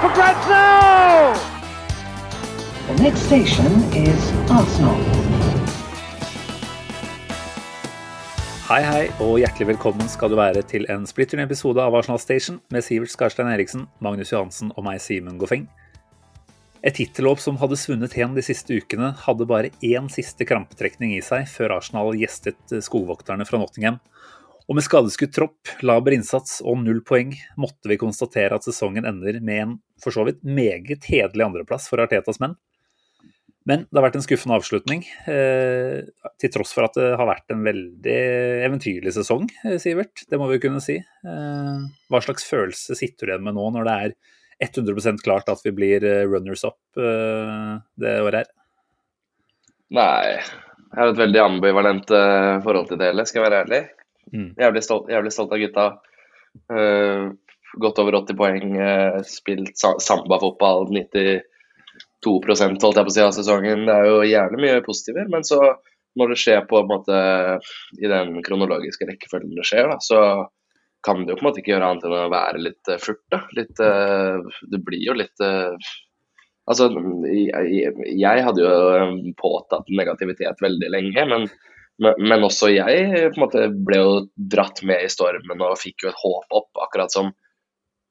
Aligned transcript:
for 0.00 0.14
grabs 0.14 0.46
now! 0.46 1.34
The 2.86 3.02
next 3.02 3.22
station 3.26 3.66
is 3.92 4.30
Arsenal. 4.48 4.94
Hei, 8.68 8.82
hei, 8.84 9.02
og 9.24 9.40
hjertelig 9.40 9.72
velkommen 9.72 10.10
skal 10.12 10.30
du 10.30 10.36
være 10.38 10.62
til 10.70 10.86
en 10.92 11.06
splitter 11.08 11.40
ny 11.40 11.48
episode 11.48 11.82
av 11.82 11.96
Arsenal 11.98 12.20
Station 12.22 12.60
med 12.70 12.84
Sivert 12.86 13.10
Skarstein 13.10 13.50
Eriksen, 13.50 13.88
Magnus 14.04 14.30
Johansen 14.30 14.70
og 14.76 14.86
meg, 14.86 15.00
Simen 15.02 15.40
Goffeng. 15.40 15.66
Et 16.86 16.94
tittelløp 16.94 17.42
som 17.42 17.58
hadde 17.58 17.80
svunnet 17.80 18.14
hen 18.14 18.36
de 18.36 18.44
siste 18.44 18.76
ukene, 18.78 19.10
hadde 19.24 19.48
bare 19.50 19.72
én 19.82 20.06
siste 20.12 20.46
krampetrekning 20.46 21.16
i 21.16 21.24
seg 21.26 21.48
før 21.50 21.80
Arsenal 21.80 22.14
gjestet 22.20 22.78
skogvokterne 22.86 23.48
fra 23.48 23.58
Nottingham. 23.58 23.98
Og 24.68 24.76
med 24.76 24.84
skadeskutt 24.84 25.32
tropp, 25.32 25.70
laber 25.80 26.12
innsats 26.12 26.58
og 26.60 26.82
null 26.82 27.00
poeng 27.06 27.32
måtte 27.60 27.88
vi 27.88 27.96
konstatere 28.00 28.58
at 28.58 28.66
sesongen 28.66 29.08
ender 29.08 29.40
med 29.40 29.62
en 29.62 29.76
for 30.02 30.12
så 30.12 30.26
vidt 30.28 30.42
meget 30.44 31.06
hederlig 31.08 31.46
andreplass 31.46 31.88
for 31.88 32.02
Artetas 32.04 32.40
menn. 32.42 32.58
Men 33.68 33.82
det 33.84 33.98
har 33.98 34.06
vært 34.06 34.16
en 34.16 34.24
skuffende 34.24 34.56
avslutning, 34.56 35.02
eh, 35.28 36.04
til 36.40 36.52
tross 36.52 36.70
for 36.72 36.86
at 36.86 36.94
det 36.96 37.08
har 37.20 37.28
vært 37.28 37.52
en 37.52 37.64
veldig 37.64 38.20
eventyrlig 38.64 39.12
sesong, 39.12 39.48
eh, 39.64 39.76
Sivert. 39.80 40.24
Det 40.28 40.38
må 40.40 40.48
vi 40.48 40.60
kunne 40.62 40.80
si. 40.80 40.96
Eh, 40.96 41.80
hva 42.08 42.20
slags 42.24 42.48
følelse 42.48 42.96
sitter 42.96 43.26
du 43.26 43.32
igjen 43.32 43.44
med 43.44 43.56
nå, 43.56 43.66
når 43.72 43.84
det 43.84 43.96
er 44.04 44.14
100% 44.68 45.20
klart 45.22 45.48
at 45.48 45.60
vi 45.64 45.72
blir 45.72 46.04
eh, 46.04 46.24
runners 46.24 46.64
up 46.64 46.80
eh, 46.96 47.76
det 48.00 48.20
året 48.24 48.40
her? 48.40 48.48
Nei, 49.96 50.40
jeg 50.40 50.96
har 50.96 51.12
et 51.12 51.22
veldig 51.24 51.44
ambivalent 51.44 52.10
eh, 52.10 52.56
forhold 52.64 52.88
til 52.88 53.00
det 53.00 53.12
hele, 53.12 53.28
skal 53.28 53.42
jeg 53.42 53.50
være 53.50 53.62
ærlig. 53.66 53.82
Mm. 54.32 54.48
Jævlig 54.60 54.82
stolt, 54.84 55.12
jævlig 55.12 55.34
stolt 55.34 55.54
av 55.54 55.62
gutta. 55.62 55.86
Uh, 56.72 57.30
godt 57.78 58.00
over 58.02 58.20
80 58.22 58.38
poeng, 58.38 58.74
uh, 58.80 59.20
spilt 59.28 59.76
sa 59.78 59.94
sambafotball 60.02 60.88
92 60.90 61.38
holdt 62.24 62.98
jeg 62.98 63.06
på 63.06 63.12
å 63.12 63.14
si 63.14 63.22
av 63.22 63.34
sesongen. 63.36 63.86
Det 63.86 63.94
er 63.94 64.08
jo 64.08 64.26
jævlig 64.26 64.62
mye 64.64 64.84
positiver, 64.86 65.28
men 65.30 65.46
så 65.46 65.60
når 66.18 66.32
det 66.32 66.40
skjer 66.40 66.64
på 66.66 66.80
en 66.80 66.88
måte 66.90 67.18
i 68.00 68.10
den 68.10 68.40
kronologiske 68.42 69.06
rekkefølgen 69.06 69.54
det 69.54 69.66
skjer, 69.68 69.92
da, 69.92 69.98
så 70.02 70.20
kan 71.06 71.22
det 71.22 71.32
jo 71.32 71.38
på 71.38 71.44
en 71.44 71.48
måte 71.50 71.62
ikke 71.62 71.76
gjøre 71.76 71.92
annet 71.92 72.06
enn 72.08 72.16
å 72.16 72.32
være 72.32 72.62
litt 72.64 72.90
uh, 72.90 72.98
furt. 72.98 73.22
da. 73.30 73.44
Litt, 73.54 73.78
uh, 73.78 74.42
det 74.72 74.82
blir 74.82 75.04
jo 75.04 75.16
litt 75.18 75.44
uh, 75.44 75.76
Altså, 76.68 76.90
jeg, 77.32 77.92
jeg 78.20 78.42
hadde 78.44 78.60
jo 78.60 78.72
eh, 78.92 79.12
påtatt 79.40 79.86
negativitet 79.88 80.58
veldig 80.60 80.90
lenge, 80.92 81.22
men, 81.30 81.46
men, 82.02 82.14
men 82.30 82.46
også 82.46 82.70
jeg 82.72 83.32
måte 83.38 83.68
ble 83.74 84.00
jo 84.00 84.14
dratt 84.36 84.82
med 84.86 85.04
i 85.04 85.10
stormen 85.12 85.62
og 85.66 85.78
fikk 85.80 86.04
jo 86.04 86.12
et 86.12 86.20
håp 86.22 86.58
opp, 86.60 86.70
akkurat 86.86 87.12
som 87.14 87.32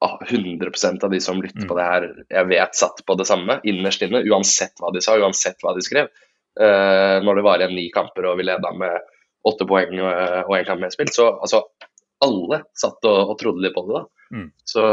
ah, 0.04 0.18
100% 0.28 1.04
av 1.04 1.12
de 1.12 1.20
som 1.24 1.40
lytter 1.42 1.68
på 1.68 1.76
det 1.78 1.86
her, 1.86 2.08
jeg 2.30 2.50
vet 2.50 2.78
satt 2.78 3.04
på 3.06 3.16
det 3.18 3.26
samme 3.28 3.58
innerst 3.66 4.04
inne, 4.06 4.22
uansett 4.28 4.76
hva 4.82 4.92
de 4.94 5.02
sa, 5.04 5.16
uansett 5.18 5.64
hva 5.64 5.74
de 5.76 5.84
skrev. 5.84 6.10
Uh, 6.58 7.22
når 7.22 7.38
det 7.38 7.42
var 7.46 7.62
igjen 7.62 7.76
ni 7.78 7.84
kamper 7.94 8.26
og 8.26 8.40
vi 8.40 8.48
leda 8.48 8.72
med 8.74 9.10
åtte 9.46 9.66
poeng 9.68 10.00
og 10.02 10.54
én 10.56 10.66
kamp 10.66 10.82
medspilt, 10.82 11.14
så 11.14 11.30
altså 11.38 11.62
alle 12.24 12.62
satt 12.76 13.04
og, 13.06 13.32
og 13.32 13.38
trodde 13.40 13.62
litt 13.64 13.76
på 13.76 13.84
det. 13.86 14.00
da. 14.00 14.18
Mm. 14.34 14.48
Så 14.66 14.84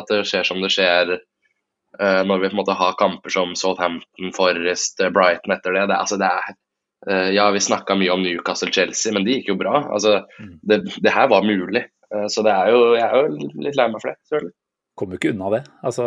at 0.00 0.10
det 0.10 0.24
skjer 0.28 0.48
som 0.48 0.62
det 0.64 0.72
skjer 0.74 1.14
uh, 1.14 2.22
når 2.26 2.40
vi 2.40 2.50
på 2.50 2.54
en 2.54 2.60
måte 2.62 2.78
har 2.78 2.96
kamper 2.98 3.34
som 3.34 3.54
Southampton, 3.58 4.32
Forest, 4.36 5.00
eh, 5.00 5.12
Brighton 5.14 5.54
etter 5.54 5.76
det. 5.76 5.86
det, 5.92 5.98
altså 5.98 6.18
det 6.20 6.30
er, 6.30 6.54
eh, 6.54 6.60
ja, 7.06 7.50
vi 7.52 7.60
snakka 7.60 7.96
mye 8.00 8.12
om 8.14 8.22
Newcastle-Chelsea, 8.24 9.12
men 9.12 9.26
de 9.26 9.38
gikk 9.38 9.50
jo 9.52 9.58
bra. 9.60 9.82
Altså, 9.92 10.22
det, 10.64 10.82
det 11.04 11.12
her 11.12 11.28
var 11.32 11.44
mulig. 11.44 11.84
Eh, 12.14 12.26
så 12.28 12.44
det 12.46 12.52
er 12.52 12.70
jo, 12.74 12.84
jeg 12.98 13.06
er 13.08 13.16
jo 13.16 13.48
litt 13.64 13.80
lei 13.80 13.88
meg 13.90 14.02
for 14.02 14.12
det. 14.12 14.20
selvfølgelig. 14.28 14.56
Kommer 14.94 15.16
jo 15.16 15.18
ikke 15.18 15.32
unna 15.34 15.48
det. 15.56 15.62
Altså, 15.88 16.04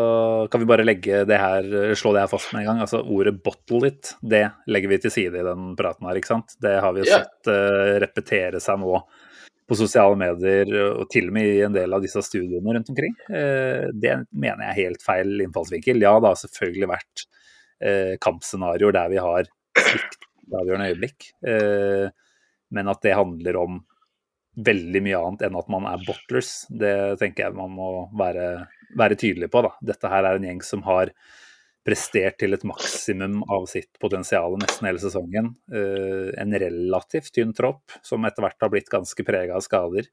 kan 0.52 0.62
vi 0.62 0.70
bare 0.70 0.86
legge 0.88 1.24
det 1.28 1.38
her, 1.42 1.66
slå 2.00 2.14
det 2.16 2.22
her 2.24 2.32
fast 2.32 2.54
med 2.54 2.64
en 2.64 2.70
gang? 2.70 2.84
Altså, 2.86 3.02
Ordet 3.04 3.34
'bottle 3.44 3.90
it' 3.90 4.14
det 4.24 4.46
legger 4.72 4.94
vi 4.94 5.00
til 5.04 5.12
side 5.12 5.42
i 5.42 5.48
den 5.48 5.74
praten 5.76 6.08
her. 6.08 6.16
ikke 6.16 6.32
sant? 6.32 6.56
Det 6.64 6.78
har 6.80 6.96
vi 6.96 7.04
jo 7.04 7.10
sett 7.10 7.50
uh, 7.52 7.98
repetere 8.00 8.62
seg 8.64 8.80
nå 8.80 9.02
på 9.68 9.76
sosiale 9.76 10.16
medier, 10.16 10.72
og 11.02 11.10
til 11.12 11.28
og 11.28 11.36
med 11.36 11.50
i 11.52 11.66
en 11.66 11.76
del 11.76 11.92
av 11.92 12.00
disse 12.00 12.24
studioene 12.24 12.78
rundt 12.78 12.94
omkring. 12.94 13.12
Uh, 13.28 13.92
det 13.92 14.22
mener 14.32 14.64
jeg 14.64 14.72
er 14.72 14.80
helt 14.86 15.04
feil 15.04 15.36
innfallsvinkel. 15.44 16.00
Ja, 16.08 16.16
det 16.24 16.32
har 16.32 16.40
selvfølgelig 16.46 16.92
vært 16.94 17.28
uh, 17.84 18.16
kampscenarioer 18.24 18.96
der 19.02 19.12
vi 19.12 19.20
har 19.20 19.52
svikt 19.84 20.17
avgjørende 20.56 20.90
øyeblikk, 20.92 21.32
eh, 21.48 22.08
men 22.76 22.92
at 22.92 23.04
det 23.04 23.18
handler 23.18 23.60
om 23.60 23.82
veldig 24.58 25.02
mye 25.06 25.18
annet 25.20 25.44
enn 25.48 25.58
at 25.60 25.68
man 25.70 25.86
er 25.90 26.06
bottlers, 26.06 26.66
det 26.70 27.20
tenker 27.22 27.46
jeg 27.46 27.58
man 27.58 27.76
må 27.78 27.90
være, 28.18 28.48
være 28.98 29.18
tydelig 29.20 29.52
på. 29.54 29.62
Da. 29.68 29.76
Dette 29.92 30.12
her 30.12 30.26
er 30.26 30.40
en 30.40 30.48
gjeng 30.48 30.64
som 30.66 30.82
har 30.88 31.14
prestert 31.88 32.40
til 32.42 32.56
et 32.56 32.66
maksimum 32.68 33.44
av 33.54 33.68
sitt 33.72 33.94
potensial 34.02 34.58
nesten 34.60 34.90
hele 34.90 35.00
sesongen. 35.00 35.54
Eh, 35.72 36.34
en 36.42 36.58
relativt 36.66 37.32
tynn 37.36 37.54
tropp 37.56 37.96
som 38.04 38.26
etter 38.28 38.44
hvert 38.44 38.66
har 38.66 38.74
blitt 38.74 38.92
ganske 38.92 39.28
prega 39.28 39.56
av 39.56 39.64
skader. 39.64 40.10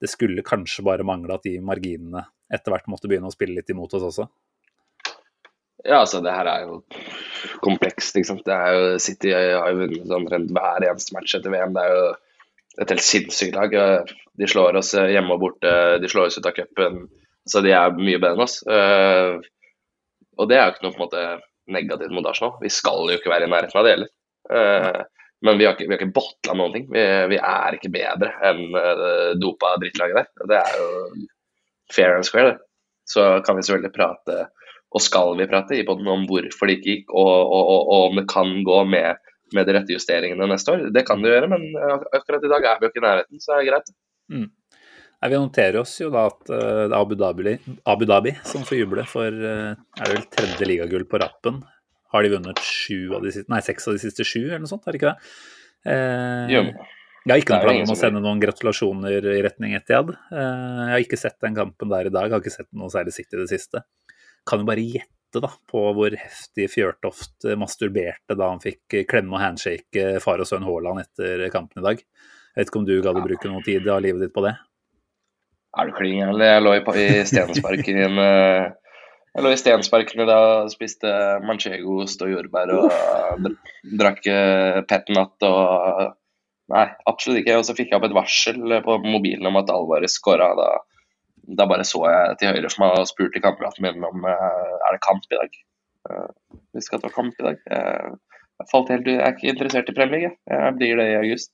Det 0.00 0.08
skulle 0.08 0.46
kanskje 0.46 0.86
bare 0.86 1.04
mangle 1.04 1.36
at 1.36 1.44
de 1.44 1.58
marginene 1.60 2.24
etter 2.50 2.72
hvert 2.72 2.88
måtte 2.88 3.10
begynne 3.10 3.28
å 3.28 3.34
spille 3.34 3.58
litt 3.58 3.74
imot 3.74 3.92
oss 3.98 4.06
også. 4.08 4.30
Ja, 5.84 6.00
altså 6.02 6.20
det 6.24 6.32
her 6.34 6.48
er 6.50 6.64
jo 6.66 6.80
komplekst. 7.64 8.16
ikke 8.16 8.28
sant? 8.28 8.42
Det 8.46 8.56
er 8.56 8.74
jo 8.76 8.98
City 9.00 9.30
har 9.32 9.70
jo 9.72 9.78
vunnet 9.84 10.12
omtrent 10.16 10.50
hver 10.56 10.84
eneste 10.90 11.14
match 11.16 11.36
etter 11.38 11.52
VM. 11.54 11.72
Det 11.76 11.84
er 11.86 11.94
jo 11.96 12.02
et 12.84 12.92
helt 12.94 13.04
sinnssykt 13.04 13.56
lag. 13.56 13.74
De 14.40 14.48
slår 14.48 14.78
oss 14.80 14.92
hjemme 14.96 15.34
og 15.36 15.42
borte, 15.42 15.72
de 16.00 16.08
slår 16.10 16.28
oss 16.30 16.38
ut 16.40 16.48
av 16.48 16.56
cupen. 16.56 17.02
Så 17.48 17.62
de 17.64 17.72
er 17.76 17.96
mye 17.96 18.20
bedre 18.20 18.36
enn 18.36 18.44
oss. 18.46 18.60
Eh, 18.68 19.40
Og 20.40 20.48
det 20.48 20.56
er 20.56 20.68
jo 20.68 20.72
ikke 20.74 20.84
noe 20.86 20.94
på 20.94 21.00
en 21.00 21.06
måte 21.06 21.22
negativt 21.74 22.12
mot 22.16 22.26
Arsenal. 22.30 22.54
Vi 22.62 22.70
skal 22.72 23.10
jo 23.10 23.16
ikke 23.18 23.32
være 23.32 23.48
i 23.48 23.50
nærheten 23.52 23.76
av 23.80 23.84
det 23.88 23.96
heller. 23.96 24.12
Eh, 24.52 25.00
Men 25.42 25.56
vi 25.58 25.64
har 25.64 25.72
ikke, 25.72 25.88
vi 25.88 25.96
ikke 25.96 26.12
botla 26.12 26.52
noen 26.56 26.72
ting. 26.76 26.86
Vi, 26.92 27.02
vi 27.32 27.36
er 27.40 27.76
ikke 27.76 27.88
bedre 27.92 28.28
enn 28.44 28.74
eh, 28.76 29.30
dopa 29.40 29.74
drittlaget 29.80 30.18
der. 30.20 30.48
Det 30.52 30.58
er 30.60 30.74
jo 30.80 30.88
fair 31.96 32.16
and 32.18 32.28
square, 32.28 32.50
det. 32.52 32.58
Så 33.08 33.24
kan 33.46 33.56
vi 33.56 33.64
selvfølgelig 33.64 33.94
prate, 33.96 34.36
og 34.90 35.02
skal 35.04 35.36
vi 35.38 35.46
prate, 35.50 35.76
i 35.78 35.84
podden 35.86 36.08
om 36.10 36.24
hvorfor 36.28 36.66
det 36.70 36.78
ikke 36.78 36.90
gikk, 36.94 37.12
og, 37.14 37.28
og, 37.30 37.60
og, 37.74 37.82
og 37.94 38.06
om 38.10 38.16
det 38.20 38.26
kan 38.30 38.54
gå 38.66 38.78
med, 38.90 39.20
med 39.54 39.66
de 39.68 39.74
rette 39.76 39.94
justeringene 39.94 40.48
neste 40.50 40.72
år. 40.74 40.86
Det 40.94 41.04
kan 41.06 41.22
det 41.22 41.30
gjøre, 41.34 41.50
men 41.52 41.68
ak- 41.78 42.08
akkurat 42.20 42.46
i 42.46 42.50
dag 42.52 42.66
er 42.72 42.80
vi 42.80 42.88
jo 42.88 42.92
ikke 42.94 43.02
i 43.02 43.06
nærheten, 43.06 43.42
så 43.44 43.52
er 43.54 43.60
det 43.60 43.66
er 43.66 43.70
greit. 43.72 43.92
Nei, 45.20 45.28
vi 45.28 45.36
noterer 45.36 45.76
oss 45.82 45.98
jo 46.00 46.08
da 46.14 46.22
at 46.30 46.48
eh, 46.48 46.84
det 46.88 46.94
er 46.94 46.96
Abu 46.96 47.14
Dhabi, 47.20 47.52
Abu 47.92 48.06
Dhabi 48.08 48.30
som 48.48 48.62
får 48.64 48.78
juble 48.78 49.02
for 49.10 49.28
eh, 49.28 49.74
er 50.00 50.06
det 50.08 50.14
vel 50.16 50.28
tredje 50.32 50.68
ligagull 50.70 51.04
på 51.10 51.20
rappen. 51.20 51.58
Har 52.14 52.24
de 52.24 52.30
vunnet 52.32 52.62
sju 52.64 53.12
av 53.14 53.22
de 53.26 53.30
siste, 53.34 53.50
nei, 53.52 53.60
seks 53.62 53.84
av 53.90 53.94
de 53.98 54.00
siste 54.02 54.24
sju, 54.26 54.46
eller 54.48 54.62
noe 54.64 54.70
sånt? 54.70 54.86
Er 54.88 54.96
det 54.96 55.02
ikke 55.02 55.12
det? 55.12 55.34
Eh, 55.92 56.54
Jo. 56.56 56.62
jeg 57.26 57.34
har 57.34 57.42
ikke 57.44 57.58
noen 57.60 57.74
ingen 57.76 57.90
om 57.90 57.94
å 57.94 58.00
sende 58.00 58.22
noen 58.24 58.40
gratulasjoner 58.42 59.28
i 59.36 59.42
retning 59.44 59.76
Etiad. 59.76 60.10
Jeg 60.32 60.88
har 60.94 61.04
ikke 61.04 61.20
sett 61.20 61.36
den 61.44 61.54
kampen 61.58 61.92
der 61.92 62.08
i 62.08 62.14
dag, 62.16 62.26
jeg 62.30 62.34
har 62.38 62.42
ikke 62.42 62.56
sett 62.56 62.70
noe 62.72 62.88
særlig 62.90 63.12
sikt 63.14 63.36
i 63.36 63.42
det 63.44 63.50
siste. 63.52 63.84
Kan 64.48 64.62
jo 64.62 64.68
bare 64.68 64.84
gjette 64.84 65.42
da 65.44 65.50
på 65.70 65.82
hvor 65.94 66.14
heftig 66.18 66.66
Fjørtoft 66.72 67.46
eh, 67.46 67.58
masturberte 67.58 68.34
da 68.38 68.48
han 68.50 68.62
fikk 68.62 68.96
eh, 68.98 69.06
klemme 69.08 69.36
og 69.36 69.44
handshake 69.44 70.02
eh, 70.16 70.18
far 70.22 70.42
og 70.42 70.48
sønn 70.48 70.66
Haaland 70.66 71.04
etter 71.04 71.44
kampen 71.54 71.82
i 71.82 71.86
dag. 71.86 72.02
Jeg 72.02 72.58
vet 72.58 72.72
ikke 72.72 72.80
om 72.82 72.88
du 72.88 72.96
gadd 73.04 73.20
å 73.20 73.24
bruke 73.24 73.52
noe 73.52 73.62
tid 73.66 73.86
av 73.86 74.02
livet 74.02 74.24
ditt 74.24 74.34
på 74.34 74.42
det? 74.48 74.56
Er 75.78 75.86
du 75.86 75.94
klin 75.94 76.18
gæren? 76.18 76.42
Jeg 76.42 76.62
lå 76.66 76.74
i, 76.74 76.82
i 76.98 77.24
Stensparken 77.30 78.00
en 78.08 78.18
Jeg 78.18 79.44
lå 79.46 79.52
i 79.54 79.60
Stensparken 79.60 80.24
i 80.24 80.26
dag 80.26 80.46
og 80.64 80.72
spiste 80.72 81.12
manchegoost 81.46 82.24
og 82.26 82.32
jordbær 82.32 82.72
og 82.74 82.88
dr- 83.44 83.76
drakk 84.00 84.26
petnat 84.90 85.46
og 85.46 86.16
Nei, 86.70 86.86
absolutt 87.10 87.40
ikke. 87.42 87.56
Og 87.58 87.66
så 87.66 87.74
fikk 87.74 87.90
jeg 87.90 87.98
opp 87.98 88.06
et 88.06 88.14
varsel 88.14 88.76
på 88.84 88.98
mobilen 89.02 89.48
om 89.50 89.58
at 89.58 89.70
Alvarez 89.74 90.14
skåra. 90.14 90.52
Da, 90.54 90.68
da 91.58 91.66
bare 91.70 91.86
så 91.88 92.02
jeg 92.06 92.36
til 92.40 92.52
høyre 92.54 92.70
for 92.72 92.84
meg 92.84 92.98
og 92.98 93.08
spurte 93.10 93.42
kameraten 93.42 93.86
min 93.86 94.06
om 94.06 94.26
eh, 94.28 94.74
er 94.86 94.96
det 94.96 95.04
kamp 95.06 95.24
i 95.30 95.38
dag. 95.38 95.56
Eh, 96.10 96.28
vi 96.76 96.84
skal 96.84 97.02
ta 97.02 97.10
kamp 97.14 97.38
i 97.40 97.46
dag. 97.48 97.64
Eh, 97.70 98.12
jeg 98.60 98.70
falt 98.70 98.92
helt. 98.92 99.08
Jeg 99.08 99.24
er 99.24 99.34
ikke 99.34 99.52
interessert 99.54 99.90
i 99.90 99.96
Premier 99.96 100.26
League. 100.26 100.36
jeg. 100.50 100.76
Blir 100.78 101.00
det 101.00 101.08
i 101.10 101.18
august. 101.22 101.52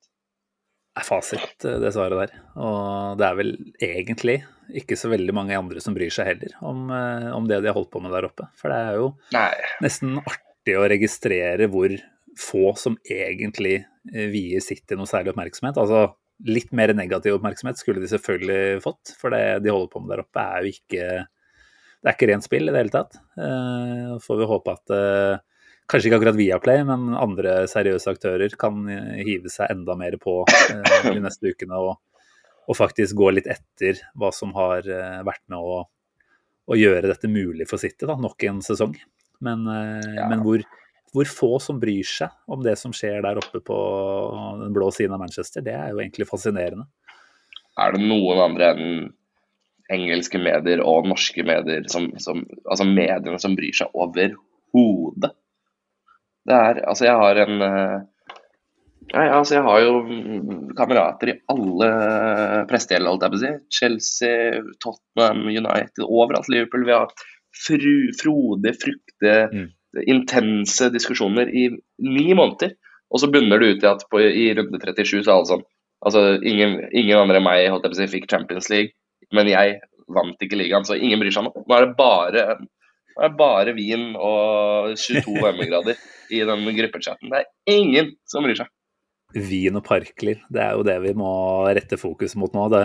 Det 0.96 1.02
er 1.02 1.08
fasit, 1.10 1.64
eh, 1.68 1.78
det 1.82 1.92
svaret 1.92 2.22
der. 2.22 2.44
Og 2.56 3.18
det 3.20 3.26
er 3.26 3.34
vel 3.36 3.50
egentlig 3.84 4.38
ikke 4.80 4.96
så 4.98 5.10
veldig 5.12 5.34
mange 5.36 5.56
andre 5.58 5.80
som 5.84 5.94
bryr 5.94 6.10
seg 6.10 6.30
heller 6.30 6.54
om, 6.64 6.88
eh, 6.90 7.28
om 7.36 7.46
det 7.46 7.60
de 7.60 7.68
har 7.68 7.76
holdt 7.76 7.92
på 7.92 8.00
med 8.02 8.14
der 8.16 8.26
oppe. 8.28 8.48
For 8.56 8.72
det 8.72 8.78
er 8.80 8.96
jo 8.96 9.10
Nei. 9.36 9.52
nesten 9.84 10.16
artig 10.22 10.76
å 10.78 10.88
registrere 10.88 11.68
hvor 11.68 11.92
få 12.36 12.72
som 12.80 12.96
egentlig 13.04 13.84
eh, 14.12 14.28
vier 14.32 14.64
City 14.64 14.96
noe 14.96 15.08
særlig 15.08 15.34
oppmerksomhet. 15.34 15.76
Altså 15.76 16.16
litt 16.44 16.72
mer 16.76 16.92
negativ 16.94 17.38
oppmerksomhet 17.38 17.78
skulle 17.80 18.02
de 18.02 18.10
selvfølgelig 18.10 18.82
fått, 18.84 19.14
for 19.16 19.32
det 19.32 19.62
de 19.64 19.72
holder 19.72 19.88
på 19.92 20.02
med 20.02 20.12
der 20.12 20.22
oppe 20.26 20.42
er 20.42 20.64
jo 20.66 20.72
ikke 20.74 21.06
Det 21.96 22.10
er 22.10 22.14
ikke 22.14 22.28
rent 22.28 22.44
spill 22.44 22.68
i 22.68 22.72
det 22.74 22.82
hele 22.82 22.92
tatt. 22.92 23.16
Eh, 23.40 24.10
får 24.22 24.36
vi 24.42 24.48
håpe 24.52 24.74
at 24.76 24.92
eh, 24.94 25.38
Kanskje 25.86 26.10
ikke 26.10 26.18
akkurat 26.18 26.36
Viaplay, 26.38 26.80
men 26.82 27.14
andre 27.14 27.60
seriøse 27.70 28.10
aktører 28.10 28.50
kan 28.58 28.80
hive 29.22 29.50
seg 29.50 29.70
enda 29.70 29.94
mer 29.98 30.16
på 30.18 30.40
eh, 30.50 31.04
de 31.06 31.20
neste 31.22 31.52
ukene 31.54 31.78
og, 31.78 31.92
og 32.66 32.74
faktisk 32.78 33.14
gå 33.18 33.30
litt 33.36 33.46
etter 33.46 34.00
hva 34.18 34.32
som 34.34 34.50
har 34.58 34.82
vært 35.26 35.44
med 35.46 35.62
å, 35.62 35.84
å 36.66 36.78
gjøre 36.78 37.06
dette 37.12 37.30
mulig 37.30 37.68
for 37.70 37.78
City, 37.78 38.02
da, 38.02 38.18
nok 38.18 38.48
en 38.50 38.58
sesong. 38.66 38.96
Men, 39.46 39.62
Ja. 40.16 40.26
men 40.32 40.42
hvor, 40.42 40.64
hvor 41.16 41.28
få 41.30 41.50
som 41.62 41.78
bryr 41.80 42.04
seg 42.06 42.32
om 42.52 42.62
det 42.64 42.76
som 42.80 42.92
skjer 42.94 43.22
der 43.24 43.40
oppe 43.40 43.62
på 43.64 43.76
den 44.62 44.74
blå 44.76 44.90
siden 44.92 45.16
av 45.16 45.22
Manchester, 45.22 45.64
det 45.64 45.74
er 45.76 45.94
jo 45.94 46.02
egentlig 46.02 46.28
fascinerende. 46.28 46.84
Er 47.80 47.96
det 47.96 48.02
noen 48.04 48.42
andre 48.44 48.72
enn 48.74 48.90
engelske 49.92 50.40
medier 50.42 50.82
og 50.82 51.06
norske 51.06 51.44
medier 51.46 51.84
som, 51.92 52.08
som 52.18 52.40
Altså 52.66 52.86
mediene 52.88 53.38
som 53.38 53.54
bryr 53.58 53.76
seg 53.76 53.92
overhodet? 53.94 55.32
Det 56.46 56.56
er 56.56 56.82
Altså, 56.86 57.06
jeg 57.06 57.20
har 57.20 57.42
en 57.44 57.64
eh, 57.66 57.96
Nei, 59.12 59.28
altså, 59.30 59.54
jeg 59.54 59.62
har 59.62 59.82
jo 59.84 60.70
kamerater 60.74 61.30
i 61.30 61.36
alle 61.52 61.88
prestegjeld, 62.66 63.06
holdt 63.06 63.22
jeg 63.22 63.32
på 63.32 63.38
å 63.38 63.42
si. 63.44 63.50
Chelsea, 63.78 64.62
Tottenham, 64.82 65.44
United, 65.46 66.02
overalt 66.02 66.48
Liverpool. 66.50 66.82
Vi 66.88 66.96
har 66.96 67.12
fru, 67.54 67.94
Frode 68.18 68.72
frukte, 68.74 69.36
Mm. 69.52 69.68
Intense 70.04 70.90
diskusjoner 70.94 71.48
i 71.48 71.68
ni 72.04 72.26
måneder. 72.34 72.76
Og 73.12 73.22
så 73.22 73.30
bunner 73.30 73.62
det 73.62 73.68
ut 73.70 73.84
i 73.84 73.90
at 73.90 74.04
på, 74.10 74.20
i 74.20 74.50
runde 74.56 74.80
37 74.82 75.22
så 75.22 75.30
er 75.30 75.34
alle 75.36 75.50
sånn 75.54 75.66
Altså, 76.06 76.36
ingen, 76.44 76.74
ingen 76.92 77.16
andre 77.18 77.38
enn 77.40 77.46
meg 77.46 77.66
holdt 77.72 77.86
jeg 77.86 77.94
på 77.94 78.04
å 78.04 78.12
fikk 78.12 78.26
Champions 78.30 78.66
League, 78.70 78.92
men 79.34 79.48
jeg 79.48 79.78
vant 80.12 80.42
ikke 80.44 80.58
ligaen, 80.60 80.84
så 80.86 80.94
ingen 80.94 81.18
bryr 81.18 81.32
seg 81.34 81.46
nå. 81.46 81.52
Nå 81.56 81.72
er 81.72 81.86
det 81.86 81.96
bare, 81.98 82.42
er 83.16 83.24
det 83.24 83.38
bare 83.38 83.74
vin 83.74 84.10
og 84.12 84.92
22 84.92 85.38
varmegrader 85.40 85.96
i 86.36 86.42
den 86.46 86.68
gruppechatten. 86.76 87.32
Det 87.32 87.40
er 87.40 87.80
ingen 87.80 88.12
som 88.28 88.46
bryr 88.46 88.60
seg. 88.60 88.70
Vin 89.34 89.80
og 89.80 89.86
parkliv, 89.88 90.44
det 90.52 90.62
er 90.62 90.76
jo 90.76 90.84
det 90.86 91.00
vi 91.02 91.16
må 91.18 91.32
rette 91.74 91.98
fokus 91.98 92.36
mot 92.38 92.54
nå. 92.54 92.68
Det 92.76 92.84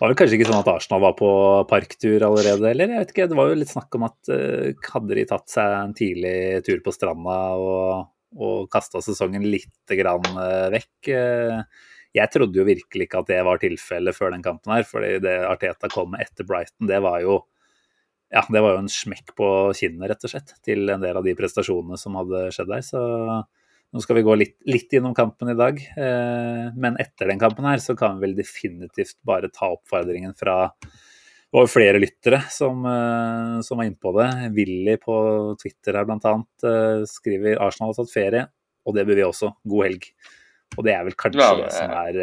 var 0.00 0.10
vel 0.10 0.18
kanskje 0.18 0.38
ikke 0.38 0.48
sånn 0.48 0.62
at 0.62 0.70
Arsenal 0.72 1.02
var 1.04 1.14
på 1.18 1.30
parktur 1.70 2.24
allerede, 2.26 2.64
eller? 2.70 2.90
Jeg 2.94 3.04
vet 3.04 3.14
ikke, 3.14 3.28
Det 3.30 3.38
var 3.38 3.50
jo 3.50 3.60
litt 3.60 3.72
snakk 3.72 3.98
om 3.98 4.08
at 4.08 4.32
eh, 4.32 4.88
hadde 4.94 5.18
de 5.18 5.24
tatt 5.28 5.52
seg 5.52 5.76
en 5.78 5.94
tidlig 5.96 6.36
tur 6.66 6.82
på 6.84 6.94
stranda 6.94 7.38
og, 7.60 8.10
og 8.38 8.68
kasta 8.72 9.02
sesongen 9.04 9.44
litt 9.46 9.96
grann 10.00 10.26
eh, 10.32 10.68
vekk. 10.78 11.12
eh, 11.12 11.88
jeg 12.12 12.28
trodde 12.28 12.60
jo 12.60 12.68
virkelig 12.68 13.06
ikke 13.08 13.22
at 13.22 13.30
det 13.30 13.40
var 13.46 13.60
tilfellet 13.60 14.16
før 14.16 14.34
den 14.34 14.44
kampen 14.44 14.74
her, 14.74 14.84
fordi 14.84 15.16
det 15.24 15.38
Arteta 15.48 15.88
kom 15.92 16.12
med 16.12 16.24
etter 16.24 16.44
Brighton, 16.48 16.88
det 16.90 17.00
var 17.04 17.22
jo 17.24 17.40
ja, 18.32 18.42
det 18.48 18.62
var 18.64 18.76
jo 18.76 18.82
en 18.82 18.88
smekk 18.88 19.34
på 19.36 19.46
kinnet, 19.76 20.06
rett 20.08 20.22
og 20.24 20.32
slett, 20.32 20.54
til 20.64 20.88
en 20.88 21.02
del 21.02 21.18
av 21.20 21.24
de 21.24 21.34
prestasjonene 21.36 21.98
som 22.00 22.14
hadde 22.16 22.46
skjedd 22.56 22.70
der. 22.70 22.84
Så 22.86 23.00
nå 23.92 24.00
skal 24.00 24.16
vi 24.16 24.22
gå 24.24 24.34
litt, 24.40 24.54
litt 24.68 24.92
innom 24.96 25.12
kampen 25.14 25.50
i 25.52 25.56
dag. 25.58 25.78
Eh, 25.78 26.66
men 26.80 26.96
etter 27.02 27.28
den 27.28 27.40
kampen 27.42 27.66
her 27.68 27.80
så 27.82 27.92
kan 27.98 28.16
vi 28.16 28.26
vel 28.26 28.36
definitivt 28.38 29.18
bare 29.28 29.50
ta 29.52 29.68
oppfordringen 29.76 30.32
fra 30.38 30.56
det 31.52 31.58
var 31.60 31.68
flere 31.68 31.98
lyttere 32.00 32.38
som, 32.48 32.78
eh, 32.88 33.58
som 33.60 33.76
var 33.76 33.84
inne 33.84 34.00
på 34.00 34.14
det. 34.16 34.28
Willy 34.56 34.94
på 35.02 35.16
Twitter 35.60 35.98
her 36.00 36.08
annet 36.08 36.64
eh, 36.64 37.02
skriver 37.10 37.60
Arsenal 37.60 37.90
har 37.92 37.98
tatt 38.00 38.14
ferie, 38.14 38.46
og 38.88 38.96
det 38.96 39.04
bør 39.10 39.20
vi 39.20 39.26
også. 39.26 39.50
God 39.68 39.84
helg. 39.90 40.06
Og 40.78 40.86
det 40.86 40.94
er 40.96 41.04
vel 41.04 41.12
kanskje 41.20 41.42
Ja, 41.44 41.50
det 41.60 41.68
som 41.76 41.92
er, 41.92 42.16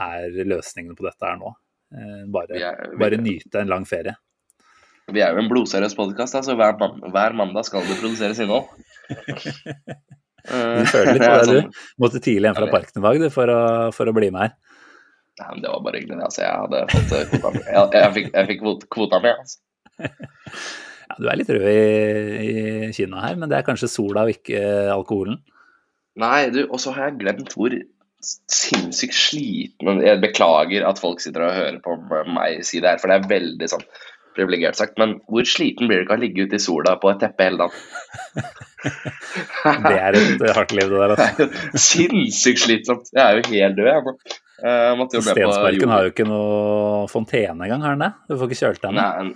er 0.00 0.38
løsningen 0.48 0.96
på 0.96 1.04
dette 1.04 1.28
her 1.28 1.36
nå. 1.42 1.52
Eh, 1.92 2.22
Bare, 2.32 2.56
er, 2.56 2.96
bare 2.96 3.20
nyte 3.20 3.60
en 3.60 3.68
lang 3.74 3.84
ferie. 3.84 4.16
vi 5.12 5.20
er 5.20 5.36
jo 5.36 5.44
en 5.44 5.50
blodseriøs 5.52 5.94
podkast, 5.94 6.40
så 6.42 6.56
hver, 6.56 6.78
man- 6.80 7.04
hver 7.12 7.36
mandag 7.36 7.68
skal 7.68 7.84
det 7.84 8.00
produseres 8.00 8.40
innhold. 8.40 8.72
Du 10.46 10.88
føler 10.92 11.12
litt 11.16 11.24
på 11.24 11.32
det, 11.36 11.44
sånn. 11.50 11.68
du. 11.70 11.84
Måtte 12.04 12.22
tidlig 12.22 12.48
hjem 12.50 12.58
fra 12.58 12.68
Ja, 12.68 12.72
parken 12.72 13.00
i 13.00 13.04
dag 13.06 13.26
for, 13.34 13.52
for 13.96 14.10
å 14.10 14.16
bli 14.16 14.30
med 14.34 14.46
her. 14.46 14.56
Nei, 15.36 15.48
men 15.52 15.62
det 15.64 15.68
var 15.72 15.82
bare 15.84 16.00
hyggelig. 16.00 16.22
Altså, 16.24 16.42
jeg 16.46 16.62
hadde 16.62 16.82
fått 16.92 17.10
eh, 17.12 17.26
kvota 17.32 17.50
mi. 17.52 17.62
Jeg, 17.66 17.88
jeg, 17.92 18.12
fikk, 18.16 18.28
jeg 18.32 18.50
fikk 18.52 18.66
kvota 18.96 19.22
mi. 19.24 19.32
Altså. 19.36 19.62
Ja, 21.06 21.14
du 21.22 21.28
er 21.30 21.38
litt 21.38 21.50
rød 21.54 21.66
i, 21.70 21.82
i 22.42 22.86
kinna 22.96 23.20
her, 23.22 23.36
men 23.38 23.46
det 23.46 23.60
er 23.60 23.66
kanskje 23.66 23.86
sola 23.88 24.24
og 24.26 24.32
ikke 24.32 24.58
eh, 24.58 24.88
alkoholen. 24.90 25.36
Nei, 26.18 26.48
du, 26.50 26.64
og 26.66 26.80
så 26.82 26.90
har 26.96 27.12
jeg 27.12 27.20
glemt 27.20 27.52
hvor 27.54 27.76
sinnssykt 28.26 29.14
sliten 29.14 30.00
Jeg 30.02 30.18
beklager 30.22 30.82
at 30.88 30.98
folk 30.98 31.20
sitter 31.22 31.44
og 31.46 31.54
hører 31.54 31.78
på 31.84 31.94
meg 32.34 32.64
si 32.66 32.80
det 32.82 32.90
her, 32.90 32.98
for 32.98 33.12
det 33.12 33.20
er 33.20 33.30
veldig 33.30 33.68
sånn 33.70 33.84
privilegert 34.36 34.78
sagt, 34.78 34.96
men 35.00 35.16
hvor 35.30 35.46
sliten 35.48 35.88
blir 35.88 36.00
du 36.00 36.06
ikke 36.06 36.16
av 36.16 36.20
å 36.20 36.24
ligge 36.24 36.46
ute 36.46 36.58
i 36.58 36.62
sola 36.62 36.96
på 37.00 37.10
et 37.12 37.22
teppe 37.24 37.48
hele 37.48 37.66
dagen? 37.66 38.50
Det 39.86 39.94
er 39.98 40.14
et 40.14 40.42
eh, 40.44 40.52
hardt 40.54 40.72
liv, 40.76 40.92
det 40.92 40.98
der. 41.00 41.14
Altså. 41.16 41.46
sinnssykt 41.88 42.62
slitsomt. 42.62 43.08
Jeg 43.10 43.22
er 43.24 43.40
jo 43.40 43.48
helt 43.50 43.78
død, 43.80 43.88
jeg 43.90 44.04
nå. 44.06 44.14
Jo 44.56 45.06
Stensparken 45.20 45.90
har 45.92 46.06
jo 46.06 46.12
ikke 46.14 46.24
noe 46.28 47.08
fontene 47.12 47.66
engang, 47.66 47.82
har 47.84 47.96
den 47.96 48.06
det? 48.06 48.12
Du 48.30 48.38
får 48.38 48.48
ikke 48.48 48.60
kjølt 48.62 48.86
den? 48.86 49.00
Nei, 49.00 49.26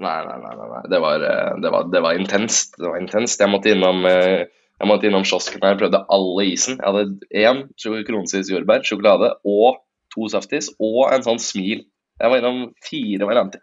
nei, 0.00 0.16
nei, 0.26 0.38
nei, 0.40 0.70
nei. 0.72 0.80
Det, 0.90 1.02
var, 1.04 1.26
eh, 1.28 1.52
det, 1.60 1.70
var, 1.74 1.92
det 1.92 2.02
var 2.06 2.18
intenst. 2.18 2.74
Det 2.78 2.88
var 2.88 2.98
intenst. 2.98 3.42
Jeg 3.42 3.52
måtte 3.52 3.70
innom, 3.74 4.02
eh, 4.08 4.48
jeg 4.80 4.90
måtte 4.90 5.10
innom 5.10 5.26
kiosken 5.28 5.62
her, 5.62 5.78
prøvde 5.78 6.02
alle 6.16 6.48
isen. 6.50 6.80
Jeg 6.80 6.88
hadde 6.88 7.30
én 7.44 8.04
kronesis 8.08 8.50
jordbær, 8.50 8.82
sjokolade 8.86 9.34
og 9.44 9.82
to 10.14 10.26
saftis 10.32 10.72
og 10.80 11.12
en 11.12 11.26
sånn 11.26 11.42
smil. 11.42 11.84
Jeg 12.20 12.32
var 12.32 12.42
innom 12.42 12.70
fire 12.84 13.28
varianter. 13.28 13.62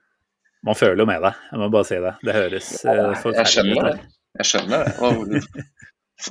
Man 0.67 0.75
føler 0.77 0.99
jo 1.03 1.07
med 1.09 1.21
deg, 1.23 1.43
jeg 1.51 1.61
må 1.63 1.69
bare 1.73 1.87
si 1.87 1.99
det. 2.03 2.13
Det 2.27 2.33
høres 2.35 2.71
eh, 2.83 2.97
Jeg 3.01 3.21
forferdelig 3.23 3.77
ut. 3.77 3.85
det. 3.87 3.99
Jeg 4.41 4.49
skjønner 4.51 4.89
det. 4.89 5.53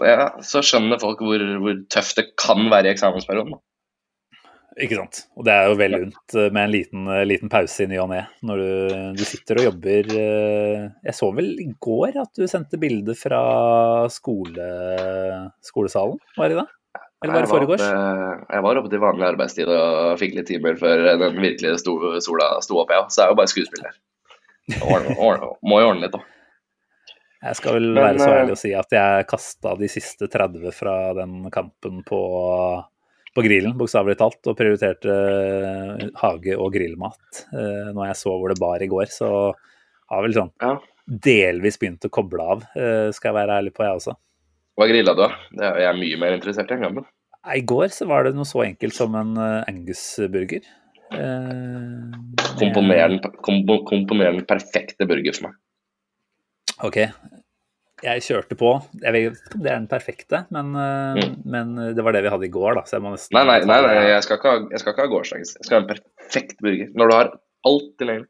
Ja, 0.03 0.27
så 0.43 0.61
skjønner 0.67 0.99
folk 1.01 1.21
hvor, 1.23 1.43
hvor 1.63 1.79
tøft 1.95 2.19
det 2.19 2.27
kan 2.43 2.67
være 2.73 2.91
i 2.91 2.93
eksamensperioden. 2.97 3.57
Ikke 4.77 4.99
sant. 4.99 5.23
Og 5.41 5.47
det 5.47 5.55
er 5.57 5.71
jo 5.71 5.77
vel 5.81 5.95
unt 6.03 6.35
eh, 6.37 6.51
med 6.53 6.67
en 6.67 6.73
liten, 6.75 7.07
eh, 7.09 7.23
liten 7.25 7.49
pause 7.49 7.87
i 7.87 7.89
ny 7.89 7.97
og 8.03 8.11
ne 8.11 8.19
når 8.45 8.61
du, 8.61 8.67
du 9.17 9.23
sitter 9.25 9.63
og 9.63 9.69
jobber 9.71 10.11
eh, 10.21 10.83
Jeg 11.07 11.17
så 11.17 11.31
vel 11.33 11.49
i 11.63 11.71
går 11.87 12.19
at 12.21 12.35
du 12.37 12.45
sendte 12.51 12.77
bilde 12.83 13.15
fra 13.17 13.41
skole, 14.13 14.67
skolesalen, 15.65 16.19
var 16.37 16.53
det 16.53 16.59
det? 16.61 16.67
Eller 17.25 17.33
var 17.33 17.41
det 17.41 17.47
Jeg 17.47 17.53
foregårs? 17.55 17.87
Jeg 18.53 18.67
var 18.67 18.83
oppe 18.83 18.91
til 18.93 19.01
vanlig 19.07 19.27
arbeidstid 19.31 19.71
og 19.73 20.19
fikk 20.21 20.37
litt 20.37 20.51
timer 20.53 20.77
før 20.77 21.07
den 21.23 21.41
virkelige 21.41 21.79
sto, 21.81 21.97
sola 22.21 22.51
sto 22.65 22.77
opp, 22.83 22.93
ja. 22.93 23.07
Så 23.09 23.23
det 23.23 23.25
er 23.25 23.33
jo 23.33 23.39
bare 23.41 23.53
skuespill 23.55 23.87
der. 23.87 23.97
Ordne- 23.97 23.97
ordne- 23.97 24.06
Må 24.67 25.79
jo 25.81 25.91
ordne 25.93 26.07
litt, 26.07 26.15
da. 26.17 26.23
Jeg 27.47 27.59
skal 27.61 27.77
vel 27.77 27.87
Men, 27.93 28.03
være 28.03 28.19
så 28.19 28.29
eh, 28.31 28.37
ærlig 28.41 28.55
å 28.57 28.59
si 28.59 28.71
at 28.75 28.95
jeg 28.97 29.27
kasta 29.31 29.75
de 29.79 29.89
siste 29.93 30.27
30 30.33 30.73
fra 30.75 30.95
den 31.15 31.45
kampen 31.55 32.01
på, 32.07 32.21
på 33.37 33.45
grillen, 33.45 33.77
bokstavelig 33.79 34.17
talt, 34.19 34.41
og 34.51 34.57
prioriterte 34.59 35.13
eh, 35.13 36.07
hage- 36.23 36.57
og 36.59 36.73
grillmat 36.75 37.43
eh, 37.53 37.93
når 37.95 38.09
jeg 38.11 38.21
så 38.25 38.35
hvor 38.35 38.51
det 38.51 38.59
bar 38.63 38.83
i 38.83 38.89
går. 38.91 39.13
Så 39.13 39.29
har 40.11 40.25
vel 40.25 40.35
sånn 40.35 40.51
Ja. 40.65 40.73
delvis 41.07 41.79
begynt 41.79 42.09
å 42.09 42.11
koble 42.11 42.49
av, 42.57 42.65
eh, 42.75 43.13
skal 43.15 43.31
jeg 43.31 43.39
være 43.39 43.61
ærlig 43.61 43.75
på, 43.77 43.85
jeg 43.87 44.01
også. 44.01 44.17
Hva 44.77 44.89
grilla 44.91 45.15
du, 45.15 45.23
da? 45.23 45.29
Det 45.53 45.69
er 45.69 45.79
jeg 45.85 45.91
er 45.93 46.01
mye 46.01 46.19
mer 46.25 46.35
interessert 46.41 46.73
i 46.73 46.77
enn 46.77 46.89
kampen. 46.89 47.07
I 47.47 47.63
går 47.63 47.93
så 47.95 48.09
var 48.11 48.27
det 48.27 48.35
noe 48.35 48.49
så 48.49 48.65
enkelt 48.65 48.97
som 48.97 49.15
en 49.15 49.37
Angus-burger. 49.39 50.65
Eh, 51.13 52.17
Komponerende, 52.57 53.31
kompo, 53.45 53.81
komponerende 53.87 54.45
perfekte 54.49 55.07
burger 55.09 55.35
for 55.37 55.49
meg. 55.49 55.57
Ok. 56.87 56.97
Jeg 58.05 58.21
kjørte 58.27 58.57
på. 58.61 58.71
Jeg 59.01 59.13
vet 59.15 59.23
ikke 59.31 59.55
om 59.57 59.63
det 59.65 59.71
er 59.73 59.77
den 59.79 59.87
perfekte, 59.89 60.41
men, 60.53 60.75
eh, 60.77 61.21
Mm. 61.23 61.37
men 61.45 61.95
det 61.97 62.05
var 62.05 62.13
det 62.13 62.23
vi 62.25 62.29
hadde 62.33 62.45
i 62.45 62.53
går, 62.53 62.75
da. 62.75 62.83
Så 62.85 62.97
jeg 62.97 63.03
må 63.03 63.13
nesten 63.15 63.33
Nei, 63.39 63.45
nei, 63.45 63.61
nei, 63.65 63.81
nei 63.83 64.07
jeg, 64.11 64.23
skal 64.23 64.37
ikke 64.39 64.51
ha, 64.53 64.69
jeg 64.71 64.81
skal 64.81 64.93
ikke 64.93 65.05
ha 65.07 65.13
gårsdagens. 65.15 65.55
Jeg 65.57 65.65
skal 65.65 65.81
ha 65.81 65.83
en 65.87 65.89
perfekt 65.95 66.57
burger. 66.61 66.89
Når 66.95 67.09
du 67.09 67.15
har 67.17 67.31
alt 67.65 67.89
tilgjengelig. 67.99 68.29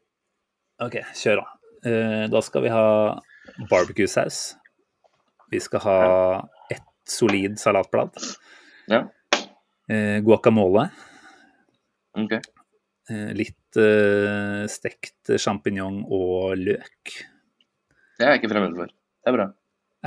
Ok, 0.79 0.93
kjør 1.13 1.41
da. 1.41 1.47
Uh, 1.85 2.27
Da 2.27 2.39
skal 2.41 2.61
vi 2.63 2.69
ha 2.69 3.19
barbecue-saus. 3.69 4.55
Vi 5.51 5.59
skal 5.59 5.79
ha 5.79 6.47
ett 6.71 6.83
solid 7.05 7.57
salatblad. 7.59 8.11
Ja. 8.87 9.03
Uh, 9.89 10.19
Guacamole. 10.21 10.89
Ok. 12.17 12.39
Eh, 13.11 13.31
Litt 13.37 13.79
eh, 13.79 14.65
stekt 14.71 15.31
sjampinjong 15.39 16.03
og 16.11 16.57
løk. 16.59 17.13
Det 18.17 18.25
er 18.25 18.33
jeg 18.35 18.41
ikke 18.41 18.51
fremmed 18.51 18.75
for. 18.75 18.91
Det 18.91 19.31
er 19.31 19.37
bra. 19.37 19.47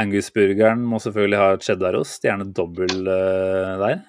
Angus-burgeren 0.00 0.82
må 0.86 1.00
selvfølgelig 1.02 1.40
ha 1.40 1.48
cheddarost, 1.60 2.26
gjerne 2.26 2.50
dobbel 2.56 3.08
eh, 3.10 3.72
der. 3.80 4.02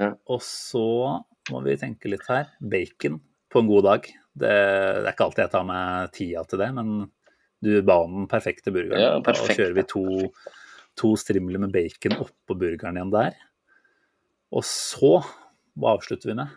Ja. 0.00 0.12
Og 0.30 0.42
så 0.46 0.86
må 1.50 1.62
vi 1.66 1.76
tenke 1.80 2.12
litt 2.12 2.26
her. 2.30 2.52
Bacon 2.60 3.18
på 3.50 3.62
en 3.62 3.70
god 3.70 3.86
dag. 3.88 4.06
Det, 4.30 4.50
det 4.50 5.04
er 5.08 5.12
ikke 5.12 5.26
alltid 5.26 5.44
jeg 5.44 5.54
tar 5.56 5.66
meg 5.66 6.14
tida 6.14 6.46
til 6.46 6.62
det, 6.62 6.70
men 6.76 6.94
du 7.60 7.70
ba 7.84 7.98
om 8.04 8.22
den 8.22 8.30
perfekte 8.30 8.72
burgeren. 8.72 9.02
Ja, 9.02 9.12
perfekt. 9.24 9.50
Da 9.50 9.58
kjører 9.58 9.76
vi 9.76 9.86
to, 9.90 10.04
to 11.00 11.12
strimler 11.20 11.60
med 11.60 11.74
bacon 11.74 12.16
oppå 12.22 12.56
burgeren 12.56 13.00
igjen 13.00 13.12
der. 13.12 13.36
Og 14.54 14.64
så, 14.66 15.18
hva 15.78 15.96
avslutter 15.98 16.32
vi 16.32 16.38
med? 16.38 16.54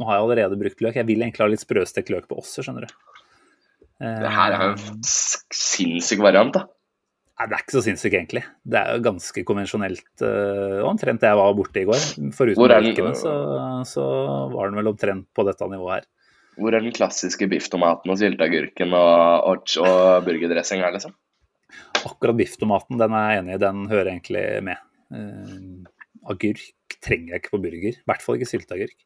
Nå 0.00 0.08
har 0.08 0.16
jeg 0.16 0.26
allerede 0.26 0.56
brukt 0.56 0.80
løk. 0.80 0.96
Jeg 0.96 1.08
vil 1.08 1.20
egentlig 1.20 1.44
ha 1.44 1.50
litt 1.52 1.60
sprøstekt 1.60 2.12
løk 2.12 2.28
på 2.30 2.38
også, 2.40 2.64
skjønner 2.64 2.88
du. 2.88 2.94
Det 4.00 4.30
her 4.32 4.54
er 4.56 4.62
jo 4.64 4.68
Eh, 4.70 4.92
en 4.94 5.02
sinnssyk 5.04 6.22
variant, 6.24 6.54
da. 6.56 6.64
Nei, 7.40 7.46
det 7.48 7.56
er 7.56 7.62
ikke 7.64 7.76
så 7.76 7.82
sinnssykt, 7.84 8.16
egentlig. 8.16 8.42
Det 8.68 8.80
er 8.80 8.96
jo 8.96 9.04
ganske 9.04 9.42
konvensjonelt. 9.48 10.08
Uh, 10.20 10.80
omtrent 10.84 11.22
det 11.22 11.28
jeg 11.30 11.38
var 11.38 11.54
borte 11.56 11.80
i 11.80 11.86
går. 11.88 12.02
Foruten 12.36 12.68
melkene, 12.68 13.12
så, 13.16 13.32
så 13.88 14.04
var 14.52 14.68
den 14.68 14.76
vel 14.76 14.90
omtrent 14.92 15.28
på 15.36 15.46
dette 15.48 15.68
nivået 15.72 15.94
her. 15.94 16.08
Hvor 16.60 16.76
er 16.76 16.84
den 16.84 16.92
klassiske 16.92 17.48
bifftomaten 17.48 18.12
og 18.12 18.18
sylteagurken 18.20 18.92
og, 18.92 19.48
og, 19.48 19.72
og 19.80 20.26
burgerdressing 20.26 20.84
her, 20.84 20.92
liksom? 20.92 21.16
Akkurat 22.04 22.36
bifftomaten, 22.36 23.00
den 23.00 23.16
er 23.16 23.32
jeg 23.32 23.44
enig 23.44 23.56
i, 23.56 23.62
den 23.64 23.86
hører 23.88 24.12
egentlig 24.12 24.44
med. 24.68 24.84
Uh, 25.08 25.88
agurk 26.28 27.00
trenger 27.00 27.38
jeg 27.38 27.44
ikke 27.44 27.56
på 27.56 27.64
burger, 27.64 27.96
i 27.96 28.08
hvert 28.08 28.24
fall 28.26 28.36
ikke 28.36 28.52
sylteagurk. 28.52 28.96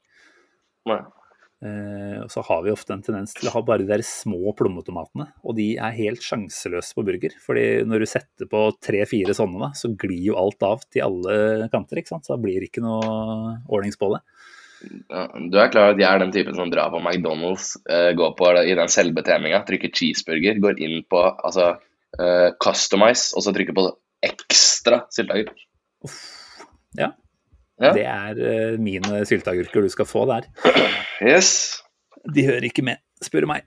Eh, 1.65 2.19
og 2.21 2.29
så 2.33 2.43
har 2.45 2.65
vi 2.65 2.73
ofte 2.75 2.93
en 2.93 3.03
tendens 3.05 3.33
til 3.37 3.49
å 3.49 3.55
ha 3.55 3.63
bare 3.65 3.85
de 3.85 3.89
der 3.89 4.03
små 4.05 4.53
plommetomatene, 4.59 5.31
og 5.47 5.57
de 5.57 5.71
er 5.81 5.97
helt 5.97 6.25
sjanseløse 6.25 6.97
på 6.97 7.05
burger. 7.07 7.37
fordi 7.41 7.85
når 7.89 8.05
du 8.05 8.09
setter 8.11 8.51
på 8.51 8.67
tre-fire 8.85 9.37
sånne, 9.37 9.63
da, 9.63 9.71
så 9.79 9.95
glir 9.97 10.27
jo 10.33 10.37
alt 10.41 10.67
av 10.67 10.85
til 10.91 11.07
alle 11.07 11.71
kanter, 11.73 12.03
ikke 12.03 12.13
sant? 12.13 12.27
så 12.27 12.35
da 12.35 12.43
blir 12.43 12.61
det 12.61 12.69
ikke 12.69 12.85
noe 12.85 13.57
ordnings 13.65 14.01
på 14.01 14.13
det. 14.13 14.21
Ja, 15.09 15.25
du 15.33 15.57
er 15.57 15.73
klar 15.73 15.89
over 15.89 15.97
at 15.97 16.03
jeg 16.03 16.11
er 16.11 16.21
den 16.21 16.35
typen 16.35 16.57
som 16.59 16.69
drar 16.73 16.93
på 16.93 17.01
McDonald's, 17.01 17.73
eh, 17.89 18.13
går 18.19 18.37
på 18.37 18.53
i 18.61 18.77
den 18.77 18.93
selvbetjeninga, 18.93 19.65
trykker 19.65 19.95
cheeseburger, 19.95 20.61
går 20.61 20.85
inn 20.85 21.01
på 21.09 21.23
altså 21.33 21.71
eh, 22.21 22.51
customize, 22.61 23.33
og 23.33 23.47
så 23.47 23.55
trykker 23.57 23.77
på 23.79 23.89
ekstra 24.25 25.07
sylteagurk. 25.13 25.65
Ja, 26.99 27.15
Ja. 27.83 27.91
det 27.91 28.05
er 28.07 28.39
eh, 28.39 28.77
mine 28.79 29.25
sylteagurker 29.27 29.83
du 29.83 29.91
skal 29.91 30.07
få 30.07 30.23
der. 30.31 30.47
Yes. 31.25 31.81
De 32.35 32.47
hører 32.47 32.69
ikke 32.69 32.85
med, 32.87 33.03
spør 33.25 33.49
meg. 33.51 33.67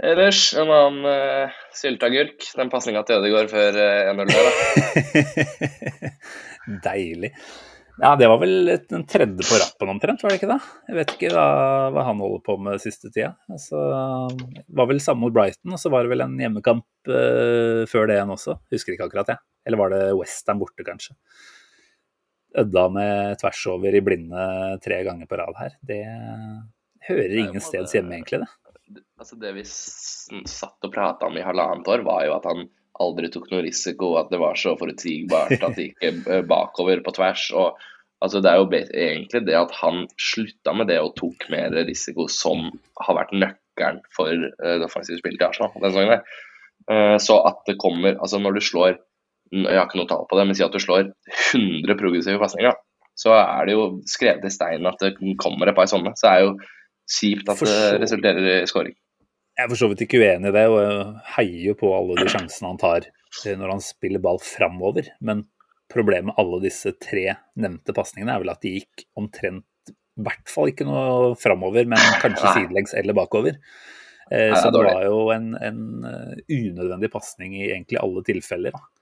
Ellers 0.00 0.54
en 0.56 0.70
annen 0.72 1.04
uh, 1.04 1.56
sylteagurk. 1.76 2.46
Den 2.56 2.70
pasninga 2.72 3.02
til 3.04 3.20
Ødegaard 3.20 3.50
før 3.52 3.76
uh, 3.76 4.12
1-0 4.14 4.30
der, 4.30 4.46
da. 4.46 6.12
Deilig. 6.86 7.34
Ja, 8.00 8.14
det 8.16 8.30
var 8.32 8.38
vel 8.40 8.70
den 8.88 9.04
tredje 9.04 9.44
på 9.44 9.58
rappen 9.60 9.90
omtrent, 9.92 10.22
var 10.24 10.32
det 10.32 10.38
ikke 10.38 10.48
det? 10.48 10.58
Jeg 10.88 10.96
vet 10.96 11.10
ikke 11.16 11.32
hva, 11.34 11.44
hva 11.92 12.06
han 12.06 12.22
holder 12.22 12.40
på 12.46 12.56
med 12.64 12.80
siste 12.80 13.10
tida. 13.12 13.34
Altså, 13.52 13.76
det 14.56 14.78
var 14.80 14.88
vel 14.88 15.02
samme 15.04 15.26
mot 15.26 15.36
Brighton, 15.36 15.74
og 15.76 15.82
så 15.82 15.92
var 15.92 16.06
det 16.06 16.14
vel 16.14 16.24
en 16.24 16.38
hjemmekamp 16.40 16.86
uh, 17.12 17.84
før 17.90 18.08
det 18.08 18.16
igjen 18.16 18.32
også. 18.36 18.56
Husker 18.72 18.96
ikke 18.96 19.10
akkurat, 19.10 19.34
jeg. 19.34 19.44
Eller 19.68 19.82
var 19.82 19.92
det 19.92 20.04
Western 20.16 20.62
borte, 20.62 20.86
kanskje. 20.86 21.18
Ødda 22.58 22.88
med 22.90 23.38
tvers 23.38 23.60
over 23.70 23.94
i 23.94 24.02
blinde 24.02 24.46
tre 24.82 25.02
ganger 25.06 25.28
på 25.30 25.38
rad 25.38 25.54
her. 25.60 25.76
Det 25.86 26.00
hører 27.06 27.36
ingen 27.44 27.62
steds 27.62 27.94
hjemme, 27.94 28.16
egentlig, 28.16 28.42
det. 28.42 29.02
Altså 29.20 29.36
Det 29.38 29.52
vi 29.54 29.62
satt 29.68 30.86
og 30.88 30.92
prata 30.94 31.28
om 31.28 31.36
i 31.38 31.44
halvannet 31.44 31.88
år, 31.88 32.02
var 32.06 32.24
jo 32.26 32.34
at 32.38 32.48
han 32.50 32.66
aldri 33.00 33.30
tok 33.32 33.48
noe 33.52 33.62
risiko, 33.64 34.14
at 34.20 34.32
det 34.32 34.40
var 34.42 34.58
så 34.60 34.74
forutsigbart 34.78 35.56
at 35.62 35.76
det 35.78 35.90
gikk 35.90 36.04
eh, 36.28 36.42
bakover 36.48 37.00
på 37.04 37.14
tvers. 37.16 37.46
og 37.56 37.78
altså 38.20 38.42
Det 38.42 38.50
er 38.50 38.60
jo 38.60 38.68
egentlig 38.74 39.44
det 39.46 39.56
at 39.56 39.72
han 39.80 40.04
slutta 40.20 40.74
med 40.76 40.90
det 40.90 40.98
og 41.00 41.14
tok 41.20 41.46
mer 41.52 41.72
risiko, 41.88 42.26
som 42.28 42.66
har 43.00 43.18
vært 43.22 43.36
nøkkelen 43.36 44.02
for 44.16 44.32
eh, 44.34 44.76
det 44.80 44.88
offensive 44.88 45.20
spillet 45.22 45.40
til 45.40 45.48
Arsenal 45.48 45.72
Den 45.80 45.96
der. 45.96 46.10
her. 46.16 46.40
Eh, 46.90 47.16
Så 47.22 47.38
at 47.46 47.62
det 47.68 47.78
kommer 47.78 48.16
Altså 48.18 48.40
når 48.40 48.58
du 48.58 48.60
slår 48.60 48.98
Jeg 49.50 49.76
har 49.76 49.88
ikke 49.88 49.98
noe 49.98 50.10
tall 50.10 50.26
på 50.30 50.38
det, 50.38 50.46
men 50.46 50.56
si 50.58 50.64
at 50.66 50.74
du 50.74 50.82
slår 50.82 51.08
100 51.50 51.96
progressive 51.98 52.38
pasninger, 52.42 52.76
så 53.18 53.34
er 53.36 53.68
det 53.68 53.74
jo 53.74 53.86
skrevet 54.08 54.46
i 54.46 54.52
stein 54.54 54.86
at 54.88 55.00
det 55.02 55.14
kommer 55.40 55.70
et 55.70 55.76
par 55.76 55.88
sånne. 55.90 56.12
Så 56.16 56.26
det 56.28 56.34
er 56.34 56.44
jo 56.46 56.52
kjipt 57.10 57.50
at 57.52 57.62
det 57.66 57.78
resulterer 58.04 58.50
i 58.52 58.68
scoring. 58.70 58.94
Jeg 59.58 59.66
er 59.66 59.72
for 59.72 59.80
så 59.82 59.88
vidt 59.90 60.04
ikke 60.06 60.20
uenig 60.22 60.52
i 60.52 60.56
det, 60.56 60.66
og 60.72 60.78
jeg 60.80 61.00
heier 61.34 61.64
jo 61.66 61.78
på 61.82 61.90
alle 61.92 62.16
de 62.22 62.30
sjansene 62.32 62.70
han 62.70 62.80
tar 62.80 63.08
eh, 63.10 63.56
når 63.58 63.74
han 63.74 63.82
spiller 63.84 64.22
ball 64.22 64.38
framover. 64.44 65.10
Men 65.20 65.44
problemet 65.90 66.30
med 66.30 66.38
alle 66.40 66.62
disse 66.62 66.94
tre 67.02 67.26
nevnte 67.60 67.94
pasningene 67.96 68.36
er 68.36 68.44
vel 68.44 68.52
at 68.54 68.62
de 68.62 68.76
gikk 68.78 69.04
omtrent 69.18 69.66
i 69.90 70.24
hvert 70.24 70.52
fall 70.52 70.70
ikke 70.70 70.86
noe 70.86 71.34
framover, 71.40 71.86
men 71.88 72.00
kanskje 72.22 72.54
sidelengs 72.54 72.94
eller 72.98 73.16
bakover. 73.16 73.58
Eh, 74.30 74.54
Så 74.54 74.70
det 74.70 74.78
det 74.78 74.94
var 74.94 75.04
jo 75.06 75.20
en, 75.34 75.52
en 75.58 75.82
eh, 76.06 76.40
unødvendig 76.46 77.10
pasning 77.12 77.56
i 77.58 77.66
egentlig 77.70 77.98
alle 78.00 78.22
tilfeller. 78.26 78.76
Da. 78.76 78.99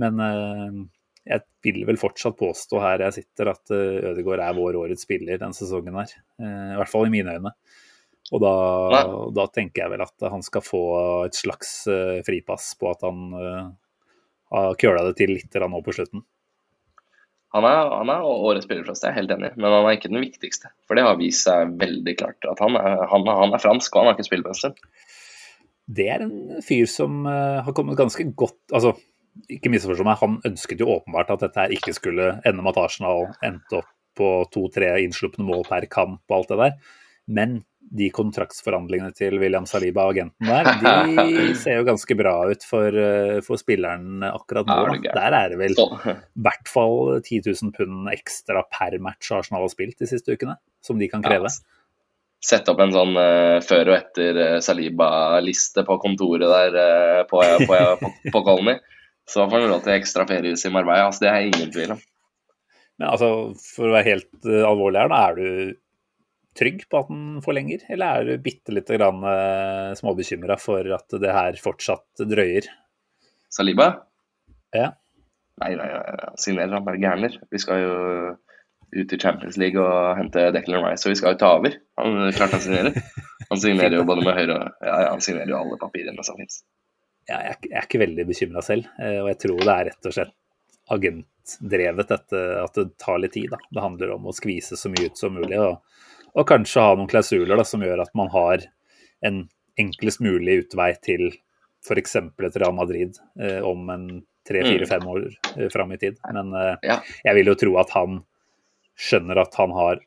Men 0.00 0.20
eh, 0.20 0.82
jeg 1.30 1.44
vil 1.64 1.84
vel 1.88 2.00
fortsatt 2.00 2.36
påstå 2.38 2.82
her 2.82 3.06
jeg 3.06 3.18
sitter 3.20 3.52
at 3.54 3.72
eh, 3.74 4.10
Ødegaard 4.10 4.42
er 4.44 4.58
vår 4.58 4.78
årets 4.82 5.06
spiller 5.06 5.40
denne 5.40 5.56
sesongen 5.56 5.96
her. 6.00 6.12
Eh, 6.40 6.74
I 6.74 6.78
hvert 6.80 6.90
fall 6.90 7.08
i 7.08 7.14
mine 7.14 7.38
øyne. 7.38 7.54
Og 8.32 8.40
da, 8.40 8.54
da 9.36 9.44
tenker 9.52 9.84
jeg 9.84 9.92
vel 9.92 10.02
at 10.02 10.28
han 10.32 10.42
skal 10.42 10.62
få 10.64 10.84
et 11.26 11.36
slags 11.36 11.82
fripass 12.24 12.70
på 12.80 12.88
at 12.88 13.02
han 13.04 13.34
har 14.48 14.78
køla 14.80 15.02
det 15.10 15.18
til 15.18 15.34
litt 15.36 15.58
nå 15.60 15.80
på 15.84 15.92
slutten. 15.92 16.22
Han 17.52 17.68
er, 17.68 17.92
han 17.92 18.10
er 18.14 18.24
årets 18.24 18.64
spiller 18.64 18.86
for 18.86 18.94
oss, 18.94 19.02
det 19.04 19.10
er 19.10 19.12
jeg 19.12 19.20
helt 19.20 19.34
enig 19.36 19.50
men 19.58 19.68
han 19.68 19.84
er 19.84 19.98
ikke 19.98 20.08
den 20.08 20.24
viktigste. 20.24 20.72
For 20.88 20.96
det 20.96 21.04
har 21.04 21.20
vist 21.20 21.44
seg 21.44 21.76
veldig 21.84 22.16
klart 22.16 22.48
at 22.48 22.64
han 22.64 22.80
er, 22.80 23.04
han, 23.12 23.28
han 23.28 23.52
er 23.52 23.62
fransk, 23.62 23.92
og 23.92 24.00
han 24.00 24.08
har 24.08 24.16
ikke 24.16 24.30
spilt 24.30 24.48
på 24.48 24.54
en 24.54 24.60
stund. 24.62 24.80
Det 26.00 26.08
er 26.16 26.24
en 26.24 26.64
fyr 26.64 26.88
som 26.88 27.28
har 27.28 27.76
kommet 27.76 28.00
ganske 28.00 28.24
godt 28.32 28.56
Altså, 28.72 28.96
ikke 29.50 29.72
misforstå 29.72 30.06
meg, 30.06 30.20
han 30.20 30.38
ønsket 30.46 30.82
jo 30.82 30.92
åpenbart 30.96 31.32
at 31.34 31.44
dette 31.46 31.64
her 31.64 31.74
ikke 31.74 31.94
skulle 31.96 32.36
ende 32.46 32.62
med 32.62 32.74
at 32.74 32.82
Arsenal 32.86 33.28
endte 33.44 33.80
opp 33.80 33.90
på 34.14 34.28
to-tre 34.54 34.92
innslupne 35.02 35.46
mål 35.46 35.64
per 35.66 35.88
kamp 35.90 36.22
og 36.30 36.36
alt 36.36 36.52
det 36.52 36.60
der. 36.60 36.76
Men 37.34 37.62
de 37.94 38.08
kontraktsforhandlingene 38.14 39.12
til 39.16 39.36
William 39.42 39.66
Saliba, 39.68 40.06
agenten 40.10 40.48
der, 40.48 40.70
de 41.18 41.52
ser 41.58 41.78
jo 41.80 41.86
ganske 41.88 42.16
bra 42.18 42.34
ut 42.50 42.64
for, 42.66 42.96
eh, 42.96 43.38
for 43.44 43.60
spilleren 43.60 44.24
akkurat 44.26 44.68
nå. 44.68 44.78
Er. 44.96 45.04
Der 45.10 45.38
er 45.38 45.52
det 45.52 45.60
vel 45.60 45.76
i 45.76 46.16
hvert 46.46 46.70
fall 46.70 47.20
10 47.20 47.44
000 47.50 47.74
pund 47.76 48.10
ekstra 48.12 48.64
per 48.72 48.96
match 49.04 49.32
Arsenal 49.34 49.66
har 49.66 49.72
spilt 49.72 50.00
de 50.00 50.10
siste 50.10 50.34
ukene, 50.34 50.56
som 50.84 51.00
de 51.00 51.10
kan 51.12 51.24
kreve. 51.24 51.52
Sette 52.44 52.74
opp 52.74 52.82
en 52.84 52.92
sånn 52.92 53.14
uh, 53.16 53.60
før 53.64 53.92
og 53.92 53.94
etter 53.96 54.40
eh, 54.42 54.58
Saliba-liste 54.64 55.84
på 55.86 55.96
kontoret 56.02 56.50
der 56.50 56.74
uh, 56.76 57.22
på, 57.28 57.40
på, 57.40 57.78
på, 58.02 58.10
på 58.34 58.42
Colony. 58.44 58.74
Så 59.30 59.46
får 59.48 59.62
han 59.62 59.70
råd 59.72 59.86
til 59.86 59.94
ekstra 59.96 60.26
feriehus 60.28 60.66
i 60.66 60.72
Marbella. 60.72 61.08
Altså, 61.08 61.24
det 61.24 61.30
er 61.32 61.46
ingen 61.48 61.72
tvil 61.72 61.94
om. 61.96 62.02
Men 63.00 63.08
altså, 63.10 63.28
for 63.58 63.88
å 63.88 63.94
være 63.96 64.10
helt 64.12 64.46
uh, 64.46 64.62
alvorlig 64.68 65.00
her, 65.02 65.10
da 65.10 65.22
er 65.28 65.38
du 65.38 65.78
trygg 66.54 66.84
på 66.86 67.00
at 67.00 67.08
den 67.10 67.40
forlenger, 67.42 67.82
eller 67.90 68.20
er 68.20 68.28
du 68.28 68.44
bitte 68.44 68.74
lite 68.74 68.98
grann 68.98 69.24
uh, 69.26 69.94
småbekymra 69.98 70.58
for 70.62 70.86
at 70.94 71.16
det 71.22 71.32
her 71.34 71.58
fortsatt 71.62 72.22
drøyer? 72.30 72.68
Saliba? 73.54 73.88
Ja. 74.74 74.92
Nei, 75.62 75.74
nei, 75.78 75.88
nei, 75.88 76.30
signerer 76.42 76.76
han 76.76 76.86
bare 76.86 77.02
gærner. 77.02 77.34
Vi 77.50 77.60
skal 77.62 77.82
jo 77.82 77.96
ut 78.94 79.12
i 79.12 79.18
Champions 79.18 79.58
League 79.58 79.80
og 79.80 80.14
hente 80.18 80.48
Declan 80.54 80.84
Rice, 80.84 81.06
og 81.06 81.14
vi 81.14 81.18
skal 81.18 81.34
jo 81.34 81.40
ta 81.42 81.50
over. 81.58 81.76
Han 81.98 82.30
klart 82.36 82.54
han 82.54 82.62
signerer. 82.62 82.98
Han 83.50 83.60
signerer 83.62 83.98
jo 83.98 84.06
både 84.10 84.26
med 84.26 84.38
høyre 84.38 84.56
og 84.58 84.86
ja, 84.86 84.96
ja, 85.06 85.10
han 85.10 85.22
signerer 85.24 85.50
jo 85.50 85.60
alle 85.60 85.78
papirene 85.80 86.26
som 86.26 86.38
finnes. 86.38 86.62
Jeg, 87.28 87.38
er 87.40 87.54
ikke- 87.56 87.70
jeg 87.70 87.78
er 87.80 87.86
ikke 87.88 88.02
veldig 88.04 88.26
bekymra 88.28 88.62
selv, 88.62 88.86
eh, 89.00 89.18
og 89.22 89.28
jeg 89.32 89.38
tror 89.44 89.58
det 89.64 89.74
er 89.74 89.84
rett 89.90 90.06
og 90.10 90.12
slett 90.12 90.34
agentdrevet 90.92 92.08
dette, 92.08 92.40
at 92.64 92.74
det 92.78 92.86
tar 93.00 93.18
litt 93.22 93.32
tid. 93.32 93.50
Da. 93.50 93.58
Det 93.72 93.82
handler 93.84 94.14
om 94.16 94.26
å 94.28 94.34
skvise 94.36 94.76
så 94.76 94.90
mye 94.92 95.06
ut 95.10 95.18
som 95.20 95.34
mulig, 95.36 95.58
og, 95.60 95.80
og 96.34 96.46
kanskje 96.50 96.82
ha 96.84 96.94
noen 96.98 97.08
klausuler 97.10 97.56
da, 97.56 97.64
som 97.64 97.80
gjør 97.84 98.02
at 98.04 98.12
man 98.14 98.28
har 98.34 98.66
en 99.24 99.44
enklest 99.80 100.20
mulig 100.22 100.60
utvei 100.66 100.92
til 101.02 101.30
f.eks. 101.84 102.16
et 102.16 102.56
Real 102.60 102.72
Madrid 102.76 103.16
eh, 103.40 103.60
om 103.64 103.88
en 103.92 104.06
tre-fire-fem 104.46 105.04
år 105.08 105.26
eh, 105.56 105.68
fram 105.72 105.92
i 105.92 105.98
tid. 106.00 106.18
Men 106.32 106.52
eh, 106.54 106.76
Ja. 106.84 106.98
jeg 107.24 107.34
vil 107.40 107.46
jo 107.52 107.54
tro 107.60 107.76
at 107.80 107.90
han 107.96 108.22
skjønner 108.96 109.40
at 109.42 109.54
han 109.58 109.72
har 109.74 110.00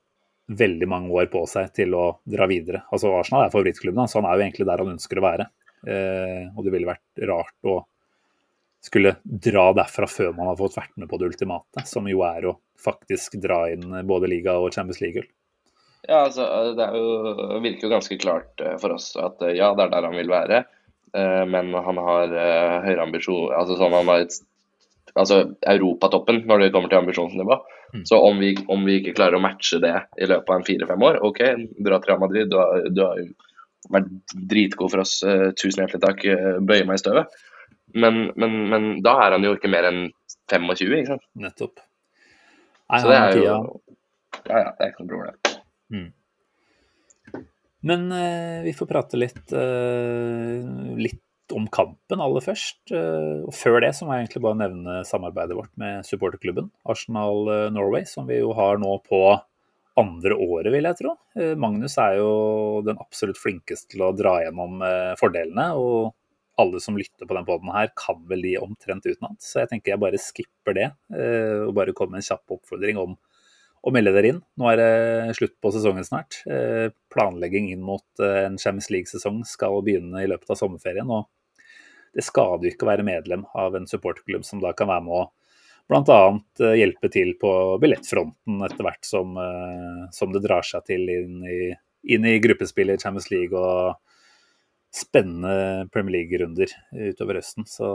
veldig 0.48 0.88
mange 0.88 1.12
år 1.12 1.28
på 1.34 1.42
seg 1.50 1.74
til 1.76 1.92
å 1.98 2.06
dra 2.30 2.48
videre. 2.48 2.86
Altså 2.94 3.12
Arsenal 3.18 3.46
er 3.48 3.52
favorittklubben 3.52 4.00
hans, 4.00 4.14
så 4.16 4.22
han 4.22 4.30
er 4.30 4.38
jo 4.40 4.46
egentlig 4.46 4.68
der 4.70 4.78
han 4.86 4.94
ønsker 4.94 5.20
å 5.20 5.26
være. 5.26 5.48
Eh, 5.86 6.48
og 6.56 6.66
det 6.66 6.74
ville 6.74 6.90
vært 6.90 7.28
rart 7.30 7.70
å 7.70 7.82
skulle 8.88 9.16
dra 9.24 9.72
derfra 9.76 10.08
før 10.10 10.34
man 10.38 10.50
har 10.52 10.58
fått 10.60 10.78
vært 10.78 10.96
med 11.02 11.10
på 11.12 11.20
det 11.20 11.32
ultimate, 11.34 11.84
som 11.90 12.08
jo 12.10 12.22
er 12.26 12.46
å 12.48 12.58
faktisk 12.80 13.40
dra 13.44 13.66
inn 13.74 13.90
både 14.08 14.30
liga 14.32 14.56
og 14.62 14.72
Champions 14.74 15.02
League-gull. 15.04 15.28
Ja, 16.08 16.24
altså, 16.28 16.46
det 16.78 16.86
er 16.86 16.96
jo, 16.96 17.62
virker 17.64 17.88
jo 17.88 17.94
ganske 17.96 18.18
klart 18.22 18.62
eh, 18.64 18.78
for 18.80 18.96
oss 18.96 19.12
at 19.20 19.42
eh, 19.44 19.58
ja, 19.58 19.74
det 19.76 19.88
er 19.88 19.96
der 19.96 20.08
han 20.08 20.16
vil 20.16 20.30
være. 20.32 20.62
eh, 21.14 21.44
Men 21.50 21.74
han 21.74 22.00
har 22.00 22.36
høyere 22.86 23.04
ambisjon 23.04 23.52
Altså 23.52 23.76
sånn 23.80 23.96
han 23.98 24.08
har 24.14 24.24
et, 24.24 24.38
altså 25.18 25.42
europatoppen 25.68 26.46
når 26.48 26.64
det 26.64 26.72
kommer 26.76 26.94
til 26.94 27.02
ambisjonsnivå. 27.02 27.58
Så 28.06 28.18
om 28.20 28.40
vi, 28.44 28.52
om 28.68 28.82
vi 28.84 28.98
ikke 29.00 29.16
klarer 29.16 29.40
å 29.40 29.42
matche 29.42 29.80
det 29.80 29.94
i 30.20 30.28
løpet 30.28 30.50
av 30.52 30.58
en 30.60 30.66
fire-fem 30.68 31.04
år, 31.08 31.22
OK, 31.24 31.40
dra 31.88 32.00
til 32.04 32.12
Real 32.12 32.20
Madrid. 32.20 32.50
Du 32.52 32.58
har, 32.60 32.88
du 32.92 33.00
har 33.00 33.22
vært 33.94 34.10
dritgod 34.52 34.94
for 34.94 35.04
oss. 35.04 35.20
eh, 35.24 35.50
tusen 35.58 35.84
hjertelig 35.84 36.04
takk. 36.04 36.26
eh, 36.26 36.60
bøye 36.62 36.88
meg 36.88 37.00
i 37.00 37.04
støvet. 37.04 37.38
Men, 37.96 38.32
men, 38.36 38.58
men 38.72 38.88
da 39.06 39.16
er 39.26 39.38
han 39.38 39.46
jo 39.48 39.56
ikke 39.56 39.72
mer 39.72 39.88
enn 39.90 40.08
25, 40.52 40.98
ikke 41.02 41.14
sant. 41.14 41.28
Nettopp. 41.40 41.84
Nei, 42.88 43.00
Så 43.04 43.12
det 43.12 43.20
er 43.20 43.38
jo. 43.38 43.56
Ja, 44.48 44.60
ja, 44.60 44.72
det 44.78 44.86
er 44.86 44.92
ikke 44.94 45.06
noe 45.06 45.14
problem. 45.14 45.56
Men 47.88 48.12
eh, 48.12 48.64
vi 48.66 48.74
får 48.76 48.90
prate 48.90 49.20
litt, 49.20 49.54
eh, 49.56 50.96
litt 51.00 51.54
om 51.56 51.68
kampen 51.72 52.20
aller 52.24 52.44
først. 52.44 52.80
Eh, 52.92 53.44
og 53.48 53.54
før 53.56 53.80
det 53.86 53.94
så 53.96 54.08
må 54.08 54.16
jeg 54.16 54.26
egentlig 54.26 54.44
bare 54.44 54.60
nevne 54.64 54.98
samarbeidet 55.08 55.56
vårt 55.56 55.72
med 55.80 56.08
supporterklubben 56.08 56.72
Arsenal 56.90 57.72
Norway, 57.76 58.08
som 58.10 58.28
vi 58.28 58.42
jo 58.42 58.52
har 58.58 58.82
nå 58.82 58.98
på 59.08 59.22
andre 59.98 60.38
året, 60.38 60.70
vil 60.74 60.88
jeg 60.88 61.00
tro. 61.00 61.16
Eh, 61.38 61.56
Magnus 61.60 61.98
er 62.02 62.20
jo 62.20 62.30
den 62.86 63.00
absolutt 63.02 63.40
flinkeste 63.42 63.96
til 63.96 64.06
å 64.06 64.14
dra 64.16 64.38
gjennom 64.44 64.82
eh, 64.86 65.14
fordelene. 65.20 65.72
og 65.76 66.14
alle 66.58 66.80
som 66.82 66.96
lytter 66.98 67.28
på 67.30 67.36
den 67.38 67.46
poden 67.46 67.70
her, 67.70 67.92
kan 67.94 68.24
vel 68.26 68.42
de 68.42 68.56
omtrent 68.58 69.06
utenat. 69.06 69.38
Så 69.46 69.60
jeg 69.62 69.70
tenker 69.70 69.92
jeg 69.92 70.02
bare 70.02 70.18
skipper 70.18 70.74
det, 70.74 70.88
eh, 71.14 71.60
og 71.68 71.76
bare 71.78 71.94
kommer 71.94 72.16
med 72.16 72.24
en 72.24 72.30
kjapp 72.32 72.56
oppfordring 72.56 72.98
om 72.98 73.14
å 73.86 73.94
melde 73.94 74.14
dere 74.16 74.32
inn. 74.34 74.40
Nå 74.58 74.72
er 74.72 74.80
det 74.82 75.36
slutt 75.38 75.54
på 75.62 75.70
sesongen 75.76 76.08
snart. 76.08 76.40
Planlegging 77.14 77.70
inn 77.70 77.84
mot 77.86 78.24
en 78.26 78.58
Champions 78.58 78.90
League-sesong 78.90 79.44
skal 79.46 79.78
begynne 79.86 80.24
i 80.24 80.32
løpet 80.32 80.50
av 80.50 80.58
sommerferien. 80.58 81.14
og 81.14 81.30
Det 82.10 82.26
skader 82.26 82.66
jo 82.66 82.74
ikke 82.74 82.90
å 82.90 82.90
være 82.90 83.06
medlem 83.06 83.46
av 83.54 83.78
en 83.78 83.86
supporterklubb 83.88 84.44
som 84.44 84.60
da 84.60 84.74
kan 84.74 84.90
være 84.90 85.06
med 85.06 85.14
å 85.14 85.28
bl.a. 85.88 86.22
hjelpe 86.76 87.10
til 87.14 87.34
på 87.40 87.52
billettfronten 87.82 88.64
etter 88.68 88.88
hvert 88.88 89.08
som, 89.08 89.38
eh, 89.40 90.04
som 90.16 90.34
det 90.34 90.44
drar 90.44 90.66
seg 90.68 90.84
til 90.90 91.08
inn 91.14 91.46
i, 91.48 91.62
inn 92.14 92.28
i 92.28 92.38
gruppespillet 92.44 93.00
i 93.00 93.04
Champions 93.04 93.30
League 93.32 93.56
og 93.56 93.96
spennende 94.94 95.88
Premier 95.94 96.22
League-runder 96.22 96.72
utover 96.92 97.40
høsten. 97.40 97.68
Så 97.70 97.88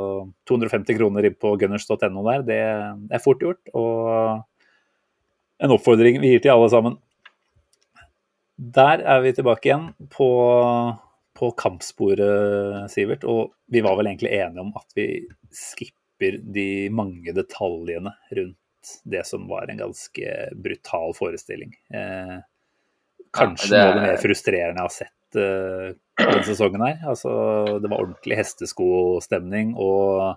250 0.48 0.98
kroner 0.98 1.28
på 1.34 1.54
gunners.no 1.60 2.24
der, 2.28 2.44
det 2.46 2.60
er 2.62 3.22
fort 3.24 3.42
gjort. 3.42 3.62
Og 3.76 4.42
en 5.62 5.74
oppfordring 5.76 6.20
vi 6.22 6.34
gir 6.34 6.44
til 6.44 6.54
alle 6.54 6.68
sammen. 6.72 6.98
Der 8.62 9.02
er 9.02 9.24
vi 9.24 9.32
tilbake 9.34 9.68
igjen 9.68 9.88
på, 10.12 10.28
på 11.38 11.50
kampsporet, 11.58 12.92
Sivert. 12.92 13.24
Og 13.24 13.52
vi 13.72 13.82
var 13.84 13.98
vel 13.98 14.12
egentlig 14.12 14.34
enige 14.36 14.62
om 14.62 14.72
at 14.78 14.98
vi 14.98 15.08
skipper 15.50 16.01
de 16.30 16.68
mange 16.94 17.34
detaljene 17.36 18.14
rundt 18.36 18.58
det 19.04 19.26
som 19.26 19.44
var 19.50 19.70
en 19.70 19.78
ganske 19.78 20.32
brutal 20.58 21.14
forestilling. 21.14 21.74
Eh, 21.94 22.38
kanskje 23.34 23.76
Ja, 23.76 23.84
det 23.84 23.84
noe 23.84 23.92
av 23.92 24.00
det 24.00 24.08
mer 24.08 24.22
frustrerende 24.22 24.82
jeg 24.82 24.88
har 24.88 24.96
sett 24.96 25.38
eh, 25.38 25.92
denne 26.22 26.46
sesongen 26.48 26.86
her. 26.86 26.98
Altså, 27.14 27.32
det 27.78 27.92
var 27.92 28.02
ordentlig 28.02 28.40
hesteskostemning, 28.40 29.74
og 29.78 30.36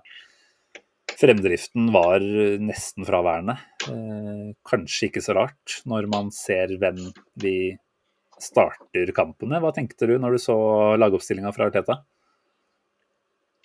fremdriften 1.15 1.89
var 1.95 2.23
nesten 2.63 3.07
fraværende. 3.07 3.57
Eh, 3.89 4.51
kanskje 4.67 5.09
ikke 5.09 5.25
så 5.25 5.37
rart 5.37 5.79
når 5.89 6.09
man 6.11 6.31
ser 6.35 6.77
hvem 6.81 7.01
vi 7.41 7.57
starter 8.41 9.13
kampene. 9.15 9.61
Hva 9.63 9.71
tenkte 9.75 10.09
du 10.09 10.17
når 10.19 10.35
du 10.35 10.43
så 10.43 10.57
lagoppstillinga 10.99 11.53
fra 11.55 11.69
Arteta? 11.69 12.01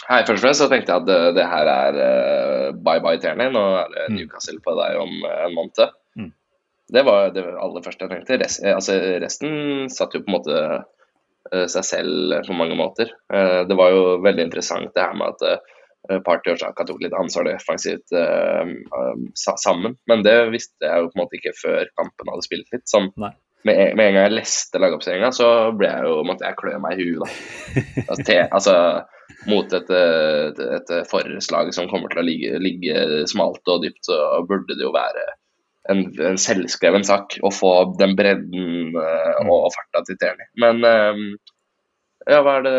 Hei, 0.09 0.23
først 0.27 0.41
og 0.41 0.45
fremst 0.47 0.63
så 0.63 0.69
tenkte 0.71 0.93
jeg 0.95 1.03
at 1.03 1.09
det, 1.09 1.19
det 1.37 1.45
her 1.47 1.69
er 1.71 1.99
uh, 2.01 2.69
bye 2.87 3.03
bye 3.05 3.19
Tierney. 3.23 3.51
Nå 3.53 3.63
er 3.83 3.91
det 3.93 4.07
Mm. 4.11 4.17
Newcastle 4.17 4.61
på 4.65 4.73
deg 4.79 4.97
om 4.99 5.11
uh, 5.27 5.35
en 5.47 5.55
måned. 5.55 5.93
Mm. 6.19 6.31
Det 6.97 7.03
var 7.07 7.29
det 7.35 7.45
aller 7.47 7.85
første 7.85 8.07
jeg 8.07 8.11
tenkte. 8.15 8.39
Rest, 8.41 8.63
eh, 8.65 8.75
altså, 8.75 8.97
resten 9.23 9.53
satt 9.93 10.17
jo 10.17 10.23
på 10.25 10.33
en 10.33 10.37
måte 10.39 10.57
uh, 10.81 11.67
seg 11.71 11.85
selv 11.87 12.39
på 12.49 12.57
mange 12.57 12.79
måter. 12.79 13.13
Det 13.31 13.77
var 13.79 13.93
jo 13.95 14.17
veldig 14.25 14.49
interessant 14.49 14.91
det 14.97 15.05
her 15.05 15.15
med 15.19 15.37
at 15.37 15.69
Party 16.25 16.51
og 16.51 16.59
Xhaka 16.59 16.85
tok 16.89 17.03
litt 17.05 17.15
ansvar 17.15 17.45
defensivt 17.47 18.09
sa- 19.37 19.57
sammen. 19.61 19.95
Men 20.09 20.23
det 20.25 20.35
visste 20.51 20.87
jeg 20.89 21.03
jo 21.05 21.11
på 21.11 21.17
en 21.19 21.23
måte 21.23 21.37
ikke 21.39 21.53
før 21.61 21.91
kampen 21.99 22.31
hadde 22.33 22.47
spilt 22.47 22.71
litt. 22.73 22.87
Sånn, 22.89 23.11
med, 23.21 23.37
med 23.69 24.01
en 24.07 24.17
gang 24.17 24.25
jeg 24.25 24.35
leste 24.39 24.81
lagoppstillinga, 24.81 25.31
så 25.37 25.49
ble 25.77 25.91
jeg 25.93 26.07
jo, 26.09 26.15
måtte 26.27 26.49
jeg 26.49 26.57
klø 26.61 26.73
meg 26.83 26.99
i 27.03 27.09
huet. 27.11 27.21
da. 27.21 27.85
Altså, 28.11 28.39
altså, 28.49 28.75
mot 29.51 29.73
et, 29.77 29.91
et, 29.91 30.93
forslag 31.11 31.73
som 31.77 31.89
kommer 31.91 32.13
til 32.13 32.23
å 32.23 32.27
ligge, 32.27 32.59
ligge 32.63 33.05
smalt 33.31 33.67
og 33.71 33.85
dypt, 33.85 34.03
så 34.09 34.19
burde 34.49 34.77
det 34.77 34.85
jo 34.85 34.93
være 34.95 35.25
en, 35.91 36.05
en 36.23 36.39
selvskreven 36.41 37.07
sak 37.07 37.39
å 37.47 37.53
få 37.55 37.73
den 38.01 38.15
bredden 38.19 38.97
eh, 39.01 39.49
og 39.49 39.71
farta 39.75 40.05
til 40.07 40.19
Terni. 40.21 40.47
Men 40.61 40.85
eh, 40.87 41.25
ja, 42.29 42.43
hva 42.45 42.59
er 42.59 42.67
det 42.67 42.77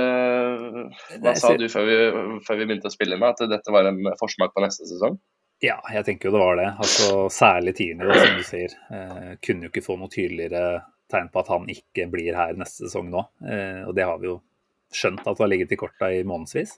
Hva 1.24 1.34
sa 1.40 1.56
du 1.58 1.66
før 1.72 1.88
vi, 1.90 1.98
før 2.46 2.60
vi 2.60 2.68
begynte 2.68 2.92
å 2.92 2.94
spille 2.94 3.18
med, 3.18 3.34
at 3.34 3.52
dette 3.52 3.74
var 3.74 3.90
en 3.90 4.14
forsmak 4.20 4.54
på 4.54 4.64
neste 4.64 4.88
sesong? 4.90 5.18
Ja, 5.62 5.78
jeg 5.94 6.06
tenker 6.08 6.30
jo 6.30 6.38
det 6.38 6.42
var 6.42 6.56
det. 6.58 6.70
Altså, 6.82 7.28
særlig 7.34 7.76
Tierney, 7.78 8.10
som 8.18 8.38
du 8.38 8.46
sier. 8.46 8.72
Eh, 8.94 9.34
kunne 9.46 9.68
jo 9.68 9.74
ikke 9.74 9.86
få 9.86 9.98
noe 10.00 10.10
tydeligere 10.14 10.82
tegn 11.12 11.28
på 11.34 11.42
at 11.42 11.52
han 11.52 11.68
ikke 11.70 12.08
blir 12.10 12.38
her 12.38 12.56
neste 12.58 12.88
sesong 12.88 13.12
nå. 13.14 13.26
Eh, 13.46 13.84
og 13.86 13.94
det 13.98 14.08
har 14.08 14.22
vi 14.22 14.32
jo 14.32 14.40
skjønt 14.94 15.24
at 15.26 15.36
det 15.38 15.44
har 15.44 15.52
ligget 15.52 15.72
i 15.76 15.80
korta 15.80 16.12
i 16.14 16.24
månedsvis. 16.28 16.78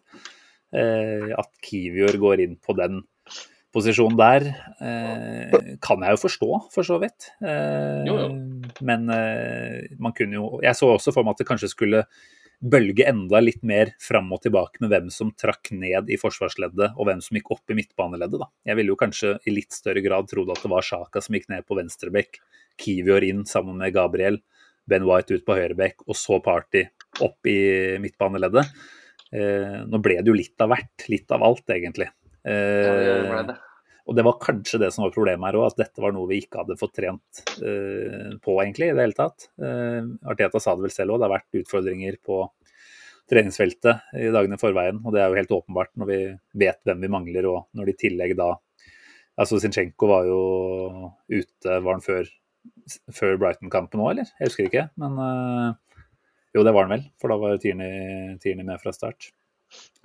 Eh, 0.73 1.34
at 1.38 1.49
Kivior 1.65 2.15
går 2.21 2.45
inn 2.45 2.56
på 2.62 2.76
den 2.78 3.04
posisjonen 3.73 4.17
der, 4.19 4.45
eh, 4.86 5.76
kan 5.82 6.02
jeg 6.06 6.13
jo 6.15 6.21
forstå, 6.28 6.49
for 6.73 6.86
så 6.86 6.99
vidt. 7.02 7.32
Eh, 7.41 8.06
Jo, 8.06 8.17
jo. 8.21 8.30
Men 8.82 9.10
eh, 9.10 9.88
man 9.99 10.13
kunne 10.13 10.38
jo 10.38 10.60
Jeg 10.62 10.76
så 10.76 10.93
også 10.93 11.13
for 11.13 11.23
meg 11.23 11.34
at 11.34 11.43
det 11.43 11.47
kanskje 11.47 11.69
skulle 11.73 12.06
bølge 12.63 13.04
enda 13.10 13.41
litt 13.41 13.62
mer 13.63 13.91
fram 13.99 14.32
og 14.32 14.41
tilbake 14.45 14.80
med 14.80 14.89
hvem 14.93 15.10
som 15.12 15.34
trakk 15.36 15.71
ned 15.76 16.08
i 16.10 16.15
forsvarsleddet, 16.15 16.93
og 16.95 17.06
hvem 17.10 17.19
som 17.21 17.36
gikk 17.36 17.52
opp 17.52 17.69
i 17.69 17.76
midtbaneleddet. 17.76 18.39
Da. 18.39 18.47
Jeg 18.65 18.78
ville 18.80 18.93
jo 18.93 18.99
kanskje 18.99 19.34
i 19.45 19.52
litt 19.52 19.76
større 19.76 20.04
grad 20.06 20.30
trodd 20.32 20.54
at 20.54 20.62
det 20.63 20.71
var 20.71 20.86
Sjaka 20.86 21.21
som 21.21 21.36
gikk 21.36 21.49
ned 21.52 21.65
på 21.67 21.76
venstrebekk, 21.76 22.39
Kivior 22.80 23.26
inn 23.26 23.43
sammen 23.45 23.78
med 23.82 23.93
Gabriel, 23.93 24.39
Ben 24.89 25.06
White 25.08 25.38
ut 25.38 25.46
på 25.48 25.58
høyrebekk, 25.58 26.04
og 26.08 26.17
så 26.17 26.39
Party 26.43 26.84
opp 27.24 27.50
i 27.50 27.60
midtbaneleddet. 28.04 28.72
Eh, 29.34 29.78
nå 29.89 30.00
ble 30.04 30.19
det 30.22 30.30
jo 30.30 30.38
litt 30.38 30.62
av 30.62 30.74
hvert, 30.74 31.06
litt 31.10 31.32
av 31.34 31.46
alt, 31.46 31.65
egentlig. 31.74 32.10
Ja, 32.43 32.52
det 32.52 33.13
Eh, 33.24 33.43
det. 33.48 33.56
og 34.06 34.17
det 34.17 34.26
var 34.28 34.41
kanskje 34.41 34.82
det 34.82 34.89
som 34.91 35.06
var 35.06 35.13
problemet 35.15 35.48
her 35.48 35.60
òg, 35.62 35.69
at 35.72 35.80
dette 35.80 36.02
var 36.04 36.12
noe 36.12 36.28
vi 36.28 36.41
ikke 36.43 36.60
hadde 36.60 36.76
fått 36.80 36.98
trent 37.00 37.43
eh, 37.63 38.36
på, 38.43 38.58
egentlig, 38.60 38.91
i 38.91 38.98
det 38.98 39.06
hele 39.06 39.15
tatt. 39.15 39.48
Eh, 39.62 40.02
Arteta 40.28 40.60
sa 40.60 40.76
det 40.76 40.89
vel 40.89 40.96
selv 40.96 41.15
òg, 41.15 41.22
det 41.22 41.30
har 41.30 41.38
vært 41.38 41.62
utfordringer 41.63 42.19
på 42.19 42.43
treningsfeltet 43.32 44.19
i 44.19 44.28
dagene 44.34 44.60
i 44.60 44.62
forveien. 44.62 45.00
Og 45.06 45.15
det 45.15 45.24
er 45.24 45.32
jo 45.32 45.39
helt 45.39 45.56
åpenbart 45.56 45.93
når 45.96 46.12
vi 46.12 46.19
vet 46.65 46.82
hvem 46.84 47.06
vi 47.06 47.13
mangler, 47.15 47.48
og 47.48 47.60
når 47.74 47.89
det 47.89 47.96
i 47.96 48.02
tillegg 48.08 48.38
da 48.39 48.54
Altså 49.34 49.58
Zinchenko 49.58 50.06
var 50.06 50.28
jo 50.30 50.41
ute, 51.26 51.65
var 51.82 51.96
han 51.96 52.04
før, 52.06 52.28
før 53.15 53.39
Brighton-kampen 53.41 54.02
òg, 54.04 54.12
eller? 54.13 54.34
Jeg 54.39 54.52
husker 54.52 54.69
ikke, 54.69 54.88
men 55.02 55.17
uh, 55.19 55.99
jo, 56.54 56.65
det 56.65 56.73
var 56.76 56.88
han 56.88 56.97
vel, 56.97 57.08
for 57.21 57.34
da 57.34 57.39
var 57.41 57.58
Tierney 57.62 58.36
Tierney 58.43 58.67
med 58.67 58.82
fra 58.84 58.93
start. 58.95 59.32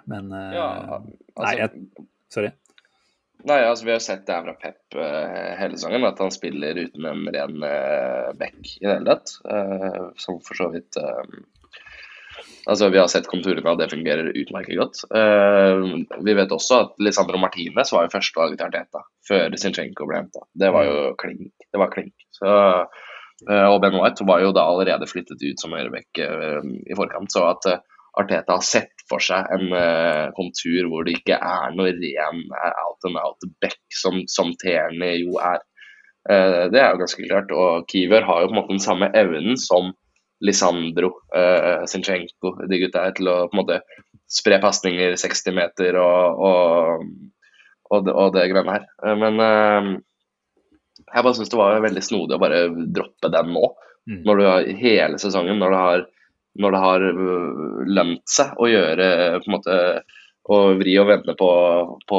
Men 0.08 0.32
uh, 0.32 0.48
Ja, 0.54 0.70
Nei, 1.02 1.12
altså, 1.36 1.58
jeg, 1.60 2.08
sorry. 2.32 2.54
Nei, 3.48 3.58
altså 3.62 3.86
Vi 3.86 3.92
har 3.94 4.00
sett 4.02 4.24
det 4.26 4.34
her 4.34 4.48
fra 4.48 4.56
Pep 4.62 4.98
uh, 4.98 5.52
hele 5.60 5.76
sesongen, 5.76 6.06
at 6.08 6.22
han 6.22 6.34
spiller 6.34 6.80
uten 6.86 7.06
en 7.06 7.28
ren 7.34 7.60
uh, 7.62 8.32
back 8.38 8.58
i 8.78 8.86
det 8.86 8.96
hele 8.96 9.14
tatt. 9.14 9.36
som 10.18 10.40
for 10.42 10.58
så 10.58 10.72
vidt 10.72 10.98
Altså 12.68 12.88
Vi 12.92 12.98
har 13.00 13.08
sett 13.08 13.28
konturene 13.30 13.70
av 13.70 13.78
det 13.80 13.88
fungerer 13.88 14.28
utmerket 14.36 14.76
godt. 14.76 15.00
Uh, 15.08 16.04
vi 16.24 16.34
vet 16.36 16.52
også 16.52 16.82
at 16.84 16.98
Lisandro 17.00 17.40
Martinez 17.40 17.92
var 17.94 18.04
jo 18.04 18.12
førstevalget 18.12 18.60
til 18.60 18.68
Arteta 18.68 19.04
før 19.28 19.56
Zinchenko 19.60 20.08
ble 20.08 20.20
henta. 20.20 20.44
Det 20.52 20.68
var 20.74 20.84
jo 20.84 20.98
klink. 21.20 21.48
Det 21.64 21.80
var 21.80 21.92
klink. 21.94 22.27
Eh, 23.46 23.66
og 23.70 23.78
Ben 23.82 23.94
White 23.94 24.26
var 24.26 24.42
jo 24.42 24.50
da 24.54 24.66
allerede 24.66 25.06
flyttet 25.06 25.42
ut 25.44 25.62
som 25.62 25.74
høyrebekk 25.76 26.20
eh, 26.24 26.70
i 26.90 26.96
forkant. 26.98 27.30
Så 27.32 27.44
at 27.46 27.68
eh, 27.70 27.84
Arteta 28.18 28.56
har 28.56 28.66
sett 28.66 29.04
for 29.08 29.22
seg 29.22 29.46
en 29.54 29.70
kontur 30.34 30.88
hvor 30.90 31.04
det 31.06 31.14
ikke 31.20 31.36
er 31.38 31.74
noe 31.76 31.92
ren 31.94 32.40
out 32.50 33.06
and 33.06 33.16
out 33.20 33.44
back, 33.62 33.78
som, 33.94 34.24
som 34.28 34.50
Tierney 34.58 35.22
jo 35.22 35.38
er. 35.38 35.62
Det 36.26 36.80
er 36.80 36.90
jo 36.90 36.98
ganske 37.00 37.28
klart. 37.28 37.54
Og 37.54 37.86
Kiver 37.88 38.26
har 38.26 38.42
jo 38.42 38.50
på 38.50 38.52
en 38.52 38.58
måte 38.58 38.74
den 38.74 38.82
samme 38.82 39.08
evnen 39.16 39.54
som 39.60 39.92
Lisandro, 40.44 41.12
uh, 41.30 41.86
Sinchenko, 41.88 42.56
de 42.68 42.82
gutta 42.82 43.06
her, 43.06 43.14
til 43.16 43.30
å 43.30 43.38
på 43.46 43.56
en 43.56 43.60
måte 43.62 43.78
spre 44.28 44.58
pasninger 44.60 45.16
60 45.18 45.56
meter 45.56 45.96
og, 46.02 46.42
og, 46.50 47.06
og, 47.88 48.04
det, 48.04 48.12
og 48.18 48.34
det 48.34 48.44
greiene 48.50 48.76
her. 48.76 48.90
Men 49.22 50.02
jeg 51.14 51.24
bare 51.24 51.36
syns 51.38 51.50
det 51.52 51.60
var 51.60 51.82
veldig 51.84 52.04
snodig 52.04 52.36
å 52.36 52.42
bare 52.42 52.62
droppe 52.94 53.32
den 53.32 53.50
nå. 53.54 53.72
Mm. 54.08 54.22
Når 54.24 54.38
du 54.38 54.46
har 54.46 54.70
hele 54.80 55.18
sesongen, 55.20 55.58
når 55.60 55.74
det 55.74 55.80
har, 55.82 56.04
når 56.64 56.74
det 56.74 56.84
har 56.84 57.06
øh, 57.08 57.82
lønt 57.98 58.24
seg 58.32 58.56
å 58.56 58.70
gjøre 58.70 59.10
på 59.42 59.50
en 59.50 59.56
måte 59.56 59.76
å 60.48 60.58
vri 60.78 60.94
og 60.96 61.10
vende 61.10 61.34
på, 61.36 61.48
på 62.08 62.18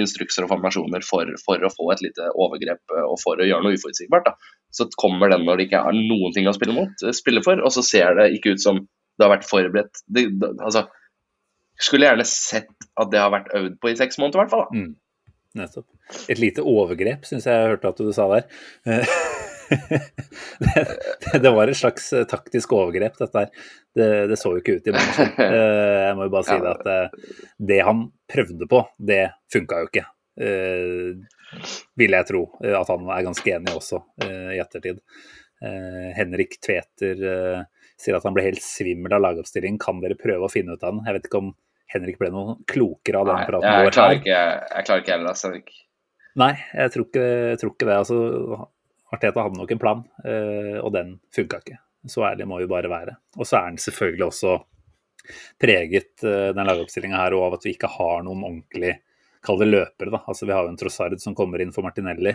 instrukser 0.00 0.46
og 0.46 0.54
formasjoner 0.54 1.04
for, 1.04 1.28
for, 1.44 1.60
å 1.60 1.72
få 1.72 1.90
et 1.92 2.04
lite 2.06 2.30
overgrep 2.32 2.94
og 3.02 3.18
for 3.20 3.40
å 3.40 3.48
gjøre 3.48 3.66
noe 3.66 3.76
uforutsigbart. 3.76 4.30
Da. 4.30 4.52
Så 4.72 4.88
kommer 4.96 5.32
den 5.32 5.44
når 5.44 5.60
det 5.60 5.66
ikke 5.68 5.82
er 5.84 5.98
noen 5.98 6.32
ting 6.32 6.48
å 6.48 6.54
spille 6.56 6.76
mot, 6.76 7.04
spille 7.16 7.44
for, 7.44 7.60
og 7.60 7.74
så 7.76 7.84
ser 7.84 8.16
det 8.16 8.30
ikke 8.38 8.56
ut 8.56 8.64
som 8.64 8.80
det 8.80 9.26
har 9.26 9.34
vært 9.34 9.48
forberedt. 9.48 10.00
Det, 10.08 10.30
det, 10.40 10.54
altså, 10.64 10.86
skulle 11.80 12.08
gjerne 12.08 12.24
sett 12.28 12.88
at 12.96 13.12
det 13.12 13.20
har 13.20 13.32
vært 13.34 13.52
øvd 13.56 13.76
på 13.82 13.92
i 13.92 13.98
seks 14.00 14.16
måneder, 14.20 14.38
i 14.38 14.42
hvert 14.44 14.54
fall. 14.54 14.66
Mm. 14.72 14.94
Nettopp. 15.56 15.86
Et 16.28 16.38
lite 16.40 16.64
overgrep, 16.64 17.26
syns 17.26 17.46
jeg 17.48 17.56
jeg 17.56 17.74
hørte 17.74 17.92
at 17.92 18.00
du 18.02 18.12
sa 18.14 18.26
der. 18.32 18.48
det, 20.60 20.82
det, 21.44 21.52
var 21.54 21.70
et 21.70 21.78
slags 21.78 22.10
eh, 22.12 22.26
taktisk 22.28 22.74
overgrep, 22.76 23.16
dette 23.20 23.44
her. 23.44 23.70
Det, 23.96 24.08
det 24.30 24.38
så 24.40 24.52
jo 24.54 24.62
ikke 24.62 24.76
ut 24.78 24.90
i 24.90 24.94
matchen. 24.96 25.32
Eh, 25.46 26.02
jeg 26.06 26.18
må 26.18 26.26
jo 26.26 26.34
bare 26.34 26.48
si 26.48 26.58
det 26.62 26.74
at 26.74 26.90
eh, 26.92 27.40
det 27.70 27.80
han 27.86 28.04
prøvde 28.32 28.68
på, 28.70 28.82
det 29.12 29.22
funka 29.52 29.80
jo 29.82 29.90
ikke. 29.92 30.06
Vil 31.96 32.12
jeg 32.12 32.28
tro 32.28 32.42
at 32.60 32.90
han 32.92 33.06
er 33.08 33.22
ganske 33.24 33.52
enig 33.54 33.72
også 33.72 34.02
i 34.20 34.58
ettertid. 34.60 34.98
Henrik 36.18 36.58
Tveter 36.60 37.22
sier 37.96 38.18
at 38.18 38.26
han 38.26 38.34
ble 38.36 38.44
helt 38.44 38.60
svimmel 38.60 39.14
av 39.16 39.22
lagoppstillingen. 39.24 39.80
Kan 39.80 40.02
dere 40.02 40.18
prøve 40.20 40.44
å 40.44 40.52
finne 40.52 40.76
ut 40.76 40.84
av 40.84 40.92
den? 40.92 41.06
Jeg 41.08 41.16
vet 41.16 41.30
ikke 41.30 41.40
om 41.40 41.54
Henrik 41.92 42.18
ble 42.18 42.30
noe 42.34 42.56
klokere 42.68 43.20
av 43.22 43.28
den 43.30 43.42
praten 43.48 43.66
jeg, 43.70 43.92
klarer 43.94 44.16
ikke, 44.18 44.38
jeg 44.72 44.86
klarer 44.88 45.04
ikke 45.04 45.14
heller, 45.14 45.34
altså. 45.34 45.52
Nei, 46.36 46.52
jeg 46.74 46.92
tror 46.92 47.06
ikke, 47.06 47.26
jeg 47.52 47.60
tror 47.62 47.72
ikke 47.72 47.88
det. 47.88 47.98
Altså, 48.02 48.16
Arteta 49.14 49.44
hadde 49.46 49.60
nok 49.60 49.72
en 49.72 49.80
plan, 49.80 50.02
eh, 50.26 50.78
og 50.82 50.90
den 50.96 51.16
funka 51.34 51.60
ikke. 51.62 51.78
Så 52.10 52.24
ærlig 52.26 52.46
må 52.50 52.58
vi 52.60 52.68
bare 52.70 52.90
være. 52.90 53.16
Og 53.38 53.46
så 53.46 53.60
er 53.60 53.70
den 53.70 53.80
selvfølgelig 53.82 54.26
også 54.26 54.56
preget, 55.62 56.12
eh, 56.26 56.50
den 56.56 56.68
lagoppstillinga 56.68 57.22
her, 57.22 57.38
av 57.38 57.56
at 57.56 57.66
vi 57.66 57.74
ikke 57.76 57.90
har 57.98 58.24
noen 58.26 58.44
ordentlig 58.44 58.96
Kall 59.46 59.60
det 59.60 59.68
løpere, 59.68 60.10
da. 60.10 60.24
Altså, 60.26 60.46
vi 60.48 60.54
har 60.56 60.64
jo 60.64 60.72
en 60.72 60.78
Trossard 60.80 61.20
som 61.22 61.34
kommer 61.38 61.62
inn 61.62 61.70
for 61.70 61.86
Martinelli. 61.86 62.32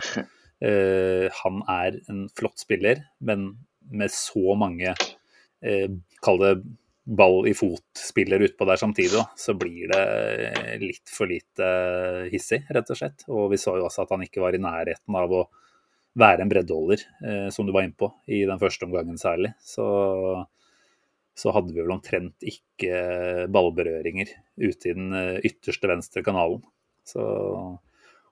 Uh, 0.64 1.28
han 1.42 1.58
er 1.68 1.98
en 2.08 2.22
flott 2.38 2.62
spiller, 2.62 3.02
men 3.20 3.50
med 3.92 4.14
så 4.16 4.56
mange 4.56 4.94
uh, 4.94 5.90
Kall 6.24 6.40
det 6.40 6.54
ball 7.04 7.48
i 7.50 7.54
fot-spiller 7.58 8.44
utpå 8.46 8.66
der 8.70 8.80
samtidig, 8.80 9.16
da, 9.18 9.26
så 9.38 9.56
blir 9.58 9.90
det 9.90 10.78
litt 10.84 11.10
for 11.10 11.30
lite 11.30 11.68
hissig, 12.32 12.62
rett 12.70 12.92
og 12.94 13.00
slett. 13.00 13.26
Og 13.32 13.50
vi 13.54 13.60
så 13.62 13.76
jo 13.80 13.88
også 13.88 14.06
at 14.06 14.14
han 14.14 14.26
ikke 14.26 14.44
var 14.44 14.56
i 14.56 14.62
nærheten 14.62 15.18
av 15.18 15.34
å 15.34 15.44
være 16.22 16.44
en 16.44 16.52
breddeholder, 16.52 17.04
eh, 17.26 17.48
som 17.54 17.66
du 17.66 17.74
var 17.74 17.88
inne 17.88 17.98
på, 17.98 18.12
i 18.28 18.44
den 18.48 18.60
første 18.62 18.88
omgangen 18.88 19.20
særlig. 19.20 19.54
Så, 19.64 19.86
så 21.38 21.54
hadde 21.56 21.74
vi 21.74 21.82
vel 21.82 21.96
omtrent 21.96 22.46
ikke 22.46 23.48
ballberøringer 23.52 24.34
ute 24.62 24.92
i 24.92 24.98
den 24.98 25.16
eh, 25.18 25.40
ytterste 25.48 25.90
venstre 25.92 26.26
kanalen. 26.26 26.62
Så 27.08 27.24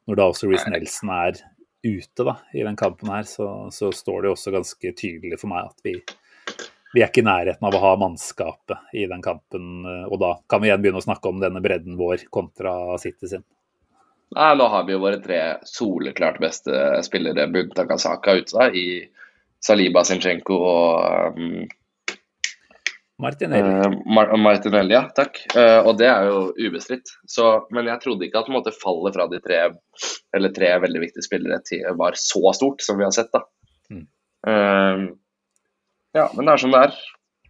når 0.09 0.19
da 0.19 0.27
også 0.29 0.49
Reece 0.49 0.71
Nelson 0.71 1.13
er 1.13 1.39
ute 1.85 2.25
da, 2.27 2.35
i 2.53 2.65
den 2.65 2.77
kampen 2.79 3.11
her, 3.11 3.23
så, 3.27 3.69
så, 3.71 3.91
står 3.95 4.21
det 4.21 4.29
jo 4.29 4.35
også 4.35 4.53
ganske 4.53 4.93
tydelig 4.99 5.39
for 5.39 5.51
meg 5.51 5.69
at 5.69 5.85
vi, 5.85 5.95
vi 6.93 7.03
er 7.03 7.11
ikke 7.11 7.21
i 7.21 7.27
nærheten 7.27 7.67
av 7.67 7.75
å 7.77 7.81
ha 7.83 7.93
mannskapet 8.01 8.93
i 8.97 9.05
den 9.09 9.21
kampen. 9.25 9.85
Eh, 9.85 10.05
og 10.09 10.19
da 10.23 10.33
kan 10.49 10.63
vi 10.63 10.69
igjen 10.69 10.83
begynne 10.83 11.01
å 11.01 11.05
snakke 11.05 11.31
om 11.31 11.41
denne 11.41 11.61
bredden 11.63 11.97
vår 11.99 12.25
kontra 12.33 12.73
City 13.01 13.29
sin. 13.29 13.45
Nei, 14.35 14.51
nå 14.57 14.67
har 14.69 14.85
vi 14.85 14.93
jo 14.93 15.01
våre 15.01 15.17
tre 15.21 15.41
soleklart 15.65 16.37
beste 16.41 17.01
spillere, 17.05 17.47
Bunta 17.49 17.85
Saka, 17.97 18.35
ute 18.37 18.69
i 18.77 18.85
Saliba 19.65 20.03
Zinchenko 20.05 20.57
og 20.65 21.39
um, 21.39 21.63
Martinelli. 23.19 23.71
Uh, 23.73 23.95
Mar 24.05 24.29
Martinelli, 24.37 24.93
ja. 24.93 25.07
Takk. 25.17 25.41
Uh, 25.55 25.81
og 25.81 25.97
det 25.99 26.07
er 26.11 26.29
jo 26.29 26.43
ubestridt. 26.55 27.09
Så, 27.27 27.47
men 27.75 27.89
jeg 27.89 28.01
trodde 28.03 28.27
ikke 28.27 28.45
at 28.45 28.53
måte, 28.53 28.75
fallet 28.83 29.17
fra 29.17 29.25
de 29.31 29.41
tre, 29.43 29.63
eller 30.37 30.53
tre 30.55 30.75
veldig 30.85 31.01
viktige 31.03 31.25
spillere 31.25 31.59
til, 31.65 31.83
var 31.99 32.17
så 32.19 32.53
stort 32.55 32.85
som 32.85 33.01
vi 33.01 33.07
har 33.07 33.15
sett. 33.15 33.33
da. 33.33 33.43
Mm. 33.89 34.05
Uh, 34.45 35.09
ja, 36.17 36.29
men 36.35 36.45
det 36.45 36.53
er 36.53 36.63
som 36.63 36.73
det 36.73 36.83
er. 36.87 36.95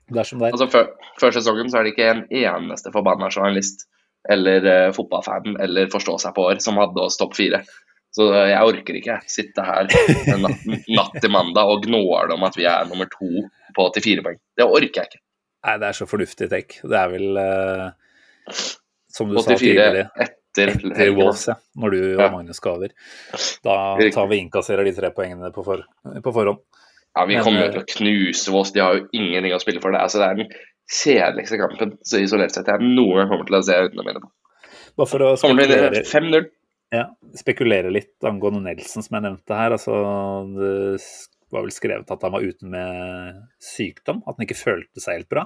Det 0.10 0.22
er 0.22 0.28
som 0.28 0.42
det 0.42 0.50
er. 0.50 0.56
Altså, 0.58 0.68
før, 0.74 0.90
før 1.22 1.36
sesongen 1.36 1.70
så 1.72 1.80
er 1.80 1.88
det 1.88 1.94
ikke 1.94 2.10
en 2.12 2.26
eneste 2.42 2.92
forbanna 2.96 3.30
journalist 3.32 3.86
eller 4.30 4.66
uh, 4.66 4.90
fotballfan 4.96 5.56
eller 5.64 5.92
forstå 5.94 6.18
seg 6.26 6.36
på 6.36 6.50
år 6.50 6.60
som 6.64 6.80
hadde 6.82 7.06
oss 7.06 7.20
topp 7.20 7.38
fire. 7.38 7.62
Så 8.16 8.28
uh, 8.34 8.42
jeg 8.50 8.74
orker 8.74 9.00
ikke 9.00 9.20
sitte 9.30 9.64
her 9.66 9.88
natt, 10.44 10.68
natt 10.90 11.16
til 11.22 11.34
mandag 11.34 11.72
og 11.72 11.86
gnåle 11.88 12.36
om 12.36 12.46
at 12.48 12.58
vi 12.60 12.68
er 12.70 12.90
nummer 12.90 13.10
to 13.14 13.46
på 13.76 13.88
84 13.96 14.26
poeng. 14.26 14.42
Det 14.58 14.68
orker 14.68 15.04
jeg 15.04 15.12
ikke. 15.12 15.24
Nei, 15.68 15.78
det 15.80 15.90
er 15.90 15.96
så 15.98 16.08
fornuftig 16.08 16.50
tenk. 16.52 16.78
Det 16.88 17.00
er 17.00 17.10
vel, 17.12 17.40
uh, 17.40 18.60
som 19.12 19.32
du 19.32 19.40
sa 19.44 19.56
tidligere, 19.60 20.08
etter, 20.16 20.74
etter 20.78 21.12
Wolves, 21.16 21.46
ja, 21.52 21.58
når 21.80 21.96
du 21.96 22.02
og 22.16 22.36
Magnus 22.38 22.60
skal 22.62 22.80
over. 22.80 22.94
Da 23.66 23.76
tar 24.16 24.30
vi 24.32 24.40
innkasserer 24.44 24.88
de 24.88 24.96
tre 24.96 25.12
poengene 25.16 25.52
på, 25.56 25.66
for, 25.68 25.84
på 26.24 26.36
forhånd. 26.36 26.64
Ja, 27.20 27.26
Vi 27.28 27.40
kommer 27.44 27.66
jo 27.66 27.72
til 27.74 27.82
å 27.84 27.90
knuse 27.90 28.52
Voss. 28.54 28.72
De 28.76 28.80
har 28.84 28.96
jo 28.96 29.08
ingenting 29.12 29.56
å 29.56 29.60
spille 29.60 29.82
for. 29.84 29.92
det. 29.92 30.04
Altså, 30.06 30.22
det 30.22 30.30
er 30.30 30.38
den 30.40 30.54
kjedeligste 30.90 31.60
kampen 31.60 31.98
så 32.08 32.22
isolert 32.24 32.56
sett 32.56 32.70
jeg 32.72 32.86
noen 32.86 33.20
gang 33.20 33.34
kommer 33.34 33.50
til 33.50 33.58
å 33.60 33.66
se 33.68 33.76
øynene 33.76 34.06
mine 34.08 34.24
på. 34.24 34.32
Bare 35.00 35.12
for 35.12 35.26
å 35.26 35.34
spekulere, 35.40 36.04
5-0. 36.08 36.48
Ja, 36.96 37.04
spekulere 37.38 37.92
litt 37.94 38.26
angående 38.26 38.64
Nelson, 38.66 39.06
som 39.06 39.20
jeg 39.20 39.28
nevnte 39.28 39.58
her. 39.60 39.76
altså 39.76 40.00
Det 40.56 40.96
var 41.54 41.66
vel 41.66 41.76
skrevet 41.76 42.16
at 42.16 42.24
han 42.26 42.34
var 42.34 42.46
ute 42.46 42.72
med 42.72 43.44
sykdom, 43.62 44.24
at 44.26 44.38
han 44.40 44.48
ikke 44.48 44.58
følte 44.58 45.04
seg 45.04 45.20
helt 45.20 45.32
bra. 45.32 45.46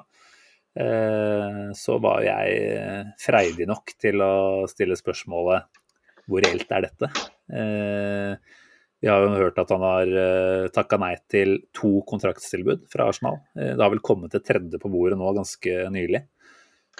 Eh, 0.80 1.66
så 1.78 2.00
var 2.02 2.24
jeg 2.26 3.14
freidig 3.22 3.68
nok 3.70 3.94
til 4.02 4.24
å 4.26 4.34
stille 4.72 4.98
spørsmålet 4.98 5.68
hvor 6.30 6.46
reelt 6.46 6.70
er 6.72 6.86
dette? 6.88 7.10
Eh, 9.04 9.06
vi 9.06 9.12
har 9.12 9.24
jo 9.26 9.36
hørt 9.36 9.60
at 9.60 9.72
han 9.74 9.84
har 9.84 10.08
uh, 10.08 10.66
eh, 10.66 10.70
takka 10.74 10.98
nei 11.02 11.16
til 11.32 11.58
to 11.76 12.02
kontraktstilbud 12.08 12.88
fra 12.92 13.10
Arsenal. 13.12 13.42
Uh, 13.56 13.74
det 13.76 13.82
har 13.82 13.92
vel 13.92 14.04
kommet 14.04 14.36
et 14.36 14.46
tredje 14.48 14.80
på 14.80 14.92
bordet 14.92 15.18
nå 15.20 15.34
ganske 15.36 15.90
nylig. 15.92 16.24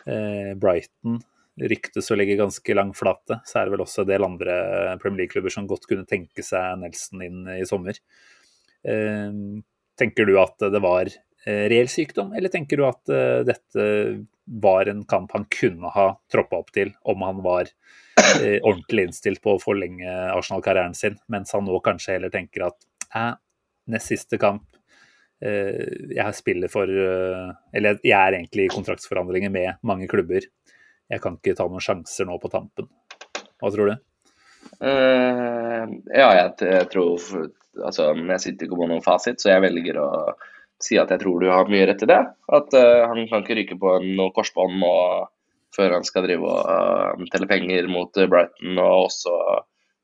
Uh, 0.04 0.54
Brighton 0.60 1.22
ryktes 1.70 2.10
å 2.12 2.18
ligge 2.18 2.40
ganske 2.40 2.76
lang 2.76 2.94
flate. 2.98 3.40
Så 3.48 3.60
er 3.60 3.68
det 3.68 3.76
vel 3.76 3.86
også 3.86 4.04
en 4.04 4.10
del 4.10 4.26
andre 4.26 4.56
Premier 5.00 5.24
League-klubber 5.24 5.54
som 5.54 5.68
godt 5.70 5.86
kunne 5.88 6.08
tenke 6.10 6.44
seg 6.44 6.80
Nelson 6.82 7.22
inn 7.22 7.44
i 7.54 7.62
sommer. 7.70 8.00
Tenker 8.82 10.26
du 10.26 10.34
at 10.42 10.66
det 10.74 10.82
var 10.82 11.12
reell 11.46 11.92
sykdom, 11.94 12.34
eller 12.34 12.50
tenker 12.50 12.82
du 12.82 12.88
at 12.88 13.14
dette 13.46 13.86
var 14.66 14.90
en 14.90 15.06
kamp 15.06 15.32
han 15.38 15.46
kunne 15.46 15.94
ha 15.94 16.08
troppa 16.34 16.64
opp 16.64 16.74
til 16.74 16.92
om 17.14 17.22
han 17.22 17.44
var 17.46 17.70
eh, 17.70 18.03
ordentlig 18.64 19.08
innstilt 19.08 19.42
på 19.44 19.56
å 19.56 19.62
forlenge 19.62 20.10
Arsenal-karrieren 20.34 20.96
sin, 20.98 21.18
mens 21.32 21.54
han 21.56 21.66
nå 21.68 21.80
kanskje 21.86 22.18
heller 22.18 22.34
tenker 22.34 22.68
at 22.68 22.78
eh, 23.16 23.34
nest 23.94 24.12
siste 24.12 24.40
kamp 24.42 24.64
eh, 25.44 26.14
Jeg 26.16 26.38
spiller 26.38 26.72
for 26.72 26.90
eh, 26.90 27.50
Eller 27.76 28.00
jeg 28.04 28.16
er 28.18 28.38
egentlig 28.38 28.68
i 28.68 28.74
kontraktsforhandlinger 28.74 29.52
med 29.54 29.82
mange 29.88 30.08
klubber. 30.12 30.46
Jeg 31.10 31.24
kan 31.24 31.38
ikke 31.38 31.58
ta 31.58 31.68
noen 31.68 31.84
sjanser 31.84 32.28
nå 32.30 32.40
på 32.42 32.52
tampen. 32.54 32.88
Hva 33.62 33.72
tror 33.74 33.92
du? 33.92 33.96
Uh, 34.84 35.84
ja, 36.16 36.30
jeg, 36.38 36.54
jeg 36.64 36.88
tror 36.92 37.26
Altså, 37.84 38.12
jeg 38.16 38.42
sitter 38.42 38.68
ikke 38.68 38.78
på 38.80 38.88
noen 38.90 39.04
fasit, 39.04 39.42
så 39.42 39.50
jeg 39.50 39.64
velger 39.64 39.98
å 39.98 40.08
si 40.84 40.98
at 41.02 41.10
jeg 41.10 41.24
tror 41.24 41.42
du 41.42 41.48
har 41.50 41.70
mye 41.72 41.88
rett 41.90 42.04
i 42.06 42.10
det. 42.10 42.20
At 42.54 42.76
uh, 42.78 43.06
han 43.10 43.24
kan 43.30 43.42
ikke 43.42 43.58
ryke 43.58 43.78
på 43.82 43.96
noe 44.06 44.34
korsbånd 44.36 44.78
før 45.76 45.98
han 45.98 46.08
skal 46.08 46.26
drive 46.28 46.48
og 46.48 47.20
uh, 47.20 47.28
telle 47.34 47.50
penger 47.50 47.88
mot 47.92 48.20
uh, 48.20 48.28
Brighton. 48.30 48.76
Og 48.78 49.08
også 49.10 49.38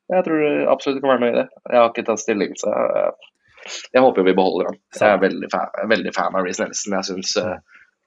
Jeg 0.10 0.26
tror 0.26 0.44
det 0.44 0.54
absolutt 0.72 1.02
kan 1.04 1.14
være 1.14 1.24
noe 1.24 1.34
i 1.34 1.40
det. 1.40 1.48
Jeg 1.70 1.80
har 1.80 1.92
ikke 1.92 2.06
tatt 2.08 2.24
stilling, 2.24 2.56
så 2.58 2.72
jeg, 3.94 4.02
håper 4.02 4.26
vi 4.26 4.38
beholder 4.38 4.72
han. 4.72 4.80
Jeg 4.96 5.10
er 5.12 5.22
veldig 5.22 5.50
fan, 5.54 5.76
veldig 5.92 6.14
fan 6.16 6.38
av 6.40 6.48
Reece 6.48 6.64
Nelson. 6.64 6.96
Jeg 6.98 7.10
syns 7.12 7.36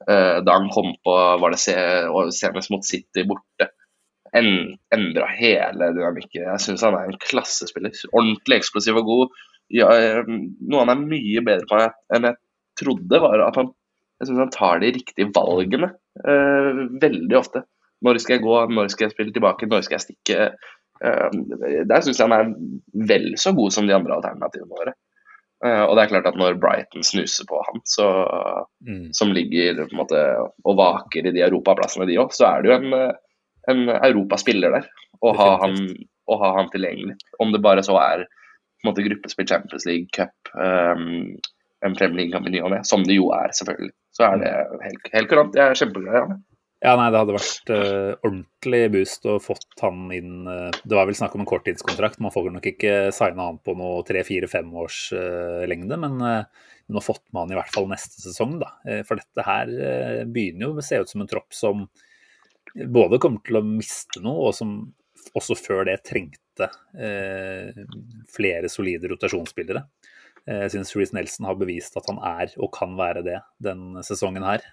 da 0.02 0.56
han 0.56 0.66
kom 0.74 0.88
på 1.06 1.12
var 1.38 1.54
det 1.54 1.60
senest 1.62 2.72
mot 2.74 2.82
City 2.82 3.22
borte, 3.28 3.68
en, 4.34 4.48
endra 4.90 5.28
hele 5.36 5.92
dynamikken. 5.94 6.42
Jeg 6.48 6.64
syns 6.64 6.82
han 6.82 6.96
er 6.98 7.06
en 7.06 7.20
klassespiller. 7.22 7.94
Ordentlig 8.10 8.58
eksplosiv 8.58 8.98
og 8.98 9.06
god. 9.06 9.36
Ja, 9.70 9.92
noe 10.26 10.82
han 10.82 10.90
er 10.96 11.04
mye 11.04 11.44
bedre 11.46 11.68
på 11.70 11.78
enn 11.78 12.26
jeg 12.32 12.40
trodde, 12.82 13.22
var 13.22 13.46
at 13.46 13.60
han, 13.60 13.70
jeg 14.18 14.30
synes 14.32 14.42
han 14.42 14.54
tar 14.58 14.82
de 14.82 14.90
riktige 14.96 15.30
valgene 15.36 15.92
veldig 16.12 17.36
ofte. 17.38 17.62
Når 18.02 18.18
skal 18.22 18.36
jeg 18.36 18.44
gå, 18.44 18.54
når 18.74 18.90
skal 18.92 19.06
jeg 19.06 19.14
spille 19.14 19.34
tilbake, 19.34 19.68
når 19.70 19.84
skal 19.86 19.98
jeg 19.98 20.06
stikke? 20.06 20.50
Uh, 21.02 21.30
der 21.88 22.02
syns 22.04 22.20
jeg 22.20 22.28
han 22.28 22.34
er 22.36 22.52
vel 23.08 23.32
så 23.40 23.54
god 23.56 23.74
som 23.74 23.88
de 23.88 23.94
andre 23.96 24.16
alternativene 24.18 24.70
våre. 24.70 24.94
Uh, 25.62 25.84
og 25.86 25.94
det 25.94 26.04
er 26.04 26.10
klart 26.10 26.28
at 26.30 26.38
når 26.38 26.58
Brighton 26.62 27.06
snuser 27.06 27.46
på 27.46 27.60
han, 27.68 27.82
så, 27.86 28.08
mm. 28.86 29.12
som 29.14 29.34
ligger 29.34 29.84
på 29.84 29.94
en 29.94 30.00
måte, 30.02 30.22
og 30.66 30.78
vaker 30.78 31.28
i 31.28 31.34
de 31.34 31.44
europaplassene, 31.46 32.08
de 32.10 32.18
òg, 32.22 32.34
så 32.34 32.48
er 32.50 32.62
det 32.64 32.72
jo 32.72 32.78
en, 32.80 32.96
en 33.70 33.84
europaspiller 34.00 34.74
der. 34.74 34.90
Å 35.22 35.34
ha, 35.38 35.48
han, 35.62 35.78
å 36.26 36.38
ha 36.40 36.54
han 36.58 36.70
tilgjengelig. 36.72 37.14
Om 37.42 37.54
det 37.54 37.62
bare 37.62 37.84
så 37.86 37.94
er 38.02 38.26
på 38.26 38.88
en 38.88 38.90
måte 38.90 39.04
gruppespill 39.06 39.46
Champions 39.46 39.86
League, 39.86 40.10
cup, 40.10 40.34
um, 40.58 41.36
en 41.86 41.98
Premier 41.98 42.30
i 42.30 42.54
ny 42.54 42.62
og 42.62 42.72
ne, 42.72 42.80
som 42.86 43.04
det 43.06 43.18
jo 43.18 43.30
er, 43.34 43.52
selvfølgelig. 43.56 43.92
Så 44.14 44.24
er 44.28 44.40
det 44.42 44.54
helt, 44.86 45.12
helt 45.14 45.30
kurant. 45.30 45.58
Jeg 45.58 45.72
er 45.72 45.78
kjempeglad 45.78 46.14
i 46.14 46.24
ham. 46.24 46.40
Ja, 46.82 46.96
nei, 46.98 47.12
det 47.14 47.20
hadde 47.20 47.34
vært 47.36 47.70
uh, 47.70 48.12
ordentlig 48.26 48.80
boost 48.90 49.26
å 49.30 49.36
fått 49.42 49.82
han 49.84 50.08
inn 50.10 50.48
uh, 50.48 50.66
Det 50.82 50.96
var 50.98 51.06
vel 51.06 51.14
snakk 51.14 51.36
om 51.36 51.44
en 51.44 51.48
korttidskontrakt. 51.48 52.18
Man 52.24 52.34
får 52.34 52.48
nok 52.56 52.66
ikke 52.72 52.94
signa 53.14 53.46
han 53.52 53.60
på 53.62 53.76
noe 53.78 54.00
tre, 54.06 54.24
fire, 54.26 54.48
fem 54.50 54.72
års 54.82 55.04
uh, 55.14 55.62
lengde, 55.70 55.98
men 56.02 56.18
nå 56.18 57.02
fått 57.04 57.22
med 57.30 57.44
han 57.44 57.54
i 57.54 57.58
hvert 57.60 57.70
fall 57.72 57.86
neste 57.88 58.18
sesong, 58.20 58.56
da. 58.60 58.72
for 59.06 59.16
dette 59.16 59.44
her 59.46 59.70
begynner 60.28 60.66
jo 60.66 60.72
å 60.74 60.82
se 60.84 60.98
ut 60.98 61.08
som 61.08 61.22
en 61.22 61.30
tropp 61.30 61.54
som 61.56 61.86
både 62.74 63.20
kommer 63.22 63.40
til 63.46 63.60
å 63.60 63.62
miste 63.64 64.20
noe, 64.20 64.50
og 64.50 64.56
som 64.58 64.74
også 65.38 65.56
før 65.56 65.86
det 65.88 65.94
trengte 66.04 66.68
flere 68.34 68.68
solide 68.68 69.08
rotasjonsspillere. 69.14 69.86
Jeg 70.48 70.72
syns 70.72 70.90
Reece 70.98 71.14
Nelson 71.14 71.46
har 71.46 71.58
bevist 71.60 71.96
at 71.98 72.08
han 72.10 72.18
er 72.18 72.50
og 72.58 72.72
kan 72.74 72.96
være 72.98 73.22
det 73.26 73.36
den 73.62 74.00
sesongen 74.02 74.42
her. 74.46 74.64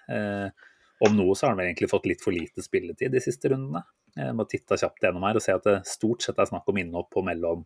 Om 1.00 1.14
noe 1.16 1.36
så 1.36 1.46
har 1.46 1.54
han 1.54 1.60
vel 1.60 1.70
egentlig 1.70 1.88
fått 1.92 2.08
litt 2.10 2.24
for 2.24 2.34
lite 2.34 2.64
spilletid 2.64 3.14
de 3.14 3.22
siste 3.24 3.52
rundene. 3.52 3.84
Jeg 4.18 4.34
må 4.36 4.44
titte 4.50 4.78
kjapt 4.80 5.06
gjennom 5.06 5.24
her 5.28 5.38
og 5.38 5.44
se 5.44 5.54
at 5.54 5.68
det 5.68 5.76
stort 5.88 6.26
sett 6.26 6.40
er 6.42 6.50
snakk 6.50 6.66
om 6.68 6.80
innhopp 6.82 7.08
på 7.14 7.22
mellom, 7.24 7.62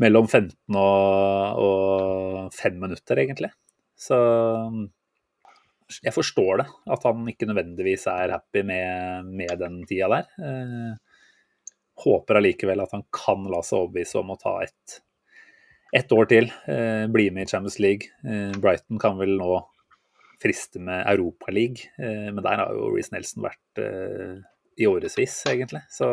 mellom 0.00 0.30
15 0.30 0.78
og, 0.78 1.60
og 1.66 2.56
5 2.56 2.80
minutter, 2.80 3.20
egentlig. 3.24 3.50
Så 4.00 4.16
jeg 6.00 6.14
forstår 6.14 6.62
det, 6.62 6.66
at 6.94 7.04
han 7.08 7.28
ikke 7.28 7.48
nødvendigvis 7.50 8.06
er 8.12 8.36
happy 8.36 8.62
med, 8.66 9.28
med 9.28 9.52
den 9.60 9.80
tida 9.90 10.08
der. 10.12 10.28
Eh, 10.40 10.92
håper 12.04 12.38
allikevel 12.38 12.80
at 12.84 12.94
han 12.96 13.04
kan 13.12 13.44
la 13.50 13.60
seg 13.66 13.82
overbevise 13.82 14.20
om 14.22 14.32
å 14.32 14.38
ta 14.40 14.54
et, 14.64 15.00
et 15.96 16.12
år 16.14 16.28
til. 16.30 16.48
Eh, 16.70 17.04
bli 17.10 17.28
med 17.34 17.48
i 17.48 17.50
Champions 17.50 17.78
League. 17.82 18.10
Eh, 18.24 18.54
Brighton 18.60 19.00
kan 19.02 19.18
vel 19.18 19.36
nå 19.40 19.60
friste 20.40 20.80
med 20.80 21.04
Europaliga, 21.08 21.90
eh, 22.00 22.28
men 22.32 22.42
der 22.44 22.62
har 22.62 22.72
jo 22.76 22.90
Reece 22.94 23.12
Nelson 23.12 23.44
vært 23.44 23.82
eh, 23.82 24.38
i 24.80 24.88
årevis, 24.88 25.36
egentlig. 25.50 25.82
Så 25.92 26.08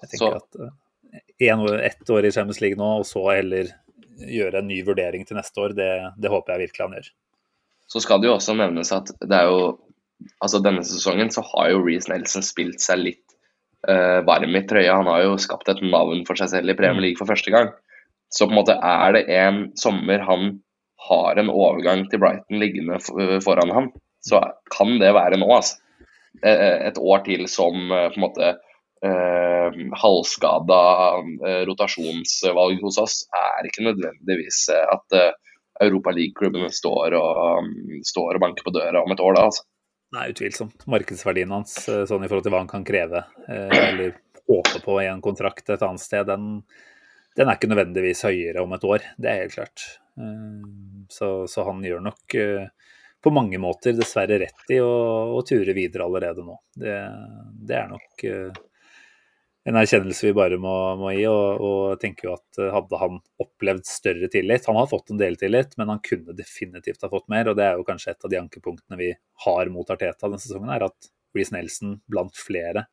jeg 0.00 0.12
tenker 0.12 0.22
så. 0.22 0.30
at 0.40 0.60
eh, 0.62 1.50
en, 1.50 1.66
ett 1.76 2.10
år 2.10 2.28
i 2.28 2.32
Champions 2.32 2.62
League 2.64 2.80
nå, 2.80 2.92
og 3.02 3.08
så 3.08 3.26
heller 3.28 3.74
gjøre 4.16 4.62
en 4.62 4.70
ny 4.70 4.80
vurdering 4.86 5.26
til 5.28 5.36
neste 5.36 5.60
år, 5.60 5.76
det, 5.76 5.90
det 6.16 6.32
håper 6.32 6.54
jeg 6.54 6.68
virkelig 6.68 6.86
han 6.86 6.96
gjør. 6.96 7.10
Så 7.92 8.02
skal 8.02 8.22
det 8.22 8.30
jo 8.30 8.38
også 8.38 8.56
nevnes 8.58 8.94
at 8.94 9.12
det 9.20 9.36
er 9.36 9.50
jo 9.50 9.76
Altså 10.40 10.62
denne 10.64 10.80
sesongen 10.80 11.28
så 11.28 11.42
har 11.44 11.74
jo 11.74 11.82
Reece 11.84 12.08
Nelson 12.08 12.40
spilt 12.40 12.80
seg 12.80 13.02
litt 13.02 13.34
uh, 13.84 14.22
varm 14.24 14.54
i 14.56 14.62
trøya. 14.64 14.94
Han 14.96 15.10
har 15.12 15.26
jo 15.26 15.34
skapt 15.36 15.68
et 15.68 15.82
navn 15.84 16.22
for 16.24 16.40
seg 16.40 16.48
selv 16.54 16.72
i 16.72 16.76
Premier 16.78 16.96
mm. 16.96 17.02
League 17.04 17.20
for 17.20 17.28
første 17.28 17.52
gang. 17.52 17.68
Så 18.28 18.46
på 18.46 18.54
en 18.54 18.60
måte 18.60 18.76
er 18.82 19.16
det 19.16 19.26
en 19.32 19.60
sommer 19.78 20.24
han 20.26 20.56
har 21.08 21.38
en 21.38 21.50
overgang 21.52 22.06
til 22.10 22.20
Brighton 22.22 22.60
liggende 22.60 22.98
foran 23.44 23.72
ham, 23.74 23.90
så 24.24 24.42
kan 24.74 24.96
det 25.00 25.14
være 25.14 25.38
nå. 25.40 25.48
altså. 25.54 25.78
Eh, 26.44 26.52
eh, 26.52 26.86
et 26.90 26.98
år 26.98 27.22
til 27.24 27.46
som 27.48 27.76
eh, 27.92 28.08
på 28.12 28.18
en 28.18 28.24
måte 28.26 28.48
eh, 29.06 29.78
halvskada 30.02 30.80
rotasjonsvalg 31.68 32.82
hos 32.84 32.98
oss 33.00 33.22
er 33.32 33.68
ikke 33.68 33.86
nødvendigvis 33.86 34.66
at 34.74 35.16
eh, 35.16 35.32
Europa 35.86 36.12
League-klubbene 36.16 36.70
står, 36.72 37.12
står, 38.08 38.36
og 38.38 38.40
banker 38.40 38.64
på 38.64 38.72
døra 38.72 39.02
om 39.04 39.12
et 39.12 39.20
år 39.20 39.34
da. 39.36 39.42
altså. 39.50 39.66
Nei, 40.16 40.30
utvilsomt. 40.32 40.86
Markedsverdien 40.88 41.50
hans 41.52 41.74
sånn 41.84 42.24
i 42.24 42.30
forhold 42.30 42.46
til 42.46 42.54
hva 42.54 42.62
han 42.62 42.70
kan 42.70 42.86
kreve 42.86 43.26
eller 43.44 44.14
håpe 44.48 44.80
på 44.80 44.96
i 45.02 45.08
en 45.10 45.20
kontrakt 45.20 45.68
et 45.68 45.84
annet 45.84 46.00
sted, 46.00 46.24
den, 46.30 46.62
den 47.36 47.48
er 47.48 47.58
ikke 47.58 47.70
nødvendigvis 47.70 48.24
høyere 48.26 48.64
om 48.64 48.74
et 48.76 48.84
år. 48.88 49.06
Det 49.20 49.30
er 49.30 49.42
helt 49.44 49.56
klart. 49.56 49.86
Så, 51.12 51.28
så, 51.50 51.64
han 51.68 51.82
gjør 51.84 52.00
nok 52.06 52.36
eh, 52.40 52.68
på 53.22 53.32
mange 53.34 53.58
måter 53.60 53.92
dessverre 53.96 54.38
rett 54.40 54.72
i 54.72 54.80
å, 54.80 54.92
å 55.36 55.42
ture 55.46 55.74
videre 55.76 56.06
allerede 56.06 56.44
nå. 56.46 56.56
Det, 56.72 56.94
det 57.68 57.76
er 57.76 57.90
nok 57.90 58.24
eh, 58.24 58.62
en 59.66 59.78
erkjennelse 59.80 60.28
vi 60.28 60.34
bare 60.36 60.58
må, 60.62 60.72
må 61.00 61.12
gi, 61.12 61.26
og, 61.28 61.62
og 61.68 62.00
tenker 62.02 62.30
jo 62.30 62.34
at 62.38 62.60
eh, 62.62 62.72
hadde 62.72 63.00
han 63.02 63.20
opplevd 63.42 63.88
større 63.90 64.30
tillit 64.32 64.68
Han 64.70 64.80
har 64.80 64.88
fått 64.90 65.12
en 65.12 65.20
del 65.20 65.36
tillit, 65.40 65.76
men 65.76 65.92
han 65.92 66.02
kunne 66.06 66.36
definitivt 66.38 67.04
ha 67.04 67.12
fått 67.12 67.28
mer. 67.32 67.50
og 67.50 67.60
Det 67.60 67.68
er 67.68 67.76
jo 67.76 67.86
kanskje 67.88 68.14
et 68.14 68.28
av 68.28 68.32
de 68.32 68.40
ankepunktene 68.40 69.00
vi 69.00 69.12
har 69.46 69.72
mot 69.74 69.92
Arteta 69.92 70.30
denne 70.30 70.42
sesongen, 70.42 70.72
er 70.72 70.88
at 70.88 71.12
Reece 71.36 71.52
Nelson 71.52 71.98
blant 72.08 72.38
flere 72.40 72.86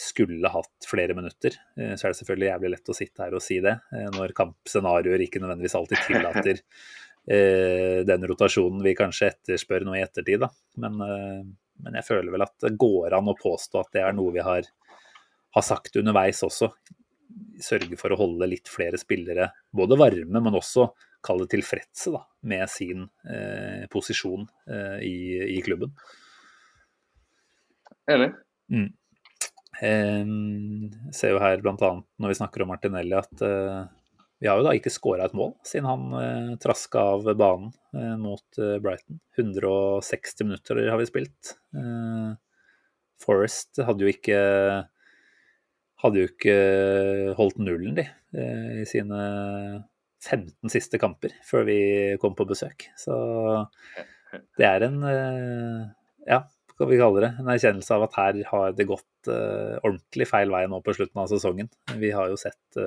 skulle 0.00 0.48
hatt 0.48 0.86
flere 0.88 1.12
minutter. 1.16 1.54
Så 1.76 2.06
er 2.06 2.12
det 2.12 2.16
selvfølgelig 2.16 2.48
jævlig 2.48 2.70
lett 2.72 2.88
å 2.88 2.96
sitte 2.96 3.24
her 3.26 3.34
og 3.36 3.42
si 3.44 3.58
det, 3.60 3.74
når 4.14 4.32
kampscenarioer 4.38 5.26
ikke 5.26 5.42
nødvendigvis 5.42 5.76
alltid 5.76 6.00
tillater 6.06 6.62
Eh, 7.26 8.04
den 8.04 8.26
rotasjonen 8.26 8.82
vi 8.82 8.94
kanskje 8.98 9.28
etterspør 9.30 9.84
nå 9.86 9.96
i 9.96 10.04
ettertid. 10.04 10.40
Da. 10.42 10.48
Men, 10.82 11.00
eh, 11.04 11.42
men, 11.84 11.98
jeg 12.00 12.06
føler 12.08 12.32
vel 12.32 12.46
at 12.46 12.56
det 12.64 12.76
går 12.80 13.14
an 13.16 13.30
å 13.30 13.36
påstå 13.38 13.82
at 13.82 13.92
det 13.94 14.04
er 14.06 14.16
noe 14.16 14.32
vi 14.34 14.44
har, 14.44 14.66
har 15.56 15.66
sagt 15.66 16.00
underveis 16.00 16.42
også. 16.46 16.72
Sørge 17.62 17.98
for 18.00 18.12
å 18.12 18.18
holde 18.18 18.48
litt 18.50 18.70
flere 18.72 18.98
spillere 18.98 19.50
både 19.76 19.98
varme, 20.00 20.40
men 20.40 20.58
også 20.58 20.88
kalle 21.22 21.44
det 21.44 21.52
tilfredse 21.58 22.14
da, 22.14 22.24
med 22.48 22.64
sin 22.72 23.04
eh, 23.28 23.84
posisjon 23.92 24.46
eh, 24.72 24.98
i, 25.04 25.16
i, 25.58 25.60
klubben. 25.62 25.92
Enig. 28.10 28.32
Mm. 28.72 28.88
Eh, 29.80 30.26
ser 31.16 31.34
jo 31.34 31.40
her 31.40 31.62
bl.a. 31.64 31.90
når 32.20 32.32
vi 32.32 32.36
snakker 32.36 32.64
om 32.64 32.70
Martinelli 32.74 33.16
at 33.16 33.44
eh, 33.46 33.80
vi 34.40 34.48
har 34.48 34.60
jo 34.60 34.64
da 34.64 34.72
ikke 34.76 34.92
skåra 34.92 35.26
et 35.26 35.36
mål 35.36 35.54
siden 35.68 35.88
han 35.88 36.16
eh, 36.16 36.52
traska 36.60 37.02
av 37.14 37.28
banen 37.36 37.72
eh, 37.96 38.14
mot 38.20 38.60
Brighton. 38.84 39.20
160 39.38 40.48
minutter 40.48 40.82
har 40.88 41.00
vi 41.00 41.08
spilt. 41.08 41.54
Forest 43.20 43.82
hadde 43.84 44.04
jo 44.04 44.12
ikke 44.12 44.40
hadde 46.00 46.22
jo 46.22 46.28
ikke 46.30 46.54
holdt 47.36 47.58
nullen, 47.60 47.92
de, 47.98 48.06
i 48.80 48.86
sine 48.88 49.18
15 50.24 50.72
siste 50.72 50.96
kamper 51.00 51.34
før 51.44 51.66
vi 51.68 51.80
kom 52.22 52.32
på 52.36 52.48
besøk. 52.48 52.88
Så 52.96 53.12
det 54.56 54.64
er 54.64 54.86
en 54.88 55.04
ja, 56.24 56.40
hva 56.80 56.88
vi 56.90 56.98
kalle 57.00 57.22
det, 57.22 57.30
en 57.38 57.50
erkjennelse 57.52 57.96
av 57.96 58.06
at 58.06 58.18
her 58.18 58.42
har 58.50 58.76
det 58.76 58.88
gått 58.88 59.28
ordentlig 59.28 60.26
feil 60.30 60.52
vei 60.52 60.64
nå 60.70 60.80
på 60.82 60.94
slutten 60.96 61.20
av 61.20 61.28
sesongen. 61.28 61.68
Vi 62.00 62.12
har 62.16 62.30
jo 62.32 62.38
sett 62.40 62.80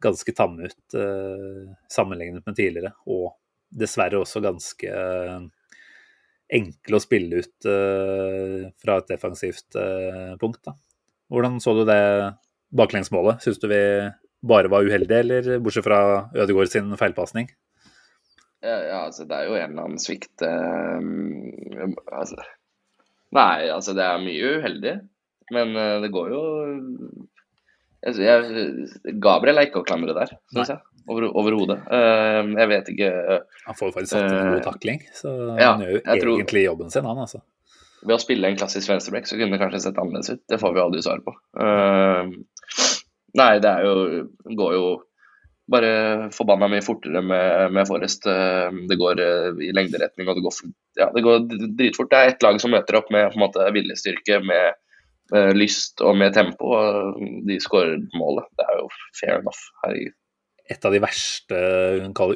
ganske 0.00 0.32
tamme 0.32 0.62
ut 0.62 0.94
uh, 0.94 1.72
sammenlignet 1.88 2.46
med 2.46 2.56
tidligere. 2.56 2.92
Og 3.06 3.32
dessverre 3.76 4.20
også 4.20 4.42
ganske 4.44 4.92
uh, 4.92 5.46
enkle 6.56 6.98
å 6.98 7.02
spille 7.02 7.42
ut 7.42 7.68
uh, 7.68 8.68
fra 8.82 9.00
et 9.00 9.14
defensivt 9.14 9.78
punkt. 10.40 10.62
Da. 10.66 10.76
Hvordan 11.32 11.60
så 11.62 11.74
du 11.76 11.84
det 11.88 12.02
baklengsmålet? 12.76 13.42
Syns 13.44 13.60
du 13.62 13.68
vi 13.70 13.82
bare 14.46 14.70
var 14.70 14.86
uheldige, 14.86 15.22
eller 15.24 15.62
bortsett 15.64 15.86
fra 15.86 16.00
Ødegaard 16.36 16.70
sin 16.70 16.92
feilpasning? 16.98 17.48
Ja, 18.64 18.76
ja, 18.82 19.00
altså 19.06 19.26
det 19.28 19.36
er 19.36 19.48
jo 19.48 19.56
en 19.56 19.72
eller 19.72 19.84
annen 19.84 20.00
svikt 20.00 20.42
altså, 20.42 22.44
Nei, 23.34 23.66
altså 23.72 23.96
det 23.96 24.04
er 24.06 24.22
mye 24.22 24.52
uheldig. 24.58 24.98
Men 25.54 25.74
det 26.02 26.10
går 26.14 26.30
jo 26.34 26.42
jeg, 28.06 28.76
Gabriel 29.22 29.58
er 29.58 29.68
ikke 29.68 29.80
å 29.82 29.86
klandre 29.86 30.14
der, 30.14 30.30
syns 30.54 30.70
jeg. 30.70 30.82
Overhodet. 31.06 31.34
Over 31.38 31.54
uh, 31.86 32.48
jeg 32.58 32.70
vet 32.70 32.88
ikke 32.90 33.10
uh, 33.14 33.58
Han 33.68 33.76
får 33.78 33.92
faktisk 33.94 34.16
satt 34.16 34.32
en 34.32 34.54
god 34.56 34.64
takling, 34.64 35.04
så 35.14 35.34
ja, 35.54 35.68
han 35.76 35.84
gjør 35.84 35.92
jo 35.92 36.00
egentlig 36.00 36.42
tror, 36.50 36.62
jobben 36.64 36.90
sin, 36.90 37.06
han 37.06 37.20
altså. 37.22 37.42
Ved 38.02 38.14
å 38.16 38.22
spille 38.22 38.50
en 38.50 38.58
klassisk 38.58 38.90
venstreback 38.90 39.30
så 39.30 39.38
kunne 39.38 39.54
det 39.54 39.60
kanskje 39.62 39.82
sett 39.86 40.00
annerledes 40.02 40.34
ut. 40.34 40.42
Det 40.50 40.58
får 40.62 40.74
vi 40.74 40.82
aldri 40.82 41.02
svar 41.06 41.22
på. 41.26 41.34
Uh, 41.58 42.26
nei, 43.38 43.52
det 43.62 43.70
er 43.70 43.86
jo 43.86 43.94
Går 44.58 44.74
jo 44.76 44.88
bare 45.70 46.28
forbanna 46.34 46.68
mye 46.70 46.84
fortere 46.84 47.22
med, 47.26 47.72
med 47.74 47.88
Forrest. 47.88 48.26
Det 48.26 48.98
går 49.00 49.20
i 49.66 49.72
lengderetning, 49.74 50.28
og 50.28 50.38
det 50.38 50.44
går, 50.44 50.58
ja, 51.00 51.08
det 51.14 51.24
går 51.26 51.46
dritfort. 51.78 52.10
Det 52.12 52.20
er 52.20 52.34
ett 52.34 52.46
lag 52.46 52.60
som 52.62 52.70
møter 52.74 53.00
opp 53.00 53.10
med 53.10 53.32
på 53.32 53.40
en 53.40 53.44
måte 53.48 53.66
viljestyrke, 53.74 54.38
med 54.46 54.76
med 55.32 55.56
lyst 55.58 56.02
og 56.04 56.16
med 56.18 56.34
tempo. 56.36 56.72
og 56.76 57.20
De 57.46 57.58
skårer 57.62 57.98
målet. 58.18 58.48
Det 58.56 58.66
er 58.66 58.80
jo 58.80 58.88
fair 59.20 59.38
enough. 59.40 59.68
Herregud. 59.84 60.16
Et 60.66 60.84
av 60.88 60.94
de 60.94 60.98
verste 60.98 61.58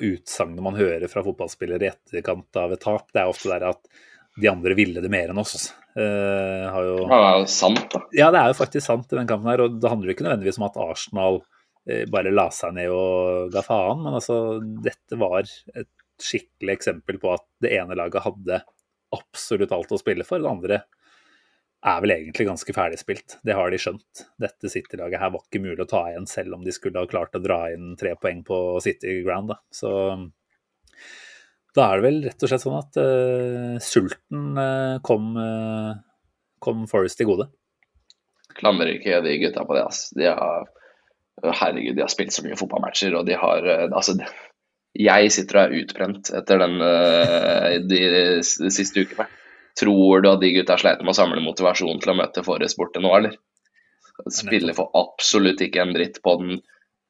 utsagnene 0.07 0.63
man 0.63 0.79
hører 0.79 1.11
fra 1.11 1.25
fotballspillere 1.27 1.83
i 1.83 1.91
etterkant 1.91 2.59
av 2.61 2.77
et 2.77 2.83
tap, 2.83 3.09
det 3.11 3.25
er 3.25 3.31
ofte 3.33 3.51
der 3.51 3.65
at 3.73 3.81
de 4.39 4.47
andre 4.47 4.77
ville 4.79 5.03
det 5.03 5.11
mer 5.11 5.33
enn 5.33 5.41
oss. 5.43 5.73
Uh, 5.99 6.71
jo... 6.71 7.01
Ja, 7.11 7.17
det 7.17 7.25
er 7.25 7.41
jo 7.41 7.49
sant, 7.51 7.83
da. 7.91 8.03
Ja, 8.15 8.29
det 8.31 8.39
er 8.39 8.53
jo 8.53 8.61
faktisk 8.61 8.87
sant 8.87 9.11
i 9.11 9.19
den 9.19 9.27
kampen 9.27 9.51
her. 9.51 9.65
Og 9.65 9.81
det 9.83 9.91
handler 9.91 10.13
jo 10.13 10.15
ikke 10.15 10.29
nødvendigvis 10.29 10.61
om 10.63 10.69
at 10.69 10.79
Arsenal 10.79 11.41
bare 12.13 12.31
la 12.31 12.47
seg 12.53 12.75
ned 12.77 12.93
og 12.93 13.49
ga 13.55 13.63
faen, 13.65 14.03
men 14.05 14.19
altså, 14.19 14.37
dette 14.85 15.17
var 15.19 15.47
et 15.47 15.89
skikkelig 16.21 16.75
eksempel 16.77 17.19
på 17.23 17.33
at 17.33 17.47
det 17.65 17.73
ene 17.79 17.97
laget 17.97 18.27
hadde 18.27 18.61
absolutt 19.17 19.73
alt 19.75 19.95
å 19.95 19.99
spille 19.99 20.27
for. 20.27 20.43
Det 20.43 20.51
andre 20.51 20.81
er 21.81 22.03
vel 22.05 22.13
egentlig 22.13 22.47
ganske 22.47 22.75
ferdigspilt. 22.77 23.39
Det 23.47 23.57
har 23.57 23.73
de 23.73 23.79
skjønt. 23.81 24.25
Dette 24.41 24.71
City-laget 24.73 25.23
her 25.23 25.33
var 25.33 25.45
ikke 25.47 25.63
mulig 25.65 25.81
å 25.85 25.89
ta 25.89 26.05
igjen, 26.11 26.29
selv 26.29 26.59
om 26.59 26.65
de 26.67 26.75
skulle 26.77 27.01
ha 27.01 27.09
klart 27.09 27.37
å 27.37 27.43
dra 27.43 27.63
inn 27.73 27.95
tre 28.01 28.13
poeng 28.21 28.43
på 28.47 28.59
City 28.85 29.21
Ground. 29.25 29.55
Da. 29.55 29.61
Så 29.73 29.93
da 31.77 31.87
er 31.87 32.01
det 32.01 32.05
vel 32.05 32.21
rett 32.27 32.45
og 32.45 32.53
slett 32.53 32.65
sånn 32.67 32.81
at 32.81 33.01
uh, 33.01 33.79
sulten 33.85 34.59
uh, 34.59 34.99
kom, 35.07 35.33
uh, 35.39 35.95
kom 36.61 36.85
Forest 36.91 37.21
til 37.21 37.31
gode. 37.31 37.49
Klamrer 38.59 38.97
ikke 38.99 39.23
de 39.25 39.39
gutta 39.41 39.65
på 39.65 39.79
det. 39.79 39.87
ass. 39.87 40.09
De 40.19 40.29
har, 40.29 40.69
herregud, 41.45 41.97
de 41.97 42.05
har 42.05 42.13
spilt 42.13 42.35
så 42.35 42.45
mye 42.45 42.59
fotballmatcher, 42.59 43.15
og 43.17 43.27
de 43.29 43.37
har 43.39 43.67
eh, 43.67 43.87
altså, 43.89 44.17
Jeg 44.99 45.31
sitter 45.33 45.57
og 45.57 45.63
er 45.63 45.77
utbrent 45.83 46.33
etter 46.35 46.59
den, 46.59 46.81
eh, 46.83 47.77
de, 47.87 48.01
de 48.65 48.73
siste 48.75 49.05
ukene. 49.05 49.29
Tror 49.79 50.25
du 50.25 50.29
at 50.33 50.43
de 50.43 50.51
gutta 50.57 50.77
sleit 50.81 51.01
med 51.05 51.13
å 51.13 51.17
samle 51.17 51.45
motivasjon 51.45 52.03
til 52.03 52.13
å 52.13 52.19
møte 52.19 52.45
Forrest 52.45 52.79
borte 52.81 53.03
nå, 53.03 53.13
eller? 53.17 53.39
Spiller 54.35 54.77
for 54.77 54.91
absolutt 54.99 55.63
ikke 55.65 55.81
en 55.85 55.95
dritt 55.97 56.19
på 56.25 56.35
den 56.43 56.59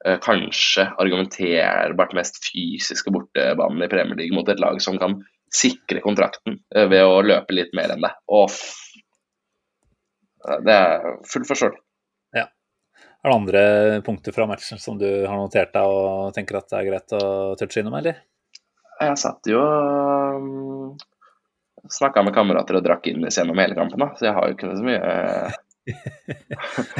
eh, 0.05 0.21
kanskje 0.23 0.87
argumenterbart 1.01 2.15
mest 2.15 2.39
fysiske 2.45 3.11
bortebanen 3.15 3.83
i 3.83 3.91
Premier 3.91 4.21
League 4.21 4.37
mot 4.37 4.49
et 4.53 4.63
lag 4.63 4.79
som 4.85 5.01
kan 5.01 5.19
sikre 5.51 5.99
kontrakten 6.05 6.61
ved 6.71 7.03
å 7.03 7.25
løpe 7.27 7.57
litt 7.57 7.73
mer 7.75 7.91
enn 7.91 8.05
det. 8.05 8.13
Og 8.31 8.53
det 10.63 10.77
er 10.77 11.17
fullt 11.27 11.49
forståelig. 11.51 11.81
Er 13.21 13.29
det 13.29 13.37
andre 13.37 13.63
punkter 14.07 14.33
fra 14.33 14.47
matchen 14.49 14.79
som 14.81 14.97
du 14.99 15.27
har 15.29 15.37
notert 15.37 15.75
deg 15.75 15.85
og 15.93 16.33
tenker 16.37 16.57
at 16.57 16.71
det 16.73 16.79
er 16.79 16.87
greit 16.89 17.13
å 17.19 17.23
touche 17.61 17.81
innom, 17.83 17.95
eller? 17.99 18.15
Jeg 19.01 19.17
satt 19.21 19.45
jo 19.49 19.61
og 19.61 20.97
snakka 21.93 22.23
med 22.25 22.35
kamerater 22.37 22.77
og 22.79 22.85
drakk 22.85 23.07
inn 23.13 23.25
gjennom 23.29 23.59
hele 23.61 23.75
kampen, 23.77 24.01
da. 24.01 24.09
så 24.17 24.25
jeg 24.29 24.35
har 24.37 24.45
jo 24.49 24.55
ikke 24.57 24.77
så 24.77 24.85
mye 24.85 25.01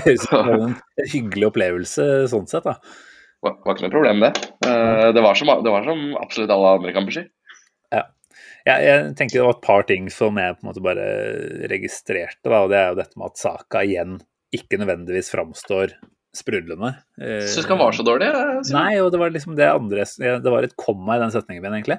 Det 0.05 0.15
var 0.33 0.49
en 0.55 0.75
hyggelig 1.13 1.47
opplevelse 1.51 2.05
sånn 2.33 2.49
sett, 2.51 2.65
da. 2.69 2.75
Det 3.41 3.53
var 3.65 3.77
ikke 3.77 3.87
noe 3.87 3.93
problem, 3.93 4.19
det. 4.25 4.33
Eh, 4.69 5.09
Det 5.17 5.23
var 5.25 5.35
som, 5.39 5.49
det 5.65 5.73
var 5.73 5.85
som 5.89 6.01
absolutt 6.21 6.53
alle 6.53 6.75
andre 6.79 6.93
kamper, 6.97 7.13
si. 7.17 7.25
Jeg, 8.69 8.79
jeg 8.85 9.13
tenker 9.17 9.39
det 9.39 9.45
var 9.47 9.55
et 9.57 9.63
par 9.65 9.83
ting 9.89 10.11
som 10.13 10.37
jeg 10.37 10.57
på 10.59 10.65
en 10.65 10.69
måte 10.69 10.83
bare 10.85 11.05
registrerte. 11.73 12.45
Da, 12.45 12.59
og 12.61 12.69
Det 12.73 12.77
er 12.77 12.91
jo 12.91 12.99
dette 12.99 13.17
med 13.21 13.31
at 13.31 13.41
Saka 13.41 13.79
igjen 13.89 14.19
ikke 14.57 14.81
nødvendigvis 14.81 15.31
framstår 15.33 15.95
sprudlende. 16.37 16.93
Eh, 17.19 17.43
Syns 17.47 17.65
ikke 17.65 17.75
han 17.75 17.83
var 17.83 17.97
så 17.97 18.07
dårlig. 18.07 18.29
jeg, 18.31 18.67
Nei, 18.77 19.01
og 19.03 19.11
det 19.15 19.21
var 19.23 19.33
liksom 19.35 19.57
det 19.59 19.67
andre 19.67 20.05
Det 20.07 20.53
var 20.53 20.67
et 20.67 20.77
komma 20.79 21.17
i 21.17 21.23
den 21.25 21.33
setningen 21.35 21.65
min, 21.65 21.77
egentlig. 21.81 21.99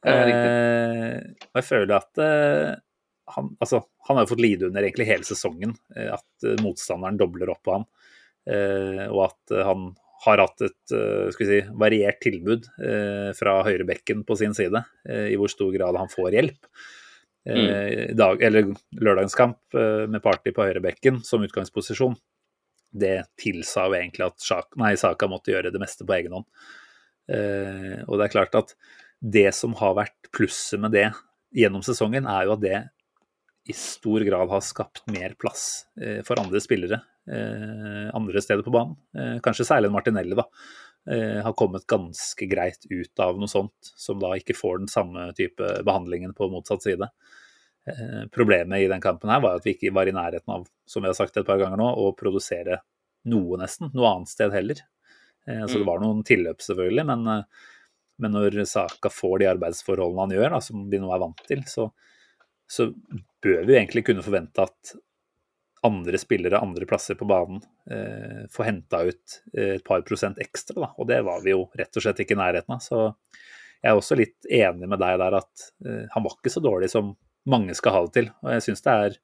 Eh, 0.00 1.16
og 1.50 1.60
jeg 1.60 1.66
føler 1.66 1.96
at 1.98 2.20
eh, 2.24 2.74
han, 3.36 3.50
altså, 3.60 3.82
han 4.08 4.18
har 4.18 4.26
jo 4.26 4.32
fått 4.34 4.44
lide 4.44 4.68
under 4.68 4.84
egentlig 4.84 5.08
hele 5.10 5.26
sesongen. 5.28 5.74
eh, 5.96 6.12
at 6.16 6.46
eh, 6.46 6.60
motstanderen 6.64 7.18
dobler 7.20 7.52
opp 7.52 7.62
på 7.66 7.78
han. 7.78 7.88
Eh, 8.50 9.04
og 9.08 9.26
at 9.28 9.58
han 9.68 9.90
har 10.20 10.42
hatt 10.42 10.64
et 10.66 10.92
si, 11.32 11.62
variert 11.80 12.18
tilbud 12.20 12.66
fra 13.38 13.54
høyrebekken 13.64 14.20
på 14.28 14.34
sin 14.36 14.52
side. 14.52 14.82
I 15.08 15.38
hvor 15.40 15.48
stor 15.48 15.70
grad 15.72 15.96
han 15.96 16.10
får 16.12 16.34
hjelp. 16.36 16.68
Eh, 17.48 18.10
dag, 18.16 18.42
eller 18.44 18.74
lørdagens 19.00 19.36
kamp 19.38 19.76
eh, 19.78 20.04
med 20.10 20.20
Party 20.22 20.52
på 20.52 20.66
høyrebekken 20.66 21.22
som 21.24 21.44
utgangsposisjon. 21.46 22.18
Det 22.90 23.16
tilsa 23.40 23.86
jo 23.88 23.96
egentlig 23.96 24.26
at 24.26 24.44
Shaka, 24.44 24.76
nei, 24.82 24.92
Saka 25.00 25.28
måtte 25.30 25.54
gjøre 25.54 25.72
det 25.72 25.80
meste 25.80 26.04
på 26.04 26.16
egen 26.18 26.36
hånd. 26.36 26.48
Eh, 27.30 28.00
og 28.06 28.18
det 28.18 28.26
er 28.26 28.34
klart 28.34 28.58
at 28.58 28.74
det 29.20 29.48
som 29.56 29.76
har 29.80 29.96
vært 29.98 30.30
plusset 30.36 30.80
med 30.82 30.92
det 30.96 31.08
gjennom 31.56 31.84
sesongen, 31.86 32.28
er 32.28 32.48
jo 32.48 32.56
at 32.56 32.64
det 32.64 32.80
i 33.70 33.76
stor 33.76 34.24
grad 34.26 34.50
har 34.50 34.62
skapt 34.64 35.04
mer 35.12 35.36
plass 35.40 35.86
eh, 36.00 36.20
for 36.26 36.40
andre 36.42 36.60
spillere 36.62 37.00
eh, 37.30 38.10
andre 38.16 38.42
steder 38.42 38.64
på 38.66 38.72
banen. 38.74 38.96
Eh, 39.16 39.36
kanskje 39.44 39.68
særlig 39.68 39.92
Martinelli, 39.92 40.36
da. 40.38 40.46
Eh, 41.08 41.42
har 41.42 41.52
kommet 41.52 41.86
ganske 41.86 42.46
greit 42.46 42.84
ut 42.90 43.18
av 43.18 43.38
noe 43.40 43.48
sånt, 43.48 43.92
som 43.96 44.18
da 44.20 44.34
ikke 44.36 44.56
får 44.56 44.82
den 44.82 44.90
samme 44.92 45.30
type 45.36 45.64
behandlingen 45.86 46.34
på 46.36 46.50
motsatt 46.52 46.84
side. 46.84 47.08
Eh, 47.88 48.26
problemet 48.32 48.84
i 48.84 48.88
den 48.90 49.00
kampen 49.00 49.32
her 49.32 49.40
var 49.40 49.56
at 49.56 49.66
vi 49.66 49.72
ikke 49.74 49.94
var 49.96 50.10
i 50.10 50.14
nærheten 50.14 50.52
av, 50.52 50.66
som 50.86 51.02
vi 51.02 51.08
har 51.08 51.16
sagt 51.16 51.40
et 51.40 51.48
par 51.48 51.58
ganger 51.62 51.80
nå, 51.80 51.88
å 51.88 52.12
produsere 52.18 52.82
noe, 53.32 53.56
nesten. 53.62 53.88
Noe 53.96 54.12
annet 54.12 54.32
sted 54.32 54.52
heller. 54.52 54.84
Eh, 55.48 55.64
så 55.64 55.80
det 55.80 55.88
var 55.88 56.04
noen 56.04 56.20
tilløp, 56.26 56.60
selvfølgelig, 56.66 57.06
men, 57.08 57.48
men 58.20 58.36
når 58.36 58.60
Saka 58.68 59.12
får 59.12 59.40
de 59.40 59.52
arbeidsforholdene 59.54 60.26
han 60.26 60.36
gjør, 60.36 60.50
da, 60.52 60.64
som 60.68 60.84
vi 60.92 61.00
nå 61.00 61.14
er 61.16 61.24
vant 61.24 61.44
til, 61.48 61.64
så, 61.70 61.88
så 62.68 62.90
bør 63.40 63.64
vi 63.64 63.78
egentlig 63.80 64.04
kunne 64.10 64.26
forvente 64.26 64.68
at 64.68 64.98
andre 65.86 66.18
spillere 66.20 66.60
andre 66.60 66.86
plasser 66.86 67.16
på 67.16 67.28
banen 67.28 67.62
eh, 67.90 68.44
får 68.52 68.66
henta 68.68 69.02
ut 69.08 69.38
eh, 69.56 69.76
et 69.78 69.84
par 69.84 70.02
prosent 70.04 70.38
ekstra. 70.42 70.76
Da. 70.82 70.90
Og 71.00 71.08
det 71.08 71.22
var 71.24 71.40
vi 71.44 71.54
jo 71.54 71.64
rett 71.78 71.96
og 71.96 72.04
slett 72.04 72.20
ikke 72.24 72.36
i 72.36 72.40
nærheten 72.40 72.76
av. 72.76 72.82
Så 72.84 73.00
jeg 73.80 73.88
er 73.92 73.96
også 73.96 74.18
litt 74.20 74.48
enig 74.52 74.88
med 74.90 75.00
deg 75.00 75.16
der 75.22 75.38
at 75.40 75.66
eh, 75.86 76.06
han 76.12 76.26
var 76.26 76.36
ikke 76.36 76.52
så 76.52 76.62
dårlig 76.64 76.90
som 76.92 77.14
mange 77.48 77.76
skal 77.76 77.96
ha 77.96 78.02
det 78.06 78.16
til. 78.18 78.32
Og 78.44 78.52
jeg 78.54 78.66
syns 78.66 78.84
det 78.84 78.96
er, 79.06 79.20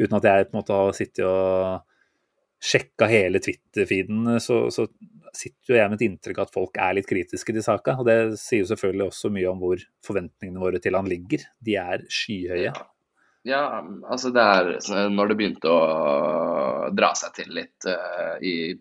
uten 0.00 0.18
at 0.18 0.28
jeg 0.30 0.46
på 0.48 0.54
en 0.54 0.60
måte 0.62 0.78
har 0.78 0.96
sittet 0.96 1.26
og 1.28 1.88
sjekka 2.62 3.08
hele 3.10 3.42
Twitter-feeden, 3.42 4.38
så, 4.40 4.64
så 4.72 4.86
sitter 5.34 5.72
jo 5.72 5.76
jeg 5.76 5.90
med 5.90 5.98
et 5.98 6.04
inntrykk 6.06 6.38
av 6.38 6.46
at 6.46 6.54
folk 6.54 6.78
er 6.80 6.96
litt 6.96 7.08
kritiske 7.10 7.52
til 7.52 7.64
saka. 7.64 7.98
Og 8.00 8.08
det 8.08 8.16
sier 8.40 8.62
jo 8.62 8.70
selvfølgelig 8.70 9.10
også 9.10 9.32
mye 9.34 9.50
om 9.50 9.60
hvor 9.60 9.84
forventningene 10.06 10.62
våre 10.62 10.80
til 10.80 10.96
han 10.96 11.10
ligger. 11.10 11.44
De 11.60 11.76
er 11.82 12.06
skyhøye. 12.08 12.72
Ja, 13.48 13.82
altså 14.06 14.30
det 14.30 14.42
er 14.42 15.08
når 15.10 15.32
det 15.32 15.36
begynte 15.40 15.70
å 15.70 16.90
dra 16.94 17.10
seg 17.18 17.34
til 17.40 17.54
litt 17.56 17.88
uh, 17.90 18.38
i 18.38 18.74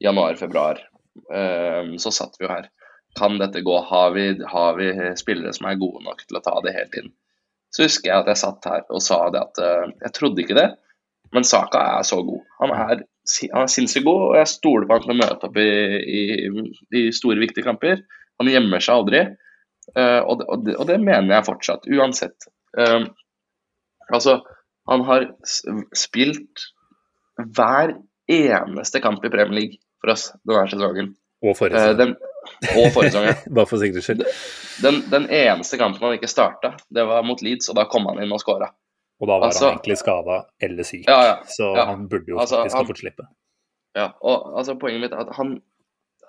januar-februar, 0.00 0.80
uh, 1.28 1.90
så 2.00 2.12
satt 2.14 2.38
vi 2.38 2.46
jo 2.46 2.52
her. 2.52 2.70
Kan 3.18 3.36
dette 3.42 3.60
gå? 3.66 3.74
Har 3.90 4.14
vi, 4.14 4.30
har 4.52 4.78
vi 4.78 4.92
spillere 5.20 5.52
som 5.52 5.68
er 5.68 5.80
gode 5.80 6.04
nok 6.06 6.22
til 6.24 6.38
å 6.38 6.44
ta 6.46 6.54
det 6.64 6.76
helt 6.78 6.96
inn? 6.96 7.10
Så 7.74 7.84
husker 7.84 8.08
jeg 8.08 8.22
at 8.22 8.30
jeg 8.32 8.40
satt 8.40 8.70
her 8.70 8.86
og 8.88 9.04
sa 9.04 9.20
det 9.34 9.44
at 9.44 9.60
uh, 9.60 9.92
jeg 10.06 10.16
trodde 10.16 10.44
ikke 10.46 10.56
det, 10.58 10.70
men 11.34 11.46
Saka 11.46 11.82
er 11.98 12.06
så 12.08 12.22
god. 12.24 12.40
Han 12.62 12.72
er, 12.74 13.04
han 13.52 13.66
er 13.66 13.70
sinnssykt 13.70 14.08
god, 14.08 14.22
og 14.30 14.38
jeg 14.40 14.52
stoler 14.54 14.88
på 14.88 14.96
han 14.96 15.04
til 15.04 15.14
å 15.14 15.20
møte 15.20 15.50
opp 15.50 15.60
i, 15.60 15.70
i, 16.00 16.22
i 16.98 17.04
store, 17.14 17.38
viktige 17.42 17.68
kamper. 17.68 18.00
Han 18.40 18.50
gjemmer 18.50 18.82
seg 18.82 18.96
aldri, 18.96 19.20
eh, 19.94 20.20
og, 20.24 20.40
det, 20.40 20.48
og, 20.48 20.64
det, 20.66 20.74
og 20.80 20.88
det 20.88 20.96
mener 21.04 21.36
jeg 21.36 21.46
fortsatt, 21.46 21.86
uansett. 21.86 22.48
Altså, 24.12 24.40
han 24.88 25.02
har 25.06 25.26
spilt 25.96 26.64
hver 27.56 27.94
eneste 28.30 29.00
kamp 29.02 29.24
i 29.24 29.30
Premier 29.32 29.54
League 29.60 29.78
for 30.00 30.12
oss 30.14 30.28
denne 30.46 30.66
sesongen. 30.70 31.12
Og 31.44 31.56
forrige 31.56 31.80
Eh, 31.80 31.94
sesong. 31.94 32.14
og 32.76 32.92
forrige 32.94 33.12
sesong. 33.14 33.44
Bare 33.56 33.66
for 33.70 33.80
sikkerhets 33.80 34.06
skyld. 34.10 34.24
Den, 34.84 35.00
den 35.12 35.26
eneste 35.32 35.78
kampen 35.80 36.02
han 36.04 36.16
ikke 36.18 36.28
starta, 36.30 36.74
det 36.92 37.04
var 37.08 37.24
mot 37.26 37.40
Leeds, 37.44 37.68
og 37.72 37.76
da 37.80 37.84
kom 37.90 38.06
han 38.10 38.20
inn 38.24 38.32
og 38.32 38.40
skåra. 38.42 38.70
Og 39.20 39.28
da 39.28 39.36
var 39.38 39.50
Altså- 39.50 39.66
han 39.68 39.76
egentlig 39.78 39.98
skada 40.00 40.38
eller 40.64 40.82
syk, 40.88 41.04
Ja, 41.08 41.20
ja. 41.26 41.36
så 41.44 41.74
ja. 41.76 41.84
han 41.90 42.06
burde 42.08 42.28
jo 42.32 42.38
Altså, 42.40 42.62
faktisk 42.62 42.74
ha 42.76 42.80
han- 42.82 42.88
fått 42.88 43.02
slippe. 43.04 43.26
Ja, 43.96 44.08
og 44.22 44.52
altså, 44.56 44.78
poenget 44.78 45.00
mitt 45.02 45.12
er 45.12 45.24
at 45.26 45.34
han 45.36 45.60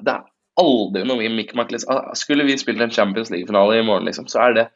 Det 0.02 0.10
er 0.16 0.24
aldri 0.58 1.04
noe 1.06 1.22
i 1.24 1.30
Mikmak 1.30 1.70
liksom. 1.72 1.92
Ah, 1.94 2.14
Skulle 2.18 2.44
vi 2.48 2.56
spilt 2.58 2.82
en 2.82 2.90
Champions 2.92 3.30
League-finale 3.30 3.80
i 3.80 3.84
morgen, 3.86 4.06
liksom, 4.08 4.26
så 4.28 4.40
er 4.48 4.54
det 4.54 4.68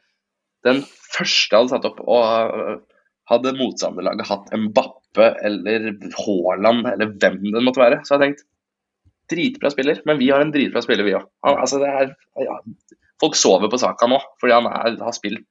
den 0.64 0.82
første 1.16 1.56
hadde 1.56 1.68
satt 1.72 1.84
opp. 1.88 1.98
Og 2.06 2.82
hadde 3.30 3.54
motstanderlaget 3.58 4.28
hatt 4.28 4.52
Mbappe 4.54 5.30
eller 5.48 5.88
Haaland 6.18 6.86
eller 6.92 7.14
hvem 7.16 7.40
det 7.42 7.64
måtte 7.64 7.82
være, 7.82 8.02
så 8.04 8.14
hadde 8.14 8.28
jeg 8.28 8.36
tenkt 8.36 8.46
dritbra 9.30 9.72
spiller, 9.74 10.00
men 10.06 10.20
vi 10.20 10.30
har 10.30 10.44
en 10.44 10.52
dritbra 10.54 10.82
spiller, 10.84 11.06
vi 11.06 11.16
òg. 11.18 11.26
Altså, 11.42 11.80
ja, 11.82 12.60
Folk 13.20 13.34
sover 13.38 13.70
på 13.72 13.80
saka 13.80 14.06
nå, 14.10 14.20
fordi 14.38 14.54
han 14.54 14.68
er, 14.70 14.98
har 15.02 15.14
spilt 15.16 15.42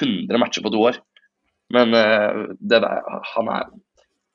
100 0.00 0.40
matcher 0.42 0.64
på 0.64 0.72
to 0.74 0.82
år. 0.90 0.98
Men 1.72 1.94
uh, 1.94 2.50
det 2.58 2.82
der, 2.82 3.00
han 3.30 3.50
er 3.54 3.70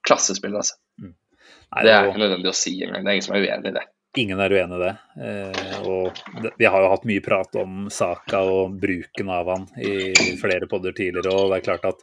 klassespiller, 0.08 0.64
altså. 0.64 0.80
Nei, 1.04 1.84
Det 1.86 1.94
er 1.94 2.10
ikke 2.10 2.24
nødvendig 2.24 2.50
å 2.50 2.58
si 2.58 2.80
engang. 2.82 3.04
Det 3.04 3.12
er 3.12 3.20
ingen 3.20 3.28
som 3.28 3.36
er 3.38 3.46
uenig 3.46 3.70
i 3.70 3.76
det. 3.76 3.86
Ingen 4.18 4.40
er 4.42 4.56
uenig 4.56 4.80
i 4.80 4.82
det. 4.82 4.94
Eh, 5.22 5.74
og 5.86 6.22
det, 6.42 6.54
vi 6.58 6.66
har 6.66 6.82
jo 6.82 6.90
hatt 6.90 7.06
mye 7.06 7.22
prat 7.22 7.60
om 7.62 7.84
Saka 7.94 8.40
og 8.42 8.80
bruken 8.82 9.30
av 9.30 9.52
han 9.54 9.68
i 9.78 10.16
flere 10.40 10.66
podder 10.72 10.96
tidligere, 10.98 11.36
og 11.36 11.52
det 11.52 11.60
er 11.60 11.68
klart 11.68 11.86
at 11.92 12.02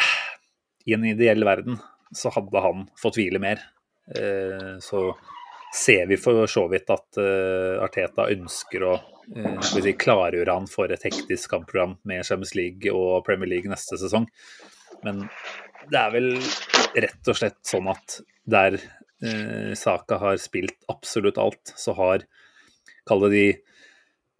i 0.88 0.94
en 0.96 1.04
ideell 1.08 1.44
verden 1.46 1.78
så 2.14 2.30
hadde 2.34 2.62
han 2.62 2.86
fått 3.00 3.18
hvile 3.18 3.40
mer. 3.42 3.62
Eh, 4.16 4.76
så 4.84 5.06
ser 5.74 6.06
vi 6.06 6.18
for 6.20 6.46
så 6.50 6.66
vidt 6.70 6.90
at 6.94 7.18
eh, 7.18 7.82
Arteta 7.82 8.28
ønsker 8.30 8.84
å 8.86 8.92
eh, 9.34 9.60
si, 9.64 9.94
klargjøre 9.98 10.54
han 10.54 10.68
for 10.70 10.92
et 10.92 11.06
hektisk 11.06 11.50
kampprogram 11.56 11.96
med 12.06 12.26
Champions 12.26 12.54
League 12.58 12.92
og 12.92 13.24
Premier 13.26 13.50
League 13.56 13.70
neste 13.70 13.98
sesong. 14.00 14.28
Men 15.04 15.24
det 15.90 16.00
er 16.00 16.14
vel 16.14 16.30
rett 16.94 17.32
og 17.32 17.40
slett 17.40 17.60
sånn 17.66 17.90
at 17.92 18.20
der 18.44 18.78
Saka 19.78 20.18
har 20.20 20.36
spilt 20.42 20.82
absolutt 20.92 21.38
alt, 21.40 21.70
så 21.80 21.94
har 21.96 22.26
Kall 23.08 23.22
det 23.24 23.30
de 23.32 23.44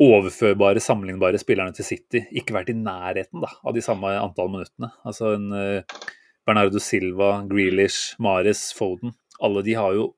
overførbare, 0.03 0.82
sammenlignbare 0.82 1.38
spillerne 1.38 1.74
til 1.76 1.86
City 1.86 2.24
ikke 2.34 2.57
vært 2.57 2.72
i 2.72 2.76
nærheten 2.78 3.45
da, 3.45 3.53
av 3.62 3.76
de 3.76 3.82
samme 3.84 4.11
antall 4.18 4.51
minuttene. 4.51 4.90
Altså 5.07 5.34
en 5.36 5.47
uh, 5.55 6.03
Bernardo 6.47 6.82
Silva, 6.82 7.36
Grealish, 7.49 8.16
Mares, 8.22 8.66
Foden. 8.76 9.14
Alle 9.45 9.62
de 9.66 9.76
har 9.78 9.95
jo 9.97 10.11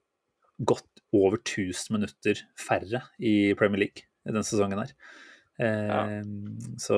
gått 0.65 0.89
over 1.15 1.39
1000 1.39 1.93
minutter 1.95 2.41
færre 2.59 3.03
i 3.23 3.53
Premier 3.59 3.85
League 3.87 4.07
i 4.27 4.33
denne 4.33 4.45
sesongen 4.45 4.81
her. 4.83 4.91
Eh, 5.57 6.23
Så 6.83 6.97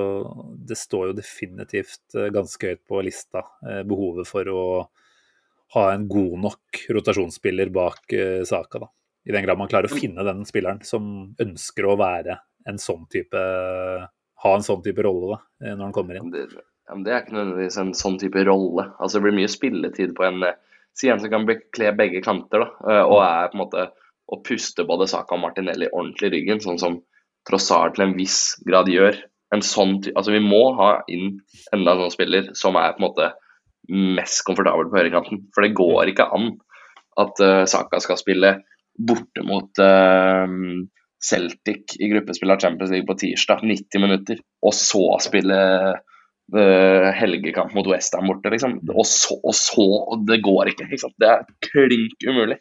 det 0.66 0.78
står 0.80 1.10
jo 1.10 1.18
definitivt 1.18 2.16
eh, 2.16 2.30
ganske 2.34 2.72
høyt 2.72 2.80
på 2.88 3.02
lista, 3.06 3.44
eh, 3.68 3.82
behovet 3.86 4.26
for 4.26 4.48
å 4.50 4.62
ha 5.76 5.84
en 5.92 6.08
god 6.08 6.38
nok 6.46 6.80
rotasjonsspiller 6.96 7.70
bak 7.74 8.12
eh, 8.16 8.42
Saka. 8.48 8.80
da. 8.82 8.88
I 9.28 9.34
den 9.36 9.44
grad 9.44 9.60
man 9.60 9.68
klarer 9.70 9.90
å 9.90 9.98
finne 10.00 10.24
den 10.24 10.46
spilleren 10.48 10.80
som 10.86 11.34
ønsker 11.38 11.86
å 11.86 11.98
være 12.00 12.38
en 12.68 12.80
sånn 12.82 13.06
type 13.12 13.42
ha 14.42 14.54
en 14.54 14.64
sånn 14.64 14.82
type 14.84 15.02
rolle 15.04 15.34
da, 15.34 15.38
eh, 15.64 15.74
når 15.74 15.88
han 15.88 15.94
kommer 15.94 16.18
inn. 16.18 16.32
Det, 16.32 16.46
det 17.04 17.12
er 17.12 17.22
ikke 17.22 17.36
nødvendigvis 17.36 17.78
en 17.82 17.94
sånn 17.96 18.18
type 18.20 18.44
rolle. 18.46 18.88
Altså 18.98 19.18
Det 19.18 19.26
blir 19.26 19.38
mye 19.40 19.52
spilletid 19.52 20.16
på 20.18 20.26
en 20.28 20.42
eh, 20.46 20.58
Si 20.98 21.06
en 21.06 21.20
som 21.22 21.30
kan 21.30 21.44
bekle 21.46 21.92
begge 21.94 22.18
kanter, 22.24 22.64
da, 22.64 22.90
eh, 22.90 23.04
og 23.06 23.20
er 23.22 23.50
på 23.52 23.54
en 23.54 23.60
måte 23.60 23.82
å 24.34 24.38
puste 24.42 24.82
både 24.88 25.06
Saka 25.06 25.36
og 25.36 25.44
Martinelli 25.44 25.86
ordentlig 25.92 26.26
i 26.26 26.32
ryggen, 26.32 26.62
sånn 26.64 26.80
som 26.80 26.96
Trossard 27.46 27.94
til 27.94 28.08
en 28.08 28.16
viss 28.16 28.56
grad 28.66 28.90
gjør. 28.90 29.20
En 29.54 29.62
sånn, 29.62 30.00
altså 30.10 30.34
Vi 30.34 30.40
må 30.42 30.72
ha 30.80 30.88
inn 31.06 31.36
enda 31.70 31.94
en 31.94 32.02
sånn 32.02 32.16
spiller 32.16 32.50
som 32.58 32.74
er 32.80 32.96
på 32.96 32.98
en 32.98 33.06
måte 33.06 33.28
mest 34.18 34.42
komfortabel 34.48 34.90
på 34.90 34.98
høyrekanten. 34.98 35.44
For 35.54 35.64
det 35.64 35.76
går 35.78 36.10
ikke 36.10 36.26
an 36.34 36.50
at 37.22 37.40
uh, 37.46 37.62
Saka 37.70 38.02
skal 38.02 38.18
spille 38.18 38.56
borte 38.98 39.44
mot 39.46 39.78
eh, 39.78 40.50
Celtic 41.24 41.96
i 41.98 42.08
gruppespill 42.08 42.50
av 42.50 42.60
Champions 42.62 42.90
League 42.90 43.06
på 43.06 43.16
tirsdag, 43.18 43.64
90 43.66 44.02
minutter, 44.02 44.42
og 44.62 44.74
så 44.76 45.02
spille 45.22 45.58
eh, 45.90 47.08
helgekamp 47.18 47.74
mot 47.74 47.88
Westham 47.90 48.30
borte, 48.30 48.52
liksom. 48.54 48.78
Og 48.94 49.06
så, 49.06 49.38
og 49.42 49.56
så 49.56 49.86
og 49.98 50.26
Det 50.28 50.40
går 50.44 50.72
ikke. 50.74 50.86
ikke? 50.94 51.10
Det 51.18 51.32
er 51.32 51.48
klink 51.70 52.28
umulig. 52.28 52.60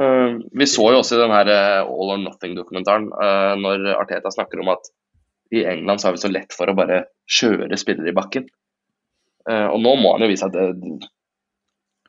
Uh, 0.00 0.38
vi 0.54 0.66
så 0.70 0.84
jo 0.94 1.00
også 1.00 1.16
i 1.16 1.20
den 1.20 1.32
her 1.34 1.48
eh, 1.50 1.80
All 1.82 2.12
or 2.14 2.20
Nothing-dokumentaren 2.22 3.08
uh, 3.10 3.56
når 3.58 3.88
Arteta 3.98 4.30
snakker 4.30 4.62
om 4.62 4.70
at 4.72 4.86
i 5.50 5.64
England 5.66 6.00
så 6.00 6.08
har 6.08 6.14
vi 6.14 6.22
så 6.22 6.30
lett 6.30 6.54
for 6.54 6.70
å 6.70 6.76
bare 6.78 7.02
kjøre 7.26 7.78
spillere 7.78 8.12
i 8.12 8.14
bakken. 8.16 8.46
Uh, 9.50 9.66
og 9.72 9.82
nå 9.82 9.96
må 9.98 10.14
han 10.14 10.24
jo 10.24 10.30
vise 10.30 10.46
at 10.46 10.54
det, 10.54 11.10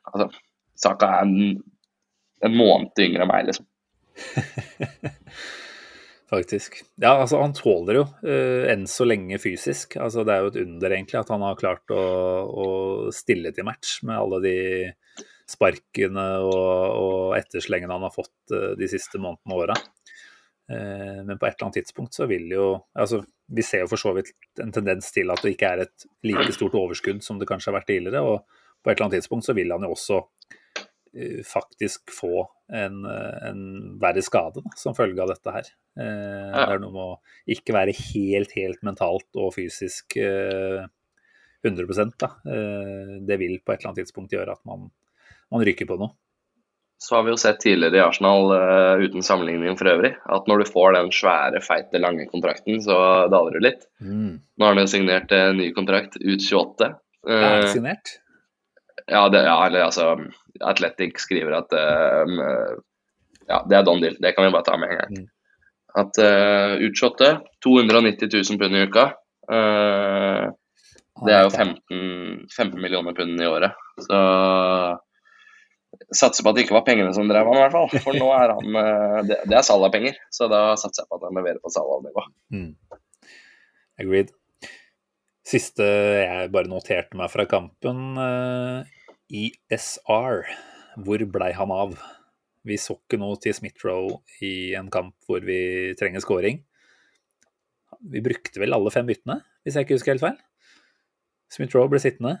altså, 0.06 0.28
Saka 0.78 1.10
er 1.18 1.26
en, 1.26 1.58
en 2.46 2.56
måned 2.56 3.02
yngre 3.02 3.26
enn 3.26 3.32
meg, 3.32 3.50
liksom. 3.50 3.66
Faktisk. 6.32 6.78
Ja, 6.96 7.18
altså 7.18 7.42
han 7.42 7.52
tåler 7.52 7.98
jo 7.98 8.04
uh, 8.24 8.64
enn 8.72 8.86
så 8.88 9.04
lenge 9.04 9.36
fysisk. 9.42 9.98
Altså 10.00 10.24
Det 10.24 10.32
er 10.32 10.44
jo 10.44 10.52
et 10.52 10.60
under 10.62 10.94
egentlig 10.94 11.18
at 11.20 11.32
han 11.34 11.44
har 11.44 11.58
klart 11.60 11.92
å, 11.92 12.04
å 12.48 12.66
stille 13.12 13.52
til 13.52 13.66
match 13.68 13.98
med 14.08 14.16
alle 14.16 14.38
de 14.46 14.54
sparkene 15.52 16.24
og, 16.46 16.62
og 17.02 17.34
etterslengene 17.36 17.92
han 17.92 18.06
har 18.06 18.14
fått 18.14 18.54
uh, 18.54 18.72
de 18.80 18.88
siste 18.88 19.20
månedene 19.20 19.58
og 19.58 19.64
åra. 19.66 19.76
Uh, 20.72 21.20
men 21.26 21.36
på 21.36 21.44
et 21.44 21.52
eller 21.52 21.68
annet 21.68 21.82
tidspunkt 21.82 22.16
så 22.16 22.24
vil 22.30 22.46
jo 22.54 22.66
altså 22.94 23.18
Vi 23.52 23.64
ser 23.66 23.82
jo 23.82 23.90
for 23.90 24.00
så 24.00 24.14
vidt 24.16 24.32
en 24.62 24.72
tendens 24.72 25.10
til 25.12 25.28
at 25.34 25.42
det 25.44 25.52
ikke 25.52 25.74
er 25.74 25.84
et 25.84 26.06
like 26.24 26.54
stort 26.56 26.78
overskudd 26.78 27.20
som 27.26 27.42
det 27.42 27.50
kanskje 27.50 27.68
har 27.68 27.82
vært 27.82 27.90
tidligere. 27.92 28.24
Og 28.24 28.62
på 28.80 28.88
et 28.88 28.96
eller 28.96 29.10
annet 29.10 29.20
tidspunkt 29.20 29.44
så 29.44 29.52
vil 29.58 29.74
han 29.74 29.84
jo 29.84 29.92
også 29.92 30.22
faktisk 31.44 32.10
få 32.10 32.46
en, 32.72 33.04
eh, 33.04 33.48
en 33.50 33.98
verre 34.00 34.22
skade 34.24 34.62
da, 34.64 34.70
som 34.76 34.94
følge 34.96 35.20
av 35.22 35.28
dette 35.28 35.52
her. 35.52 35.68
Eh, 35.98 36.52
Det 36.56 36.68
er 36.76 36.78
noe 36.80 36.92
med 36.94 37.02
å 37.02 37.20
ikke 37.52 37.74
være 37.76 37.92
helt, 37.98 38.52
helt 38.56 38.82
mentalt 38.82 39.28
og 39.36 39.52
fysisk 39.54 40.16
eh, 40.16 40.86
100 41.64 42.16
da. 42.18 42.30
Eh, 42.48 43.20
det 43.28 43.38
vil 43.38 43.58
på 43.60 43.72
et 43.74 43.80
eller 43.80 43.92
annet 43.92 44.04
tidspunkt 44.06 44.32
gjøre 44.32 44.52
at 44.56 44.64
man, 44.66 44.88
man 45.52 45.62
ryker 45.64 45.86
på 45.86 45.98
noe. 46.00 46.14
Så 47.02 47.16
har 47.16 47.24
vi 47.26 47.32
jo 47.32 47.36
sett 47.40 47.58
tidligere 47.58 47.98
i 47.98 48.02
Arsenal, 48.04 48.52
eh, 48.54 49.04
uten 49.08 49.24
sammenligning 49.26 49.74
for 49.76 49.90
øvrig, 49.90 50.12
at 50.22 50.46
når 50.46 50.62
du 50.62 50.70
får 50.70 50.94
den 50.94 51.10
svære, 51.10 51.58
feite, 51.60 51.98
lange 51.98 52.28
kontrakten, 52.30 52.78
så 52.80 53.28
daler 53.30 53.56
du 53.58 53.64
litt. 53.64 53.88
Mm. 54.00 54.36
Nå 54.38 54.64
har 54.64 54.74
han 54.76 54.84
jo 54.84 54.90
signert 54.92 55.32
en 55.34 55.56
ny 55.58 55.72
kontrakt 55.74 56.14
ut 56.22 56.38
28. 56.40 56.92
Er 57.26 57.42
Eh, 57.42 57.60
det 57.62 57.72
signert? 57.74 58.18
Ja, 59.06 59.28
det, 59.28 59.42
ja, 59.46 59.56
eller 59.66 59.86
altså 59.88 60.08
Athletic 60.60 61.20
skriver 61.22 61.56
at 61.58 61.72
eh, 61.76 62.34
Ja, 63.48 63.62
det 63.68 63.76
er 63.76 63.86
done 63.86 64.04
deal. 64.04 64.18
Det 64.22 64.34
kan 64.36 64.46
vi 64.46 64.52
bare 64.54 64.66
ta 64.66 64.76
med 64.78 64.92
en 64.92 65.00
gang. 65.00 65.22
Mm. 65.22 65.30
At 65.98 66.18
uh, 66.22 66.80
Utshotte 66.86 67.34
290 67.64 68.30
000 68.32 68.58
pund 68.60 68.76
i 68.76 68.84
uka. 68.86 69.02
Uh, 69.50 70.46
det 71.26 71.34
er 71.34 71.42
jo 71.44 71.50
15, 71.50 72.46
15 72.48 72.78
millioner 72.80 73.16
pund 73.18 73.42
i 73.42 73.48
året. 73.50 73.74
Så 74.00 74.20
satser 76.16 76.44
på 76.44 76.52
at 76.52 76.56
det 76.56 76.64
ikke 76.64 76.78
var 76.78 76.86
pengene 76.86 77.12
som 77.12 77.28
drev 77.28 77.50
han, 77.50 77.58
i 77.58 77.64
hvert 77.66 77.76
fall. 77.76 78.04
For 78.06 78.16
nå 78.16 78.30
er 78.32 78.54
han 78.54 78.78
uh, 78.78 79.18
Det, 79.28 79.42
det 79.50 79.58
er 79.58 79.66
Salah-penger, 79.66 80.16
så 80.32 80.48
da 80.52 80.62
satser 80.80 81.04
jeg 81.04 81.10
på 81.10 81.20
at 81.20 81.26
han 81.28 81.42
leverer 81.42 81.60
på 81.60 81.74
Salah-nivå. 81.74 82.24
Mm. 82.56 82.70
Agreed. 84.00 84.32
Siste 85.42 85.86
jeg 86.22 86.50
bare 86.54 86.70
noterte 86.70 87.18
meg 87.18 87.30
fra 87.32 87.46
kampen, 87.50 88.14
eh, 88.22 88.90
ISR. 89.42 90.46
Hvor 91.02 91.24
blei 91.34 91.50
han 91.56 91.72
av? 91.74 91.96
Vi 92.62 92.78
så 92.78 92.94
ikke 92.94 93.18
noe 93.18 93.40
til 93.42 93.56
Smith-Roe 93.56 94.20
i 94.46 94.74
en 94.78 94.90
kamp 94.92 95.16
hvor 95.26 95.42
vi 95.42 95.96
trenger 95.98 96.22
scoring. 96.22 96.62
Vi 98.12 98.22
brukte 98.22 98.62
vel 98.62 98.74
alle 98.74 98.92
fem 98.94 99.08
byttene, 99.08 99.40
hvis 99.62 99.74
jeg 99.74 99.86
ikke 99.86 99.98
husker 99.98 100.14
helt 100.14 100.22
feil. 100.22 100.38
Smith-Roe 101.50 101.90
ble 101.90 101.98
sittende. 102.02 102.36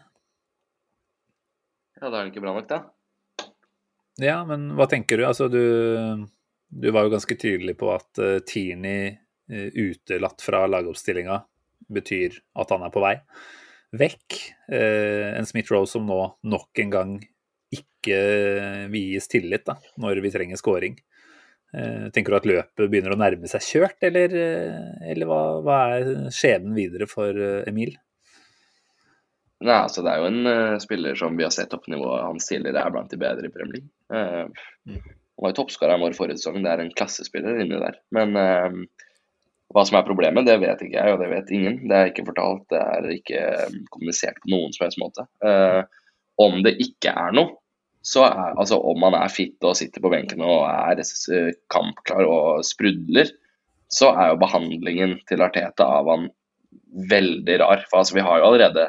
Ja, 1.98 2.06
da 2.08 2.20
er 2.20 2.22
det 2.22 2.32
ikke 2.32 2.44
bra 2.44 2.54
nok, 2.54 2.70
da. 2.70 2.82
Ja, 4.22 4.42
men 4.46 4.72
hva 4.78 4.86
tenker 4.90 5.18
du? 5.18 5.26
Altså, 5.26 5.48
du, 5.50 5.62
du 6.70 6.88
var 6.94 7.06
jo 7.06 7.14
ganske 7.14 7.34
tydelig 7.38 7.74
på 7.80 7.90
at 7.94 8.22
uh, 8.22 8.38
Tierney 8.46 9.10
uh, 9.10 9.68
utelatt 9.74 10.44
fra 10.44 10.64
lagoppstillinga 10.70 11.40
betyr 11.90 12.38
at 12.58 12.72
han 12.74 12.86
er 12.86 12.94
på 12.94 13.02
vei 13.04 13.16
vekk. 13.92 14.38
Eh, 14.72 15.30
en 15.36 15.48
Smith-Roe 15.48 15.88
som 15.88 16.06
nå 16.08 16.20
nok 16.48 16.82
en 16.82 16.92
gang 16.92 17.16
ikke 17.72 18.20
vies 18.92 19.28
tillit 19.32 19.66
da, 19.68 19.78
når 20.00 20.20
vi 20.24 20.32
trenger 20.32 20.60
scoring. 20.60 20.96
Eh, 21.72 22.08
tenker 22.12 22.32
du 22.32 22.38
at 22.38 22.48
løpet 22.48 22.88
begynner 22.92 23.14
å 23.14 23.20
nærme 23.20 23.48
seg 23.48 23.64
kjørt, 23.64 23.98
eller, 24.04 24.32
eh, 24.36 25.12
eller 25.12 25.28
hva, 25.28 25.42
hva 25.64 25.78
er 25.96 26.10
skjebnen 26.34 26.76
videre 26.76 27.08
for 27.08 27.32
eh, 27.32 27.68
Emil? 27.70 27.94
Nei, 29.62 29.78
altså 29.78 30.02
Det 30.02 30.10
er 30.10 30.18
jo 30.18 30.28
en 30.28 30.48
uh, 30.48 30.78
spiller 30.82 31.18
som 31.18 31.36
vi 31.38 31.44
har 31.46 31.52
sett 31.54 31.70
toppnivået 31.70 32.24
hans 32.26 32.48
tidligere 32.48 32.82
er 32.82 32.94
blant 32.94 33.12
de 33.12 33.18
bedre 33.20 33.46
i 33.46 33.52
Premier 33.54 33.76
League. 33.78 33.92
Eh, 34.10 34.98
han 34.98 35.44
var 35.44 35.52
jo 35.52 35.58
toppskåreren 35.60 36.02
vår 36.02 36.16
forrige 36.18 36.40
sesong. 36.40 36.58
Det 36.64 36.72
er 36.72 36.82
en 36.82 36.90
klassespiller 36.98 37.60
inni 37.62 37.78
der. 37.78 38.00
Men 38.14 38.34
eh, 38.40 38.80
hva 39.72 39.84
som 39.88 39.98
er 39.98 40.06
problemet, 40.06 40.46
det 40.48 40.58
vet 40.62 40.84
ikke 40.84 40.98
jeg, 40.98 41.14
og 41.14 41.20
det 41.22 41.30
vet 41.32 41.50
ingen. 41.54 41.80
Det 41.88 41.96
er 41.98 42.10
ikke 42.10 42.26
fortalt, 42.28 42.64
det 42.72 42.80
er 42.82 43.08
ikke 43.14 43.40
eh, 43.40 43.74
kommunisert 43.94 44.38
på 44.42 44.52
noen 44.52 44.74
som 44.74 44.86
helst 44.86 45.00
måte. 45.02 45.26
Eh, 45.46 45.82
om 46.42 46.60
det 46.64 46.76
ikke 46.82 47.12
er 47.12 47.34
noe, 47.36 47.56
så 48.02 48.24
er 48.26 48.56
altså 48.58 48.80
om 48.90 49.04
han 49.06 49.14
er 49.14 49.30
fit 49.30 49.62
og 49.62 49.76
sitter 49.78 50.02
på 50.02 50.10
benken 50.12 50.42
og 50.42 50.64
er 50.66 51.02
eh, 51.02 51.52
kampklar 51.72 52.26
og 52.26 52.64
sprudler, 52.66 53.30
så 53.92 54.10
er 54.16 54.32
jo 54.32 54.40
behandlingen 54.40 55.18
til 55.28 55.44
Arteta 55.44 55.86
av 56.00 56.08
han 56.08 56.26
veldig 57.10 57.58
rar. 57.60 57.84
For 57.90 58.00
altså, 58.00 58.16
vi 58.16 58.24
har 58.24 58.40
jo 58.40 58.48
allerede 58.48 58.88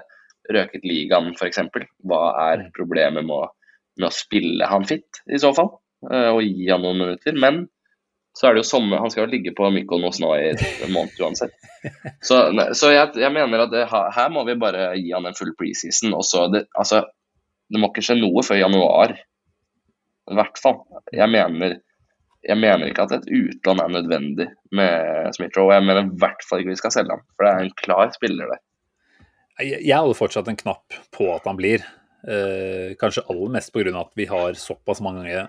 røket 0.54 0.88
ligaen, 0.88 1.34
f.eks. 1.38 1.60
Hva 2.08 2.24
er 2.50 2.68
problemet 2.76 3.26
med 3.28 3.36
å, 3.36 3.48
med 4.00 4.10
å 4.10 4.16
spille 4.16 4.68
han 4.68 4.88
fit, 4.88 5.22
i 5.32 5.40
så 5.40 5.54
fall? 5.56 5.74
eh, 6.10 6.30
Og 6.32 6.44
gi 6.44 6.70
han 6.72 6.84
noen 6.84 7.04
minutter. 7.04 7.38
Men 7.40 7.66
så 8.34 8.48
er 8.48 8.56
det 8.56 8.64
jo 8.64 8.70
sommer, 8.72 8.98
han 8.98 9.12
skal 9.14 9.28
jo 9.28 9.32
ligge 9.32 9.54
på 9.54 9.68
Mykonos 9.70 10.18
nå 10.22 10.32
i 10.40 10.48
en 10.56 10.94
måned 10.94 11.20
uansett. 11.22 11.54
Så, 12.26 12.40
så 12.74 12.90
jeg, 12.90 13.12
jeg 13.22 13.30
mener 13.36 13.66
at 13.66 13.74
det, 13.74 13.84
her 13.92 14.32
må 14.34 14.46
vi 14.48 14.56
bare 14.58 14.88
gi 14.98 15.12
han 15.14 15.28
en 15.30 15.38
full 15.38 15.52
preseason. 15.60 16.16
Og 16.18 16.26
så 16.26 16.48
det, 16.50 16.64
altså, 16.80 17.04
det 17.70 17.82
må 17.82 17.92
ikke 17.92 18.06
skje 18.08 18.18
noe 18.18 18.42
før 18.46 18.62
januar. 18.64 19.14
I 20.32 20.40
hvert 20.40 20.58
fall. 20.64 20.82
Jeg 21.14 21.30
mener, 21.30 21.78
jeg 22.48 22.58
mener 22.58 22.90
ikke 22.90 23.06
at 23.06 23.18
et 23.20 23.30
utlån 23.30 23.84
er 23.84 23.96
nødvendig 24.00 24.50
med 24.74 25.34
Smith-Roe. 25.38 25.78
Jeg 25.78 25.86
mener 25.86 26.08
i 26.08 26.22
hvert 26.24 26.46
fall 26.50 26.64
ikke 26.64 26.74
vi 26.74 26.82
skal 26.82 26.98
selge 26.98 27.14
ham, 27.14 27.26
for 27.36 27.46
det 27.46 27.54
er 27.54 27.66
en 27.68 27.82
klar 27.84 28.14
spiller 28.18 28.54
der. 28.56 28.64
Jeg, 29.62 29.84
jeg 29.86 30.16
fortsatt 30.18 30.50
en 30.50 30.58
knapp 30.58 30.96
på 31.14 31.30
at 31.36 31.46
han 31.46 31.60
blir. 31.60 31.86
Eh, 32.24 32.96
kanskje 32.98 33.28
aller 33.30 33.60
mest 33.60 33.74
pga. 33.76 33.92
at 34.00 34.16
vi 34.18 34.26
har 34.26 34.56
såpass 34.58 35.04
mange 35.06 35.44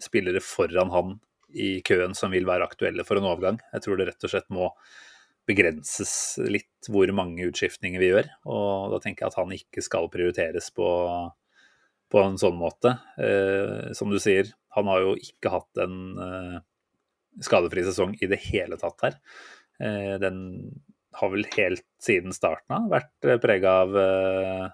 spillere 0.00 0.40
foran 0.40 0.94
han 0.94 1.18
i 1.52 1.80
køen 1.86 2.14
som 2.16 2.32
vil 2.34 2.48
være 2.48 2.66
aktuelle 2.68 3.04
for 3.06 3.20
en 3.20 3.28
overgang. 3.30 3.60
Jeg 3.74 3.84
tror 3.84 3.98
det 3.98 4.10
rett 4.10 4.26
og 4.26 4.32
slett 4.32 4.50
må 4.54 4.70
begrenses 5.48 6.14
litt 6.46 6.88
hvor 6.90 7.10
mange 7.16 7.48
utskiftninger 7.48 8.02
vi 8.02 8.10
gjør. 8.12 8.30
Og 8.50 8.94
da 8.94 9.00
tenker 9.02 9.24
jeg 9.26 9.32
at 9.32 9.38
han 9.40 9.54
ikke 9.56 9.84
skal 9.84 10.10
prioriteres 10.12 10.70
på, 10.76 10.88
på 12.12 12.22
en 12.22 12.38
sånn 12.40 12.58
måte. 12.60 12.96
Eh, 13.20 13.90
som 13.96 14.12
du 14.12 14.20
sier, 14.22 14.52
han 14.76 14.90
har 14.90 15.06
jo 15.06 15.16
ikke 15.18 15.54
hatt 15.56 15.82
en 15.82 15.96
eh, 16.26 16.58
skadefri 17.42 17.84
sesong 17.86 18.14
i 18.20 18.30
det 18.30 18.40
hele 18.50 18.78
tatt 18.80 19.06
her. 19.06 19.18
Eh, 19.82 20.14
den 20.22 20.44
har 21.18 21.32
vel 21.32 21.48
helt 21.56 21.86
siden 22.02 22.34
starten 22.34 22.76
av 22.76 22.90
vært 22.92 23.42
prega 23.42 23.80
av, 23.82 23.96
eh, 23.98 24.68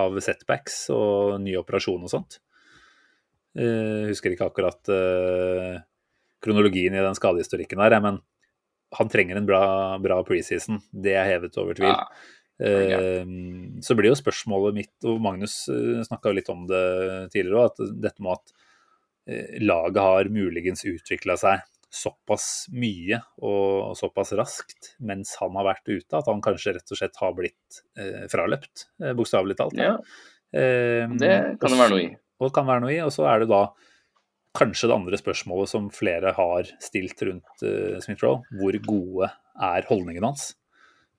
av 0.00 0.20
setbacks 0.24 0.86
og 0.94 1.40
ny 1.44 1.58
operasjon 1.60 2.06
og 2.06 2.12
sånt. 2.12 2.40
Eh, 3.58 4.06
husker 4.06 4.30
ikke 4.30 4.46
akkurat 4.46 4.92
eh, 4.94 5.80
kronologien 6.44 6.96
i 6.96 7.04
den 7.04 7.16
skadehistorikken 7.18 7.80
der, 7.82 7.96
men 8.02 8.20
han 8.96 9.10
trenger 9.10 9.38
en 9.38 9.46
bra, 9.46 9.62
bra 10.02 10.18
preseason. 10.26 10.80
Det 10.90 11.14
er 11.14 11.28
hevet 11.28 11.58
over 11.60 11.78
tvil. 11.78 11.92
Ja. 11.94 12.06
Okay. 12.60 13.22
så 13.80 13.94
blir 13.96 14.10
jo 14.10 14.16
spørsmålet 14.18 14.74
mitt, 14.76 14.96
og 15.08 15.20
Magnus 15.24 15.62
uh, 15.72 16.02
snakka 16.04 16.34
litt 16.36 16.50
om 16.52 16.66
det 16.68 16.80
tidligere 17.32 17.62
òg, 17.62 17.70
at 17.70 17.94
dette 18.04 18.20
med 18.20 18.34
at 18.34 18.52
eh, 19.32 19.54
laget 19.64 20.00
har 20.04 20.28
muligens 20.28 20.84
utvikla 20.84 21.38
seg 21.40 21.62
såpass 21.88 22.66
mye 22.76 23.22
og 23.40 23.96
såpass 23.96 24.34
raskt 24.36 24.90
mens 25.00 25.32
han 25.40 25.56
har 25.56 25.70
vært 25.70 25.88
ute, 25.88 26.20
at 26.20 26.28
han 26.28 26.44
kanskje 26.44 26.76
rett 26.76 26.92
og 26.92 27.00
slett 27.00 27.16
har 27.22 27.32
blitt 27.38 27.80
eh, 27.96 28.28
fraløpt, 28.28 28.90
eh, 29.00 29.16
bokstavelig 29.16 29.56
talt. 29.62 29.80
Ja, 29.80 29.96
Eh, 30.50 31.06
det 31.20 31.34
kan 31.62 31.70
det 31.70 31.78
være 31.78 31.92
noe 31.92 32.02
i. 32.02 32.10
og 32.42 32.52
kan 32.54 32.66
være 32.66 32.84
noe 32.84 32.94
i. 32.94 33.00
Og 33.04 33.12
så 33.14 33.26
er 33.30 33.42
det 33.42 33.50
da 33.52 33.62
kanskje 34.56 34.90
det 34.90 34.96
andre 34.96 35.18
spørsmålet 35.20 35.70
som 35.70 35.90
flere 35.94 36.32
har 36.36 36.70
stilt 36.82 37.20
rundt 37.26 37.64
uh, 37.64 37.98
Smith-Roll. 38.02 38.40
Hvor 38.58 38.78
gode 38.86 39.30
er 39.60 39.86
holdningene 39.90 40.32
hans? 40.32 40.52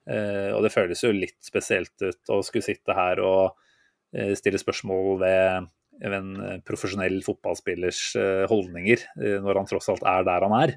Uh, 0.10 0.52
og 0.58 0.66
det 0.66 0.74
føles 0.74 1.04
jo 1.04 1.14
litt 1.16 1.38
spesielt 1.46 1.94
ut 2.02 2.34
å 2.34 2.42
skulle 2.44 2.66
sitte 2.66 2.96
her 2.98 3.22
og 3.24 3.54
uh, 3.54 4.34
stille 4.38 4.60
spørsmål 4.60 5.22
ved, 5.22 5.70
ved 6.02 6.18
en 6.18 6.32
eh, 6.42 6.60
profesjonell 6.66 7.20
fotballspillers 7.26 8.02
uh, 8.18 8.46
holdninger, 8.50 9.04
eh, 9.22 9.38
når 9.44 9.62
han 9.62 9.70
tross 9.70 9.90
alt 9.94 10.06
er 10.08 10.26
der 10.28 10.46
han 10.48 10.56
er. 10.58 10.74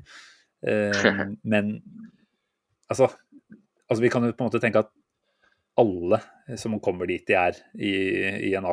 Eh, 0.64 1.22
men 1.52 1.78
altså, 2.88 3.10
altså 3.88 4.04
Vi 4.04 4.12
kan 4.12 4.26
jo 4.26 4.34
på 4.34 4.44
en 4.44 4.50
måte 4.50 4.62
tenke 4.62 4.84
at 4.84 4.92
alle 5.80 6.20
som 6.60 6.76
kommer 6.82 7.08
dit 7.10 7.24
de 7.26 7.34
er 7.34 7.56
i, 7.74 7.94
i 8.50 8.54
en 8.54 8.68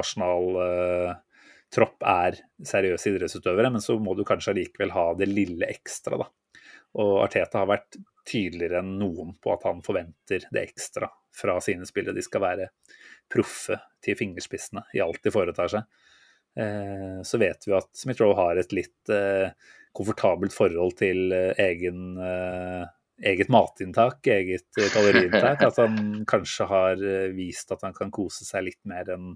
Arsenal-tropp, 1.72 2.04
er 2.04 2.40
seriøse 2.66 3.10
idrettsutøvere, 3.10 3.72
men 3.72 3.82
så 3.82 3.98
må 4.00 4.16
du 4.16 4.26
kanskje 4.26 4.52
allikevel 4.52 4.92
ha 4.92 5.14
det 5.16 5.28
lille 5.30 5.66
ekstra, 5.70 6.18
da. 6.18 6.28
Og 7.00 7.24
Arteta 7.24 7.62
har 7.62 7.70
vært 7.70 7.98
tydeligere 8.28 8.82
enn 8.82 8.98
noen 9.00 9.34
på 9.42 9.54
at 9.54 9.64
han 9.64 9.82
forventer 9.82 10.44
det 10.52 10.62
ekstra 10.68 11.08
fra 11.34 11.60
sine 11.62 11.86
spillere. 11.88 12.14
De 12.14 12.22
skal 12.22 12.42
være 12.42 12.70
proffe 13.32 13.80
til 14.04 14.18
fingerspissene 14.18 14.84
i 14.94 15.02
alt 15.02 15.24
de 15.24 15.32
foretar 15.32 15.72
seg. 15.72 15.84
Eh, 16.60 17.22
så 17.24 17.40
vet 17.40 17.64
vi 17.66 17.74
at 17.78 17.88
Smith-Roe 17.96 18.36
har 18.36 18.60
et 18.60 18.74
litt 18.76 19.10
eh, 19.10 19.54
komfortabelt 19.96 20.52
forhold 20.54 20.98
til 21.00 21.32
eh, 21.32 21.56
egen, 21.64 22.20
eget 23.24 23.48
matinntak, 23.48 24.28
eget 24.28 24.68
kaloriinntak. 24.94 25.64
At 25.64 25.80
han 25.80 26.26
kanskje 26.28 26.68
har 26.68 27.08
vist 27.38 27.72
at 27.72 27.88
han 27.88 27.96
kan 27.96 28.12
kose 28.12 28.44
seg 28.44 28.68
litt 28.68 28.82
mer 28.84 29.16
enn 29.16 29.32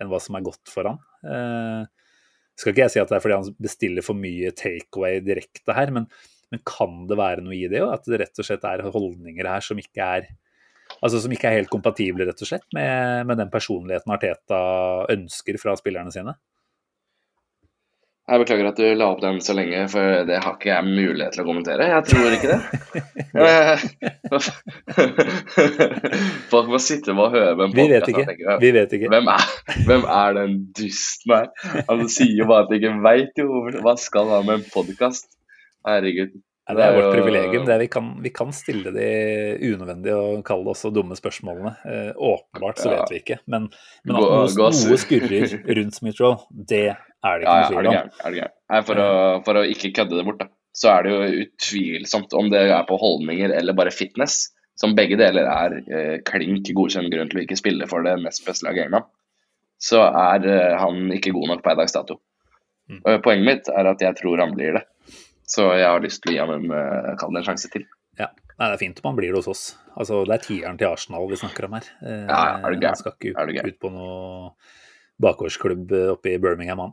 enn 0.00 0.10
hva 0.10 0.20
som 0.22 0.38
er 0.38 0.46
godt 0.46 0.72
for 0.72 0.90
han. 0.90 0.98
Eh, 1.26 2.08
skal 2.56 2.72
ikke 2.72 2.86
jeg 2.86 2.94
si 2.94 3.02
at 3.02 3.12
det 3.12 3.18
er 3.18 3.24
fordi 3.24 3.36
han 3.36 3.60
bestiller 3.60 4.04
for 4.04 4.18
mye 4.18 4.52
takeaway 4.56 5.20
direkte 5.24 5.76
her, 5.76 5.92
men, 5.92 6.08
men 6.52 6.64
kan 6.68 7.04
det 7.10 7.18
være 7.20 7.44
noe 7.44 7.56
i 7.56 7.66
det? 7.68 7.82
jo? 7.82 7.90
At 7.92 8.08
det 8.08 8.22
rett 8.22 8.42
og 8.42 8.48
slett 8.48 8.66
er 8.68 8.84
holdninger 8.94 9.48
her 9.50 9.64
som 9.64 9.80
ikke 9.80 10.10
er 10.18 10.28
altså 11.02 11.18
som 11.20 11.32
ikke 11.34 11.50
er 11.50 11.58
helt 11.58 11.72
kompatible 11.72 12.26
rett 12.28 12.42
og 12.42 12.48
slett 12.48 12.66
med, 12.76 13.26
med 13.28 13.40
den 13.40 13.50
personligheten 13.52 14.12
Arteta 14.14 14.60
ønsker 15.12 15.58
fra 15.60 15.74
spillerne 15.78 16.14
sine? 16.14 16.36
Jeg 18.26 18.42
beklager 18.42 18.66
at 18.72 18.78
du 18.80 18.86
la 18.98 19.06
opp 19.12 19.20
den 19.22 19.36
så 19.44 19.54
lenge, 19.54 19.84
for 19.92 20.24
det 20.26 20.40
har 20.42 20.56
ikke 20.56 20.72
jeg 20.72 20.86
mulighet 20.88 21.36
til 21.36 21.44
å 21.44 21.46
kommentere. 21.46 21.86
Jeg 21.92 22.02
tror 22.08 22.34
ikke 22.34 22.50
det. 22.50 22.58
Folk 26.52 26.72
må 26.72 26.80
sitte 26.82 27.14
og 27.14 27.30
høre 27.36 27.54
på 27.54 27.68
en 27.68 27.76
Vi 27.76 27.86
vet 27.92 28.10
ikke. 28.10 28.56
Vi 28.64 28.72
vet 28.74 28.96
ikke. 28.98 29.12
Hvem 29.14 29.30
er, 29.30 29.46
hvem 29.86 30.08
er 30.10 30.34
den 30.40 30.58
dysten 30.74 31.36
her? 31.36 31.46
Han 31.86 32.02
sier 32.10 32.34
jo 32.40 32.48
bare 32.50 32.66
at 32.66 32.74
han 32.74 32.80
ikke 32.80 32.96
veit 33.06 33.42
hva 33.86 33.94
skal 34.00 34.34
ha 34.34 34.42
med 34.48 34.58
en 34.58 34.68
podkast. 34.74 35.30
Herregud. 35.86 36.34
Det 36.66 36.82
er 36.82 36.96
vårt 36.96 37.12
privilegium. 37.14 37.62
Det 37.66 37.74
er, 37.76 37.78
vi, 37.84 37.86
kan, 37.90 38.08
vi 38.24 38.30
kan 38.34 38.48
stille 38.54 38.90
de 38.90 39.06
unødvendige 39.68 40.16
og 40.18 40.40
kalle 40.46 40.66
det 40.66 40.72
også 40.72 40.90
dumme 40.94 41.14
spørsmålene. 41.18 41.72
Eh, 41.86 42.08
åpenbart 42.16 42.82
så 42.82 42.90
vet 42.90 43.12
vi 43.12 43.20
ikke, 43.22 43.36
men, 43.46 43.68
men 44.02 44.18
at 44.18 44.24
noe, 44.58 44.70
noe 44.74 44.98
skurrer 44.98 45.54
rundt 45.78 45.98
Smith-Roll, 46.00 46.40
det 46.50 46.88
er 46.90 47.38
det 47.38 47.46
ikke 47.46 47.54
noe 47.54 47.70
tvil 47.70 47.90
om. 47.92 47.98
Er 48.00 48.34
det 48.34 48.40
gærent? 48.40 48.56
For, 48.88 49.02
å, 49.02 49.12
for 49.46 49.60
å 49.60 49.62
ikke 49.76 49.92
kødde 49.94 50.18
det 50.18 50.26
bort, 50.26 50.42
da, 50.42 50.50
så 50.74 50.90
er 50.96 51.06
det 51.06 51.14
jo 51.14 51.44
utvilsomt 51.44 52.34
om 52.40 52.50
det 52.50 52.64
er 52.66 52.82
på 52.90 52.98
holdninger 52.98 53.54
eller 53.60 53.78
bare 53.78 53.94
fitness, 53.94 54.48
som 54.76 54.98
begge 54.98 55.20
deler 55.22 55.46
er 55.46 55.78
eh, 55.86 56.16
klink 56.26 56.66
godkjent 56.74 57.14
grunn 57.14 57.30
til 57.30 57.40
å 57.40 57.46
ikke 57.46 57.60
spille 57.62 57.86
for 57.88 58.02
det 58.04 58.18
nest 58.24 58.42
beste 58.44 58.66
laget 58.66 58.82
i 58.82 58.88
England, 58.88 59.06
så 59.78 60.02
er 60.10 60.50
eh, 60.50 60.74
han 60.82 61.14
ikke 61.14 61.36
god 61.38 61.54
nok 61.54 61.64
per 61.64 61.78
dags 61.78 61.94
dato. 61.94 62.18
Mm. 62.90 63.00
Poenget 63.22 63.46
mitt 63.46 63.70
er 63.70 63.94
at 63.94 64.02
jeg 64.02 64.18
tror 64.18 64.42
han 64.42 64.52
blir 64.58 64.80
det. 64.80 64.86
Så 65.46 65.68
jeg 65.78 65.86
har 65.86 66.02
lyst 66.02 66.22
til 66.24 66.32
å 66.32 66.34
gi 66.34 66.40
ham 66.42 66.52
en, 66.56 66.70
eh, 66.74 67.12
en 67.14 67.46
sjanse 67.46 67.70
til. 67.70 67.84
Ja. 68.18 68.30
Nei, 68.58 68.70
det 68.70 68.74
er 68.74 68.82
fint 68.82 69.00
om 69.02 69.10
han 69.10 69.18
blir 69.18 69.30
det 69.30 69.38
hos 69.42 69.50
oss. 69.52 69.64
Altså, 69.96 70.24
det 70.26 70.34
er 70.34 70.44
tieren 70.46 70.78
til 70.80 70.88
Arsenal 70.88 71.28
vi 71.30 71.38
snakker 71.38 71.68
om 71.68 71.76
her. 71.76 71.86
Eh, 72.02 72.26
Ja, 72.26 72.40
er 72.58 72.72
du 72.72 72.80
gøy? 72.80 72.88
Han 72.88 72.96
skal 72.96 73.12
ikke 73.12 73.34
ut, 73.36 73.66
ut 73.66 73.80
på 73.80 73.92
noe 73.92 74.50
bakgårdsklubb 75.22 75.92
eh, 75.92 76.10
oppe 76.16 76.34
i 76.34 76.38
Birmingham, 76.42 76.78
han. 76.78 76.92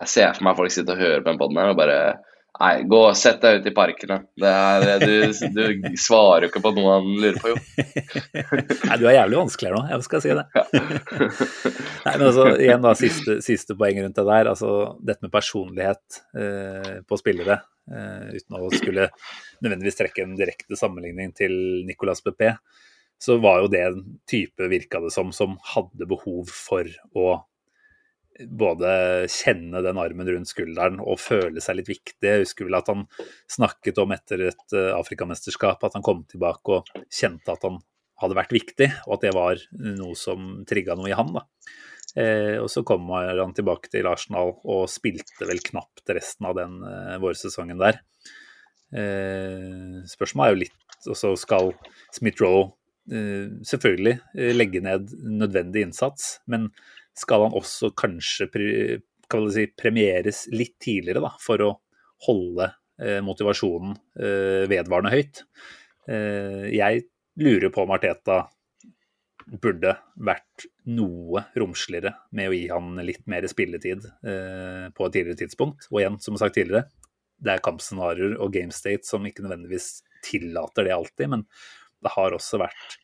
Jeg 0.00 0.08
ser 0.10 0.32
for 0.34 0.44
meg 0.44 0.56
folk 0.58 0.74
sitter 0.74 0.96
og 0.96 1.04
hører 1.04 1.22
på 1.22 1.30
en 1.30 1.38
podkast 1.38 1.70
og 1.70 1.78
bare 1.78 1.98
Nei, 2.54 2.84
gå 2.86 2.98
og 3.08 3.16
sett 3.18 3.40
deg 3.42 3.58
ut 3.58 3.64
i 3.66 3.72
parken. 3.74 4.12
da. 4.12 4.50
Det 4.78 4.98
du, 5.02 5.14
du 5.56 5.96
svarer 5.98 6.46
jo 6.46 6.50
ikke 6.52 6.62
på 6.62 6.70
noe 6.76 6.98
han 7.00 7.08
lurer 7.18 7.38
på, 7.42 7.50
jo. 7.50 7.56
Nei, 8.88 8.98
du 9.00 9.08
er 9.10 9.16
jævlig 9.16 9.40
vanskelig 9.40 9.70
her 9.70 9.74
nå, 9.74 9.80
jeg 9.90 10.06
skal 10.06 10.22
si 10.22 10.36
det. 10.38 10.44
Nei, 12.04 12.12
men 12.12 12.26
altså, 12.28 12.46
igjen 12.54 12.84
da, 12.84 12.92
siste, 12.98 13.38
siste 13.42 13.74
poeng 13.78 13.98
rundt 14.04 14.20
det 14.20 14.26
der. 14.28 14.52
altså 14.52 14.70
Dette 15.02 15.26
med 15.26 15.34
personlighet 15.34 16.20
eh, 16.38 16.92
på 17.02 17.18
spillere, 17.18 17.58
eh, 17.90 18.36
uten 18.38 18.60
å 18.60 18.70
skulle 18.76 19.08
nødvendigvis 19.58 19.98
trekke 19.98 20.22
en 20.22 20.38
direkte 20.38 20.78
sammenligning 20.78 21.34
til 21.34 21.56
Nicolas 21.88 22.22
Pepé, 22.22 22.54
så 23.18 23.40
var 23.42 23.64
jo 23.64 23.72
det 23.72 23.82
en 23.88 23.98
type, 24.30 24.70
virka 24.70 25.02
det 25.02 25.10
som, 25.14 25.34
som 25.34 25.58
hadde 25.74 26.06
behov 26.06 26.54
for 26.54 26.86
å 27.18 27.34
både 28.50 28.90
kjenne 29.30 29.82
den 29.84 29.98
armen 30.00 30.28
rundt 30.28 30.50
skulderen 30.50 31.00
og 31.02 31.20
føle 31.22 31.62
seg 31.62 31.78
litt 31.78 31.90
viktig. 31.92 32.26
Jeg 32.26 32.44
husker 32.44 32.68
vel 32.68 32.78
at 32.80 32.90
han 32.90 33.06
snakket 33.50 34.00
om 34.02 34.14
etter 34.16 34.48
et 34.50 34.76
eh, 34.76 34.92
Afrikamesterskap 34.96 35.84
at 35.86 35.98
han 35.98 36.04
kom 36.06 36.24
tilbake 36.30 36.78
og 36.78 36.94
kjente 37.12 37.54
at 37.54 37.66
han 37.66 37.80
hadde 38.22 38.38
vært 38.38 38.54
viktig, 38.54 38.88
og 39.08 39.16
at 39.16 39.24
det 39.26 39.32
var 39.34 39.60
noe 39.74 40.14
som 40.18 40.62
trigga 40.68 40.94
noe 40.98 41.10
i 41.10 41.16
han. 41.18 41.34
Eh, 42.14 42.56
og 42.62 42.68
så 42.70 42.84
kommer 42.86 43.34
han 43.40 43.54
tilbake 43.56 43.90
til 43.90 44.06
Arsenal 44.06 44.54
og 44.62 44.86
spilte 44.90 45.48
vel 45.48 45.62
knapt 45.66 46.14
resten 46.14 46.46
av 46.46 46.58
den 46.58 46.78
eh, 46.86 47.16
vårsesongen 47.22 47.80
der. 47.82 47.98
Eh, 48.94 50.02
spørsmålet 50.06 50.46
er 50.46 50.52
jo 50.52 50.58
litt 50.60 51.08
Og 51.10 51.16
så 51.18 51.32
skal 51.40 51.72
Smith-Roe 52.14 52.68
eh, 53.10 53.48
selvfølgelig 53.66 54.14
eh, 54.38 54.52
legge 54.54 54.82
ned 54.84 55.10
nødvendig 55.26 55.82
innsats, 55.88 56.38
men 56.46 56.68
skal 57.18 57.46
han 57.46 57.56
også 57.56 57.92
kanskje 57.96 58.48
kan 59.30 59.46
si, 59.52 59.66
premieres 59.78 60.44
litt 60.52 60.76
tidligere 60.82 61.22
da, 61.24 61.32
for 61.40 61.62
å 61.64 61.70
holde 62.26 62.68
eh, 63.00 63.20
motivasjonen 63.24 63.94
eh, 64.18 64.64
vedvarende 64.70 65.14
høyt? 65.14 65.44
Eh, 66.08 66.66
jeg 66.74 67.06
lurer 67.40 67.70
på 67.74 67.84
om 67.84 67.94
Arteta 67.94 68.44
burde 69.44 69.92
vært 70.24 70.66
noe 70.88 71.42
romsligere 71.58 72.14
med 72.36 72.48
å 72.48 72.56
gi 72.56 72.66
han 72.70 72.94
litt 73.04 73.26
mer 73.28 73.44
spilletid 73.50 74.06
på 74.24 75.04
et 75.04 75.12
tidligere 75.12 75.36
tidspunkt. 75.42 75.84
Og 75.90 75.98
igjen, 76.00 76.16
som 76.24 76.38
sagt 76.40 76.56
tidligere, 76.56 76.86
det 77.44 77.52
er 77.52 77.64
kampscenarioer 77.66 78.38
og 78.38 78.54
game 78.54 78.72
state 78.72 79.04
som 79.04 79.26
ikke 79.28 79.44
nødvendigvis 79.44 79.98
tillater 80.24 80.88
det 80.88 80.94
alltid, 80.96 81.34
men 81.34 81.44
det 82.00 82.14
har 82.14 82.36
også 82.36 82.62
vært 82.62 82.96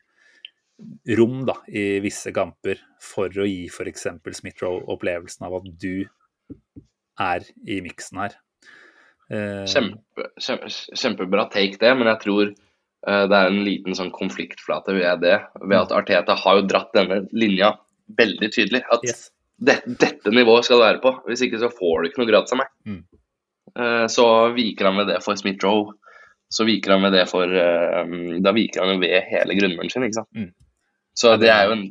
rom 1.17 1.43
da, 1.47 1.55
i 1.67 1.99
visse 2.03 2.33
kamper 2.35 2.79
for 3.01 3.31
å 3.41 3.47
gi 3.47 3.67
f.eks. 3.69 4.07
Smith-Roe 4.39 4.85
opplevelsen 4.91 5.47
av 5.47 5.59
at 5.59 5.69
du 5.81 6.05
er 7.21 7.45
i 7.67 7.81
miksen 7.85 8.21
her. 8.23 8.37
Eh, 9.31 9.63
Kjempe, 9.69 10.27
kjempe, 10.41 10.71
kjempebra 10.97 11.47
take 11.53 11.79
det, 11.79 11.91
men 11.95 12.09
jeg 12.11 12.21
tror 12.25 12.43
eh, 12.49 13.23
det 13.31 13.37
er 13.37 13.51
en 13.51 13.61
liten 13.67 13.95
sånn 13.97 14.11
konfliktflate 14.15 14.95
ved 14.97 15.23
det. 15.23 15.37
Ved 15.61 15.77
at 15.77 15.95
Arteta 15.95 16.35
har 16.39 16.59
jo 16.59 16.67
dratt 16.67 16.91
denne 16.97 17.23
linja 17.31 17.75
veldig 18.17 18.51
tydelig. 18.51 18.83
At 18.91 19.05
yes. 19.07 19.29
det, 19.57 19.79
dette 19.87 20.33
nivået 20.35 20.67
skal 20.67 20.81
du 20.81 20.87
være 20.87 21.03
på. 21.03 21.15
Hvis 21.29 21.45
ikke 21.47 21.61
så 21.63 21.71
får 21.71 22.01
du 22.01 22.11
ikke 22.11 22.23
noe 22.23 22.31
gratis 22.33 22.57
av 22.57 22.63
meg. 22.63 22.73
Mm. 22.89 23.01
Eh, 23.71 24.05
så 24.11 24.27
viker 24.57 24.89
han 24.89 24.99
ved 24.99 25.13
det 25.13 25.21
for 25.23 25.39
Smith-Roe. 25.39 25.95
Så 26.51 26.67
viker 26.67 26.97
han 26.97 27.05
ved 27.05 27.13
det 27.15 27.21
for 27.31 27.47
Da 27.47 28.51
viker 28.51 28.81
han 28.83 28.97
ved 28.99 29.21
hele 29.29 29.55
grunnmuren 29.55 29.87
sin, 29.93 30.03
ikke 30.03 30.17
sant. 30.17 30.27
Mm. 30.35 30.49
Så 31.17 31.35
det 31.41 31.49
er 31.51 31.67
jo 31.67 31.75
en 31.75 31.85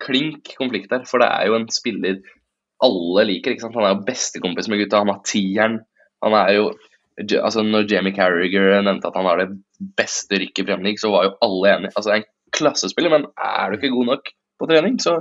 klink 0.00 0.52
konflikt 0.58 0.90
der, 0.90 1.04
for 1.08 1.20
det 1.22 1.28
er 1.28 1.46
jo 1.50 1.56
en 1.58 1.68
spiller 1.72 2.20
alle 2.84 3.24
liker. 3.28 3.52
ikke 3.52 3.66
sant? 3.66 3.74
Han 3.76 3.84
er 3.88 3.94
jo 3.96 4.04
bestekompis 4.06 4.68
med 4.70 4.78
gutta, 4.82 5.00
han 5.02 5.10
har 5.12 5.22
tieren. 5.26 5.80
Han 6.24 6.36
er 6.38 6.52
jo 6.56 6.68
altså 7.42 7.64
Når 7.66 7.88
Jamie 7.90 8.14
Carriger 8.14 8.76
nevnte 8.86 9.08
at 9.10 9.16
han 9.18 9.26
har 9.26 9.40
det 9.42 9.48
beste 9.98 10.38
rykket 10.38 10.60
i 10.62 10.66
Premier 10.68 10.84
League, 10.86 11.00
så 11.02 11.10
var 11.10 11.24
jo 11.26 11.32
alle 11.42 11.72
enige. 11.74 11.90
Altså, 11.96 12.10
det 12.12 12.14
er 12.14 12.22
en 12.22 12.52
klassespiller, 12.54 13.10
men 13.10 13.24
er 13.36 13.70
du 13.72 13.74
ikke 13.76 13.90
god 13.96 14.06
nok 14.12 14.30
på 14.60 14.68
trening, 14.70 15.00
så 15.02 15.16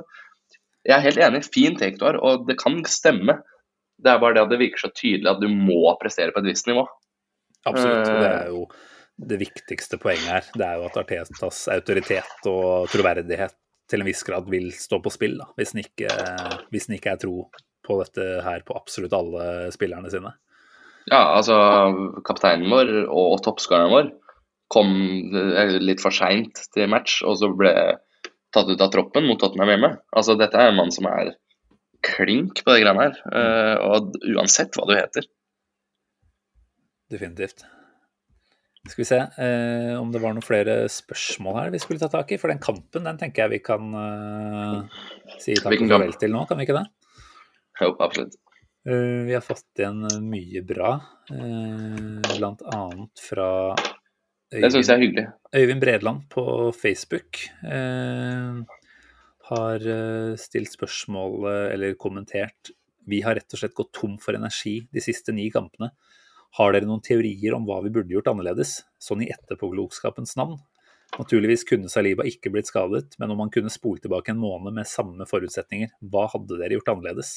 Jeg 0.88 0.96
er 0.96 1.04
helt 1.04 1.18
enig. 1.20 1.44
Fin 1.52 1.76
take 1.76 1.98
du 2.00 2.06
har, 2.06 2.16
og 2.24 2.46
det 2.48 2.56
kan 2.62 2.78
stemme. 2.86 3.34
Det 4.00 4.08
er 4.12 4.20
bare 4.22 4.34
det 4.38 4.44
at 4.46 4.52
det 4.54 4.60
virker 4.62 4.80
så 4.86 4.90
tydelig 4.96 5.28
at 5.28 5.42
du 5.42 5.50
må 5.50 5.98
prestere 6.00 6.32
på 6.32 6.40
et 6.40 6.46
visst 6.48 6.68
nivå. 6.70 6.86
Absolutt. 7.66 8.06
Det 8.06 8.14
Eh. 8.24 8.38
er 8.46 8.48
jo 8.54 8.62
det 9.18 9.40
viktigste 9.42 10.00
poenget 10.02 10.30
her. 10.30 10.50
Det 10.54 10.66
er 10.66 10.78
jo 10.78 10.90
at 10.90 11.00
Artetas 11.02 11.64
autoritet 11.74 12.50
og 12.50 12.90
troverdighet 12.94 13.56
til 13.88 14.04
en 14.04 14.10
viss 14.10 14.24
grad 14.28 14.50
vil 14.52 14.70
stå 14.76 15.00
på 15.04 15.12
spill, 15.14 15.38
da, 15.40 15.48
hvis 15.58 15.74
den 15.74 15.86
ikke, 15.86 16.12
hvis 16.74 16.90
den 16.90 16.98
ikke 16.98 17.14
er 17.16 17.22
tro 17.22 17.48
på 17.88 17.98
dette 18.02 18.26
her 18.44 18.66
på 18.68 18.76
absolutt 18.76 19.16
alle 19.16 19.72
spillerne 19.74 20.12
sine. 20.12 20.34
Ja, 21.08 21.22
altså 21.38 21.56
kapteinen 22.28 22.68
vår 22.72 22.92
og 23.08 23.38
toppskåreren 23.46 23.94
vår 23.94 24.10
kom 24.68 24.92
eh, 25.32 25.78
litt 25.80 26.04
for 26.04 26.12
seint 26.12 26.66
til 26.76 26.90
match, 26.92 27.22
og 27.24 27.40
så 27.40 27.48
ble 27.56 27.72
tatt 28.52 28.68
ut 28.68 28.84
av 28.84 28.92
troppen 28.92 29.28
mot 29.28 29.40
Tottenham 29.40 29.72
hjemme. 29.72 29.94
Altså, 30.12 30.36
dette 30.40 30.60
er 30.60 30.74
en 30.74 30.80
mann 30.82 30.92
som 30.92 31.08
er 31.08 31.32
klink 32.04 32.60
på 32.66 32.76
de 32.76 32.84
greiene 32.84 33.08
her, 33.08 33.22
eh, 33.32 33.88
og 33.88 34.20
uansett 34.36 34.76
hva 34.76 34.90
du 34.90 34.98
heter. 34.98 35.32
Definitivt. 37.08 37.64
Skal 38.88 39.02
vi 39.02 39.08
se 39.10 39.20
eh, 39.20 39.94
om 40.00 40.12
det 40.14 40.22
var 40.24 40.36
noen 40.36 40.46
flere 40.46 40.80
spørsmål 40.92 41.58
her 41.60 41.72
vi 41.74 41.82
skulle 41.84 42.02
ta 42.02 42.10
tak 42.12 42.32
i. 42.32 42.40
For 42.42 42.52
den 42.52 42.62
kampen 42.64 43.08
den 43.08 43.20
tenker 43.20 43.46
jeg 43.46 43.58
vi 43.58 43.64
kan 43.66 43.94
eh, 44.00 45.00
si 45.44 45.58
takk 45.60 45.80
og 45.80 45.92
farvel 45.92 46.16
til 46.22 46.36
nå, 46.36 46.46
kan 46.50 46.60
vi 46.60 46.68
ikke 46.68 46.78
det? 46.80 46.88
Jo, 47.82 47.94
absolutt. 48.00 48.38
Uh, 48.88 49.28
vi 49.28 49.34
har 49.36 49.44
fått 49.44 49.82
igjen 49.82 50.06
mye 50.24 50.62
bra, 50.64 50.94
uh, 51.34 52.28
blant 52.38 52.62
annet 52.72 53.20
fra 53.20 53.76
Øyvind. 54.48 55.18
Øyvind 55.52 55.82
Bredland 55.84 56.22
på 56.32 56.72
Facebook 56.72 57.42
uh, 57.68 58.62
har 59.50 59.88
stilt 60.40 60.72
spørsmål 60.72 61.50
eller 61.74 61.98
kommentert 62.00 62.72
Vi 63.08 63.20
har 63.24 63.36
rett 63.36 63.54
og 63.56 63.60
slett 63.60 63.76
gått 63.76 63.92
tom 63.96 64.16
for 64.20 64.36
energi 64.36 64.82
de 64.92 65.04
siste 65.04 65.36
ni 65.36 65.50
kampene. 65.52 65.92
Har 66.56 66.74
dere 66.74 66.88
noen 66.88 67.04
teorier 67.04 67.54
om 67.58 67.68
hva 67.68 67.82
vi 67.84 67.92
burde 67.94 68.16
gjort 68.16 68.32
annerledes, 68.32 68.80
sånn 69.04 69.26
i 69.26 69.30
etterpåklokskapens 69.34 70.38
navn? 70.40 70.56
Naturligvis 71.18 71.64
kunne 71.68 71.92
Saliba 71.92 72.26
ikke 72.28 72.52
blitt 72.54 72.70
skadet, 72.70 73.16
men 73.20 73.32
om 73.32 73.44
han 73.44 73.52
kunne 73.54 73.72
spole 73.72 74.02
tilbake 74.04 74.34
en 74.34 74.42
måned 74.42 74.76
med 74.76 74.90
samme 74.90 75.28
forutsetninger, 75.30 75.94
hva 76.12 76.26
hadde 76.34 76.60
dere 76.60 76.78
gjort 76.78 76.92
annerledes? 76.96 77.36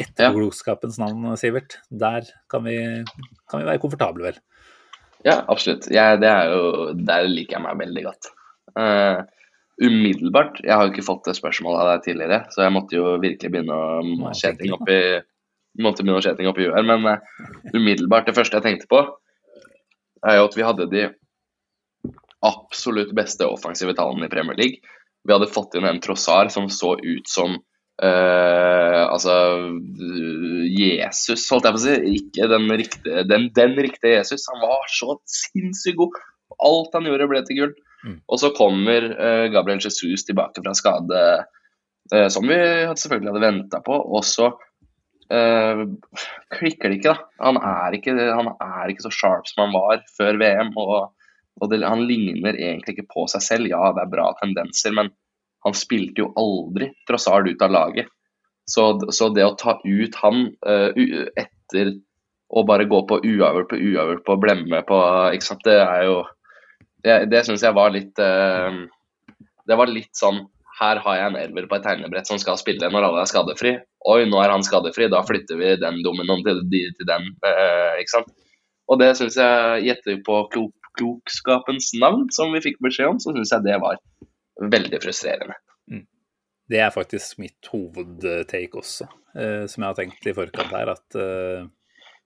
Etterpåklokskapens 0.00 1.00
navn, 1.02 1.26
Sivert. 1.40 1.80
Der 1.90 2.28
kan 2.50 2.64
vi, 2.64 2.76
kan 3.50 3.60
vi 3.62 3.68
være 3.68 3.82
komfortable, 3.82 4.30
vel? 4.30 4.40
Ja, 5.26 5.42
absolutt. 5.52 5.90
Jeg, 5.92 6.20
det 6.22 6.30
er 6.30 6.54
jo, 6.54 6.62
der 6.96 7.28
liker 7.28 7.58
jeg 7.58 7.64
meg 7.66 7.82
veldig 7.82 8.06
godt. 8.06 8.30
Uh, 8.78 9.26
umiddelbart 9.82 10.60
Jeg 10.62 10.70
har 10.70 10.86
jo 10.86 10.92
ikke 10.92 11.04
fått 11.04 11.26
det 11.26 11.34
spørsmålet 11.36 11.82
av 11.82 11.90
deg 11.90 12.06
tidligere, 12.06 12.38
så 12.54 12.64
jeg 12.64 12.74
måtte 12.76 12.96
jo 12.96 13.16
virkelig 13.20 13.52
begynne 13.52 13.76
å 13.76 14.32
kjetting 14.38 14.76
opp 14.76 14.88
i 14.92 15.02
måtte 15.82 16.04
begynne 16.04 16.20
å 16.20 16.24
skje 16.24 16.36
ting 16.38 16.50
oppi 16.50 16.66
huet 16.66 16.76
her, 16.76 16.86
men 16.86 17.06
uh, 17.06 17.48
umiddelbart 17.74 18.28
det 18.28 18.36
første 18.36 18.60
jeg 18.60 18.66
tenkte 18.66 18.90
på, 18.90 19.02
er 20.28 20.38
jo 20.38 20.46
at 20.48 20.56
vi 20.58 20.66
hadde 20.66 20.88
de 20.92 21.08
absolutt 22.44 23.12
beste 23.16 23.46
offensive 23.48 23.94
tallene 23.96 24.28
i 24.28 24.32
Premier 24.32 24.56
League. 24.58 24.80
Vi 25.24 25.34
hadde 25.34 25.50
fått 25.52 25.76
inn 25.76 25.88
en 25.88 26.00
Trossar 26.00 26.48
som 26.52 26.70
så 26.72 26.94
ut 26.96 27.28
som 27.28 27.58
uh, 28.00 29.02
altså 29.04 29.34
Jesus, 30.70 31.44
holdt 31.52 31.68
jeg 31.68 31.76
på 31.76 31.80
å 31.80 31.84
si. 31.84 31.96
Ikke 32.20 32.48
den 32.52 32.68
riktige, 32.80 33.24
den, 33.28 33.50
den 33.56 33.76
riktige 33.76 34.16
Jesus. 34.16 34.48
Han 34.52 34.64
var 34.64 34.88
så 34.92 35.18
sinnssykt 35.28 36.00
god. 36.00 36.18
Alt 36.60 36.96
han 36.96 37.08
gjorde, 37.08 37.28
ble 37.30 37.44
til 37.46 37.60
gull. 37.60 37.76
Mm. 38.06 38.16
Og 38.32 38.40
så 38.40 38.52
kommer 38.56 39.10
uh, 39.12 39.46
Gabriel 39.52 39.82
Jesus 39.84 40.24
tilbake 40.24 40.64
fra 40.64 40.74
skade, 40.76 41.24
uh, 42.14 42.28
som 42.32 42.48
vi 42.48 42.58
selvfølgelig 42.96 43.34
hadde 43.34 43.44
venta 43.44 43.82
på. 43.84 44.00
Og 44.00 44.24
så 44.24 44.54
uh, 45.32 45.84
klikker 46.54 46.90
det 46.90 47.00
ikke, 47.00 47.14
da. 47.14 47.30
Han 47.46 47.58
er 47.62 47.96
ikke, 47.96 48.14
han 48.14 48.52
er 48.54 48.92
ikke, 48.92 49.06
så 49.06 49.14
sharp 49.14 49.48
som 49.50 49.66
han 49.66 49.74
var 49.76 50.04
før 50.16 50.38
VM. 50.40 50.72
og, 50.76 51.10
og 51.60 51.72
det, 51.72 51.82
Han 51.86 52.06
ligner 52.08 52.56
egentlig 52.56 52.96
ikke 52.96 53.10
på 53.14 53.26
seg 53.32 53.44
selv. 53.46 53.70
Ja, 53.70 53.90
det 53.96 54.04
er 54.04 54.12
bra 54.12 54.30
tendenser, 54.40 54.94
men 54.96 55.12
han 55.64 55.76
spilte 55.76 56.24
jo 56.24 56.30
aldri 56.40 56.90
Trossard 57.08 57.48
ut 57.50 57.62
av 57.62 57.74
laget. 57.74 58.12
Så, 58.70 58.84
så 59.10 59.28
det 59.34 59.44
å 59.44 59.56
ta 59.58 59.78
ut 59.82 60.20
han 60.22 60.46
uh, 60.66 60.90
etter 61.38 61.96
å 62.50 62.62
bare 62.66 62.86
gå 62.90 63.00
på 63.06 63.18
uavgjort 63.22 63.70
på 63.70 63.78
uavgjort 63.78 64.24
på 64.26 64.36
blemme 64.42 64.80
på 64.86 65.00
ikke 65.34 65.46
sant, 65.46 65.66
Det 65.66 65.76
er 65.80 66.06
jo 66.08 66.16
Det, 67.02 67.14
det 67.30 67.44
syns 67.46 67.62
jeg 67.62 67.74
var 67.74 67.92
litt 67.94 68.18
uh, 68.18 68.82
Det 69.66 69.78
var 69.78 69.90
litt 69.90 70.12
sånn 70.18 70.44
her 70.80 71.00
har 71.04 71.16
jeg 71.18 71.28
en 71.28 71.36
elver 71.36 71.66
på 71.68 71.76
et 71.76 71.84
tegnebrett 71.84 72.28
som 72.28 72.38
skal 72.40 72.56
spille 72.56 72.88
når 72.88 73.04
alle 73.04 73.24
er 73.24 73.28
skadefri. 73.28 73.74
Oi, 74.08 74.24
nå 74.28 74.38
er 74.40 74.52
han 74.54 74.64
skadefri, 74.64 75.10
da 75.12 75.20
flytter 75.26 75.58
vi 75.60 75.74
den 75.80 76.00
dominoen 76.04 76.44
til, 76.46 76.62
til 76.70 77.08
den. 77.08 77.26
Eh, 77.44 78.00
ikke 78.00 78.14
sant? 78.14 78.30
Og 78.90 78.98
det 79.02 79.10
syns 79.18 79.36
jeg 79.38 79.84
gjetter 79.86 80.22
på 80.26 80.42
klok 80.54 80.76
klokskapens 80.98 81.92
navn, 82.00 82.28
som 82.34 82.54
vi 82.54 82.62
fikk 82.64 82.80
beskjed 82.82 83.12
om, 83.12 83.18
så 83.22 83.34
syns 83.34 83.52
jeg 83.54 83.66
det 83.66 83.76
var 83.82 84.00
veldig 84.74 85.00
frustrerende. 85.02 85.56
Mm. 85.90 86.06
Det 86.70 86.80
er 86.82 86.94
faktisk 86.94 87.40
mitt 87.42 87.70
hovedtake 87.72 88.78
også, 88.78 89.08
eh, 89.34 89.66
som 89.70 89.84
jeg 89.84 89.88
har 89.88 89.98
tenkt 89.98 90.26
i 90.26 90.34
forkant 90.36 90.74
her. 90.74 90.94
At 90.96 91.18
eh, 91.18 91.68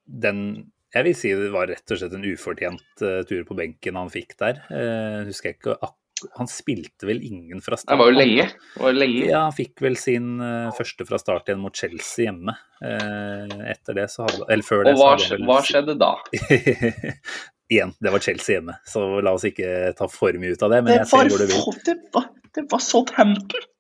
den 0.05 0.71
Jeg 0.95 1.05
vil 1.09 1.15
si 1.19 1.31
det 1.35 1.51
var 1.51 1.67
rett 1.67 1.91
og 1.91 1.99
slett 1.99 2.13
en 2.15 2.25
ufortjent 2.25 3.03
eh, 3.03 3.25
tur 3.27 3.41
på 3.49 3.57
benken 3.59 3.97
han 3.99 4.13
fikk 4.15 4.37
der. 4.39 4.61
Uh, 4.71 5.27
husker 5.27 5.51
jeg 5.51 5.57
ikke 5.57 5.73
akkurat 5.75 6.04
han 6.39 6.49
spilte 6.49 7.09
vel 7.09 7.23
ingen 7.23 7.61
fra 7.61 7.77
start? 7.77 7.93
Det 7.93 8.01
var 8.01 8.13
jo 8.13 8.17
lenge. 8.17 8.47
Var 8.79 8.93
jo 8.93 9.01
lenge. 9.03 9.25
Ja, 9.29 9.41
han 9.49 9.57
fikk 9.57 9.83
vel 9.85 9.97
sin 10.01 10.39
uh, 10.41 10.71
første 10.77 11.07
fra 11.09 11.19
start 11.21 11.51
igjen 11.51 11.63
mot 11.63 11.77
Chelsea 11.77 12.29
hjemme. 12.29 12.55
Uh, 12.85 13.59
etter 13.73 13.99
det 13.99 14.07
så 14.13 14.27
hadde 14.29 14.47
Eller 14.49 14.67
før 14.67 14.85
det. 14.87 14.95
Og 14.95 15.03
hva, 15.03 15.11
vel... 15.21 15.45
hva 15.49 15.59
skjedde 15.67 15.99
da? 16.01 16.15
igjen, 17.75 17.95
det 18.01 18.15
var 18.15 18.25
Chelsea 18.25 18.59
hjemme, 18.59 18.79
så 18.89 19.05
la 19.25 19.35
oss 19.37 19.47
ikke 19.49 19.93
ta 19.99 20.09
for 20.11 20.41
mye 20.41 20.55
ut 20.55 20.65
av 20.65 20.75
det. 20.75 20.81
Men 20.85 20.93
det 20.93 20.99
jeg 21.03 21.11
ser 21.13 21.31
hvor 21.33 21.45
du 21.45 21.47
vil. 21.51 21.79
Det 21.87 21.99
var, 22.17 22.31
det 22.55 22.67
var 22.73 22.85
Southampton! 22.85 23.71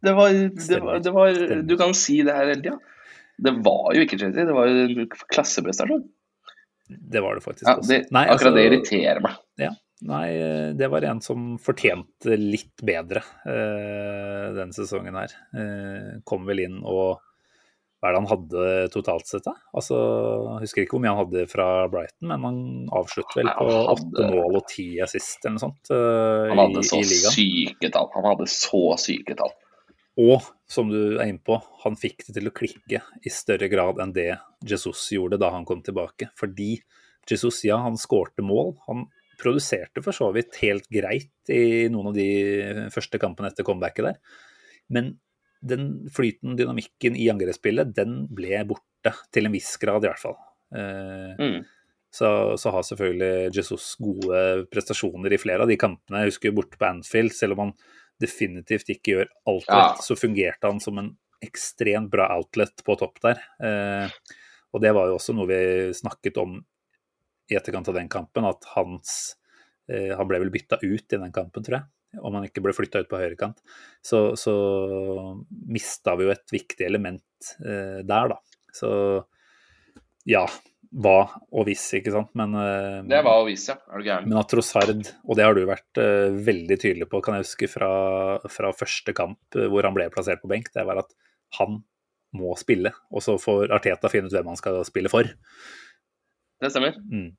Det 0.00 0.14
var, 0.16 0.32
det, 0.32 0.76
var, 0.80 1.00
det 1.04 1.10
var 1.12 1.40
Du 1.68 1.74
kan 1.76 1.90
si 1.92 2.22
det 2.24 2.32
her 2.32 2.46
hele 2.48 2.62
tida. 2.62 2.78
Det 3.40 3.52
var 3.64 3.92
jo 3.96 4.04
ikke 4.04 4.16
Chelsea, 4.20 4.46
det 4.48 4.56
var 4.56 4.68
jo 4.68 4.86
en 4.86 5.12
klasseprestasjon. 5.32 6.02
Det 6.90 7.20
var 7.22 7.36
det 7.38 7.44
faktisk 7.44 7.68
ja, 7.68 7.76
det, 7.86 7.98
Nei, 8.10 8.24
akkurat 8.26 8.34
altså, 8.34 8.52
det 8.56 8.64
irriterer 8.66 9.20
meg. 9.24 9.36
Ja, 9.60 9.70
Nei, 10.08 10.28
eh, 10.32 10.68
det 10.76 10.88
var 10.88 11.04
en 11.04 11.20
som 11.20 11.56
fortjente 11.60 12.36
litt 12.38 12.80
bedre 12.86 13.20
uh, 13.44 14.46
denne 14.56 14.72
sesongen 14.72 15.18
her. 15.20 15.34
Uh, 15.52 16.20
kom 16.24 16.46
vel 16.48 16.64
inn 16.64 16.78
og 16.80 17.20
Hva 18.00 18.08
er 18.08 18.14
det 18.14 18.20
han 18.22 18.30
hadde 18.30 18.68
totalt 18.94 19.28
sett, 19.28 19.44
da? 19.44 19.52
Altså, 19.76 19.98
jeg 20.54 20.64
husker 20.64 20.86
ikke 20.86 20.96
hvor 20.96 21.02
mye 21.04 21.12
han 21.12 21.20
hadde 21.26 21.42
fra 21.52 21.66
Brighton, 21.92 22.30
men 22.30 22.46
han 22.48 22.62
avslutter 22.96 23.42
vel 23.42 23.52
på 23.58 23.74
åtte 23.92 24.28
mål 24.32 24.56
og 24.62 24.64
ti 24.72 24.86
assist 25.04 25.44
eller 25.44 25.58
noe 25.58 25.64
sånt 25.66 25.92
uh, 25.92 26.48
han 26.48 26.62
hadde 26.64 26.80
i, 26.80 26.88
så 26.92 27.02
i 27.04 27.20
syke 27.36 27.92
tall. 27.92 28.08
Han 28.16 28.30
hadde 28.32 28.48
så 28.54 28.84
syke 29.04 29.36
tall. 29.36 29.52
Og 30.20 30.48
som 30.70 30.88
du 30.88 31.18
er 31.18 31.28
inne 31.28 31.44
på, 31.44 31.60
han 31.84 31.96
fikk 32.00 32.24
det 32.26 32.38
til 32.38 32.48
å 32.48 32.56
klikke 32.56 33.04
i 33.20 33.32
større 33.32 33.68
grad 33.72 34.00
enn 34.02 34.16
det 34.16 34.32
Jesus 34.66 35.04
gjorde 35.12 35.38
da 35.40 35.52
han 35.54 35.68
kom 35.68 35.84
tilbake. 35.84 36.32
Fordi 36.40 36.78
Jesus, 37.28 37.60
ja, 37.68 37.78
han 37.84 38.00
skårte 38.00 38.42
mål. 38.42 38.74
Han 38.88 39.06
produserte 39.40 40.02
for 40.04 40.16
så 40.16 40.30
vidt 40.36 40.58
helt 40.62 40.86
greit 40.92 41.52
i 41.52 41.88
noen 41.92 42.12
av 42.12 42.16
de 42.16 42.30
første 42.94 43.20
kampene 43.22 43.50
etter 43.50 43.66
comebacket 43.66 44.10
der. 44.10 44.38
Men 44.92 45.14
den 45.60 45.90
flyten, 46.12 46.56
dynamikken 46.56 47.16
i 47.16 47.28
angrepsspillet, 47.32 47.92
den 47.96 48.24
ble 48.32 48.62
borte. 48.68 48.86
Til 49.32 49.48
en 49.48 49.54
viss 49.54 49.74
grad, 49.80 50.04
i 50.04 50.10
hvert 50.10 50.20
fall. 50.20 50.36
Eh, 50.76 51.36
mm. 51.40 51.60
Så, 52.10 52.28
så, 52.58 52.72
har 52.74 52.84
selvfølgelig 52.84 53.54
Jesus 53.54 53.94
gode 54.02 54.66
prestasjoner 54.72 55.32
i 55.32 55.38
flere 55.40 55.64
av 55.64 55.70
de 55.70 55.78
kampene. 55.80 56.24
Jeg 56.24 56.34
husker 56.34 56.54
borte 56.56 56.80
på 56.80 56.88
Anfield, 56.88 57.32
selv 57.36 57.56
om 57.56 57.64
han 57.64 57.74
definitivt 58.20 58.90
ikke 58.92 59.14
gjør 59.14 59.30
alt 59.48 59.68
rett, 59.70 59.96
ja. 59.96 60.04
så 60.04 60.16
fungerte 60.18 60.68
han 60.68 60.82
som 60.82 60.98
en 61.00 61.14
ekstremt 61.40 62.10
bra 62.12 62.26
outlet 62.34 62.82
på 62.84 62.96
topp 63.00 63.22
der. 63.24 63.40
Eh, 63.64 64.36
og 64.74 64.84
det 64.84 64.92
var 64.96 65.08
jo 65.08 65.16
også 65.16 65.34
noe 65.36 65.48
vi 65.48 65.62
snakket 65.96 66.40
om 66.42 66.58
i 67.50 67.58
etterkant 67.58 67.90
av 67.90 67.96
den 67.98 68.10
kampen, 68.12 68.46
at 68.48 68.68
hans 68.74 69.16
eh, 69.90 70.14
Han 70.16 70.28
ble 70.30 70.40
vel 70.44 70.52
bytta 70.54 70.80
ut 70.82 71.16
i 71.16 71.18
den 71.18 71.34
kampen, 71.34 71.66
tror 71.66 71.80
jeg. 71.80 71.88
Om 72.20 72.38
han 72.38 72.46
ikke 72.48 72.62
ble 72.64 72.74
flytta 72.74 73.04
ut 73.04 73.10
på 73.10 73.20
høyrekant. 73.20 73.60
Så, 74.02 74.34
så 74.38 74.54
mista 75.70 76.16
vi 76.18 76.26
jo 76.26 76.32
et 76.34 76.54
viktig 76.54 76.86
element 76.86 77.52
eh, 77.62 78.00
der, 78.06 78.34
da. 78.34 78.40
Så 78.74 78.90
ja, 80.28 80.44
hva 80.90 81.18
og 81.54 81.68
hvis, 81.68 81.84
ikke 81.98 82.12
sant. 82.14 82.32
Men, 82.38 82.54
uh, 82.56 83.00
det 83.06 83.20
var 83.26 83.42
og 83.42 83.48
hvis, 83.48 83.68
ja. 83.70 83.76
Er 83.90 84.02
du 84.02 84.08
gæren. 84.08 84.30
Men 84.30 84.40
at 84.40 84.50
Trossard, 84.50 85.10
og 85.22 85.38
det 85.38 85.46
har 85.46 85.54
du 85.56 85.62
vært 85.68 86.00
uh, 86.02 86.34
veldig 86.50 86.78
tydelig 86.82 87.06
på, 87.10 87.20
kan 87.24 87.38
jeg 87.38 87.46
huske 87.46 87.70
fra, 87.70 87.90
fra 88.50 88.72
første 88.74 89.14
kamp 89.16 89.58
uh, 89.58 89.68
hvor 89.70 89.86
han 89.86 89.94
ble 89.96 90.08
plassert 90.14 90.42
på 90.42 90.50
benk, 90.50 90.72
det 90.74 90.86
var 90.88 91.04
at 91.04 91.14
han 91.60 91.80
må 92.36 92.54
spille. 92.58 92.92
Og 93.14 93.22
så 93.26 93.36
får 93.40 93.70
Arteta 93.74 94.10
finne 94.10 94.30
ut 94.30 94.34
hvem 94.34 94.50
han 94.50 94.58
skal 94.58 94.82
spille 94.86 95.12
for. 95.12 95.30
Det 96.60 96.72
stemmer. 96.74 96.98
Mm. 97.10 97.30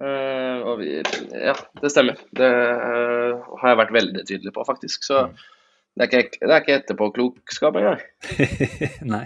Uh, 0.00 0.76
vi, 0.78 1.02
ja, 1.32 1.54
det 1.82 1.90
stemmer. 1.92 2.20
Det 2.32 2.48
uh, 2.48 3.42
har 3.60 3.72
jeg 3.72 3.80
vært 3.82 3.94
veldig 3.98 4.24
tydelig 4.24 4.54
på, 4.56 4.64
faktisk. 4.66 5.04
Så 5.04 5.26
mm. 5.28 5.38
det, 5.98 6.06
er 6.06 6.24
ikke, 6.24 6.40
det 6.40 6.50
er 6.50 6.64
ikke 6.64 6.76
etterpåklokskap 6.80 7.78
engang. 7.80 8.04
Nei. 9.14 9.24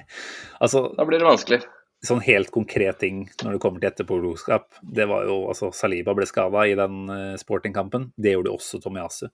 Altså 0.59 0.89
Da 0.97 1.07
blir 1.07 1.23
det 1.23 1.29
vanskelig. 1.29 1.61
sånn 2.07 2.23
helt 2.27 2.53
konkret 2.55 3.01
ting 3.03 3.25
når 3.43 3.57
det 3.57 3.63
kommer 3.63 3.83
til 3.83 3.91
etterpåklokskap, 3.93 4.81
det 4.83 5.07
var 5.11 5.27
jo 5.29 5.45
altså 5.51 5.73
Saliba 5.75 6.15
ble 6.19 6.27
skada 6.29 6.67
i 6.67 6.79
den 6.79 7.05
uh, 7.13 7.37
sportingkampen. 7.41 8.11
Det 8.19 8.35
gjorde 8.35 8.57
også 8.57 8.83
Tomiyasu. 8.83 9.29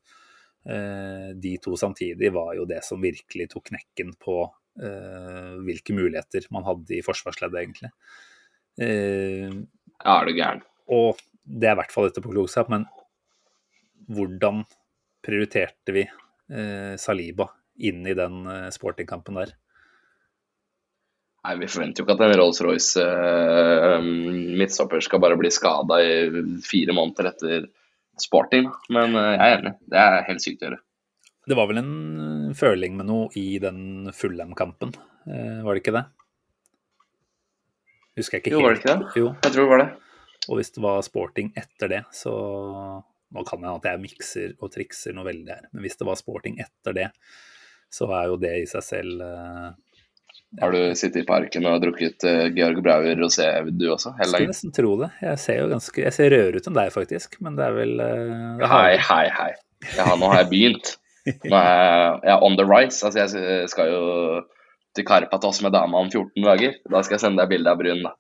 Uh, 0.63 1.33
de 1.43 1.57
to 1.63 1.75
samtidig 1.81 2.31
var 2.37 2.53
jo 2.59 2.69
det 2.69 2.85
som 2.87 3.01
virkelig 3.03 3.49
tok 3.55 3.73
knekken 3.73 4.19
på 4.21 4.45
hvilke 4.73 5.93
muligheter 5.93 6.47
man 6.49 6.65
hadde 6.65 6.95
i 6.97 7.03
forsvarsleddet, 7.05 7.59
egentlig. 7.61 7.91
ja, 8.81 10.15
er 10.15 10.25
du 10.25 10.31
gæren. 10.33 10.63
Og 10.91 11.21
det 11.43 11.71
er 11.71 11.77
i 11.77 11.81
hvert 11.83 11.95
fall 11.95 12.09
etterpåklokskap, 12.11 12.71
men 12.73 12.87
hvordan 14.13 14.65
prioriterte 15.23 15.95
vi 15.95 16.07
Saliba 16.99 17.47
inn 17.81 18.03
i 18.05 18.15
den 18.19 18.43
sportingkampen 18.75 19.39
der? 19.39 19.55
Nei, 21.43 21.57
Vi 21.59 21.69
forventer 21.71 22.03
jo 22.03 22.07
ikke 22.07 22.15
at 22.15 22.25
en 22.25 22.37
Rolls-Royce 22.39 23.03
eh, 23.03 24.09
midtstopper 24.61 25.03
skal 25.03 25.23
bare 25.23 25.39
bli 25.39 25.51
skada 25.51 25.99
i 25.99 26.43
fire 26.63 26.95
måneder 26.95 27.33
etter 27.33 27.67
sporting. 28.23 28.69
Men 28.95 29.17
eh, 29.19 29.33
jeg 29.35 29.49
er 29.49 29.59
enig. 29.59 29.73
Det 29.91 30.03
er 30.05 30.27
helt 30.29 30.45
sykt 30.45 30.63
å 30.63 30.69
gjøre. 30.69 30.83
Det 31.51 31.59
var 31.59 31.67
vel 31.67 31.81
en 31.81 31.95
føling 32.55 32.95
med 33.01 33.09
noe 33.09 33.27
i 33.35 33.59
den 33.59 34.13
Fullem-kampen, 34.15 34.93
uh, 35.27 35.65
var 35.67 35.75
det 35.75 35.81
ikke 35.81 35.95
det? 35.97 36.03
Husker 38.21 38.39
jeg 38.39 38.45
ikke 38.45 38.53
helt. 38.53 38.55
Jo, 38.55 38.63
var 38.63 38.77
det 38.77 38.79
ikke 38.79 38.93
det? 38.93 39.09
Jo. 39.19 39.33
Jeg 39.43 39.57
tror 39.57 39.65
det 39.65 39.73
var 39.73 39.83
det. 39.83 39.89
Og 40.51 40.59
hvis 40.59 40.73
det 40.75 40.83
var 40.83 41.05
sporting 41.07 41.53
etter 41.59 41.91
det, 41.97 42.05
så 42.15 42.35
Nå 43.33 43.47
kan 43.49 43.63
jeg 43.65 43.79
at 43.79 43.87
jeg 43.89 44.01
mikser 44.03 44.51
og 44.61 44.69
trikser 44.75 45.15
noe 45.17 45.25
veldig 45.25 45.49
her, 45.49 45.63
men 45.73 45.87
hvis 45.87 45.95
det 45.97 46.05
var 46.05 46.19
sporting 46.21 46.59
etter 46.61 46.93
det, 46.93 47.07
så 47.89 48.05
er 48.13 48.27
jo 48.29 48.35
det 48.37 48.51
i 48.61 48.67
seg 48.69 48.85
selv 48.85 49.23
har 50.61 50.73
du 50.73 50.95
sittet 50.97 51.23
i 51.23 51.27
parken 51.27 51.65
og 51.69 51.79
drukket 51.81 52.25
uh, 52.29 52.47
Georg 52.53 52.83
Brauer 52.85 53.17
rosé, 53.17 53.47
du 53.73 53.87
også? 53.89 54.13
Hele 54.19 54.35
Skulle 54.35 54.53
nesten 54.53 54.75
tro 54.77 54.91
det. 55.01 55.09
Jeg 55.25 55.41
ser 55.41 55.61
jo 55.63 55.69
ganske 55.71 56.03
Jeg 56.05 56.13
ser 56.17 56.33
rødere 56.35 56.61
ut 56.61 56.69
enn 56.69 56.77
deg, 56.77 56.91
faktisk, 56.93 57.39
men 57.45 57.57
det 57.57 57.65
er 57.65 57.79
vel 57.79 58.03
uh, 58.05 58.67
Hei, 58.75 58.99
hei, 59.01 59.25
hei. 59.33 59.53
Ja, 59.97 60.11
nå 60.19 60.29
har 60.29 60.43
jeg 60.43 60.51
begynt. 60.53 60.97
Nå 61.25 61.57
er 61.57 61.71
jeg, 61.71 62.19
jeg 62.27 62.35
er 62.35 62.45
on 62.45 62.59
the 62.61 62.67
rise. 62.69 63.01
Altså, 63.07 63.25
jeg 63.25 63.71
skal 63.73 63.95
jo 63.95 64.03
til 64.93 65.07
Karpatos 65.09 65.63
med 65.65 65.73
dama 65.75 66.05
om 66.05 66.11
14 66.13 66.45
dager. 66.45 66.77
Da 66.85 67.01
skal 67.01 67.17
jeg 67.17 67.25
sende 67.25 67.41
deg 67.41 67.55
bilde 67.55 67.73
av 67.73 67.81
brun, 67.81 68.05
da. 68.05 68.13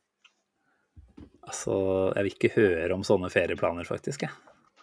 Altså, 1.53 1.77
jeg 2.17 2.25
vil 2.25 2.35
ikke 2.39 2.55
høre 2.57 2.97
om 2.97 3.05
sånne 3.07 3.29
ferieplaner, 3.33 3.85
faktisk, 3.85 4.25
jeg. 4.25 4.33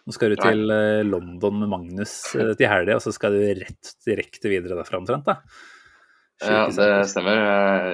Nå 0.06 0.14
skal 0.16 0.32
du 0.32 0.40
til 0.40 0.70
uh, 0.72 1.02
London 1.04 1.58
med 1.60 1.70
Magnus 1.70 2.14
til 2.32 2.70
helga, 2.70 2.96
og 2.96 3.04
så 3.04 3.12
skal 3.14 3.34
du 3.36 3.42
rett 3.58 3.92
direkte 4.06 4.48
videre 4.50 4.78
derfra 4.78 5.00
omtrent, 5.02 5.26
da. 5.26 5.40
Ja, 6.40 6.62
det 6.72 6.88
stemmer. 7.10 7.36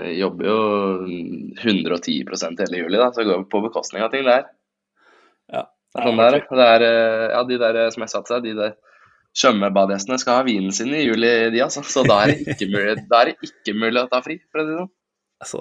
Jeg 0.06 0.20
jobber 0.20 0.46
jo 0.46 0.58
110% 1.64 2.60
hele 2.62 2.82
juli, 2.84 3.00
da, 3.00 3.08
så 3.10 3.24
det 3.24 3.32
går 3.32 3.46
på 3.50 3.62
bekostning 3.64 4.04
av 4.06 4.12
ting 4.12 4.22
der. 4.28 4.46
Ja, 5.50 5.64
det 5.66 6.02
er 6.02 6.06
sånn 6.06 6.22
der. 6.22 6.38
Det 6.46 6.68
er, 6.76 6.84
ja, 7.32 7.40
de 7.48 7.58
der 7.64 7.80
som 7.94 8.04
jeg 8.04 8.12
sa 8.12 8.22
til 8.22 8.36
deg, 8.36 8.52
de 8.52 8.60
der 8.60 8.76
Tjøme-badegjestene 9.36 10.16
skal 10.20 10.38
ha 10.38 10.44
vinen 10.46 10.72
sin 10.72 10.94
i 10.96 11.02
juli, 11.02 11.32
de 11.52 11.60
altså. 11.64 11.82
Så 11.84 12.06
da 12.06 12.22
er 12.22 12.32
det 12.32 12.54
ikke 12.54 12.70
mulig, 12.70 12.94
er 13.04 13.32
det 13.32 13.34
ikke 13.44 13.74
mulig 13.76 14.04
å 14.04 14.08
ta 14.12 14.22
fri, 14.24 14.38
for 14.48 14.62
å 14.62 14.64
si 14.64 14.72
det 14.72 14.78
sånn. 14.78 14.92
Altså, 15.36 15.58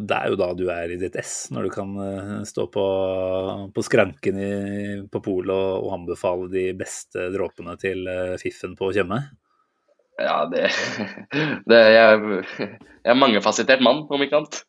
det 0.00 0.16
er 0.16 0.30
jo 0.32 0.38
da 0.40 0.46
du 0.56 0.62
er 0.72 0.94
i 0.94 1.00
ditt 1.00 1.16
ess, 1.20 1.50
når 1.52 1.66
du 1.66 1.72
kan 1.74 1.90
stå 2.48 2.64
på, 2.72 2.84
på 3.76 3.82
skranken 3.84 4.38
i, 4.40 4.52
på 5.12 5.20
polet 5.20 5.52
og, 5.52 5.82
og, 5.82 5.90
anbefale 5.98 6.48
de 6.48 6.70
beste 6.78 7.26
dråpene 7.34 7.74
til 7.82 8.08
fiffen 8.40 8.72
på 8.78 8.88
Tjøme. 8.96 9.20
Ja, 10.18 10.46
det, 10.50 10.70
det 11.70 11.82
Jeg, 11.92 12.40
jeg 12.58 13.12
er 13.12 13.20
mangefasettert 13.20 13.84
mann, 13.84 14.06
om 14.08 14.24
ikke 14.24 14.40
annet. 14.40 14.62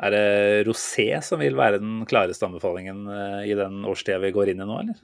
Er 0.00 0.14
det 0.14 0.66
rosé 0.68 1.08
som 1.24 1.42
vil 1.42 1.56
være 1.58 1.80
den 1.80 2.04
klareste 2.08 2.46
anbefalingen 2.46 3.04
eh, 3.12 3.50
i 3.50 3.56
den 3.56 3.82
årstida 3.88 4.20
vi 4.22 4.32
går 4.32 4.52
inn 4.52 4.62
i 4.64 4.68
nå, 4.68 4.78
eller? 4.84 5.00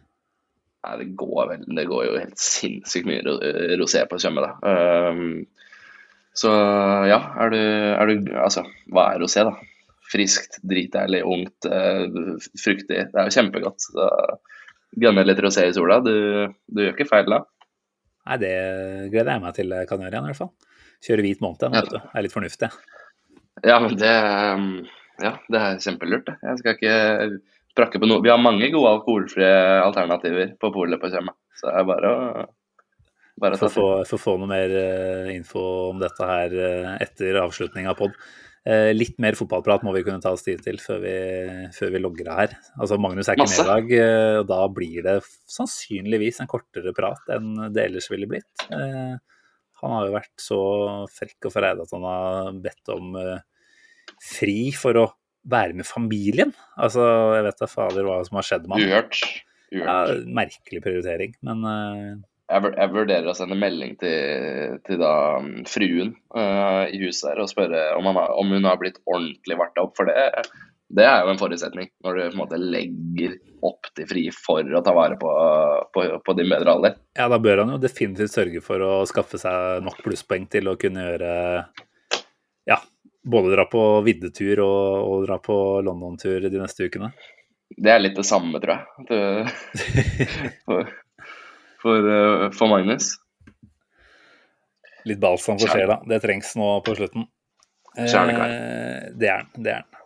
Nei, 0.87 0.95
det 1.03 1.09
går, 1.19 1.41
vel, 1.51 1.65
det 1.77 1.85
går 1.91 2.05
jo 2.07 2.19
helt 2.21 2.41
sinnssykt 2.41 3.09
mye 3.09 3.37
rosé 3.81 4.05
på 4.09 4.21
Tjøme, 4.23 4.45
da. 4.45 4.53
Um, 5.11 5.43
så 6.37 6.53
ja, 7.09 7.19
er 7.43 7.53
du, 7.55 7.59
er 7.59 8.11
du, 8.11 8.31
Altså, 8.37 8.67
hva 8.93 9.11
er 9.15 9.23
rosé, 9.25 9.45
da? 9.47 9.55
Friskt, 10.07 10.61
dritdeilig, 10.63 11.23
ungt, 11.27 11.67
uh, 11.67 12.37
fruktig. 12.61 13.09
Det 13.11 13.19
er 13.19 13.29
jo 13.29 13.35
kjempegodt. 13.35 13.89
Gønne 15.03 15.25
litt 15.27 15.43
rosé 15.43 15.67
i 15.69 15.75
sola. 15.77 15.99
Du, 16.05 16.15
du 16.47 16.85
gjør 16.85 16.95
ikke 16.95 17.09
feil 17.09 17.33
da. 17.33 17.43
Nei, 18.27 18.39
det 18.43 18.55
gleder 19.13 19.37
jeg 19.37 19.43
meg 19.45 19.57
til 19.57 19.75
jeg 19.75 19.89
kan 19.91 20.03
gjøre 20.03 20.15
igjen, 20.15 20.29
i 20.29 20.33
hvert 20.33 20.43
fall. 20.43 20.53
Kjøre 21.07 21.27
hvit 21.27 21.43
måned, 21.45 21.67
ja. 21.67 21.73
vet 21.75 21.91
du. 21.93 21.99
Det 21.99 22.15
er 22.19 22.27
litt 22.27 22.35
fornuftig. 22.35 22.71
Ja, 23.67 23.77
men 23.83 23.99
det, 23.99 24.15
um, 24.57 24.71
ja, 25.23 25.37
det 25.53 25.61
er 25.61 25.83
kjempelurt, 25.85 26.27
det. 26.29 26.37
Jeg 26.43 26.61
skal 26.61 26.77
ikke 26.77 26.97
prakke 27.77 28.01
på 28.01 28.09
noe. 28.09 28.23
Vi 28.25 28.33
har 28.33 28.41
mange 28.41 28.69
gode 28.73 28.95
alkoholfrie 28.97 29.51
alternativer 29.83 30.55
på 30.61 30.73
polet 30.75 31.01
på 31.01 31.11
Tjøme, 31.13 31.35
så 31.57 31.71
det 31.71 31.77
er 31.81 31.89
bare 31.89 32.13
å 32.13 32.47
bare 33.41 33.59
å 33.61 33.71
få, 33.71 33.87
få 34.19 34.39
noe 34.41 34.49
mer 34.51 34.73
uh, 34.73 35.31
info 35.35 35.63
om 35.91 36.03
dette 36.03 36.27
her 36.29 36.57
uh, 36.57 36.97
etter 37.05 37.39
avslutning 37.43 37.89
av 37.91 37.99
pod. 37.99 38.17
Uh, 38.67 38.91
litt 38.91 39.15
mer 39.23 39.37
fotballprat 39.39 39.85
må 39.87 39.93
vi 39.95 40.03
kunne 40.03 40.19
ta 40.23 40.33
oss 40.35 40.43
tid 40.43 40.59
til 40.65 40.81
før 40.83 40.99
vi, 41.05 41.15
før 41.77 41.93
vi 41.95 42.01
logger 42.03 42.31
av 42.33 42.41
her. 42.41 42.57
Altså, 42.75 42.99
Magnus 42.99 43.29
er 43.31 43.39
ikke 43.39 43.47
med 43.47 43.61
i 43.63 43.67
dag, 43.69 43.93
eh, 43.95 44.39
og 44.41 44.49
da 44.51 44.59
blir 44.75 45.05
det 45.07 45.15
sannsynligvis 45.55 46.41
en 46.43 46.51
kortere 46.51 46.91
prat 46.97 47.31
enn 47.37 47.69
det 47.71 47.85
ellers 47.85 48.11
ville 48.11 48.27
blitt. 48.31 48.65
Eh, 48.67 49.15
han 49.83 49.95
har 49.95 50.09
jo 50.09 50.17
vært 50.17 50.43
så 50.43 50.59
frekk 51.15 51.47
og 51.47 51.55
forreid 51.55 51.85
at 51.85 51.95
han 51.95 52.09
har 52.09 52.51
bedt 52.65 52.91
om 52.97 53.15
fri 54.25 54.59
for 54.75 54.99
å 54.99 55.07
være 55.47 55.77
med 55.79 55.87
familien. 55.87 56.51
Altså, 56.75 57.05
jeg 57.37 57.47
vet 57.47 57.63
da 57.63 57.71
fader 57.71 58.09
hva 58.09 58.19
som 58.27 58.41
har 58.41 58.49
skjedd 58.49 58.67
med 58.67 58.81
han. 58.81 58.89
Uhørt. 58.89 59.21
Uhørt. 59.71 59.85
Ja, 59.85 59.99
merkelig 60.41 60.83
prioritering, 60.83 61.39
men 61.47 61.63
jeg, 62.47 62.71
jeg, 62.77 62.93
vurderer 62.95 63.29
å 63.31 63.35
sende 63.37 63.59
melding 63.59 63.97
til, 64.01 64.79
til 64.87 65.01
da, 65.03 65.13
um, 65.43 65.65
fruen 65.69 66.15
uh, 66.37 66.87
i 66.87 67.01
huset 67.03 67.33
her 67.33 67.43
og 67.43 67.51
spørre 67.51 67.89
om, 67.99 68.09
har, 68.13 68.33
om, 68.39 68.55
hun 68.55 68.69
har 68.69 68.79
blitt 68.81 69.01
ordentlig 69.05 69.59
varta 69.59 69.83
opp. 69.83 69.97
For 69.99 70.09
det, 70.09 70.45
det, 70.95 71.07
er 71.07 71.25
jo 71.25 71.33
en 71.33 71.41
forutsetning 71.41 71.91
når 72.07 72.19
du 72.19 72.23
på 72.23 72.29
en 72.31 72.41
måte 72.45 72.61
legger 72.63 73.39
opp 73.67 73.91
til 73.99 74.07
fri 74.07 74.27
for 74.35 74.63
å 74.63 74.83
ta 74.85 74.95
vare 74.95 75.19
på, 75.19 75.31
på, 75.95 76.05
på 76.23 76.37
din 76.39 76.53
bedre 76.53 76.77
alder. 76.77 76.99
Ja, 77.19 77.27
da 77.33 77.41
bør 77.43 77.65
han 77.65 77.75
jo 77.75 77.81
definitivt 77.83 78.35
sørge 78.35 78.63
for 78.65 78.85
å 78.85 78.93
skaffe 79.11 79.41
seg 79.43 79.83
nok 79.87 80.05
plusspoeng 80.07 80.47
til 80.53 80.71
å 80.71 80.77
kunne 80.79 81.09
gjøre 81.09 81.33
ja, 82.67 82.79
både 83.27 83.57
dra 83.57 83.67
på 83.71 83.83
viddetur 84.07 84.63
og, 84.63 85.09
og 85.09 85.27
dra 85.27 85.41
på 85.43 85.57
London-tur 85.87 86.47
de 86.47 86.63
neste 86.63 86.87
ukene. 86.87 87.11
Det 87.75 87.91
er 87.91 87.99
litt 87.99 88.15
det 88.15 88.23
samme, 88.29 88.61
tror 88.63 88.79
jeg. 89.11 90.87
for, 91.87 92.11
uh, 92.11 92.49
for 92.55 92.73
Magnus. 92.73 93.15
Litt 95.07 95.23
balsam 95.23 95.59
for 95.63 95.71
sjela. 95.71 96.01
Det 96.11 96.19
trengs 96.25 96.57
nå 96.59 96.71
på 96.87 96.97
slutten. 96.99 97.29
Kjernekveld. 97.97 98.57
Eh, 98.57 99.13
det 99.17 99.31
er 99.31 99.45
den. 99.45 99.63
Det 99.63 99.73
er 99.73 99.85
den. 99.85 100.03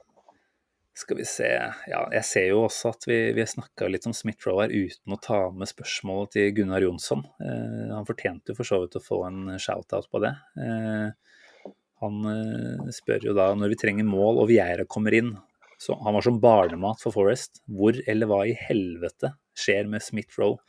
Skal 1.01 1.17
vi 1.17 1.25
se 1.25 1.49
Ja, 1.89 2.01
jeg 2.13 2.25
ser 2.29 2.47
jo 2.51 2.65
også 2.67 2.91
at 2.93 3.07
vi, 3.09 3.17
vi 3.33 3.47
snakka 3.49 3.89
litt 3.89 4.05
om 4.09 4.15
Smith-Roe 4.17 4.67
her 4.67 4.75
uten 4.75 5.15
å 5.15 5.21
ta 5.23 5.39
med 5.55 5.71
spørsmålet 5.71 6.35
til 6.37 6.51
Gunnar 6.59 6.85
Jonsson. 6.85 7.25
Eh, 7.41 7.89
han 7.95 8.09
fortjente 8.09 8.53
jo 8.53 8.59
for 8.59 8.69
så 8.69 8.83
vidt 8.83 8.99
å 8.99 9.05
få 9.05 9.23
en 9.31 9.55
shout-out 9.57 10.11
på 10.13 10.21
det. 10.27 10.35
Eh, 10.61 11.73
han 12.05 12.29
eh, 12.35 12.91
spør 12.97 13.31
jo 13.31 13.37
da 13.39 13.49
når 13.57 13.73
vi 13.73 13.81
trenger 13.81 14.09
mål 14.09 14.43
og 14.43 14.51
Vieira 14.53 14.85
kommer 14.85 15.17
inn. 15.17 15.33
Så 15.81 15.97
han 16.05 16.13
var 16.13 16.27
som 16.27 16.43
barnemat 16.43 17.01
for 17.01 17.17
Forest. 17.17 17.63
Hvor 17.65 17.97
eller 18.05 18.29
hva 18.29 18.43
i 18.45 18.57
helvete 18.69 19.33
skjer 19.57 19.89
med 19.89 20.05
Smith-Roe? 20.05 20.61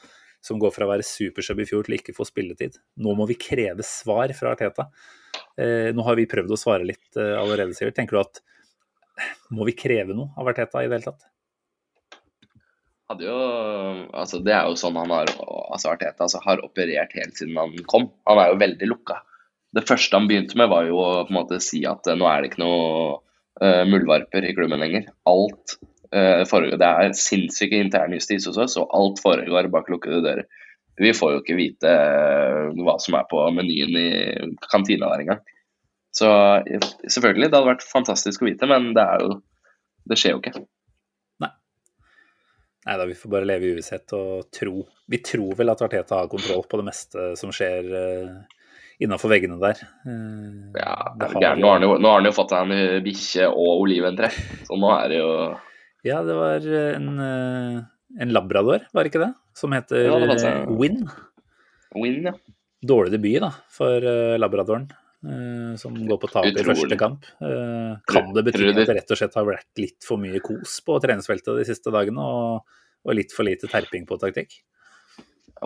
Som 0.41 0.59
går 0.61 0.73
fra 0.73 0.87
å 0.87 0.91
være 0.91 1.05
supersub 1.05 1.61
i 1.61 1.67
fjor 1.69 1.85
til 1.85 1.97
ikke 1.99 2.15
få 2.17 2.25
spilletid. 2.27 2.79
Nå 3.01 3.13
må 3.17 3.27
vi 3.29 3.37
kreve 3.39 3.85
svar 3.85 4.33
fra 4.37 4.55
Arteta. 4.55 4.87
Eh, 5.57 5.91
nå 5.95 6.05
har 6.07 6.17
vi 6.17 6.29
prøvd 6.29 6.55
å 6.55 6.59
svare 6.59 6.87
litt 6.87 7.19
eh, 7.19 7.35
allerede, 7.37 7.75
Sivert. 7.77 7.95
Tenker 7.99 8.17
du 8.17 8.23
at 8.23 8.41
må 9.53 9.67
vi 9.67 9.77
kreve 9.77 10.17
noe 10.17 10.33
av 10.39 10.49
Arteta 10.49 10.81
i 10.81 10.89
det 10.89 10.97
hele 10.97 11.11
tatt? 11.11 11.27
Jo, 13.19 13.35
altså 14.15 14.39
det 14.39 14.53
er 14.55 14.69
jo 14.69 14.77
sånn 14.79 14.95
han 14.95 15.11
har, 15.11 15.29
altså 15.35 15.91
Arteta 15.91 16.23
altså 16.25 16.39
har 16.45 16.61
operert 16.63 17.11
helt 17.17 17.35
siden 17.37 17.59
han 17.59 17.75
kom. 17.91 18.07
Han 18.29 18.39
er 18.39 18.53
jo 18.53 18.61
veldig 18.61 18.87
lukka. 18.87 19.19
Det 19.75 19.83
første 19.87 20.15
han 20.15 20.29
begynte 20.31 20.55
med, 20.59 20.71
var 20.71 20.87
jo 20.87 20.97
å 20.99 21.09
på 21.27 21.33
en 21.33 21.37
måte 21.41 21.59
si 21.63 21.83
at 21.87 22.07
nå 22.15 22.27
er 22.27 22.39
det 22.39 22.51
ikke 22.51 22.63
noe 22.63 23.19
uh, 23.59 23.83
muldvarper 23.87 24.47
i 24.47 24.53
klubben 24.55 24.79
lenger. 24.79 25.09
Alt 25.27 25.75
Eh, 25.75 26.00
det 26.11 26.89
er 26.89 27.13
sinnssyk 27.15 27.71
internjustis 27.77 28.49
hos 28.49 28.59
oss, 28.59 28.77
og 28.79 28.91
alt 28.97 29.21
foregår 29.23 29.69
bak 29.71 29.87
lukkede 29.91 30.21
dører. 30.25 30.49
Vi 30.99 31.13
får 31.15 31.31
jo 31.33 31.39
ikke 31.41 31.57
vite 31.57 31.87
eh, 31.91 32.67
hva 32.83 32.97
som 32.99 33.15
er 33.17 33.25
på 33.31 33.39
menyen 33.55 33.95
i 33.97 34.09
kantina 34.67 35.07
der 35.13 35.23
engang. 35.23 35.41
Så 36.11 36.27
selvfølgelig, 37.07 37.47
det 37.47 37.55
hadde 37.55 37.71
vært 37.71 37.87
fantastisk 37.87 38.43
å 38.43 38.49
vite, 38.49 38.67
men 38.67 38.91
det 38.97 39.05
er 39.07 39.23
jo 39.23 39.39
Det 40.11 40.17
skjer 40.17 40.33
jo 40.33 40.39
ikke. 40.41 40.63
Nei. 41.43 41.51
Nei 42.87 42.95
da, 42.97 43.05
vi 43.05 43.15
får 43.15 43.31
bare 43.31 43.47
leve 43.47 43.67
i 43.67 43.75
uvisshet 43.75 44.11
og 44.17 44.47
tro. 44.51 44.81
Vi 45.13 45.19
tror 45.23 45.53
vel 45.59 45.71
at 45.71 45.83
Arteta 45.85 46.23
har 46.23 46.31
kontroll 46.31 46.65
på 46.67 46.79
det 46.81 46.87
meste 46.87 47.27
som 47.37 47.53
skjer 47.53 47.91
uh, 47.93 48.39
innafor 49.01 49.29
veggene 49.29 49.59
der. 49.61 49.81
Eh, 50.05 50.79
Ja, 50.81 50.95
det 51.17 51.27
er 51.29 51.37
gæren? 51.41 51.61
Nå 51.61 52.09
har 52.09 52.17
han 52.17 52.29
jo, 52.29 52.33
fått 52.35 52.53
seg 52.53 52.65
en 52.65 52.75
eh, 52.77 52.99
bikkje 53.05 53.49
og 53.49 53.85
oliventre, 53.85 54.31
så 54.67 54.77
nå 54.81 54.91
er 54.97 55.13
det 55.13 55.21
jo 55.21 55.31
Ja, 56.07 56.21
det 56.25 56.33
var 56.33 56.65
en, 56.65 57.09
eh, 57.19 57.83
en 58.19 58.33
labrador, 58.33 58.87
var 58.91 59.03
det 59.03 59.11
ikke 59.11 59.21
det? 59.21 59.33
Som 59.57 59.75
heter 59.75 60.07
Ja, 60.07 60.17
det 60.17 60.39
eh, 60.47 60.71
Win. 60.79 61.05
win, 61.93 62.23
ja. 62.31 62.33
Dårlig 62.81 63.13
debut 63.13 63.41
da, 63.43 63.51
for 63.69 64.01
eh, 64.01 64.39
labradoren, 64.41 64.87
eh, 65.21 65.75
som 65.77 65.93
går 65.93 66.17
på 66.17 66.31
tap 66.31 66.47
i 66.49 66.65
første 66.65 66.97
kamp. 66.97 67.27
Eh, 67.45 67.99
kan 68.09 68.33
det 68.33 68.45
bety 68.47 68.71
at 68.71 68.79
det 68.81 68.95
rett 68.97 69.13
og 69.13 69.19
slett 69.19 69.37
har 69.37 69.45
vært 69.45 69.69
litt 69.77 70.01
for 70.07 70.17
mye 70.17 70.41
kos 70.41 70.79
på 70.85 70.97
treningsfeltet 71.03 71.61
de 71.61 71.67
siste 71.69 71.93
dagene, 71.93 72.25
og, 72.25 72.81
og 73.05 73.17
litt 73.17 73.35
for 73.35 73.45
lite 73.45 73.69
terping 73.69 74.09
på 74.09 74.17
taktikk? 74.17 74.57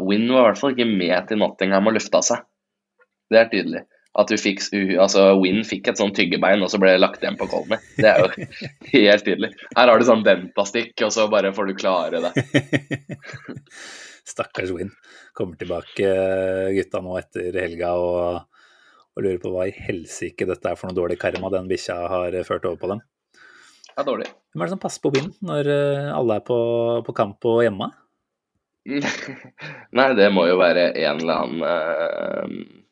Win 0.04 0.28
var 0.28 0.42
i 0.42 0.48
hvert 0.50 0.60
fall 0.60 0.76
ikke 0.76 0.90
med 0.92 1.30
til 1.30 1.40
Nottingham 1.40 1.88
og 1.88 1.96
løfta 1.96 2.20
seg. 2.26 2.44
Det 3.32 3.40
er 3.40 3.48
tydelig. 3.54 3.86
At 4.16 4.32
du 4.32 4.38
fikk, 4.40 4.62
altså 5.02 5.26
Win 5.42 5.60
fikk 5.68 5.90
et 5.92 6.00
sånn 6.00 6.14
tyggebein, 6.16 6.64
og 6.64 6.70
så 6.72 6.80
ble 6.80 6.94
det 6.94 7.02
lagt 7.02 7.24
igjen 7.24 7.36
på 7.40 7.50
Colmy. 7.52 7.82
Det 7.98 8.08
er 8.08 8.22
jo 8.24 8.48
helt 8.94 9.26
tydelig. 9.28 9.50
Her 9.76 9.92
har 9.92 10.00
du 10.00 10.08
sånn 10.08 10.24
dentastikk, 10.24 10.94
og 11.04 11.12
så 11.12 11.28
bare 11.32 11.52
får 11.56 11.68
du 11.68 11.74
klare 11.76 12.22
det. 12.24 12.32
Stakkars 14.32 14.72
Win. 14.72 14.94
Kommer 15.36 15.60
tilbake 15.60 16.08
eh, 16.08 16.70
gutta 16.78 17.02
nå 17.04 17.18
etter 17.20 17.60
helga 17.60 17.92
og, 18.00 18.46
og 19.16 19.26
lurer 19.26 19.42
på 19.44 19.52
hva 19.52 19.68
i 19.68 19.76
helsike 19.76 20.48
dette 20.48 20.72
er 20.72 20.80
for 20.80 20.90
noe 20.90 20.98
dårlig 20.98 21.20
karma 21.20 21.52
den 21.52 21.68
bikkja 21.70 22.00
har 22.14 22.40
eh, 22.40 22.48
ført 22.48 22.66
over 22.70 22.80
på 22.80 22.94
dem. 22.94 23.04
Det 23.92 24.00
er 24.00 24.08
dårlig. 24.08 24.32
Hvem 24.56 24.64
er 24.64 24.70
det 24.70 24.76
som 24.78 24.84
passer 24.88 25.04
på 25.04 25.12
Win 25.16 25.30
når 25.44 25.70
eh, 25.76 26.10
alle 26.16 26.40
er 26.40 26.48
på, 26.48 26.58
på 27.04 27.16
kamp 27.20 27.52
og 27.52 27.62
hjemme? 27.68 27.92
Nei, 29.98 30.10
det 30.16 30.32
må 30.32 30.48
jo 30.48 30.58
være 30.62 30.90
en 31.04 31.22
eller 31.22 31.44
annen 31.44 31.68
eh, 31.70 32.85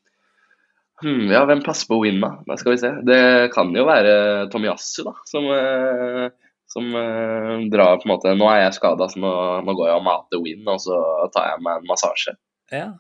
hmm, 1.04 1.28
Ja, 1.32 1.44
hvem 1.50 1.64
passer 1.66 1.90
på 1.90 2.00
Win, 2.02 2.22
da? 2.24 2.34
Nei, 2.48 2.58
skal 2.60 2.74
vi 2.74 2.82
se. 2.82 2.92
Det 3.08 3.22
kan 3.54 3.72
jo 3.76 3.86
være 3.88 4.16
Tomiyasu, 4.54 5.04
da, 5.08 5.14
som, 5.30 5.48
eh, 5.54 6.28
som 6.74 6.90
eh, 7.00 7.56
drar 7.74 8.02
på 8.02 8.08
en 8.08 8.14
måte 8.16 8.36
Nå 8.38 8.50
er 8.52 8.66
jeg 8.66 8.78
skada, 8.80 9.10
så 9.12 9.22
nå, 9.22 9.34
nå 9.68 9.78
går 9.78 9.92
jeg 9.92 10.02
og 10.02 10.06
mater 10.08 10.44
Win, 10.44 10.68
og 10.68 10.82
så 10.84 11.00
tar 11.36 11.52
jeg 11.52 11.66
meg 11.66 11.82
en 11.82 11.90
massasje. 11.92 12.38
Ja. 12.74 12.92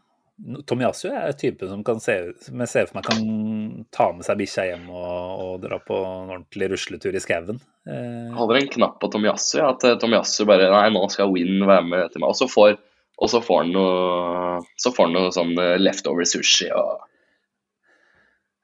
Tomiyasu 0.67 1.11
er 1.13 1.35
typen 1.37 1.69
som 1.69 1.83
kan 1.85 1.99
se, 2.01 2.15
som 2.41 2.61
jeg 2.63 2.71
ser 2.71 2.87
for 2.89 2.97
meg 2.97 3.05
kan 3.05 3.21
ta 3.93 4.07
med 4.15 4.25
seg 4.25 4.39
bikkja 4.39 4.65
hjem 4.71 4.87
og, 4.89 5.43
og 5.43 5.53
dra 5.61 5.77
på 5.83 5.99
en 5.99 6.33
ordentlig 6.33 6.71
rusletur 6.73 7.13
i 7.13 7.21
skauen. 7.21 7.61
Eh, 7.87 8.33
holder 8.33 8.59
en 8.59 8.71
knapp 8.73 8.97
på 9.01 9.11
Tomiyasu, 9.13 9.59
ja, 9.61 9.69
at 9.75 9.85
eh, 9.87 9.95
Tomiyasu 10.01 10.43
bare 10.49 10.71
Nei, 10.73 10.87
nå 10.95 11.05
skal 11.13 11.31
Win 11.31 11.61
være 11.69 11.85
med 11.85 12.11
til 12.11 12.23
meg. 12.23 12.33
Og 12.33 12.39
så 12.41 12.49
får, 12.49 12.75
og 13.21 13.31
så 13.31 13.43
får 13.45 13.61
han 13.61 13.73
noe 13.77 14.61
Så 14.81 14.91
får 14.95 15.09
han 15.09 15.17
noe 15.19 15.33
sånn 15.35 15.53
leftover 15.79 16.27
sushi 16.27 16.71
og 16.73 17.05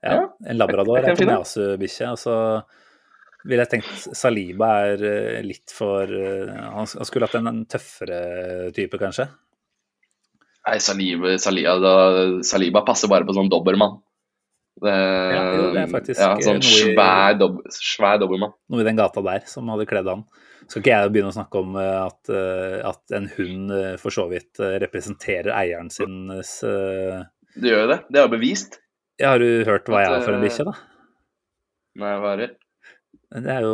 ja, 0.04 0.20
en 0.45 0.58
labrador 0.60 1.00
er. 1.02 1.16
Tomiyasu-bikkje. 1.20 2.12
Og 2.14 2.20
så 2.22 2.36
ville 3.47 3.64
jeg 3.64 3.72
tenkt 3.78 4.18
Saliba 4.20 4.70
er 4.89 5.04
eh, 5.08 5.39
litt 5.45 5.72
for 5.72 6.04
eh, 6.12 6.50
Han 6.76 6.88
skulle 6.89 7.28
hatt 7.30 7.38
en, 7.39 7.47
en 7.52 7.62
tøffere 7.72 8.70
type, 8.76 9.00
kanskje. 9.00 9.30
Nei, 10.68 10.78
Saliba, 10.84 11.38
Saliba, 11.41 11.93
Saliba 12.45 12.84
passer 12.88 13.10
bare 13.12 13.26
på 13.28 13.36
sånn 13.38 13.50
dobbermann. 13.52 13.97
Det, 14.80 14.91
Ja, 14.91 15.39
jo, 15.56 15.64
det 15.76 15.82
er 15.82 15.89
faktisk, 15.91 16.20
ja, 16.22 16.34
eh, 16.38 16.43
sånn 16.45 16.60
i- 16.62 16.76
svær, 16.93 17.34
dob, 17.39 17.58
svær. 17.74 18.22
Noe 18.22 18.84
i 18.84 18.88
den 18.88 19.00
gata 19.00 19.24
der 19.26 19.47
som 19.50 19.68
hadde 19.72 19.88
kledd 19.89 20.08
han. 20.08 20.24
Skal 20.70 20.84
ikke 20.84 20.93
jeg 20.93 21.12
begynne 21.16 21.32
å 21.32 21.36
snakke 21.36 21.60
om 21.64 21.76
at, 21.82 22.30
at 22.86 23.16
en 23.18 23.26
hund 23.38 23.72
for 24.00 24.14
så 24.14 24.28
vidt 24.30 24.60
representerer 24.60 25.50
eieren 25.56 25.89
sin 25.89 26.30
eh, 26.36 27.24
Det 27.56 27.72
gjør 27.72 27.82
jo 27.86 27.89
det. 27.95 28.00
Det 28.12 28.20
er 28.22 28.28
jo 28.28 28.34
bevist. 28.36 28.78
Ja, 29.20 29.34
Har 29.34 29.43
du 29.43 29.65
hørt 29.67 29.89
hva 29.91 30.01
jeg 30.03 30.15
er 30.15 30.24
for 30.24 30.36
en 30.36 30.39
eh, 30.39 30.47
bikkje, 30.47 30.65
da? 30.70 30.74
Nei, 31.99 32.11
hva 32.22 32.34
er 32.36 32.43
det? 32.43 32.49
Det 33.30 33.51
er 33.53 33.65
jo 33.65 33.74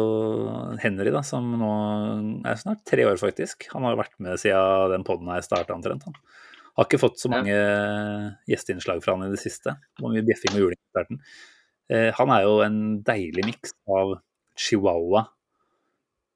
Henry, 0.82 1.12
da, 1.16 1.22
som 1.24 1.46
nå 1.60 1.70
er 2.50 2.58
snart 2.60 2.82
tre 2.88 3.06
år, 3.08 3.20
faktisk. 3.22 3.70
Han 3.72 3.86
har 3.86 3.94
jo 3.96 4.02
vært 4.02 4.18
med 4.24 4.42
siden 4.42 4.92
den 4.92 5.06
poden 5.08 5.30
her 5.32 5.46
starta 5.46 5.76
omtrent. 5.78 6.04
Han 6.10 6.18
har 6.76 6.90
ikke 6.90 7.00
fått 7.00 7.22
så 7.22 7.32
mange 7.32 7.54
gjesteinnslag 8.52 9.00
fra 9.04 9.16
han 9.16 9.30
i 9.30 9.32
det 9.32 9.40
siste. 9.40 9.78
Det 9.96 10.04
mye 10.04 10.26
bjeffing 10.28 10.58
og 10.58 10.66
juling 10.66 10.80
i 10.82 10.92
starten. 10.92 11.22
Eh, 11.94 12.10
Han 12.18 12.34
er 12.36 12.44
jo 12.44 12.58
en 12.66 12.82
deilig 13.06 13.46
miks 13.48 13.78
av 13.88 14.18
chihuahua, 14.60 15.28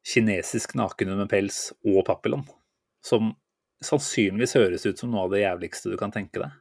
kinesisk 0.05 0.77
nakenhund 0.79 1.25
med 1.25 1.31
pels 1.33 1.73
og 1.83 2.05
papillon. 2.07 2.45
Som 3.03 3.33
sannsynligvis 3.83 4.55
høres 4.59 4.85
ut 4.87 4.99
som 5.01 5.11
noe 5.11 5.25
av 5.27 5.33
det 5.35 5.43
jævligste 5.43 5.91
du 5.91 5.97
kan 5.99 6.13
tenke 6.13 6.39
deg. 6.45 6.55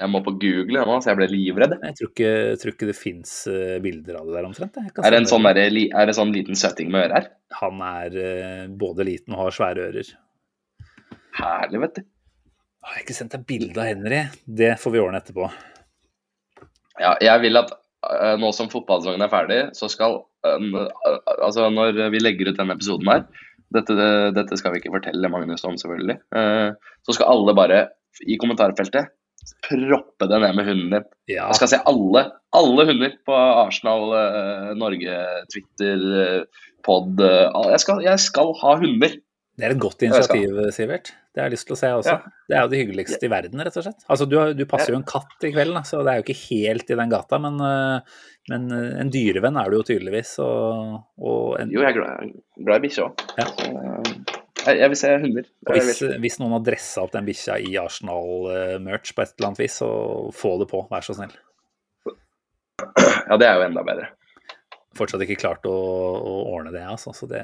Jeg 0.00 0.08
må 0.08 0.22
på 0.24 0.32
Google 0.40 0.84
nå, 0.88 0.94
så 1.02 1.10
jeg 1.10 1.18
ble 1.18 1.28
livredd. 1.28 1.74
Jeg 1.84 1.96
tror 1.98 2.08
ikke, 2.08 2.30
tror 2.62 2.72
ikke 2.72 2.88
det 2.88 2.96
fins 2.96 3.34
bilder 3.84 4.16
av 4.20 4.30
det 4.30 4.36
der 4.38 4.48
omtrent. 4.48 4.78
Er 4.80 5.12
det 5.12 5.18
en 5.18 5.28
sånn, 5.28 5.48
der, 5.50 5.60
er 5.60 6.08
det 6.08 6.16
sånn 6.16 6.32
liten 6.32 6.56
søting 6.56 6.88
med 6.92 7.04
ører 7.04 7.16
her? 7.18 7.28
Han 7.60 7.82
er 7.84 8.16
eh, 8.22 8.62
både 8.80 9.04
liten 9.08 9.36
og 9.36 9.44
har 9.44 9.56
svære 9.58 9.90
ører. 9.90 10.14
Herlig, 11.36 11.82
vet 11.84 12.00
du. 12.00 12.08
Har 12.86 12.96
jeg 12.96 13.04
ikke 13.04 13.18
sendt 13.18 13.36
deg 13.36 13.44
bilde 13.48 13.76
av 13.76 13.90
Henry? 13.90 14.22
Det 14.62 14.72
får 14.80 14.94
vi 14.94 15.02
ordne 15.02 15.20
etterpå. 15.20 15.50
Ja, 17.00 17.12
jeg 17.20 17.44
vil 17.44 17.60
at 17.60 17.76
eh, 17.76 18.34
nå 18.40 18.50
som 18.56 18.72
fotballsesongen 18.72 19.26
er 19.26 19.32
ferdig, 19.32 19.60
så 19.76 19.88
skal 19.92 20.22
eh, 20.48 20.82
Altså 21.36 21.68
når 21.72 22.06
vi 22.12 22.24
legger 22.24 22.50
ut 22.50 22.58
denne 22.60 22.76
episoden 22.76 23.12
her 23.12 23.28
dette, 23.70 23.94
dette 24.34 24.58
skal 24.58 24.74
vi 24.74 24.80
ikke 24.80 24.92
fortelle 24.96 25.30
Magnus 25.30 25.62
om, 25.68 25.76
selvfølgelig. 25.78 26.18
eh, 26.36 26.92
så 27.06 27.14
skal 27.14 27.30
alle 27.36 27.54
bare 27.54 27.80
i 28.26 28.36
kommentarfeltet 28.40 29.12
proppe 29.66 30.28
det 30.30 30.40
ned 30.42 30.58
med 30.58 30.68
hunden 30.70 30.92
din. 30.96 31.08
Ja, 31.30 31.48
Jeg 31.50 31.60
skal 31.60 31.72
se 31.74 31.80
alle, 31.92 32.26
alle 32.56 32.86
hunder 32.90 33.16
på 33.26 33.36
Arsenal, 33.36 34.12
eh, 34.18 34.68
Norge, 34.80 35.16
Twitter, 35.52 36.06
eh, 36.24 36.66
pod 36.86 37.20
eh, 37.20 37.48
jeg, 37.74 37.82
skal, 37.84 38.04
jeg 38.06 38.22
skal 38.24 38.54
ha 38.62 38.76
hunder. 38.80 39.18
det 39.60 39.66
er 39.68 39.74
et 39.76 39.82
godt 39.82 40.02
initiativ, 40.06 40.56
Sivert. 40.72 41.12
Det 41.30 41.38
har 41.38 41.46
jeg 41.46 41.54
lyst 41.54 41.68
til 41.68 41.76
å 41.76 41.78
se 41.78 41.88
også. 41.94 42.14
Ja. 42.16 42.32
Det 42.48 42.56
er 42.56 42.64
jo 42.64 42.70
det 42.72 42.78
hyggeligste 42.80 43.28
i 43.28 43.30
verden, 43.30 43.60
rett 43.62 43.76
og 43.78 43.84
slett. 43.86 44.00
Altså, 44.10 44.26
du, 44.26 44.34
du 44.58 44.64
passer 44.66 44.90
jo 44.90 44.98
en 44.98 45.06
katt 45.06 45.46
i 45.46 45.52
kveld, 45.54 45.76
så 45.86 46.00
det 46.02 46.10
er 46.10 46.18
jo 46.18 46.24
ikke 46.26 46.40
helt 46.48 46.90
i 46.90 46.96
den 46.98 47.12
gata, 47.12 47.38
men, 47.44 47.60
eh, 47.62 48.24
men 48.50 48.66
eh, 48.74 48.96
en 49.04 49.12
dyrevenn 49.14 49.60
er 49.60 49.70
du 49.70 49.78
jo 49.78 49.86
tydeligvis. 49.92 50.32
Og, 50.42 50.96
og, 51.22 51.44
en, 51.60 51.70
Jo, 51.70 51.84
jeg 51.84 51.92
er 51.92 51.98
glad, 52.00 52.34
glad 52.66 52.80
i 52.80 52.86
bikkjer 52.88 53.06
òg. 53.06 54.39
Jeg, 54.66 54.76
jeg 54.80 54.92
vil 54.92 54.98
se 55.00 55.10
hunder. 55.22 55.46
hvis, 55.72 56.00
hvis 56.22 56.38
noen 56.40 56.54
har 56.58 56.64
dressa 56.66 57.04
opp 57.04 57.14
den 57.14 57.28
bikkja 57.28 57.56
i 57.64 57.76
Arsenal-merch 57.80 59.14
på 59.16 59.24
et 59.24 59.32
eller 59.36 59.50
annet 59.50 59.62
vis, 59.62 59.78
så 59.80 59.90
få 60.36 60.56
det 60.60 60.68
på, 60.70 60.82
vær 60.90 61.06
så 61.06 61.16
snill. 61.16 61.32
Ja, 62.80 63.38
det 63.40 63.46
er 63.46 63.60
jo 63.60 63.66
enda 63.68 63.84
bedre. 63.86 64.10
Fortsatt 64.98 65.22
ikke 65.24 65.38
klart 65.38 65.66
å, 65.70 65.72
å 65.72 66.36
ordne 66.50 66.74
det, 66.74 66.82
altså, 66.84 67.14
så 67.16 67.28
det 67.30 67.42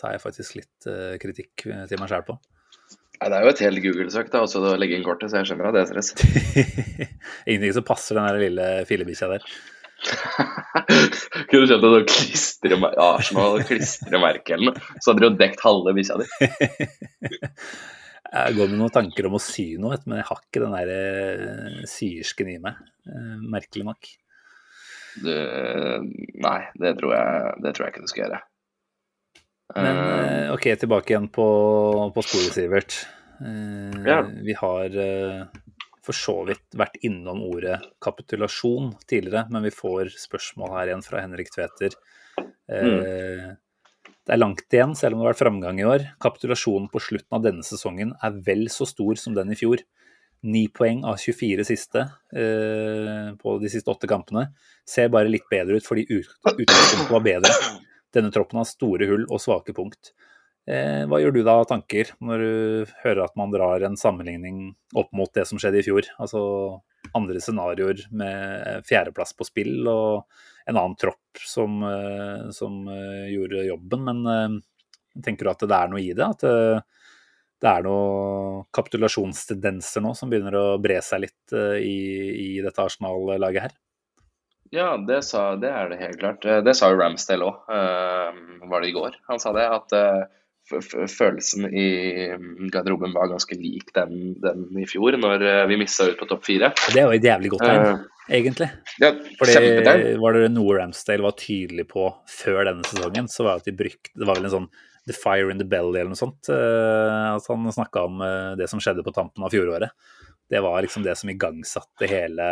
tar 0.00 0.14
jeg 0.14 0.22
faktisk 0.22 0.58
litt 0.58 0.88
uh, 0.90 1.16
kritikk 1.22 1.64
til 1.64 2.00
meg 2.00 2.10
sjæl 2.10 2.26
på. 2.28 2.36
Nei, 3.20 3.28
det 3.28 3.36
er 3.36 3.44
jo 3.44 3.52
et 3.52 3.62
helt 3.66 3.82
Google-søk 3.84 4.30
da, 4.32 4.44
også 4.46 4.62
å 4.64 4.76
legge 4.80 4.96
inn 4.96 5.04
kortet, 5.04 5.32
så 5.32 5.40
jeg 5.40 5.50
skjønner 5.50 5.68
at 5.68 5.76
det 5.76 5.82
er 5.82 5.90
stress. 5.90 6.12
Ingenting 7.48 7.74
som 7.76 7.84
passer 7.84 8.16
den 8.16 8.28
der 8.28 8.40
lille 8.40 8.68
fillebikkja 8.88 9.28
der. 9.34 9.48
Kunne 11.50 11.62
du 11.62 11.70
kjøpt 11.70 11.84
et 11.84 11.94
sånt 11.94 12.10
klistremer 12.10 12.98
Arsenal-klistremerke 13.04 14.56
eller 14.56 14.70
noe, 14.70 14.90
så 14.98 15.10
hadde 15.10 15.22
du 15.22 15.26
jo 15.28 15.32
dekt 15.40 15.64
halve 15.64 15.94
bikkja 15.96 16.20
di. 16.20 16.28
Jeg 18.30 18.54
går 18.54 18.68
med 18.70 18.78
noen 18.78 18.92
tanker 18.94 19.26
om 19.26 19.34
å 19.34 19.42
sy 19.42 19.72
noe, 19.82 19.96
men 20.06 20.20
jeg 20.20 20.26
har 20.28 20.38
ikke 20.38 20.60
den 20.62 20.74
der 20.76 20.90
eh, 20.94 21.78
syersken 21.90 22.52
i 22.52 22.60
meg. 22.62 22.76
Eh, 23.10 23.40
Merkelig 23.50 23.88
nok. 23.88 24.10
Du, 25.18 25.32
nei, 26.38 26.60
det 26.78 26.92
tror, 27.00 27.16
jeg, 27.16 27.56
det 27.64 27.72
tror 27.74 27.88
jeg 27.88 27.94
ikke 27.96 28.04
du 28.04 28.12
skal 28.12 28.22
gjøre. 28.22 28.38
Men 29.74 29.98
Eh, 30.50 30.54
ok, 30.54 30.68
tilbake 30.78 31.12
igjen 31.12 31.26
på, 31.30 31.46
på 32.14 32.22
sporet, 32.26 32.54
Sivert. 32.54 33.00
Ja. 34.06 34.20
Vi 34.44 34.54
har 34.58 34.96
for 36.06 36.16
så 36.16 36.36
vidt 36.48 36.78
vært 36.78 36.98
innom 37.06 37.42
ordet 37.46 37.78
kapitulasjon 38.02 38.94
tidligere, 39.10 39.46
men 39.52 39.66
vi 39.66 39.74
får 39.74 40.14
spørsmål 40.20 40.76
her 40.78 40.92
igjen 40.92 41.04
fra 41.04 41.24
Henrik 41.24 41.52
Tveter. 41.52 41.96
Mm. 42.70 43.56
Det 44.30 44.34
er 44.36 44.40
langt 44.40 44.74
igjen, 44.74 44.92
selv 44.94 45.16
om 45.16 45.20
det 45.20 45.26
har 45.26 45.32
vært 45.34 45.42
framgang 45.42 45.80
i 45.80 45.86
år. 45.88 46.04
Kapitulasjonen 46.22 46.88
på 46.92 47.02
slutten 47.02 47.36
av 47.36 47.44
denne 47.44 47.66
sesongen 47.66 48.12
er 48.22 48.36
vel 48.46 48.68
så 48.72 48.86
stor 48.88 49.18
som 49.20 49.34
den 49.36 49.52
i 49.52 49.58
fjor. 49.58 49.82
Ni 50.46 50.68
poeng 50.72 51.02
av 51.04 51.18
24 51.20 51.66
siste 51.68 52.06
eh, 52.32 53.32
på 53.40 53.56
de 53.60 53.72
siste 53.72 53.92
åtte 53.92 54.08
kampene. 54.08 54.46
Ser 54.88 55.10
bare 55.12 55.28
litt 55.28 55.48
bedre 55.52 55.80
ut 55.80 55.88
fordi 55.88 56.06
utgangspunktet 56.08 57.10
var 57.10 57.24
bedre. 57.26 57.50
Denne 58.14 58.32
troppen 58.34 58.62
har 58.62 58.68
store 58.68 59.08
hull 59.10 59.26
og 59.28 59.42
svake 59.42 59.74
punkt. 59.76 60.14
Eh, 60.68 61.06
hva 61.08 61.18
gjør 61.20 61.32
du 61.34 61.40
da 61.42 61.56
av 61.62 61.68
tanker 61.70 62.12
når 62.20 62.42
du 62.44 62.92
hører 63.02 63.24
at 63.24 63.36
man 63.38 63.52
drar 63.52 63.82
en 63.86 63.96
sammenligning 63.98 64.74
opp 64.98 65.08
mot 65.16 65.32
det 65.34 65.46
som 65.48 65.60
skjedde 65.60 65.80
i 65.80 65.86
fjor? 65.86 66.06
Altså 66.20 66.42
andre 67.16 67.40
scenarioer 67.40 68.04
med 68.12 68.84
fjerdeplass 68.86 69.32
på 69.38 69.46
spill 69.48 69.88
og 69.88 70.26
en 70.68 70.76
annen 70.76 70.96
tropp 71.00 71.40
som, 71.48 71.80
eh, 71.86 72.50
som 72.54 72.84
eh, 72.92 73.30
gjorde 73.32 73.66
jobben. 73.70 74.04
Men 74.06 74.60
tenker 75.24 75.48
du 75.48 75.52
at 75.54 75.64
det 75.64 75.78
er 75.78 75.92
noe 75.92 76.02
i 76.02 76.12
det? 76.14 76.26
At, 76.26 76.44
det 77.60 77.68
er 77.68 77.84
noen 77.84 78.62
kapitulasjonstendenser 78.72 80.00
nå 80.00 80.14
som 80.16 80.30
begynner 80.30 80.54
å 80.56 80.78
bre 80.80 80.96
seg 81.04 81.26
litt 81.26 81.52
i, 81.52 81.98
i, 82.32 82.46
dette 82.64 82.80
Arsenal-laget 82.80 83.66
her? 83.66 83.74
Ja, 84.72 84.94
det, 84.96 85.18
sa, 85.28 85.58
det, 85.60 85.68
er 85.68 85.90
det 85.90 85.98
helt 86.00 86.20
klart. 86.22 86.46
Det 86.64 86.72
sa 86.78 86.88
jo 86.88 86.96
Ramsdale 87.02 87.50
òg, 87.50 87.68
var 88.70 88.80
det 88.80 88.88
i 88.88 88.94
går. 88.96 89.18
Han 89.28 89.42
sa 89.42 89.52
det, 89.52 89.66
at 89.66 89.92
følelsen 90.70 91.66
i 91.66 91.86
garderoben 92.70 93.14
var 93.14 93.30
ganske 93.32 93.56
lik 93.58 93.90
den, 93.96 94.34
den 94.42 94.66
i 94.78 94.86
fjor, 94.88 95.16
når 95.18 95.42
vi 95.70 95.78
missa 95.80 96.06
ut 96.10 96.18
på 96.20 96.28
topp 96.30 96.44
fire. 96.46 96.72
Det 96.94 97.06
var 97.06 97.16
et 97.16 97.26
jævlig 97.26 97.50
godt 97.54 97.64
tegn, 97.66 98.04
egentlig. 98.30 98.70
Ja, 99.02 99.10
Fordi 99.40 100.14
var 100.22 100.38
det 100.38 100.52
noe 100.54 100.76
Ramsdale 100.78 101.26
var 101.26 101.34
tydelig 101.40 101.88
på 101.90 102.06
før 102.30 102.62
denne 102.70 102.86
sesongen, 102.86 103.30
så 103.32 103.46
var 103.46 103.58
det 103.58 103.64
at 103.64 103.72
de 103.72 103.76
brukte 103.82 104.14
Det 104.14 104.28
var 104.28 104.38
vel 104.38 104.50
en 104.50 104.56
sånn 104.58 104.70
The 105.08 105.16
Fire 105.16 105.50
in 105.50 105.58
the 105.58 105.66
Belly 105.66 105.98
eller 105.98 106.12
noe 106.12 106.20
sånt. 106.20 106.50
At 106.52 107.46
han 107.50 107.72
snakka 107.72 108.06
om 108.06 108.24
det 108.60 108.68
som 108.70 108.82
skjedde 108.82 109.04
på 109.06 109.14
tampen 109.16 109.46
av 109.46 109.50
fjoråret. 109.54 109.90
Det 110.50 110.60
var 110.62 110.82
liksom 110.82 111.02
det 111.06 111.16
som 111.18 111.30
igangsatte 111.30 112.06
hele, 112.10 112.46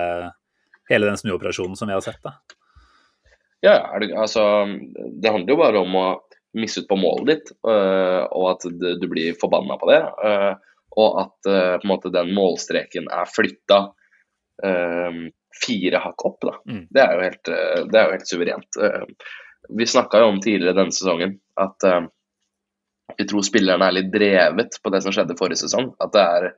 hele 0.91 1.11
den 1.11 1.19
snuoperasjonen 1.21 1.77
som 1.79 1.91
vi 1.91 1.95
har 1.95 2.03
sett. 2.03 2.23
da. 2.25 2.39
Ja, 3.61 3.75
altså 4.15 4.43
Det 5.19 5.31
handler 5.31 5.51
jo 5.51 5.59
bare 5.59 5.83
om 5.83 5.97
å 5.99 6.07
misse 6.57 6.80
ut 6.80 6.88
på 6.88 6.96
målet 6.96 7.28
ditt, 7.28 7.51
og 7.62 8.44
at 8.51 8.64
du 8.70 9.07
blir 9.11 9.36
forbanna 9.40 9.76
på 9.80 9.90
det. 9.90 9.99
Og 10.99 11.18
at 11.20 11.36
på 11.44 11.84
en 11.84 11.90
måte 11.90 12.12
den 12.14 12.32
målstreken 12.34 13.11
er 13.12 13.28
flytta 13.28 13.80
fire 15.59 16.01
hakk 16.03 16.24
opp. 16.24 16.38
Da. 16.49 16.55
Mm. 16.70 16.86
Det, 16.88 17.03
er 17.05 17.24
helt, 17.26 17.51
det, 17.51 17.99
er 17.99 18.07
jo 18.07 18.14
helt, 18.16 18.30
suverent. 18.30 18.80
Vi 19.78 19.86
snakka 19.86 20.22
jo 20.22 20.30
om 20.32 20.40
tidligere 20.42 20.78
denne 20.80 20.96
sesongen 20.96 21.36
at 21.61 21.84
vi 23.16 23.26
tror 23.28 23.44
spillerne 23.46 23.88
er 23.88 23.96
litt 23.96 24.11
drevet 24.12 24.80
på 24.82 24.92
det 24.92 25.01
som 25.05 25.14
skjedde 25.14 25.36
forrige 25.38 25.62
sesong. 25.64 25.92
At 26.03 26.12
det 26.14 26.24
er, 26.24 26.49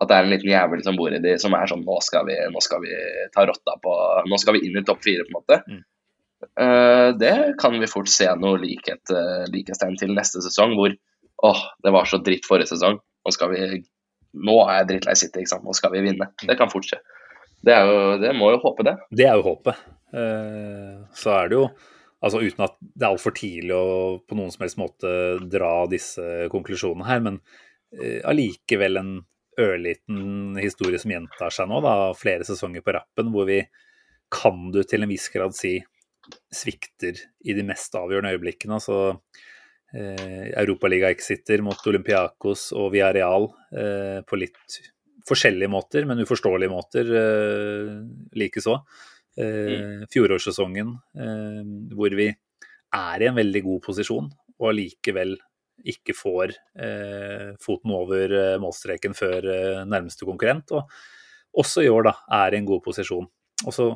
at 0.00 0.10
det 0.10 0.16
er 0.16 0.26
en 0.26 0.32
liten 0.32 0.50
jævel 0.50 0.82
som 0.84 0.98
bor 0.98 1.14
i 1.14 1.22
de 1.22 1.36
som 1.42 1.54
er 1.56 1.70
sånn 1.70 1.84
nå 1.86 1.98
skal 2.04 2.26
vi, 2.28 2.36
nå 2.50 2.62
skal 2.64 2.82
vi 2.84 2.92
ta 3.34 3.46
rotta 3.48 3.76
på 3.82 3.96
Nå 4.28 4.40
skal 4.40 4.56
vi 4.56 4.64
inn 4.68 4.78
i 4.80 4.84
topp 4.86 5.04
fire, 5.06 5.26
på 5.26 5.32
en 5.32 5.38
måte. 5.38 5.60
Mm. 5.68 5.82
Uh, 6.56 7.12
det 7.20 7.34
kan 7.60 7.76
vi 7.80 7.88
fort 7.90 8.08
se 8.08 8.28
noe 8.40 8.60
likhet, 8.62 9.02
uh, 9.12 9.44
likhetstegn 9.52 9.98
til 10.00 10.14
neste 10.16 10.42
sesong, 10.44 10.72
hvor 10.78 10.94
åh, 11.46 11.62
det 11.84 11.92
var 11.94 12.08
så 12.08 12.20
dritt 12.24 12.48
forrige 12.48 12.72
sesong. 12.72 13.00
Nå 13.00 13.34
skal 13.36 13.52
vi 13.54 13.64
Nå 14.30 14.52
er 14.62 14.76
jeg 14.78 14.86
drittlei 14.92 15.14
City, 15.18 15.42
ikke 15.42 15.50
sant. 15.50 15.64
Nå 15.66 15.72
skal 15.74 15.90
vi 15.90 16.04
vinne. 16.04 16.28
Det 16.46 16.54
kan 16.54 16.70
fort 16.70 16.86
skje. 16.86 17.00
Det, 17.66 17.74
jo, 17.74 17.96
det 18.22 18.30
må 18.38 18.52
jo 18.54 18.60
håpe, 18.62 18.84
det. 18.86 18.92
Det 19.10 19.24
er 19.26 19.40
jo 19.40 19.48
håpet. 19.48 19.80
Uh, 20.14 21.02
så 21.18 21.34
er 21.34 21.50
det 21.50 21.58
jo 21.58 21.64
Altså 22.20 22.42
uten 22.44 22.66
at 22.66 22.74
det 22.80 23.06
er 23.06 23.14
altfor 23.14 23.32
tidlig 23.32 23.72
å 23.72 23.84
på 24.28 24.36
noen 24.36 24.50
som 24.52 24.64
helst 24.66 24.76
måte 24.80 25.10
dra 25.48 25.86
disse 25.88 26.24
konklusjonene 26.52 27.06
her, 27.08 27.22
men 27.24 27.38
eh, 27.96 28.18
allikevel 28.28 29.00
en 29.00 29.14
ørliten 29.60 30.58
historie 30.60 31.00
som 31.00 31.14
gjentar 31.14 31.54
seg 31.54 31.70
nå, 31.70 31.80
da, 31.84 31.94
flere 32.16 32.44
sesonger 32.44 32.84
på 32.84 32.92
rappen, 32.96 33.30
hvor 33.32 33.48
vi 33.48 33.62
kan 34.28 34.68
du 34.74 34.82
til 34.84 35.04
en 35.04 35.10
viss 35.10 35.30
grad 35.32 35.56
si 35.56 35.78
svikter 36.52 37.18
i 37.44 37.54
de 37.56 37.64
mest 37.66 37.94
avgjørende 37.98 38.34
øyeblikkene. 38.36 38.78
altså 38.78 39.20
eh, 39.94 40.50
Europaliga-exiter 40.60 41.62
mot 41.66 41.86
Olympiakos 41.86 42.70
og 42.76 42.92
Villarreal 42.94 43.48
eh, 43.72 44.20
på 44.26 44.40
litt 44.40 44.80
forskjellige 45.28 45.70
måter, 45.70 46.06
men 46.08 46.22
uforståelige 46.24 46.72
måter 46.72 47.14
eh, 47.22 47.96
likeså. 48.38 48.78
Eh, 49.40 50.06
fjorårssesongen, 50.10 50.94
eh, 51.16 51.62
hvor 51.94 52.16
vi 52.18 52.30
er 52.30 53.22
i 53.22 53.28
en 53.30 53.38
veldig 53.38 53.62
god 53.66 53.84
posisjon 53.84 54.30
og 54.60 54.72
allikevel 54.72 55.36
ikke 55.88 56.12
får 56.16 56.52
eh, 56.76 57.50
foten 57.62 57.94
over 57.96 58.34
eh, 58.36 58.58
målstreken 58.60 59.16
før 59.16 59.46
eh, 59.48 59.82
nærmeste 59.88 60.28
konkurrent. 60.28 60.74
Og 60.76 60.90
også 61.62 61.84
i 61.84 61.90
år 61.92 62.10
da, 62.10 62.14
er 62.42 62.54
i 62.54 62.60
en 62.60 62.68
god 62.68 62.82
posisjon. 62.84 63.28
Og 63.64 63.74
så 63.74 63.88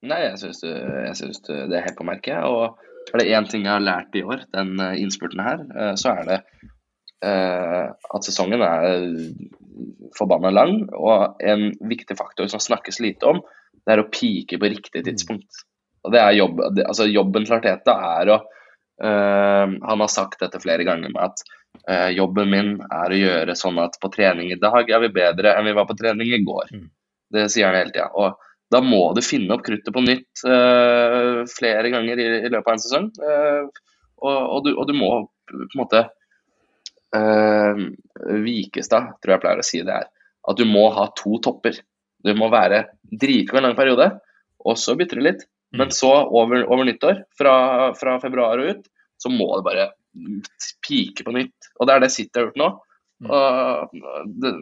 Nei, 0.09 0.19
jeg 0.25 0.41
syns, 0.41 0.63
det 1.47 1.77
er 1.77 1.85
helt 1.85 1.99
på 1.99 2.07
merket. 2.09 2.43
Og 2.49 3.13
er 3.13 3.23
det 3.23 3.29
én 3.37 3.47
ting 3.51 3.67
jeg 3.67 3.77
har 3.77 3.85
lært 3.85 4.19
i 4.19 4.25
år, 4.27 4.43
den 4.57 4.75
innspurten 4.99 5.45
her, 5.45 5.63
så 6.01 6.17
er 6.17 6.27
det 6.27 6.41
at 7.23 8.27
sesongen 8.27 8.65
er 8.65 9.07
forbanna 10.19 10.51
lang. 10.55 10.81
Og 10.97 11.39
en 11.45 11.69
viktig 11.93 12.19
faktor 12.19 12.51
som 12.51 12.63
snakkes 12.63 12.99
lite 13.05 13.31
om, 13.31 13.43
det 13.87 13.95
er 13.95 14.03
å 14.03 14.11
pike 14.13 14.59
på 14.61 14.71
riktig 14.71 15.05
tidspunkt. 15.07 15.65
Og 16.07 16.15
det 16.15 16.21
er 16.23 16.39
jobb, 16.39 16.61
altså 16.85 17.09
Jobben 17.09 17.47
til 17.47 17.59
Arteta 17.59 17.97
er 18.21 18.33
å 18.37 18.39
Uh, 19.05 19.79
han 19.83 20.01
har 20.01 20.11
sagt 20.11 20.41
dette 20.43 20.59
flere 20.59 20.83
ganger 20.83 21.13
med 21.13 21.23
at 21.23 21.43
uh, 21.87 22.11
jobben 22.11 22.51
min 22.51 22.71
er 22.83 23.13
å 23.15 23.21
gjøre 23.21 23.55
sånn 23.55 23.79
at 23.79 23.95
på 24.03 24.11
trening 24.11 24.51
i 24.51 24.59
dag 24.59 24.91
er 24.91 25.05
vi 25.05 25.13
bedre 25.15 25.53
enn 25.55 25.69
vi 25.69 25.75
var 25.77 25.87
på 25.87 25.95
trening 25.99 26.33
i 26.35 26.41
går. 26.43 26.73
Mm. 26.75 26.89
Det 27.37 27.45
sier 27.53 27.69
han 27.69 27.79
hele 27.79 27.95
tida. 27.95 28.09
Og 28.19 28.35
da 28.75 28.81
må 28.83 29.13
du 29.15 29.23
finne 29.23 29.55
opp 29.55 29.63
kruttet 29.69 29.95
på 29.95 30.03
nytt 30.03 30.43
uh, 30.49 31.47
flere 31.53 31.93
ganger 31.95 32.19
i, 32.19 32.27
i, 32.41 32.51
løpet 32.51 32.67
av 32.67 32.75
en 32.75 32.83
sesong. 32.83 33.11
Og, 34.19 34.35
og, 34.35 34.59
du, 34.67 34.73
og, 34.75 34.85
du, 34.89 34.97
må 34.99 35.13
på 35.47 35.63
en 35.63 35.79
måte 35.79 36.09
Vikestad, 38.43 39.15
tror 39.23 39.33
jeg 39.33 39.41
pleier 39.41 39.63
å 39.63 39.65
si 39.65 39.79
det 39.87 39.95
er, 39.95 40.11
at 40.51 40.59
du 40.59 40.67
må 40.69 40.89
ha 40.93 41.07
to 41.17 41.39
topper. 41.45 41.79
Du 42.25 42.33
må 42.39 42.49
være 42.53 42.87
dritgod 43.21 43.61
en 43.61 43.69
lang 43.69 43.79
periode, 43.79 44.09
og 44.67 44.79
så 44.81 44.97
bytter 44.99 45.21
du 45.21 45.27
litt. 45.29 45.47
Men 45.77 45.91
mm. 45.91 45.95
så, 45.95 46.11
over, 46.25 46.65
over 46.65 46.87
nyttår, 46.89 47.23
fra, 47.39 47.55
fra, 47.99 48.17
februar 48.23 48.61
og 48.61 48.73
ut, 48.73 48.87
så 49.21 49.31
må 49.33 49.49
det 49.59 49.67
bare 49.67 49.89
pike 50.87 51.27
på 51.27 51.35
nytt. 51.37 51.73
Og 51.79 51.89
det 51.89 51.95
er 51.95 52.05
det 52.05 52.13
City 52.15 52.41
har 52.41 52.49
gjort 52.49 52.61
nå. 52.63 52.69
Mm. 53.25 53.33
Og 53.35 53.97
det, 54.41 54.55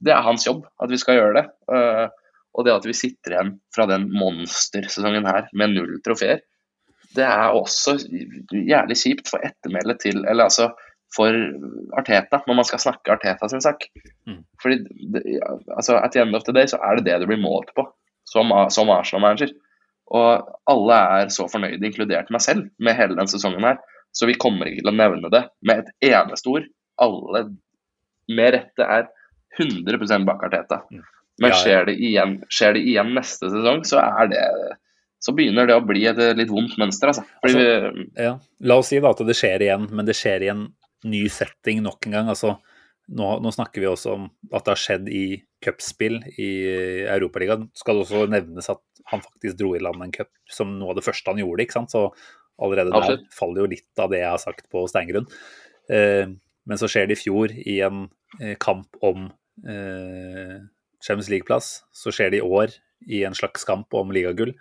det, 0.00 0.12
er 0.12 0.26
hans 0.26 0.46
jobb 0.46 0.66
at 0.82 0.92
vi 0.92 1.00
skal 1.00 1.18
gjøre 1.18 1.36
det. 1.40 1.46
Uh, 1.72 2.06
og 2.52 2.66
det 2.66 2.74
at 2.76 2.86
vi 2.88 2.96
sitter 2.96 3.34
igjen 3.34 3.54
fra 3.72 3.86
den 3.88 4.10
monstersesongen 4.12 5.28
her 5.28 5.48
med 5.56 5.72
null 5.72 5.94
trofeer, 6.04 6.42
det 7.16 7.24
er 7.24 7.56
også 7.56 7.98
jævlig 8.52 8.96
kjipt 8.96 9.28
for 9.28 9.44
ettermælet 9.44 9.98
til 10.00 10.22
Eller 10.24 10.48
altså 10.48 10.70
for 11.12 11.36
Arteta, 11.98 12.40
når 12.46 12.58
man 12.58 12.68
skal 12.68 12.80
snakke 12.82 13.12
Arteta 13.12 13.48
sin 13.50 13.62
sak. 13.64 13.84
Mm. 14.28 14.42
Fordi 14.62 14.78
altså, 15.76 15.98
At 15.98 16.12
the 16.12 16.22
end 16.22 16.36
of 16.36 16.46
the 16.46 16.54
day 16.56 16.70
så 16.70 16.80
er 16.80 16.98
det 16.98 17.06
det 17.10 17.20
du 17.22 17.28
blir 17.30 17.42
målt 17.42 17.74
på 17.76 17.86
som, 18.28 18.52
som 18.72 18.90
Arsenal-manager. 18.92 19.52
Og 20.12 20.52
alle 20.68 21.00
er 21.16 21.32
så 21.32 21.48
fornøyde, 21.48 21.84
inkludert 21.86 22.30
meg 22.32 22.44
selv, 22.44 22.68
med 22.78 22.96
hele 22.98 23.16
den 23.18 23.30
sesongen 23.30 23.64
her. 23.64 23.80
Så 24.12 24.28
vi 24.28 24.36
kommer 24.40 24.68
ikke 24.68 24.84
til 24.84 24.92
å 24.92 24.96
nevne 24.96 25.32
det 25.32 25.46
med 25.64 25.82
et 25.82 26.12
eneste 26.12 26.52
ord. 26.52 26.68
Alle 27.00 27.46
med 28.32 28.54
rette 28.56 28.86
er 28.86 29.08
100 29.58 30.24
bak 30.28 30.44
Arteta. 30.48 30.82
Mm. 30.92 31.04
Men 31.42 31.54
skjer 31.56 31.88
det, 31.88 31.96
igjen, 31.96 32.36
skjer 32.52 32.76
det 32.76 32.84
igjen 32.86 33.14
neste 33.16 33.48
sesong, 33.50 33.82
så 33.88 34.02
er 34.04 34.28
det 34.32 34.44
så 35.22 35.32
begynner 35.36 35.68
det 35.70 35.76
å 35.78 35.84
bli 35.86 36.02
et 36.10 36.18
litt 36.34 36.50
vondt 36.50 36.74
mønster. 36.80 37.12
Altså. 37.12 37.22
altså 37.46 37.60
ja. 38.18 38.32
La 38.66 38.78
oss 38.82 38.88
si 38.90 38.98
da 39.00 39.12
at 39.14 39.20
det 39.26 39.36
skjer 39.38 39.62
igjen, 39.62 39.86
men 39.94 40.08
det 40.08 40.16
skjer 40.18 40.42
i 40.42 40.48
en 40.50 40.64
ny 41.08 41.24
setting 41.32 41.82
nok 41.84 42.06
en 42.06 42.16
gang. 42.18 42.30
altså 42.32 42.56
nå, 43.12 43.26
nå, 43.42 43.50
snakker 43.52 43.82
vi 43.82 43.88
også 43.90 44.14
om 44.16 44.28
at 44.52 44.64
det 44.64 44.72
har 44.72 44.80
skjedd 44.80 45.08
i 45.12 45.24
cupspill 45.64 46.20
i 46.40 46.50
Europaligaen. 47.10 47.68
Skal 47.76 47.98
det 47.98 48.06
også 48.06 48.28
nevnes 48.30 48.70
at 48.72 48.82
han 49.10 49.24
faktisk 49.24 49.58
dro 49.58 49.72
i 49.76 49.82
land 49.82 50.04
en 50.04 50.14
cup 50.14 50.30
som 50.50 50.76
noe 50.78 50.92
av 50.92 51.00
det 51.00 51.06
første 51.06 51.32
han 51.32 51.42
gjorde. 51.42 51.66
ikke 51.66 51.78
sant? 51.80 51.92
Så 51.92 52.06
allerede 52.62 52.94
Absolutt. 52.94 53.26
der 53.26 53.36
faller 53.36 53.64
jo 53.64 53.72
litt 53.74 54.02
av 54.02 54.12
det 54.12 54.22
jeg 54.22 54.30
har 54.30 54.42
sagt 54.42 54.68
på 54.72 54.84
steingrunn. 54.90 55.28
Eh, 55.90 56.30
men 56.68 56.78
så 56.78 56.88
skjer 56.90 57.10
det 57.10 57.18
i 57.18 57.22
fjor 57.24 57.52
i 57.58 57.80
en 57.84 58.06
eh, 58.40 58.54
kamp 58.62 58.96
om 59.02 59.28
eh, 59.66 60.56
Champions 61.02 61.30
League-plass. 61.32 61.72
Så 61.92 62.14
skjer 62.14 62.32
det 62.32 62.42
i 62.42 62.46
år 62.46 62.74
i 63.10 63.24
en 63.26 63.36
slags 63.36 63.66
kamp 63.66 63.94
om 63.98 64.14
ligagull. 64.14 64.54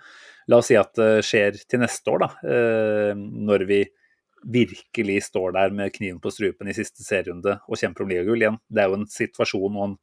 La 0.50 0.60
oss 0.60 0.72
si 0.72 0.78
at 0.80 0.96
det 0.98 1.22
skjer 1.28 1.60
til 1.70 1.84
neste 1.84 2.10
år, 2.12 2.26
da. 2.26 2.32
Eh, 2.42 3.14
når 3.16 3.68
vi 3.70 3.84
virkelig 4.42 5.18
står 5.28 5.54
der 5.58 5.74
med 5.76 5.94
kniven 5.94 6.20
på 6.22 6.32
strupen 6.34 6.70
i 6.72 6.76
siste 6.76 7.04
serierunde 7.06 7.60
og 7.68 7.80
kjemper 7.80 8.06
om 8.06 8.12
ligagull 8.12 8.42
igjen. 8.42 8.62
Det 8.70 8.84
er 8.84 8.90
jo 8.90 9.00
en 9.00 9.10
situasjon 9.10 9.78
og 9.78 9.84
en 9.86 9.98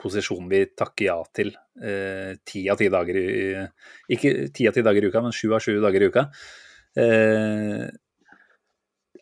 posisjon 0.00 0.48
vi 0.50 0.64
takker 0.76 1.06
ja 1.06 1.18
til 1.36 1.52
eh, 1.80 2.34
ti 2.46 2.64
av 2.72 2.80
ti 2.80 2.88
dager 2.92 3.18
i 3.20 3.34
Ikke 4.14 4.32
ti 4.54 4.66
av 4.68 4.74
ti 4.76 4.84
dager 4.84 5.04
i 5.04 5.10
uka, 5.12 5.22
men 5.24 5.34
sju 5.34 5.52
av 5.54 5.62
sju 5.64 5.76
dager 5.82 6.02
i 6.02 6.08
uka. 6.10 6.24
Eh, 7.00 7.84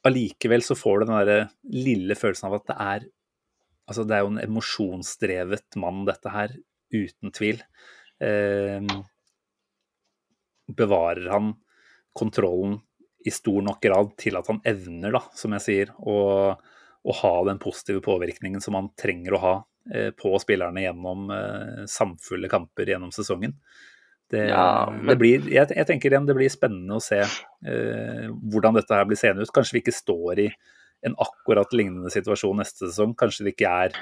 allikevel 0.09 0.65
så 0.65 0.77
får 0.79 1.03
du 1.03 1.07
den 1.07 1.19
derre 1.19 1.41
lille 1.73 2.17
følelsen 2.19 2.49
av 2.51 2.61
at 2.61 2.71
det 2.71 2.79
er 2.87 3.11
Altså, 3.91 4.05
det 4.07 4.15
er 4.15 4.21
jo 4.23 4.29
en 4.31 4.39
emosjonsdrevet 4.41 5.77
mann, 5.83 6.05
dette 6.07 6.31
her, 6.31 6.53
uten 6.95 7.33
tvil. 7.35 7.59
Eh, 8.23 8.87
bevarer 10.79 11.27
han 11.33 11.49
kontrollen 12.17 12.79
i 13.25 13.33
stor 13.35 13.63
nok 13.65 13.81
grad 13.83 14.15
til 14.21 14.39
at 14.39 14.49
han 14.51 14.61
evner, 14.69 15.15
da, 15.15 15.23
som 15.39 15.55
jeg 15.57 15.65
sier, 15.67 15.95
å, 15.99 16.17
å 16.57 17.17
ha 17.23 17.35
den 17.49 17.61
positive 17.63 18.03
påvirkningen 18.05 18.63
som 18.65 18.79
han 18.79 18.91
trenger 18.99 19.37
å 19.37 19.43
ha 19.43 19.55
eh, 19.95 20.11
på 20.17 20.35
spillerne 20.43 20.85
gjennom 20.85 21.33
eh, 21.35 21.83
samfulle 21.91 22.51
kamper 22.53 22.95
gjennom 22.95 23.15
sesongen. 23.15 23.57
Det, 24.33 24.47
ja, 24.49 24.89
men... 24.89 25.11
det 25.11 25.19
blir, 25.21 25.49
jeg, 25.53 25.69
jeg, 25.77 25.87
tenker 25.89 26.15
igjen 26.15 26.27
det 26.29 26.37
blir 26.39 26.53
spennende 26.53 26.97
å 26.97 27.05
se 27.05 27.21
eh, 27.21 28.29
hvordan 28.31 28.79
dette 28.79 28.97
her 28.97 29.09
blir 29.09 29.21
seende 29.21 29.45
ut. 29.45 29.53
Kanskje 29.53 29.77
vi 29.77 29.85
ikke 29.85 29.97
står 29.97 30.47
i 30.47 30.49
en 31.07 31.17
akkurat 31.21 31.75
lignende 31.77 32.11
situasjon 32.15 32.63
neste 32.63 32.87
sesong. 32.87 33.13
Kanskje 33.19 33.45
det 33.45 33.57
ikke 33.57 33.73
er 33.87 33.99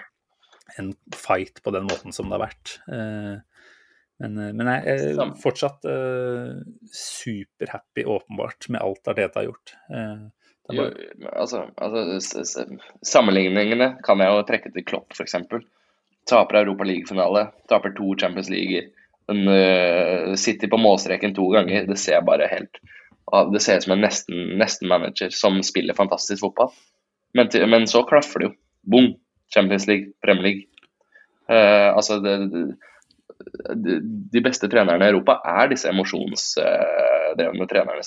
en 0.78 0.92
fight 1.16 1.58
på 1.64 1.72
den 1.74 1.88
måten 1.88 2.14
som 2.14 2.28
det 2.28 2.36
har 2.38 2.44
vært. 2.44 2.76
Eh, 2.94 3.40
men, 4.20 4.36
eh, 4.38 4.52
men, 4.52 4.68
jeg 4.68 5.14
er 5.16 5.32
fortsatt 5.40 5.86
uh, 5.88 6.60
superhappy, 6.92 8.04
åpenbart, 8.04 8.68
med 8.68 8.82
alt 8.84 9.08
Arteta 9.08 9.40
har 9.40 9.48
gjort. 9.48 9.74
Uh, 9.88 10.28
jo, 10.70 10.86
altså, 11.32 11.64
altså, 11.80 12.66
sammenligningene 13.02 13.94
kan 14.06 14.20
jeg 14.22 14.30
jo 14.30 14.42
trekke 14.46 14.72
til 14.74 14.86
Klopp, 14.86 15.16
f.eks. 15.16 15.38
Taper 16.30 16.60
Europa 16.60 16.86
League-finale, 16.86 17.46
taper 17.72 17.94
to 17.96 18.12
Champions 18.20 18.52
League. 18.52 18.90
men 19.30 19.48
uh, 19.48 20.34
City 20.34 20.68
på 20.68 20.78
målstreken 20.78 21.34
to 21.34 21.48
ganger, 21.54 21.88
det 21.88 21.98
ser 21.98 22.20
bare 22.26 22.48
helt 22.50 22.80
Det 23.52 23.60
ser 23.62 23.76
ut 23.78 23.84
som 23.84 23.92
en 23.94 24.08
nesten-manager 24.58 25.30
som 25.30 25.60
spiller 25.62 25.94
fantastisk 25.94 26.42
fotball. 26.42 26.72
Men, 27.38 27.48
men, 27.70 27.86
så 27.86 28.02
klaffer 28.02 28.42
det 28.42 28.48
jo. 28.48 28.54
Boom! 28.82 29.12
Champions 29.54 29.86
League, 29.86 30.12
Premier 30.22 30.42
League. 30.42 30.66
Uh, 31.50 31.94
altså 31.94 32.18
det, 32.22 32.36
det, 32.50 32.64
de 34.32 34.42
beste 34.44 34.68
trenerne 34.68 35.06
i 35.06 35.12
Europa 35.12 35.38
er 35.46 35.70
disse 35.72 35.88
emosjonsdrevne 35.90 37.68
trenerne, 37.70 38.04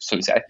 syns 0.00 0.30
jeg. 0.30 0.44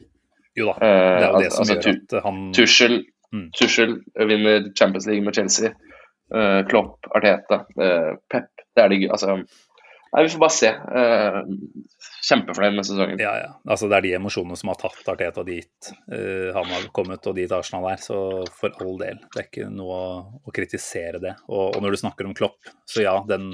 Jo 0.58 0.72
da, 0.72 0.74
det 0.82 1.24
er 1.24 1.30
jo 1.30 1.42
det 1.44 1.52
som 1.54 1.62
altså, 1.62 1.76
gjør 1.78 1.98
at 2.18 2.24
han 2.26 2.40
Tuschel, 2.56 2.96
mm. 3.32 3.46
Tuschel, 3.56 3.96
vinner 4.18 4.70
Champions 4.76 5.06
League 5.06 5.24
med 5.24 5.38
Chelsea. 5.38 5.72
Uh, 6.30 6.60
Klopp, 6.70 7.06
Arteta, 7.14 7.64
Pep. 8.30 8.50
Det 8.70 8.82
er 8.84 8.92
det 8.92 9.08
altså, 9.10 9.40
Nei, 10.10 10.22
Vi 10.24 10.32
får 10.32 10.40
bare 10.42 10.54
se. 10.54 10.70
Uh, 10.90 12.00
kjempefornøyd 12.26 12.76
med 12.76 12.86
sesongen. 12.88 13.20
Ja, 13.22 13.34
ja. 13.38 13.50
Altså, 13.70 13.86
det 13.90 13.98
er 14.00 14.06
de 14.08 14.14
emosjonene 14.18 14.58
som 14.58 14.72
har 14.72 14.80
tatt 14.80 15.10
Arteta 15.12 15.44
dit 15.46 15.90
uh, 16.10 16.50
han 16.56 16.72
har 16.72 16.88
kommet, 16.96 17.26
og 17.30 17.36
dit 17.38 17.52
Arsenal 17.54 17.86
er. 17.92 18.02
Så 18.02 18.18
for 18.56 18.74
all 18.82 18.98
del. 19.02 19.20
Det 19.30 19.42
er 19.42 19.46
ikke 19.46 19.70
noe 19.70 20.00
å, 20.00 20.10
å 20.42 20.54
kritisere 20.54 21.22
det. 21.22 21.36
Og, 21.46 21.76
og, 21.76 21.78
når 21.84 21.94
du 21.94 22.02
snakker 22.02 22.26
om 22.26 22.34
Klopp, 22.36 22.58
så 22.90 23.06
ja, 23.06 23.14
den 23.28 23.52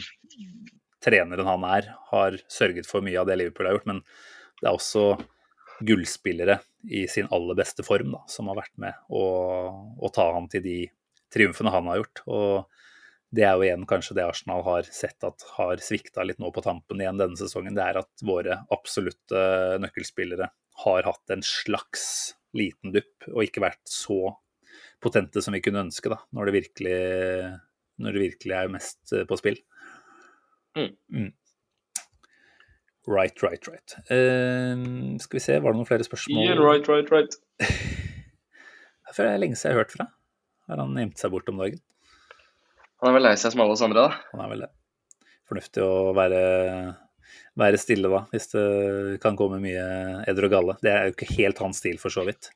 treneren 1.04 1.46
han 1.46 1.66
er, 1.68 1.92
har 2.11 2.40
sørget 2.50 2.88
for 2.88 3.04
mye 3.04 3.20
av 3.20 3.28
det 3.28 3.36
Liverpool 3.38 3.68
har 3.68 3.76
gjort. 3.76 3.90
Men 3.92 4.02
det 4.62 4.70
er 4.70 4.72
også 4.72 5.07
gullspillere 5.86 6.61
i 6.88 7.04
sin 7.11 7.28
aller 7.34 7.59
beste 7.59 7.84
form 7.84 8.14
da, 8.14 8.22
som 8.32 8.48
har 8.48 8.57
vært 8.62 8.72
med 8.80 8.96
å, 9.12 9.26
å 10.00 10.12
ta 10.14 10.30
han 10.32 10.48
til 10.48 10.64
de 10.64 10.78
triumfene 11.34 11.72
han 11.74 11.92
har 11.92 12.00
gjort. 12.00 12.24
og 12.32 12.86
det 13.34 13.42
er 13.42 13.56
jo 13.56 13.64
igjen 13.66 13.86
kanskje 13.90 14.14
det 14.18 14.24
Arsenal 14.26 14.62
har 14.66 14.88
sett 14.94 15.24
at 15.26 15.44
har 15.56 15.82
svikta 15.82 16.24
litt 16.24 16.38
nå 16.42 16.52
på 16.54 16.62
tampen 16.64 17.00
igjen 17.02 17.18
denne 17.18 17.38
sesongen. 17.38 17.74
Det 17.76 17.82
er 17.82 17.98
at 18.00 18.26
våre 18.26 18.60
absolutte 18.74 19.40
nøkkelspillere 19.82 20.50
har 20.84 21.08
hatt 21.08 21.34
en 21.34 21.42
slags 21.44 22.36
liten 22.56 22.94
dupp 22.94 23.26
og 23.32 23.42
ikke 23.44 23.64
vært 23.64 23.82
så 23.90 24.36
potente 25.02 25.42
som 25.44 25.56
vi 25.56 25.62
kunne 25.64 25.82
ønske 25.88 26.12
da, 26.12 26.20
når 26.36 26.48
det 26.48 26.54
virkelig, 26.60 27.00
når 28.02 28.16
det 28.16 28.22
virkelig 28.28 28.56
er 28.56 28.72
mest 28.72 29.16
på 29.28 29.40
spill. 29.40 29.58
Mm. 30.76 30.92
Mm. 31.12 31.32
Right, 33.06 33.42
right, 33.42 33.68
right. 33.70 33.96
Uh, 34.10 35.14
skal 35.22 35.38
vi 35.38 35.44
se, 35.44 35.58
var 35.62 35.74
det 35.74 35.80
noen 35.80 35.88
flere 35.88 36.06
spørsmål? 36.06 36.42
Yeah, 36.42 36.62
right, 36.62 36.88
right, 36.90 37.10
right. 37.12 37.36
det 39.16 39.26
er 39.26 39.38
lenge 39.38 39.58
siden 39.58 39.72
jeg 39.72 39.76
har 39.76 39.84
hørt 39.84 39.94
fra. 39.94 40.08
Har 40.66 40.82
han 40.82 40.98
gjemt 40.98 41.22
seg 41.22 41.34
bort 41.34 41.52
om 41.52 41.62
dagen? 41.62 41.82
Han 43.03 43.11
er 43.11 43.18
vel 43.18 43.26
lei 43.28 43.34
seg 43.40 43.53
som 43.53 43.62
alle 43.64 43.76
oss 43.76 43.84
andre, 43.84 44.07
da? 44.07 44.30
Han 44.32 44.44
er 44.44 44.53
vel 44.55 44.64
det. 44.64 44.70
Fornuftig 45.47 45.84
å 45.84 46.14
være, 46.16 46.40
være 47.61 47.80
stille, 47.80 48.11
da, 48.11 48.24
hvis 48.32 48.51
det 48.55 48.66
kan 49.22 49.36
komme 49.38 49.61
mye 49.62 49.84
edder 50.26 50.49
og 50.49 50.55
galle. 50.57 50.76
Det 50.82 50.92
er 50.92 51.09
jo 51.09 51.16
ikke 51.16 51.32
helt 51.36 51.62
hans 51.62 51.82
stil, 51.84 52.01
for 52.03 52.14
så 52.14 52.24
vidt. 52.26 52.51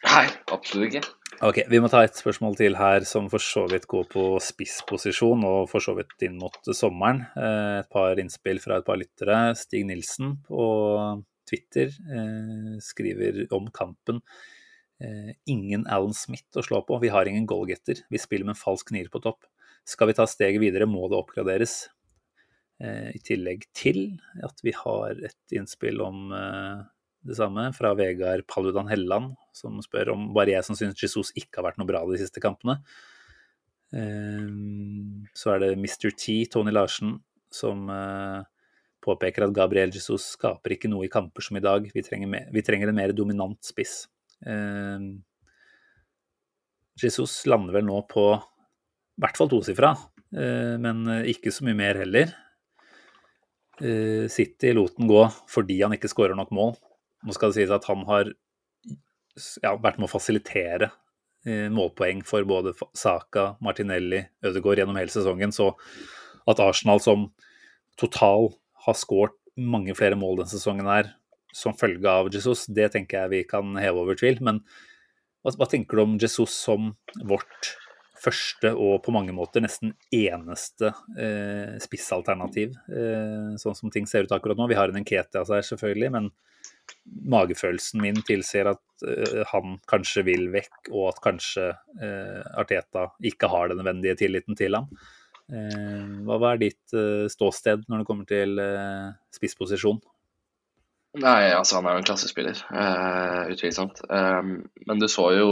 Nei, 0.00 0.26
absolutt 0.52 0.88
ikke. 0.88 1.02
Ok, 1.44 1.62
Vi 1.72 1.80
må 1.80 1.88
ta 1.92 2.02
et 2.04 2.16
spørsmål 2.16 2.56
til 2.58 2.76
her 2.76 3.04
som 3.08 3.28
for 3.32 3.40
så 3.40 3.66
vidt 3.70 3.86
går 3.88 4.06
på 4.12 4.24
spissposisjon, 4.44 5.44
og 5.46 5.68
for 5.70 5.84
så 5.84 5.94
vidt 5.96 6.26
inn 6.26 6.38
mot 6.40 6.56
sommeren. 6.76 7.22
Eh, 7.36 7.80
et 7.80 7.90
par 7.92 8.20
innspill 8.20 8.60
fra 8.60 8.80
et 8.80 8.86
par 8.86 8.98
lyttere. 9.00 9.38
Stig 9.56 9.86
Nilsen 9.88 10.34
på 10.48 10.66
Twitter 11.48 11.92
eh, 11.92 12.74
skriver 12.84 13.46
om 13.56 13.70
kampen. 13.76 14.20
Eh, 15.00 15.32
ingen 15.48 15.86
Alan 15.88 16.16
Smith 16.16 16.60
å 16.60 16.64
slå 16.64 16.82
på. 16.88 17.00
Vi 17.00 17.12
har 17.12 17.28
ingen 17.28 17.48
goalgetter. 17.48 18.04
Vi 18.12 18.20
spiller 18.20 18.48
med 18.48 18.58
en 18.58 18.64
falsk 18.64 18.92
nier 18.96 19.08
på 19.12 19.22
topp. 19.24 19.48
Skal 19.88 20.10
vi 20.10 20.16
ta 20.18 20.26
steget 20.28 20.60
videre, 20.62 20.88
må 20.88 21.08
det 21.10 21.18
oppgraderes. 21.18 21.82
Eh, 22.80 23.12
I 23.16 23.20
tillegg 23.20 23.66
til 23.76 24.06
at 24.44 24.62
vi 24.64 24.72
har 24.72 25.18
et 25.28 25.56
innspill 25.56 26.00
om 26.00 26.30
eh, 26.32 26.82
det 27.28 27.36
samme 27.36 27.66
fra 27.76 27.92
Vegard 27.98 28.46
Paludan 28.48 28.88
Helland, 28.88 29.34
som 29.52 29.76
spør 29.84 30.14
om 30.14 30.30
bare 30.36 30.54
jeg 30.54 30.64
som 30.64 30.78
syns 30.78 31.00
Jesus 31.02 31.34
ikke 31.36 31.60
har 31.60 31.68
vært 31.68 31.80
noe 31.80 31.90
bra 31.90 32.00
de 32.08 32.20
siste 32.20 32.40
kampene. 32.40 32.78
Eh, 33.92 34.46
så 35.36 35.54
er 35.54 35.64
det 35.64 35.74
Mr. 35.76 36.08
T, 36.14 36.40
Tony 36.52 36.72
Larsen, 36.72 37.18
som 37.52 37.88
påpeker 39.02 39.42
at 39.42 39.54
Gabriel 39.56 39.90
Jesus 39.90 40.36
skaper 40.36 40.76
ikke 40.76 40.88
noe 40.92 41.08
i 41.08 41.10
kamper 41.10 41.42
som 41.42 41.56
i 41.58 41.64
dag. 41.64 41.88
Vi 41.90 42.02
trenger, 42.06 42.30
mer, 42.30 42.46
vi 42.54 42.62
trenger 42.62 42.92
en 42.92 42.96
mer 43.00 43.12
dominant 43.16 43.58
spiss. 43.66 44.04
Jesus 47.00 47.34
lander 47.50 47.74
vel 47.74 47.88
nå 47.88 47.98
på 48.06 48.28
i 49.20 49.22
hvert 49.26 49.36
fall 49.36 49.50
tosifra, 49.52 49.90
eh, 50.32 50.76
men 50.80 51.02
eh, 51.12 51.26
ikke 51.34 51.52
så 51.52 51.66
mye 51.66 51.76
mer 51.76 51.98
heller. 52.00 52.30
Eh, 53.80 54.24
City 54.32 54.72
lot 54.76 54.96
den 54.96 55.10
gå 55.10 55.26
fordi 55.48 55.76
han 55.82 55.92
ikke 55.92 56.08
skårer 56.08 56.38
nok 56.38 56.54
mål. 56.56 56.72
Nå 57.28 57.36
skal 57.36 57.52
det 57.52 57.58
sies 57.58 57.74
at 57.74 57.84
han 57.90 58.06
har 58.08 58.30
ja, 59.60 59.74
vært 59.76 60.00
med 60.00 60.08
å 60.08 60.14
fasilitere 60.14 60.88
målpoeng 61.72 62.18
for 62.28 62.44
både 62.44 62.74
Saka, 62.96 63.54
Martinelli, 63.64 64.18
Ødegaard 64.44 64.82
gjennom 64.82 64.98
hele 65.00 65.12
sesongen. 65.12 65.52
Så 65.56 65.70
at 66.48 66.60
Arsenal 66.60 67.00
som 67.00 67.30
total 68.00 68.50
har 68.84 68.96
skåret 68.96 69.36
mange 69.56 69.94
flere 69.96 70.18
mål 70.20 70.42
denne 70.42 70.52
sesongen 70.52 70.88
her 70.88 71.14
som 71.56 71.76
følge 71.76 72.08
av 72.08 72.28
Jesus, 72.32 72.66
det 72.68 72.90
tenker 72.92 73.22
jeg 73.22 73.32
vi 73.32 73.42
kan 73.48 73.72
heve 73.80 74.04
over 74.04 74.20
tvil. 74.20 74.40
Men 74.44 74.60
hva, 75.40 75.54
hva 75.56 75.68
tenker 75.68 75.96
du 75.96 76.04
om 76.04 76.18
Jesus 76.20 76.52
som 76.56 76.92
vårt 77.24 77.72
første 78.20 78.72
og 78.74 79.00
på 79.04 79.14
mange 79.14 79.32
måter 79.36 79.64
nesten 79.64 79.94
eneste 80.14 80.92
eh, 81.16 81.76
spissalternativ, 81.82 82.76
eh, 82.92 83.56
sånn 83.60 83.76
som 83.78 83.92
ting 83.92 84.08
ser 84.08 84.26
ut 84.26 84.34
akkurat 84.36 84.58
nå. 84.60 84.68
Vi 84.70 84.78
har 84.78 84.92
en 84.92 85.00
Nketia 85.00 85.44
her, 85.48 85.66
selvfølgelig, 85.66 86.12
men 86.16 86.30
magefølelsen 87.30 88.02
min 88.02 88.20
tilsier 88.26 88.72
at 88.72 89.06
eh, 89.06 89.40
han 89.52 89.78
kanskje 89.90 90.24
vil 90.28 90.48
vekk, 90.52 90.92
og 90.92 91.10
at 91.12 91.24
kanskje 91.24 91.70
eh, 91.70 92.40
Arteta 92.60 93.10
ikke 93.32 93.50
har 93.52 93.70
den 93.70 93.82
nødvendige 93.82 94.18
tilliten 94.20 94.58
til 94.58 94.78
ham. 94.78 94.90
Eh, 95.50 96.20
hva 96.28 96.52
er 96.52 96.62
ditt 96.62 96.96
eh, 96.96 97.26
ståsted 97.32 97.86
når 97.88 98.02
det 98.02 98.10
kommer 98.10 98.28
til 98.28 98.64
spissposisjon? 99.34 100.00
Nei, 101.20 101.50
altså 101.56 101.80
han 101.80 101.88
er 101.90 101.96
jo 101.96 102.00
en 102.04 102.06
klassespiller, 102.06 102.58
utvilsomt. 103.50 103.98
men 104.06 105.00
du 105.02 105.08
så 105.10 105.24
jo 105.34 105.48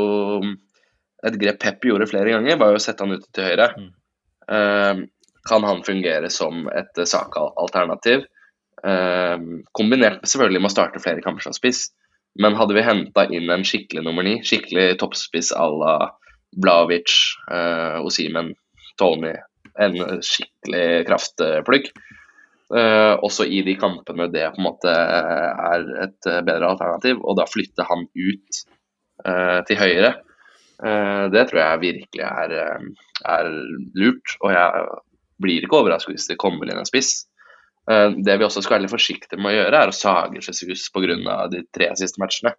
et 1.27 1.39
grep 1.41 1.61
Pep 1.63 1.87
gjorde 1.89 2.09
flere 2.11 2.35
ganger, 2.35 2.59
var 2.61 2.73
jo 2.73 2.81
å 2.81 2.83
sette 2.83 3.05
han 3.05 3.17
ut 3.17 3.25
til 3.35 3.49
høyre. 3.49 3.71
Mm. 3.79 3.89
Uh, 4.49 5.03
kan 5.49 5.65
han 5.67 5.85
fungere 5.87 6.31
som 6.33 6.67
et 6.77 7.01
Saka-alternativ? 7.09 8.27
Uh, 8.85 9.65
kombinert 9.75 10.23
selvfølgelig 10.29 10.63
med 10.63 10.71
å 10.71 10.77
starte 10.77 11.03
flere 11.03 11.25
kamper 11.25 11.49
som 11.49 11.57
spiss. 11.57 11.89
Men 12.39 12.55
hadde 12.59 12.77
vi 12.77 12.87
henta 12.87 13.27
inn 13.35 13.51
en 13.51 13.67
skikkelig 13.67 14.05
nummer 14.07 14.27
ni, 14.27 14.39
skikkelig 14.47 14.93
toppspiss 15.01 15.51
à 15.57 15.67
la 15.73 15.95
Blavic, 16.55 17.15
uh, 17.51 17.99
Osimen, 18.07 18.53
Tony, 19.01 19.35
en 19.79 19.99
skikkelig 20.25 21.07
kraftplugg, 21.09 21.91
Uh, 22.69 23.17
også 23.25 23.47
i 23.49 23.63
de 23.65 23.73
kampene 23.81 24.27
det 24.29 24.43
på 24.53 24.61
en 24.61 24.67
måte 24.67 24.93
er 24.93 25.87
et 26.05 26.27
bedre 26.45 26.69
alternativ, 26.69 27.23
og 27.25 27.39
da 27.39 27.47
flytte 27.49 27.87
han 27.89 28.03
ut 28.13 28.59
uh, 29.25 29.65
til 29.65 29.79
høyre, 29.81 30.11
eh, 30.11 30.28
det 31.35 31.49
tror 31.51 31.59
jeg 31.59 31.81
virkelig 31.83 32.25
er, 32.25 32.53
eh, 32.55 32.85
er 33.27 33.49
lurt. 33.99 34.37
Og 34.43 34.53
jeg 34.55 34.85
blir 35.43 35.65
ikke 35.67 35.81
overrasket 35.81 36.15
hvis 36.15 36.29
det 36.31 36.39
kommer 36.39 36.69
inn 36.71 36.79
en 36.79 36.89
spiss. 36.89 37.27
Eh, 37.91 38.11
Det 38.15 38.39
vi 38.39 38.45
også 38.47 38.63
skal 38.63 38.77
være 38.79 38.87
litt 38.87 38.95
forsiktige 38.95 39.41
med 39.41 39.55
å 39.55 39.59
gjøre, 39.59 39.83
er 39.83 39.89
å 39.89 39.97
sage 39.97 40.43
Jesus 40.43 40.91
pga. 40.95 41.49
de 41.51 41.63
tre 41.73 41.91
siste 41.97 42.19
matchene. 42.21 42.55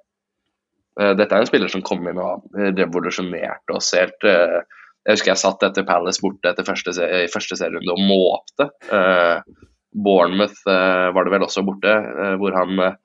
Eh, 1.00 1.14
Dette 1.14 1.32
er 1.32 1.40
en 1.40 1.46
spiller 1.48 1.70
som 1.70 1.82
kom 1.82 2.06
inn 2.08 2.18
og 2.18 2.44
revolusjonerte 2.56 3.76
oss 3.76 3.94
helt. 3.94 4.24
eh, 4.24 4.62
Jeg 5.08 5.16
husker 5.16 5.32
jeg 5.32 5.38
satt 5.38 5.64
etter 5.64 5.86
Palace 5.88 6.20
borte 6.22 6.50
etter 6.50 6.64
første, 6.68 6.92
i 6.92 7.28
første 7.32 7.56
serierunde 7.56 7.94
og 7.96 8.04
måpte. 8.04 8.70
Eh, 8.92 9.42
Bournemouth 9.96 10.60
eh, 10.68 11.12
var 11.16 11.24
det 11.24 11.32
vel 11.32 11.46
også 11.48 11.64
borte, 11.66 11.88
eh, 11.90 12.36
hvor 12.36 12.52
han 12.54 12.98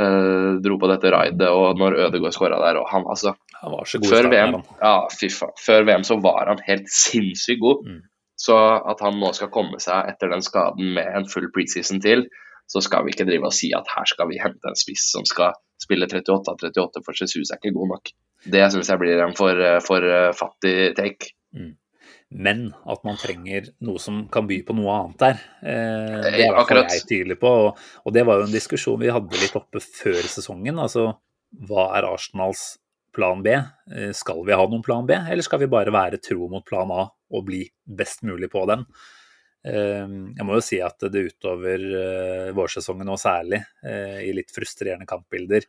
eh, 0.00 0.50
dro 0.64 0.78
på 0.80 0.90
dette 0.90 1.12
raidet, 1.14 1.50
og 1.50 1.78
når 1.80 1.98
Ødegaard 2.06 2.36
skåra 2.36 2.60
der, 2.62 2.80
og 2.80 2.88
han 2.90 3.06
altså 3.10 3.34
Han 3.60 3.72
var 3.72 3.88
så 3.88 3.98
god 3.98 4.10
før 4.10 4.26
starten. 4.26 4.54
VM, 4.54 4.80
ja, 4.82 4.96
fy 5.20 5.28
faen. 5.32 5.54
Før 5.66 5.86
VM 5.88 6.02
så 6.04 6.18
var 6.20 6.50
han 6.52 6.58
helt 6.66 6.90
sinnssykt 6.92 7.62
god. 7.62 7.86
Mm. 7.88 8.00
Så 8.44 8.56
at 8.92 9.00
han 9.00 9.20
nå 9.22 9.30
skal 9.32 9.52
komme 9.54 9.78
seg 9.80 10.10
etter 10.10 10.28
den 10.28 10.42
skaden 10.44 10.90
med 10.98 11.06
en 11.16 11.28
full 11.30 11.46
preseason 11.54 12.02
til, 12.04 12.26
så 12.68 12.82
skal 12.84 13.06
vi 13.06 13.14
ikke 13.14 13.26
drive 13.28 13.48
og 13.48 13.54
si 13.56 13.70
at 13.76 13.88
her 13.94 14.08
skal 14.08 14.28
vi 14.28 14.40
hente 14.40 14.68
en 14.68 14.76
spiss 14.76 15.06
som 15.14 15.24
skal 15.28 15.56
spille 15.80 16.08
38 16.10 16.52
av 16.52 16.60
38, 16.60 17.02
for 17.06 17.16
Jesus 17.16 17.52
er 17.52 17.60
ikke 17.60 17.76
god 17.76 17.94
nok. 17.94 18.12
Det 18.44 18.66
syns 18.72 18.90
jeg 18.92 19.00
blir 19.00 19.22
en 19.24 19.36
for, 19.36 19.64
for 19.86 20.04
eh, 20.04 20.32
fattig 20.36 20.76
take. 20.98 21.32
Men 22.30 22.66
at 22.90 23.04
man 23.06 23.18
trenger 23.20 23.68
noe 23.84 24.00
som 24.02 24.24
kan 24.32 24.46
by 24.48 24.60
på 24.66 24.74
noe 24.76 24.94
annet 24.94 25.20
der. 25.22 25.42
Eh, 25.62 26.30
det 26.34 26.46
er 26.48 26.56
Akkurat. 26.58 26.90
jeg 26.90 27.06
tydelig 27.06 27.36
på. 27.42 27.50
Og, 27.70 28.14
det 28.14 28.24
var 28.26 28.40
jo 28.40 28.48
en 28.48 28.54
diskusjon 28.54 28.98
vi 29.02 29.12
hadde 29.12 29.42
litt 29.42 29.54
oppe 29.58 29.82
før 29.84 30.22
sesongen. 30.26 30.80
Altså 30.82 31.12
hva 31.68 31.90
er 31.98 32.08
Arsenals 32.08 32.78
plan 33.14 33.42
B? 33.44 33.54
Eh, 33.54 34.10
skal 34.16 34.42
vi 34.46 34.56
ha 34.56 34.64
noen 34.66 34.82
plan 34.82 35.06
B, 35.06 35.14
eller 35.14 35.46
skal 35.46 35.62
vi 35.62 35.70
bare 35.70 35.94
være 35.94 36.22
tro 36.22 36.48
mot 36.50 36.66
plan 36.66 36.90
A 36.90 37.06
og 37.06 37.46
bli 37.46 37.62
best 37.86 38.24
mulig 38.26 38.50
på 38.50 38.64
den? 38.70 38.82
Eh, 39.64 40.04
jeg 40.34 40.46
må 40.46 40.58
jo 40.58 40.64
si 40.64 40.80
at 40.82 41.06
det 41.12 41.28
utover 41.30 41.86
eh, 42.00 42.52
vårsesongen 42.56 43.14
og 43.14 43.20
særlig 43.20 43.62
eh, 43.86 44.24
i 44.26 44.34
litt 44.36 44.50
frustrerende 44.52 45.06
kampbilder 45.08 45.68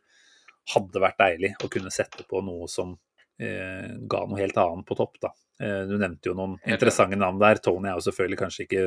hadde 0.74 1.02
vært 1.02 1.20
deilig 1.22 1.52
å 1.62 1.70
kunne 1.70 1.92
sette 1.94 2.26
på 2.26 2.42
noe 2.44 2.66
som 2.70 2.96
eh, 2.96 3.05
ga 3.38 4.20
noe 4.26 4.38
helt 4.40 4.56
annet 4.56 4.86
på 4.88 4.96
topp. 4.96 5.18
da. 5.20 5.32
Eh, 5.60 5.82
Du 5.88 5.96
nevnte 5.98 6.30
jo 6.30 6.34
noen 6.34 6.56
Helt 6.62 6.76
interessante 6.78 7.18
navn 7.20 7.38
der. 7.42 7.60
Tony 7.62 7.88
er 7.90 7.98
jo 7.98 8.06
selvfølgelig 8.08 8.38
kanskje 8.40 8.64
ikke 8.66 8.84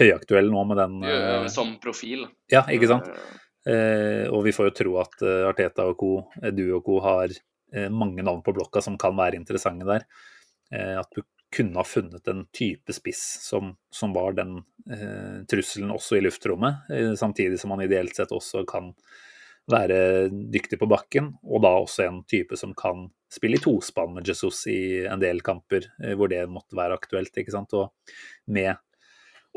høyaktuell 0.00 0.50
nå 0.52 0.64
med 0.68 0.76
den 0.82 0.96
eh, 1.08 1.46
Som 1.52 1.76
profil. 1.82 2.26
Ja, 2.52 2.62
ikke 2.70 2.90
sant? 2.90 3.10
Eh, 3.66 4.26
og 4.30 4.44
vi 4.46 4.52
får 4.56 4.70
jo 4.70 4.76
tro 4.78 4.96
at 5.02 5.20
eh, 5.26 5.42
Arteta 5.48 5.84
og 5.90 5.98
co., 6.00 6.12
eh, 6.42 6.52
du 6.54 6.66
og 6.76 6.84
co. 6.86 7.00
har 7.04 7.28
eh, 7.74 7.88
mange 7.92 8.22
navn 8.22 8.42
på 8.46 8.54
blokka 8.56 8.82
som 8.84 8.96
kan 9.00 9.16
være 9.18 9.36
interessante 9.40 9.88
der. 9.88 10.06
Eh, 10.72 10.96
at 11.00 11.10
du 11.16 11.22
kunne 11.50 11.80
ha 11.80 11.84
funnet 11.84 12.28
en 12.30 12.44
type 12.54 12.94
spiss 12.94 13.24
som, 13.42 13.72
som 13.90 14.12
var 14.14 14.36
den 14.38 14.60
eh, 14.86 15.42
trusselen 15.50 15.90
også 15.90 16.16
i 16.20 16.22
luftrommet, 16.22 16.86
eh, 16.94 17.10
samtidig 17.18 17.58
som 17.58 17.72
man 17.74 17.82
ideelt 17.82 18.14
sett 18.14 18.30
også 18.30 18.62
kan 18.70 18.92
være 19.70 20.28
dyktig 20.30 20.78
på 20.80 20.88
bakken, 20.90 21.32
og 21.42 21.62
da 21.62 21.72
også 21.82 22.06
en 22.06 22.20
type 22.30 22.56
som 22.58 22.72
kan 22.74 23.08
spille 23.30 23.58
i 23.58 23.62
tospann 23.62 24.14
med 24.16 24.26
Jesus 24.26 24.64
i 24.70 25.06
en 25.06 25.20
del 25.22 25.40
kamper 25.46 25.86
eh, 26.02 26.14
hvor 26.18 26.30
det 26.32 26.44
måtte 26.50 26.78
være 26.78 26.96
aktuelt. 26.98 27.34
ikke 27.38 27.54
sant? 27.54 27.74
Og 27.78 27.92
med 28.50 28.74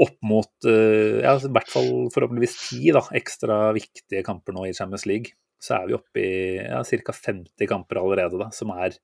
opp 0.04 0.18
mot 0.26 0.66
eh, 0.70 1.22
ja, 1.22 1.36
i 1.38 1.54
hvert 1.54 1.70
fall 1.70 1.90
forhåpentligvis 2.14 2.58
ti 2.70 2.92
da, 2.94 3.02
ekstra 3.18 3.72
viktige 3.76 4.24
kamper 4.26 4.56
nå 4.56 4.68
i 4.70 4.76
Champions 4.78 5.06
League, 5.10 5.36
så 5.62 5.78
er 5.80 5.90
vi 5.90 5.98
oppe 5.98 6.22
i 6.22 6.32
ja, 6.60 6.82
ca. 6.84 7.14
50 7.16 7.70
kamper 7.70 8.02
allerede, 8.02 8.40
da, 8.42 8.50
som 8.56 8.74
er 8.76 8.98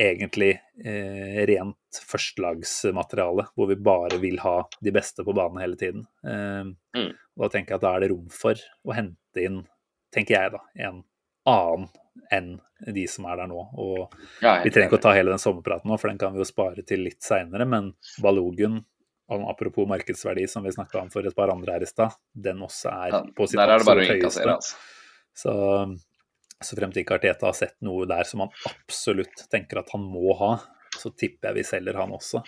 egentlig 0.00 0.54
eh, 0.80 1.42
rent 1.50 1.98
førstelagsmateriale, 2.08 3.48
hvor 3.54 3.68
vi 3.68 3.76
bare 3.76 4.16
vil 4.22 4.38
ha 4.40 4.62
de 4.80 4.92
beste 4.94 5.24
på 5.26 5.34
banen 5.36 5.60
hele 5.62 5.76
tiden. 5.80 6.06
Eh, 6.24 6.74
Mm. 6.98 7.12
og 7.36 7.42
Da 7.44 7.48
tenker 7.52 7.74
jeg 7.74 7.78
at 7.78 7.82
da 7.84 7.90
er 7.94 8.00
det 8.00 8.10
rom 8.10 8.28
for 8.32 8.54
å 8.86 8.94
hente 8.96 9.42
inn, 9.44 9.58
tenker 10.14 10.34
jeg 10.34 10.52
da, 10.54 10.62
en 10.88 11.02
annen 11.48 11.88
enn 12.34 12.48
de 12.94 13.04
som 13.10 13.24
er 13.30 13.40
der 13.40 13.48
nå. 13.50 13.62
Og 13.80 14.14
Ja, 14.44 14.58
vi 14.62 14.70
trenger 14.74 14.90
ikke 14.90 14.98
å 15.00 15.04
ta 15.08 15.14
hele 15.16 15.32
den 15.32 15.40
sommerpraten 15.42 15.88
nå, 15.90 15.96
for 15.98 16.10
den 16.12 16.20
kan 16.20 16.34
vi 16.34 16.42
jo 16.42 16.46
spare 16.48 16.84
til 16.86 17.02
litt 17.06 17.22
seinere. 17.24 17.66
Men 17.68 17.92
Balogun, 18.22 18.82
apropos 19.28 19.88
markedsverdi, 19.90 20.44
som 20.48 20.62
vi 20.66 20.72
snakka 20.74 21.00
om 21.02 21.10
for 21.12 21.26
et 21.26 21.36
par 21.36 21.50
andre 21.52 21.74
her 21.78 21.86
i 21.86 21.88
stad, 21.90 22.14
den 22.34 22.60
også 22.64 22.92
er 22.92 23.16
Ja, 23.16 23.22
på 23.36 23.48
sitt 23.50 23.60
absolutt 23.64 24.12
høyeste. 24.12 24.44
altså. 24.54 24.76
Så, 25.38 25.52
så 26.64 26.76
frem 26.78 26.92
til 26.94 27.04
ikke 27.04 27.18
Arteta 27.18 27.46
har 27.48 27.54
sett 27.56 27.76
noe 27.86 28.06
der 28.10 28.26
som 28.28 28.40
han 28.44 28.50
absolutt 28.70 29.44
tenker 29.52 29.80
at 29.82 29.92
han 29.94 30.02
må 30.02 30.32
ha, 30.40 30.54
så 30.98 31.12
tipper 31.14 31.50
jeg 31.52 31.60
vi 31.60 31.66
selger 31.68 31.98
han 32.00 32.12
også. 32.16 32.42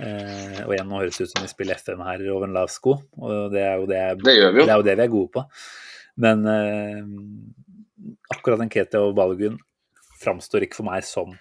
Eh, 0.00 0.62
og 0.64 0.72
igjen, 0.74 0.88
nå 0.90 0.98
høres 1.02 1.18
det 1.20 1.28
ut 1.28 1.32
som 1.36 1.44
vi 1.44 1.50
spiller 1.52 1.78
FM 1.78 2.00
her 2.06 2.22
over 2.34 2.48
en 2.48 2.56
lav 2.56 2.70
sko, 2.72 2.96
og 3.20 3.52
det 3.54 3.62
er 3.62 3.76
jo 3.78 3.86
det, 3.90 4.00
Det 4.24 4.32
vi 4.56 4.64
det 4.64 4.72
er 4.72 4.80
jo 4.80 4.86
det 4.88 4.96
vi 4.98 5.04
er 5.04 5.12
gode 5.12 5.30
på. 5.36 5.44
Men 6.24 6.46
eh, 6.50 7.04
akkurat 8.34 8.62
Nketia 8.64 9.02
og 9.04 9.16
Balogun 9.18 9.58
framstår 10.22 10.66
ikke 10.66 10.80
for 10.80 10.88
meg 10.88 11.04
som 11.06 11.34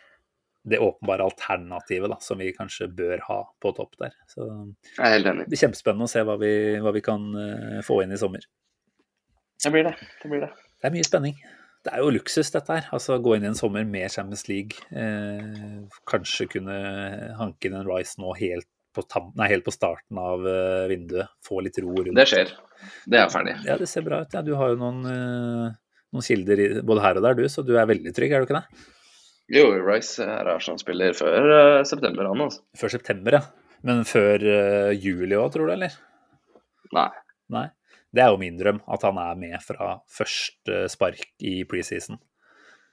det 0.63 0.79
åpenbare 0.79 1.25
alternativet 1.27 2.11
da, 2.13 2.17
som 2.23 2.39
vi 2.39 2.53
kanskje 2.55 2.87
bør 2.95 3.19
ha 3.27 3.39
på 3.61 3.73
topp 3.75 3.97
der. 3.99 4.13
Så 4.31 4.45
det 4.95 5.33
blir 5.43 5.59
kjempespennende 5.59 6.07
å 6.07 6.11
se 6.11 6.23
hva 6.23 6.37
vi, 6.39 6.53
hva 6.79 6.93
vi 6.95 7.01
kan 7.03 7.25
eh, 7.35 7.81
få 7.83 7.99
inn 8.03 8.15
i 8.15 8.19
sommer. 8.19 8.45
Det 9.63 9.71
blir 9.73 9.83
det. 9.89 9.97
Det 10.21 10.31
blir 10.31 10.45
det. 10.45 10.53
Det 10.79 10.87
er 10.87 10.95
mye 10.95 11.07
spenning. 11.07 11.35
Det 11.83 11.91
er 11.91 11.99
jo 11.99 12.13
luksus, 12.15 12.51
dette 12.53 12.77
her. 12.77 12.87
Altså 12.95 13.17
Gå 13.19 13.35
inn 13.35 13.43
i 13.43 13.49
en 13.51 13.59
sommer 13.59 13.83
med 13.87 14.11
Champions 14.11 14.47
League. 14.47 14.79
Eh, 14.95 15.83
kanskje 16.07 16.47
kunne 16.55 16.77
hanke 17.39 17.67
inn 17.67 17.75
en 17.79 17.87
Rice 17.89 18.21
nå 18.23 18.31
helt 18.39 18.69
på, 18.95 19.03
nei, 19.35 19.49
helt 19.51 19.65
på 19.65 19.73
starten 19.73 20.19
av 20.19 20.47
eh, 20.47 20.87
vinduet. 20.91 21.31
Få 21.43 21.59
litt 21.65 21.79
ro 21.83 21.91
rundt. 21.97 22.15
Det 22.19 22.27
skjer. 22.29 22.53
Det 23.09 23.19
er 23.19 23.31
ferdig. 23.33 23.57
Ja, 23.67 23.77
det 23.79 23.89
ser 23.91 24.05
bra 24.05 24.21
ut. 24.23 24.35
Ja, 24.35 24.43
du 24.45 24.53
har 24.59 24.71
jo 24.71 24.79
noen, 24.79 25.03
eh, 25.11 25.75
noen 26.13 26.25
kilder 26.25 26.63
både 26.85 27.03
her 27.03 27.19
og 27.19 27.25
der, 27.25 27.37
du, 27.39 27.47
så 27.49 27.65
du 27.65 27.73
er 27.75 27.89
veldig 27.89 28.13
trygg, 28.15 28.31
er 28.33 28.43
du 28.43 28.47
ikke 28.47 28.61
det? 28.61 28.89
Jo, 29.53 29.67
Rice 29.83 30.23
er 30.23 30.47
Arsenal-spiller 30.53 31.15
før 31.17 31.49
uh, 31.51 31.83
september, 31.87 32.29
han 32.29 32.45
altså. 32.45 32.63
Før 32.79 32.93
september, 32.93 33.39
ja. 33.39 33.43
Men 33.83 34.05
før 34.07 34.45
uh, 34.45 34.91
juli 34.95 35.35
òg, 35.35 35.49
tror 35.53 35.67
du, 35.67 35.73
eller? 35.75 35.97
Nei. 36.95 37.09
Nei. 37.51 37.67
Det 38.13 38.21
er 38.23 38.29
jo 38.29 38.39
min 38.39 38.59
drøm, 38.59 38.79
at 38.93 39.03
han 39.07 39.17
er 39.17 39.39
med 39.41 39.57
fra 39.65 39.97
første 40.13 40.85
spark 40.93 41.25
i 41.43 41.63
preseason. 41.69 42.21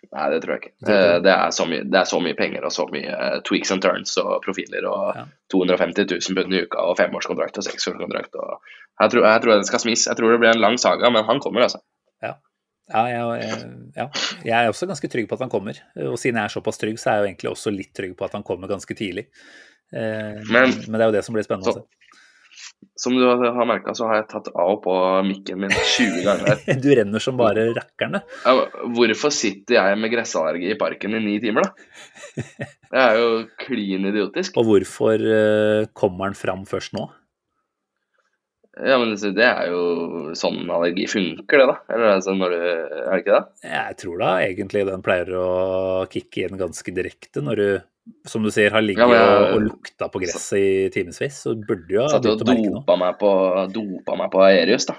Nei, 0.08 0.26
det 0.32 0.38
tror 0.40 0.54
jeg 0.56 0.62
ikke. 0.62 0.72
Det 1.20 1.28
er, 1.30 1.50
så 1.52 1.66
mye, 1.68 1.84
det 1.84 1.98
er 2.00 2.08
så 2.08 2.18
mye 2.24 2.36
penger 2.38 2.64
og 2.64 2.72
så 2.72 2.86
mye 2.88 3.12
eh, 3.12 3.36
tweaks 3.44 3.72
and 3.74 3.84
turns 3.84 4.14
og 4.22 4.38
profiler 4.46 4.86
og 4.88 5.10
Ja. 5.18 5.26
250 5.52 6.06
000 6.08 6.38
pund 6.38 6.56
i 6.56 6.62
uka 6.64 6.86
og 6.88 6.96
femårskontrakt 6.96 7.60
og 7.60 7.66
seksårskontrakt. 7.66 8.38
Og 8.40 8.72
jeg, 9.02 9.12
tror, 9.12 9.26
jeg 9.28 9.42
tror 9.44 9.52
det 9.52 9.68
skal 9.68 9.82
smis. 9.84 10.06
Jeg 10.08 10.16
tror 10.16 10.32
det 10.32 10.40
blir 10.40 10.54
en 10.54 10.62
lang 10.64 10.80
saga, 10.80 11.10
men 11.12 11.26
han 11.28 11.42
kommer, 11.44 11.66
altså. 11.68 11.82
Ja, 12.90 13.04
jeg, 13.06 13.42
jeg- 13.44 13.92
ja, 13.96 14.06
jeg 14.44 14.56
er 14.64 14.70
også 14.72 14.88
ganske 14.90 15.08
trygg 15.12 15.28
på 15.30 15.36
at 15.38 15.44
han 15.46 15.50
kommer. 15.52 15.78
Og 16.08 16.18
siden 16.18 16.40
jeg 16.40 16.44
er 16.50 16.54
såpass 16.56 16.78
trygg, 16.80 16.98
så 16.98 17.10
er 17.12 17.16
jeg 17.16 17.22
jo 17.22 17.30
egentlig 17.30 17.50
også 17.52 17.72
litt 17.74 17.92
trygg 17.94 18.16
på 18.18 18.24
at 18.26 18.32
han 18.38 18.42
kommer 18.46 18.68
ganske 18.70 18.96
tidlig. 18.98 19.28
Eh, 19.94 20.40
men, 20.50 20.74
Men- 20.88 20.98
det 20.98 21.00
er 21.04 21.08
jo 21.10 21.16
det 21.18 21.24
som 21.26 21.34
blir 21.34 21.46
spennende 21.46 21.72
Så- 21.72 21.86
Som 23.00 23.14
du 23.16 23.22
har 23.24 23.64
merka, 23.66 23.92
så 23.96 24.06
har 24.08 24.16
jeg 24.20 24.28
tatt 24.28 24.48
av 24.54 24.70
og 24.74 24.82
på 24.84 24.92
mikken 25.24 25.58
min 25.62 25.70
20 25.70 26.22
ganger. 26.26 26.58
Du 26.82 26.88
renner 26.94 27.18
som 27.22 27.36
bare 27.38 27.68
rakkerne. 27.76 28.20
Ja, 28.44 28.66
hvorfor 28.96 29.32
sitter 29.32 29.74
jeg 29.78 29.98
med 29.98 30.10
gressallergi 30.12 30.70
i 30.74 30.76
parken 30.80 31.14
i 31.16 31.20
ni 31.24 31.38
timer, 31.40 31.62
da? 31.62 31.70
Det 32.90 33.00
er 33.00 33.16
jo 33.20 33.30
klin 33.62 34.04
idiotisk. 34.10 34.56
Og 34.60 34.66
hvorfor 34.66 35.14
eh, 35.22 35.86
kommer 35.94 36.28
han 36.30 36.34
fram 36.36 36.66
først 36.68 36.92
nå? 36.98 37.06
Ja, 38.86 38.96
men 39.00 39.12
det 39.16 39.44
er 39.44 39.70
jo 39.72 40.32
sånn 40.38 40.62
allergi 40.72 41.06
funker, 41.10 41.60
det, 41.62 41.66
da. 41.68 41.76
Eller 41.92 42.14
altså, 42.16 42.34
når 42.38 42.54
du, 42.54 42.58
er 42.64 43.10
det 43.10 43.20
ikke 43.24 43.36
det? 43.36 43.70
Jeg 43.70 43.96
tror 44.02 44.18
da 44.22 44.30
egentlig 44.46 44.84
den 44.88 45.02
pleier 45.06 45.32
å 45.36 45.46
kicke 46.12 46.46
inn 46.48 46.60
ganske 46.60 46.94
direkte 46.96 47.42
når 47.44 47.60
du, 47.60 47.68
som 48.30 48.42
du 48.46 48.50
sier, 48.54 48.72
har 48.74 48.82
ligget 48.84 49.04
Ja, 49.04 49.12
jeg- 49.18 49.36
og, 49.36 49.54
og 49.58 49.66
lukta 49.68 50.08
på 50.12 50.22
gresset 50.24 50.58
i 50.58 50.88
timevis. 50.94 51.42
Så 51.44 51.54
burde 51.58 51.86
du 51.88 51.94
jo 51.98 52.08
ha 52.08 52.18
begynt 52.18 52.42
å 52.46 52.50
merke 52.50 52.66
noe. 52.70 52.80
dopa 52.80 52.96
meg 53.04 53.18
på, 53.20 53.30
dopa 53.76 54.16
meg 54.22 54.32
på 54.32 54.44
Aerius, 54.48 54.88
da. 54.90 54.96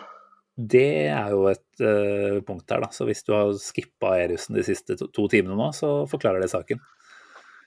Det 0.62 0.88
er 1.10 1.32
jo 1.34 1.46
et 1.50 1.82
uh, 1.82 2.40
punkt 2.46 2.70
her, 2.70 2.84
da. 2.84 2.90
Så 2.94 3.08
hvis 3.08 3.24
du 3.26 3.32
har 3.34 3.50
skippa 3.58 4.12
Aeriusen 4.20 4.58
de 4.60 4.66
siste 4.68 4.98
to, 5.00 5.08
to 5.10 5.26
timene 5.32 5.56
nå, 5.58 5.72
så 5.74 6.04
forklarer 6.12 6.44
det 6.44 6.52
saken. 6.52 6.82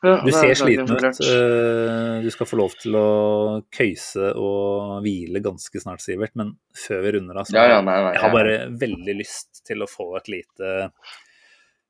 Ja, 0.04 0.14
Du 0.22 0.28
er 0.28 0.36
ser 0.36 0.54
sliten 0.60 0.90
ut. 0.90 1.20
Eh, 1.24 2.22
Du 2.24 2.30
skal 2.34 2.46
få 2.50 2.58
lov 2.60 2.74
til 2.80 2.94
å 2.98 3.04
køyse 3.72 4.30
og 4.36 5.00
hvile 5.04 5.40
ganske 5.44 5.80
snart, 5.82 6.02
Sivert. 6.04 6.34
Men 6.36 6.54
før 6.76 7.02
vi 7.06 7.12
runder 7.16 7.40
av, 7.40 7.48
så 7.48 7.56
Ja, 7.56 7.66
ja, 7.76 7.80
nei, 7.84 7.96
nei, 8.04 8.12
jeg 8.14 8.22
har 8.22 8.34
bare 8.34 8.56
veldig 8.84 9.14
lyst 9.18 9.62
til 9.66 9.82
å 9.84 9.88
få 9.90 10.10
et 10.18 10.28
lite, 10.28 10.90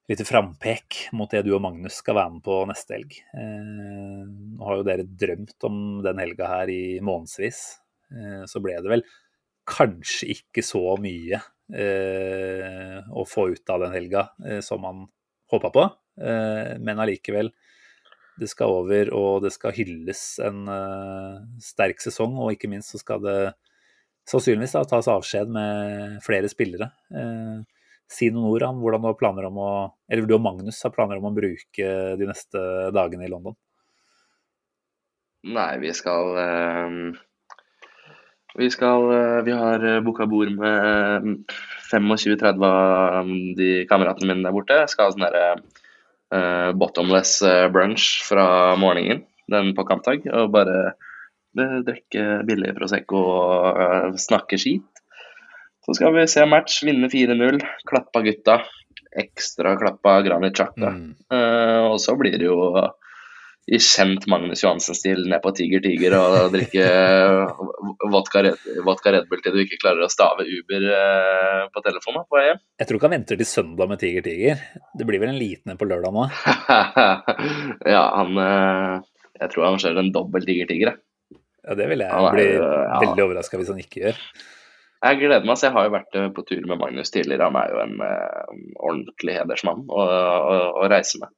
lite 0.09 0.25
frampek 0.29 1.09
mot 1.17 1.31
det 1.33 1.45
du 1.47 1.55
og 1.57 1.63
Magnus 1.65 1.99
skal 2.03 2.15
være 2.19 2.33
med 2.37 2.43
på 2.47 2.59
neste 2.71 2.97
helg. 2.99 3.19
Eh, 3.35 4.23
Nå 4.55 4.65
har 4.69 4.77
jo 4.81 4.87
dere 4.87 5.05
drømt 5.09 5.67
om 5.69 5.83
den 6.05 6.19
helga 6.23 6.47
her 6.49 6.69
i 6.73 7.01
månedsvis. 7.01 7.63
Eh, 8.15 8.45
Så 8.47 8.63
ble 8.63 8.77
det 8.81 8.91
vel 8.91 9.05
kanskje 9.67 10.29
ikke 10.35 10.63
så 10.63 10.97
mye 11.01 11.41
eh, 11.73 13.01
å 13.11 13.25
få 13.27 13.49
ut 13.55 13.71
av 13.73 13.81
den 13.81 13.95
helga 13.97 14.29
som 14.61 14.83
man 14.85 15.07
håpa 15.51 15.71
på. 15.73 15.85
Eh, 16.21 16.77
men 16.85 17.01
allikevel, 17.01 17.49
det 18.41 18.49
skal 18.51 18.73
over, 18.81 19.11
og 19.15 19.45
det 19.45 19.53
skal 19.55 19.75
hylles 19.77 20.23
en 20.43 20.65
uh, 20.67 21.43
sterk 21.63 22.03
sesong. 22.03 22.35
Og 22.41 22.55
ikke 22.55 22.71
minst 22.71 22.95
så 22.95 23.01
skal 23.01 23.23
det 23.23 23.39
sannsynligvis 24.31 24.75
da, 24.75 24.85
tas 24.89 25.11
avskjed 25.13 25.53
med 25.55 26.17
flere 26.25 26.51
spillere. 26.51 26.91
Uh, 27.15 27.63
si 28.11 28.31
noen 28.33 28.51
ord 28.51 28.67
om 28.67 28.81
hvordan 28.83 29.05
du 29.05 29.09
har 29.09 29.21
planer 29.21 29.47
om 29.49 29.61
å 29.63 29.71
Eller 30.13 30.27
du 30.29 30.35
og 30.37 30.43
Magnus 30.45 30.83
har 30.85 30.93
planer 30.95 31.21
om 31.21 31.31
å 31.31 31.37
bruke 31.37 31.93
de 32.19 32.27
neste 32.29 32.65
dagene 32.95 33.27
i 33.27 33.31
London. 33.33 33.57
Nei, 35.55 35.71
vi 35.83 35.93
skal 35.97 36.35
uh... 36.41 37.23
Vi 38.55 38.69
skal 38.71 39.09
Vi 39.43 39.55
har 39.59 39.83
booka 40.07 40.29
bord 40.31 40.53
med 40.55 41.49
25-30 41.91 42.67
av 42.69 43.33
de 43.59 43.71
kameratene 43.91 44.31
mine 44.31 44.47
der 44.47 44.55
borte. 44.55 44.77
Skal 44.91 45.09
ha 45.09 45.17
sånn 45.17 45.27
bottomless 46.79 47.43
eh, 47.43 47.69
brunch 47.73 48.23
fra 48.27 48.47
morgenen, 48.81 49.25
den 49.51 49.75
på 49.77 49.85
kampdag. 49.89 50.27
Og 50.33 50.51
bare 50.55 50.79
eh, 50.91 51.79
drikke 51.87 52.43
billig 52.49 52.75
Prosecco 52.79 53.23
og 53.23 53.85
eh, 53.85 54.09
snakke 54.21 54.59
skit. 54.61 54.87
Så 55.85 55.99
skal 55.99 56.15
vi 56.17 56.25
se 56.31 56.47
match, 56.49 56.81
vinne 56.87 57.11
4-0, 57.13 57.61
klappa 57.89 58.23
gutta. 58.25 58.63
Ekstra 59.15 59.75
klappa 59.79 60.17
Granit 60.25 60.57
Chaka. 60.57 60.95
Mm. 60.95 61.11
Eh, 61.29 61.81
og 61.91 61.99
så 62.03 62.17
blir 62.19 62.39
det 62.41 62.49
jo 62.49 62.73
i 63.65 63.79
kjent 63.81 64.27
Magnus 64.29 64.61
Johansen-stil 64.61 65.23
ned 65.31 65.41
på 65.45 65.53
Tiger 65.57 65.81
Tiger 65.85 66.17
og 66.19 66.51
drikke 66.53 66.85
vodka 68.13 68.43
Red, 68.45 68.67
vodka 68.85 69.15
Red 69.15 69.31
Bull 69.31 69.41
til 69.45 69.57
du 69.57 69.63
ikke 69.63 69.81
klarer 69.81 70.05
å 70.05 70.11
stave 70.13 70.45
Uber 70.45 70.85
eh, 70.99 71.63
på 71.73 71.85
telefonen 71.87 72.27
på 72.29 72.43
hjem. 72.45 72.61
Jeg 72.83 72.91
tror 72.91 73.01
ikke 73.01 73.09
han 73.09 73.17
venter 73.17 73.41
til 73.41 73.49
søndag 73.49 73.91
med 73.93 74.03
Tiger 74.03 74.27
Tiger. 74.27 74.61
Det 74.93 75.09
blir 75.09 75.23
vel 75.23 75.33
en 75.33 75.41
liten 75.41 75.73
en 75.73 75.81
på 75.81 75.89
lørdag 75.89 76.13
nå. 76.13 76.27
ja, 77.95 78.05
han 78.19 78.43
eh, 78.45 78.99
Jeg 79.41 79.55
tror 79.55 79.69
han 79.71 79.81
kjører 79.81 80.03
en 80.03 80.13
dobbel 80.15 80.45
Tiger 80.49 80.69
Tiger. 80.69 80.93
jeg. 80.93 81.41
Ja, 81.65 81.79
det 81.79 81.89
vil 81.89 82.05
jeg 82.05 82.35
bli 82.37 82.51
ja. 82.59 82.99
veldig 83.01 83.25
overraska 83.25 83.57
hvis 83.57 83.73
han 83.73 83.81
ikke 83.81 84.03
gjør. 84.03 84.21
Jeg 85.05 85.21
gleder 85.21 85.45
meg, 85.45 85.59
så 85.61 85.69
jeg 85.69 85.75
har 85.77 85.87
jo 85.87 85.93
vært 85.93 86.19
eh, 86.21 86.29
på 86.37 86.45
tur 86.49 86.69
med 86.69 86.81
Magnus 86.81 87.13
tidligere. 87.13 87.49
Han 87.49 87.59
er 87.61 87.73
jo 87.73 87.81
en 87.83 87.97
eh, 88.05 88.53
ordentlig 88.77 89.39
hedersmann 89.41 89.85
å, 89.89 90.05
å, 90.05 90.61
å 90.81 90.89
reise 90.93 91.21
med. 91.21 91.33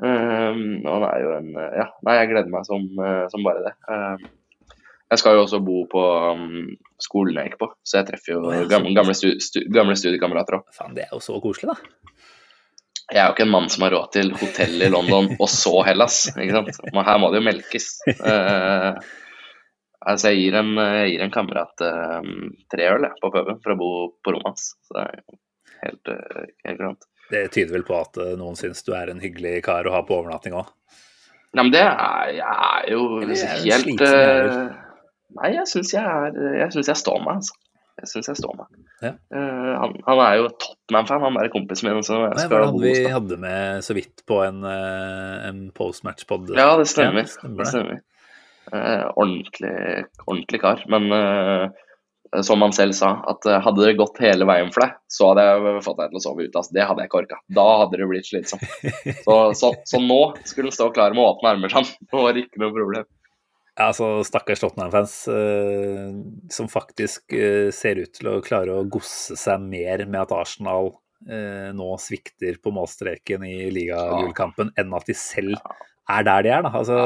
Um, 0.00 0.80
han 0.86 1.02
er 1.04 1.16
jo 1.20 1.32
en 1.36 1.48
eh, 1.60 1.72
Ja, 1.76 1.90
nei, 2.06 2.14
jeg 2.16 2.30
gleder 2.30 2.52
meg 2.52 2.64
som, 2.64 2.86
eh, 3.04 3.24
som 3.28 3.44
bare 3.44 3.64
det. 3.66 3.72
Um, 3.84 4.22
jeg 5.10 5.20
skal 5.20 5.36
jo 5.36 5.42
også 5.42 5.58
bo 5.66 5.82
på 5.90 6.02
um, 6.38 6.70
skolen 7.02 7.40
jeg 7.40 7.50
gikk 7.50 7.58
på, 7.60 7.68
så 7.84 7.98
jeg 7.98 8.08
treffer 8.12 8.36
jo 8.36 8.44
oh, 8.46 8.60
gamle, 8.70 8.94
gamle, 8.96 9.16
stu, 9.16 9.60
gamle 9.74 9.96
studiekamerater 9.98 10.60
òg. 10.60 10.70
Faen, 10.76 10.94
det 10.96 11.04
er 11.08 11.16
jo 11.16 11.20
så 11.24 11.36
koselig, 11.42 11.74
da. 11.74 12.14
Jeg 13.10 13.18
er 13.18 13.26
jo 13.26 13.34
ikke 13.34 13.44
en 13.48 13.52
mann 13.52 13.66
som 13.74 13.84
har 13.84 13.92
råd 13.96 14.12
til 14.14 14.30
hotell 14.38 14.86
i 14.86 14.90
London 14.92 15.32
og 15.42 15.48
så 15.50 15.74
Hellas, 15.88 16.22
ikke 16.30 16.54
sant. 16.54 16.80
Men 16.94 17.08
her 17.08 17.20
må 17.20 17.32
det 17.34 17.42
jo 17.42 17.48
melkes. 17.50 17.90
Uh, 18.06 19.02
altså, 19.98 20.30
jeg 20.30 20.44
gir 20.44 20.60
en, 20.62 20.72
jeg 20.78 21.12
gir 21.16 21.26
en 21.26 21.34
kamerat 21.34 21.84
uh, 21.84 22.32
tre 22.72 22.88
øl 22.94 23.10
på 23.20 23.34
puben 23.34 23.60
for 23.66 23.74
å 23.74 23.80
bo 23.82 23.92
på 24.22 24.36
rommet 24.36 24.52
hans. 24.54 24.70
Så 24.86 24.96
det 24.96 25.08
er 25.10 25.40
helt, 25.88 26.14
uh, 26.14 26.44
helt 26.70 26.84
greit. 26.84 27.09
Det 27.30 27.46
tyder 27.54 27.78
vel 27.78 27.86
på 27.86 27.96
at 28.00 28.18
eh, 28.20 28.36
noen 28.38 28.58
syns 28.58 28.84
du 28.86 28.92
er 28.96 29.12
en 29.12 29.22
hyggelig 29.22 29.60
kar 29.66 29.86
å 29.86 29.94
ha 29.94 30.02
på 30.06 30.18
overnatting 30.18 30.56
òg. 30.58 30.70
Nei, 31.54 31.64
men 31.64 31.72
det 31.74 31.82
er 31.82 32.36
jeg 32.36 32.58
er 32.66 32.92
jo 32.92 33.00
er 33.24 33.32
helt 33.64 34.04
eh, 34.06 34.60
Nei, 35.34 35.48
jeg 35.56 35.66
syns 35.70 35.90
jeg 35.96 36.02
er 36.02 36.36
Jeg 36.60 36.74
syns 36.76 36.90
jeg 36.90 37.00
står 37.00 37.18
meg, 37.24 37.40
altså. 37.40 37.56
Jeg 38.00 38.08
syns 38.08 38.30
jeg 38.30 38.38
står 38.38 38.54
meg. 38.56 38.68
Ja. 39.04 39.10
Uh, 39.28 39.72
han, 39.76 39.96
han 40.06 40.20
er 40.24 40.36
jo 40.38 40.46
Tottenham-fan, 40.62 41.24
han 41.26 41.36
er 41.36 41.50
kompisen 41.52 41.90
min. 41.90 41.98
Så 42.06 42.16
jeg 42.22 42.38
Det 42.38 42.46
skal 42.46 42.64
nei, 42.64 42.80
vi 42.86 43.12
hadde 43.12 43.36
med 43.42 43.84
så 43.84 43.96
vidt 43.98 44.22
på 44.30 44.38
en, 44.46 44.62
en 44.64 45.58
postmatch-pod. 45.76 46.54
Ja, 46.56 46.70
det 46.80 46.88
stemmer. 46.88 47.28
Ja, 47.28 47.34
stemmer 47.34 47.58
det 47.58 47.66
det. 47.66 47.68
stemmer. 47.74 48.00
Uh, 48.70 49.04
ordentlig, 49.20 49.74
ordentlig 50.24 50.62
kar. 50.64 50.80
Men 50.88 51.12
som 52.46 52.62
han 52.62 52.72
selv 52.72 52.94
sa, 52.94 53.10
at 53.26 53.46
eh, 53.48 53.60
hadde 53.64 53.84
det 53.84 53.96
gått 53.98 54.20
hele 54.22 54.46
veien 54.48 54.70
for 54.74 54.84
deg, 54.84 54.98
så 55.10 55.30
hadde 55.30 55.46
jeg 55.46 55.84
fått 55.86 55.98
deg 55.98 56.12
til 56.12 56.20
å 56.20 56.24
sove 56.24 56.44
ute. 56.46 56.52
Altså. 56.60 56.74
Det 56.76 56.84
hadde 56.86 57.02
jeg 57.02 57.10
ikke 57.10 57.22
orka. 57.24 57.38
Da 57.58 57.64
hadde 57.82 57.98
du 57.98 58.04
blitt 58.10 58.28
slitsom. 58.28 58.62
Så, 59.26 59.36
så, 59.58 59.72
så 59.86 59.98
nå 60.02 60.20
skulle 60.46 60.70
han 60.70 60.76
stå 60.76 60.90
klar 60.94 61.14
med 61.16 61.24
åpne 61.24 61.54
armer 61.54 61.72
sånn. 61.72 61.88
Det 62.06 62.22
var 62.22 62.38
ikke 62.38 62.62
noe 62.62 62.74
problem. 62.74 63.08
Ja, 63.76 63.88
altså 63.90 64.20
Stakkars 64.26 64.62
Tottenham-fans 64.62 65.14
eh, 65.32 66.10
som 66.52 66.68
faktisk 66.70 67.34
eh, 67.36 67.70
ser 67.74 68.00
ut 68.02 68.12
til 68.16 68.30
å 68.32 68.40
klare 68.44 68.74
å 68.76 68.86
gosse 68.88 69.38
seg 69.38 69.62
mer 69.62 70.04
med 70.06 70.20
at 70.24 70.34
Arsenal 70.36 70.92
eh, 71.26 71.70
nå 71.76 71.88
svikter 72.02 72.58
på 72.62 72.74
målstreken 72.74 73.46
i 73.46 73.70
ligagullkampen, 73.74 74.74
enn 74.78 74.96
at 74.98 75.08
de 75.08 75.16
selv 75.16 75.56
er 76.10 76.26
der 76.26 76.44
de 76.46 76.52
er. 76.56 76.64
da. 76.66 76.72
Altså, 76.80 76.98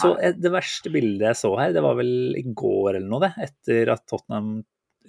så, 0.00 0.14
det 0.36 0.52
verste 0.54 0.92
bildet 0.94 1.28
jeg 1.30 1.40
så 1.42 1.52
her, 1.60 1.74
det 1.76 1.84
var 1.84 1.98
vel 1.98 2.36
i 2.38 2.44
går 2.46 2.96
eller 2.96 3.08
noe, 3.10 3.26
det. 3.26 3.32
Etter 3.48 3.92
at 3.94 4.06
Tottenham 4.08 4.58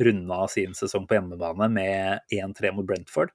runda 0.01 0.43
sin 0.51 0.75
sesong 0.77 1.07
på 1.09 1.17
hjemmebane 1.17 1.69
med 1.73 2.33
1-3 2.33 2.73
mot 2.75 2.85
Brentford. 2.87 3.33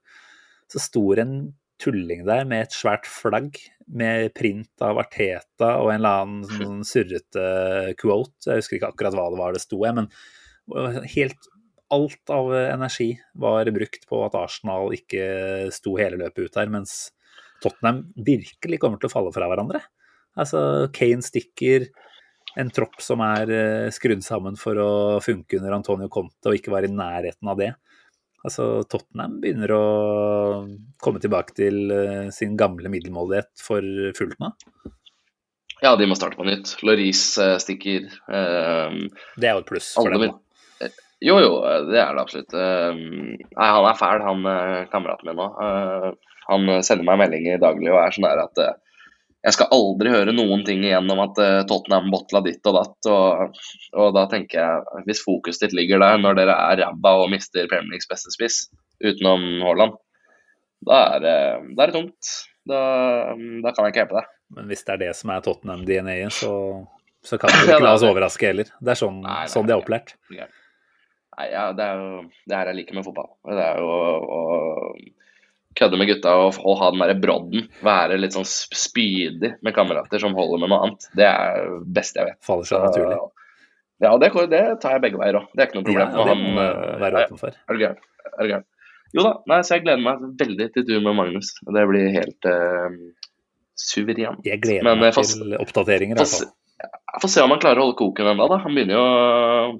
Så 0.71 0.81
sto 0.81 1.03
det 1.13 1.25
en 1.25 1.37
tulling 1.83 2.23
der 2.27 2.45
med 2.47 2.67
et 2.67 2.75
svært 2.75 3.07
flagg 3.09 3.57
med 3.91 4.29
print 4.37 4.83
av 4.85 5.01
Arteta 5.01 5.73
og 5.81 5.91
en 5.91 5.99
eller 5.99 6.21
annen 6.23 6.45
sånn 6.59 6.85
surrete 6.87 7.95
quote. 7.99 8.47
Jeg 8.47 8.63
husker 8.63 8.79
ikke 8.79 8.93
akkurat 8.93 9.17
hva 9.17 9.27
det 9.33 9.41
var 9.41 9.55
det 9.55 9.63
sto, 9.63 9.81
jeg, 9.83 9.97
men 9.99 11.03
helt 11.15 11.51
alt 11.93 12.31
av 12.33 12.47
energi 12.55 13.11
var 13.37 13.69
brukt 13.75 14.07
på 14.09 14.21
at 14.25 14.37
Arsenal 14.39 14.95
ikke 14.95 15.25
sto 15.75 15.97
hele 15.99 16.17
løpet 16.23 16.47
ut 16.47 16.55
her, 16.57 16.71
mens 16.73 16.95
Tottenham 17.63 18.05
virkelig 18.15 18.79
kommer 18.81 18.99
til 18.99 19.11
å 19.11 19.13
falle 19.13 19.33
fra 19.35 19.47
hverandre. 19.51 19.83
Altså, 20.39 20.89
Kane 20.95 21.21
stikker, 21.25 21.87
en 22.59 22.69
tropp 22.73 22.99
som 23.01 23.21
er 23.25 23.49
eh, 23.53 23.87
skrudd 23.93 24.21
sammen 24.25 24.57
for 24.59 24.77
å 24.81 24.91
funke 25.25 25.57
under 25.59 25.73
Antonio 25.77 26.09
Conte 26.13 26.51
og 26.51 26.57
ikke 26.57 26.73
være 26.73 26.89
i 26.89 26.93
nærheten 26.93 27.49
av 27.49 27.57
det. 27.61 27.71
Altså, 28.43 28.83
Tottenham 28.91 29.37
begynner 29.41 29.71
å 29.71 29.83
komme 31.01 31.21
tilbake 31.23 31.55
til 31.57 31.93
eh, 31.95 32.27
sin 32.35 32.57
gamle 32.59 32.91
middelmådighet 32.93 33.53
for 33.63 33.85
fullt 34.17 34.37
nå. 34.43 34.51
Ja, 35.83 35.95
de 35.99 36.05
må 36.07 36.15
starte 36.15 36.37
på 36.39 36.45
nytt. 36.47 36.75
Loris 36.85 37.23
eh, 37.41 37.55
stikker. 37.63 38.05
eh, 38.29 38.97
Det 39.39 39.49
er 39.49 39.57
jo 39.57 39.63
et 39.63 39.69
pluss 39.71 39.93
for 39.97 40.11
dem. 40.13 40.27
min-. 40.27 40.39
Jo, 41.23 41.37
jo, 41.39 41.51
det 41.87 42.01
er 42.03 42.11
det 42.17 42.19
absolutt. 42.25 42.53
Eh, 42.53 42.97
Nei, 42.99 43.67
han 43.77 43.87
er 43.87 43.99
fæl, 43.99 44.23
han 44.27 44.87
kameraten 44.91 45.29
min 45.31 45.39
nå. 45.39 45.45
Han 46.51 46.71
sender 46.83 47.07
meg 47.07 47.21
meldinger 47.21 47.61
daglig 47.63 47.93
og 47.93 48.01
er 48.01 48.11
sånn 48.17 48.27
der 48.27 48.41
at 48.43 48.63
jeg 49.43 49.55
skal 49.57 49.73
aldri 49.75 50.11
høre 50.13 50.31
noen 50.35 50.61
ting 50.63 50.85
igjen 50.85 51.09
om 51.11 51.19
at 51.25 51.39
eh, 51.43 51.65
Tottenham 51.67 52.07
botla 52.13 52.39
ditt 52.45 52.63
og 52.69 52.77
datt. 52.77 53.09
Og, 53.11 53.57
og 53.99 54.13
da 54.15 54.23
tenker 54.31 54.61
jeg, 54.61 55.03
hvis 55.09 55.23
fokuset 55.25 55.65
ditt 55.65 55.75
ligger 55.75 55.99
der 56.03 56.21
når 56.21 56.37
dere 56.39 56.55
er 56.69 56.79
ræva 56.85 57.13
og 57.25 57.31
mister 57.33 57.67
Premier 57.67 57.91
Leagues 57.91 58.07
beste 58.07 58.31
spiss 58.31 58.61
utenom 59.03 59.43
Haaland, 59.65 59.97
da 60.87 60.99
er 61.15 61.23
det, 61.23 61.37
da 61.75 61.83
er 61.83 61.91
det 61.91 61.97
tungt. 61.97 62.31
Da, 62.71 62.79
da 63.35 63.73
kan 63.75 63.83
jeg 63.83 63.91
ikke 63.91 64.03
hjelpe 64.05 64.21
deg. 64.21 64.31
Men 64.55 64.69
hvis 64.71 64.85
det 64.87 64.93
er 64.93 65.01
det 65.01 65.13
som 65.19 65.33
er 65.33 65.43
Tottenham-DNA-et, 65.43 66.35
så, 66.37 66.53
så 67.27 67.39
kan 67.41 67.51
vi 67.57 67.65
ikke 67.65 67.83
la 67.83 67.95
oss 67.97 68.05
overraske 68.07 68.47
heller. 68.47 68.71
Det 68.79 68.95
er 68.95 69.01
sånn, 69.01 69.19
Nei, 69.25 69.41
nei, 69.41 69.51
sånn 69.51 69.67
de 69.67 69.75
er 69.75 69.83
opplært. 69.83 70.15
Nei, 70.31 71.49
ja, 71.51 71.67
det 71.75 71.89
er 71.89 71.99
jo 71.99 72.23
det 72.47 72.55
her 72.61 72.71
jeg 72.71 72.79
liker 72.79 72.95
med 72.95 73.07
fotball. 73.09 73.33
Det 73.51 73.67
er 73.67 73.83
jo 73.83 73.91
å 73.91 74.41
kødde 75.79 75.97
med 75.99 76.07
gutta 76.09 76.33
og, 76.39 76.57
og 76.63 76.77
ha 76.81 76.89
den 76.93 77.01
derre 77.03 77.15
brodden. 77.21 77.67
Være 77.85 78.17
litt 78.21 78.35
sånn 78.35 78.45
spydig 78.47 79.53
med 79.65 79.75
kamerater 79.75 80.21
som 80.21 80.35
holder 80.37 80.61
med 80.63 80.69
noe 80.73 80.81
annet. 80.87 81.07
Det 81.17 81.25
er 81.29 81.63
det 81.79 81.93
beste 81.97 82.19
jeg 82.21 82.29
vet. 82.31 82.39
Faller 82.45 82.69
seg 82.69 82.83
naturlig. 82.87 83.17
Ja, 84.03 84.11
det, 84.19 84.29
det 84.51 84.61
tar 84.83 84.97
jeg 84.97 85.03
begge 85.05 85.19
veier 85.21 85.37
òg. 85.39 85.49
Det 85.55 85.63
er 85.63 85.69
ikke 85.69 85.79
noe 85.81 85.93
Ja, 85.95 86.05
problem. 86.09 86.13
det 86.13 86.19
Og 86.19 86.27
må 86.27 86.33
han, 86.33 86.63
eh, 86.67 86.99
være 87.05 87.25
åpen 87.25 87.39
for. 87.39 87.55
Er 87.69 87.77
du 87.77 87.83
gæren? 87.85 87.99
Er 88.33 88.41
du 88.43 88.49
gæren? 88.53 88.65
Jo 89.13 89.23
da, 89.27 89.31
nei, 89.51 89.59
så 89.61 89.75
jeg 89.77 89.83
gleder 89.85 90.01
meg 90.01 90.23
veldig 90.41 90.67
til 90.73 90.85
tur 90.89 91.01
med 91.05 91.13
Magnus. 91.19 91.51
Det 91.61 91.83
blir 91.91 92.07
helt 92.15 92.47
uh, 92.49 92.95
suverent. 93.77 94.41
Jeg 94.47 94.61
gleder 94.63 94.83
Men, 94.87 94.99
meg 95.03 95.11
eh, 95.13 95.21
til 95.21 95.53
oppdateringer. 95.61 96.23
se- 96.25 96.49
Jeg 96.83 97.21
får 97.21 97.29
se 97.29 97.43
om 97.45 97.53
han 97.53 97.61
klarer 97.61 97.79
å 97.79 97.85
holde 97.85 97.99
koken 97.99 98.31
ennå, 98.33 98.47
da. 98.49 98.57
Han 98.63 98.73
begynner 98.75 98.97
jo 98.97 99.77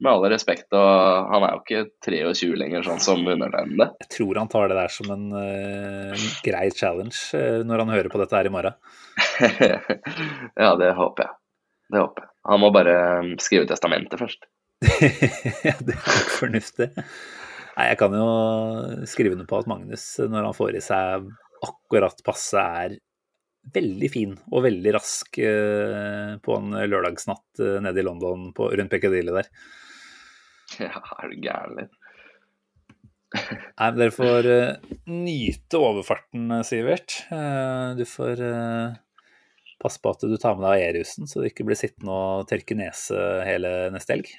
med 0.00 0.12
all 0.12 0.26
respekt. 0.32 0.68
Og 0.76 1.32
han 1.32 1.46
er 1.46 1.54
jo 1.54 1.62
ikke 1.62 1.82
23 2.06 2.58
lenger, 2.60 2.86
sånn 2.86 3.02
som 3.02 3.24
undertegnede. 3.24 3.90
Jeg 4.04 4.12
tror 4.16 4.40
han 4.42 4.52
tar 4.52 4.70
det 4.70 4.78
der 4.80 4.94
som 4.94 5.12
en 5.14 5.26
uh, 5.34 6.28
grei 6.46 6.66
challenge 6.76 7.18
uh, 7.36 7.60
når 7.66 7.84
han 7.84 7.92
hører 7.96 8.12
på 8.12 8.22
dette 8.22 8.38
her 8.38 8.48
i 8.48 8.54
morgen. 8.54 8.78
ja, 10.64 10.72
det 10.80 10.94
håper 10.96 11.26
jeg. 11.26 11.36
Det 11.90 12.02
håper 12.04 12.26
jeg. 12.26 12.34
Han 12.50 12.62
må 12.62 12.72
bare 12.74 12.96
um, 13.20 13.34
skrive 13.42 13.68
testamentet 13.68 14.20
først. 14.20 14.48
ja, 15.68 15.76
det 15.76 15.94
er 15.96 16.00
nok 16.00 16.32
fornuftig. 16.38 16.88
Nei, 17.76 17.86
jeg 17.92 18.00
kan 18.00 18.16
jo 18.16 18.26
skrive 19.08 19.36
under 19.36 19.48
på 19.48 19.60
at 19.60 19.68
Magnus, 19.70 20.04
når 20.20 20.48
han 20.48 20.56
får 20.56 20.76
i 20.76 20.82
seg 20.84 21.28
akkurat 21.64 22.22
passe, 22.24 22.60
er 22.60 22.96
veldig 23.74 24.08
fin 24.12 24.32
og 24.50 24.64
veldig 24.64 24.94
rask 24.96 25.38
eh, 25.44 26.32
på 26.42 26.56
en 26.56 26.72
lørdagsnatt 26.72 27.60
eh, 27.60 27.78
nede 27.84 28.00
i 28.00 28.06
London 28.06 28.50
på, 28.56 28.70
rundt 28.72 28.92
Piccadilly 28.92 29.34
der. 29.36 29.50
Ja, 30.80 31.00
er 31.18 31.30
du 31.32 31.40
gæren? 31.42 31.90
Nei, 33.30 33.86
men 33.86 33.98
dere 34.00 34.14
får 34.14 34.48
uh, 34.50 34.92
nyte 35.10 35.78
overfarten, 35.78 36.50
Sivert. 36.66 37.20
Uh, 37.30 37.94
du 37.98 38.04
får 38.08 38.42
uh, 38.42 38.98
passe 39.80 40.02
på 40.02 40.12
at 40.12 40.24
du 40.26 40.36
tar 40.40 40.58
med 40.58 40.66
deg 40.66 40.86
aerusen, 40.88 41.30
så 41.30 41.42
du 41.42 41.48
ikke 41.48 41.66
blir 41.68 41.78
sittende 41.78 42.14
og 42.14 42.48
tørke 42.50 42.76
nese 42.78 43.18
hele 43.46 43.90
neste 43.94 44.16
helg. 44.16 44.32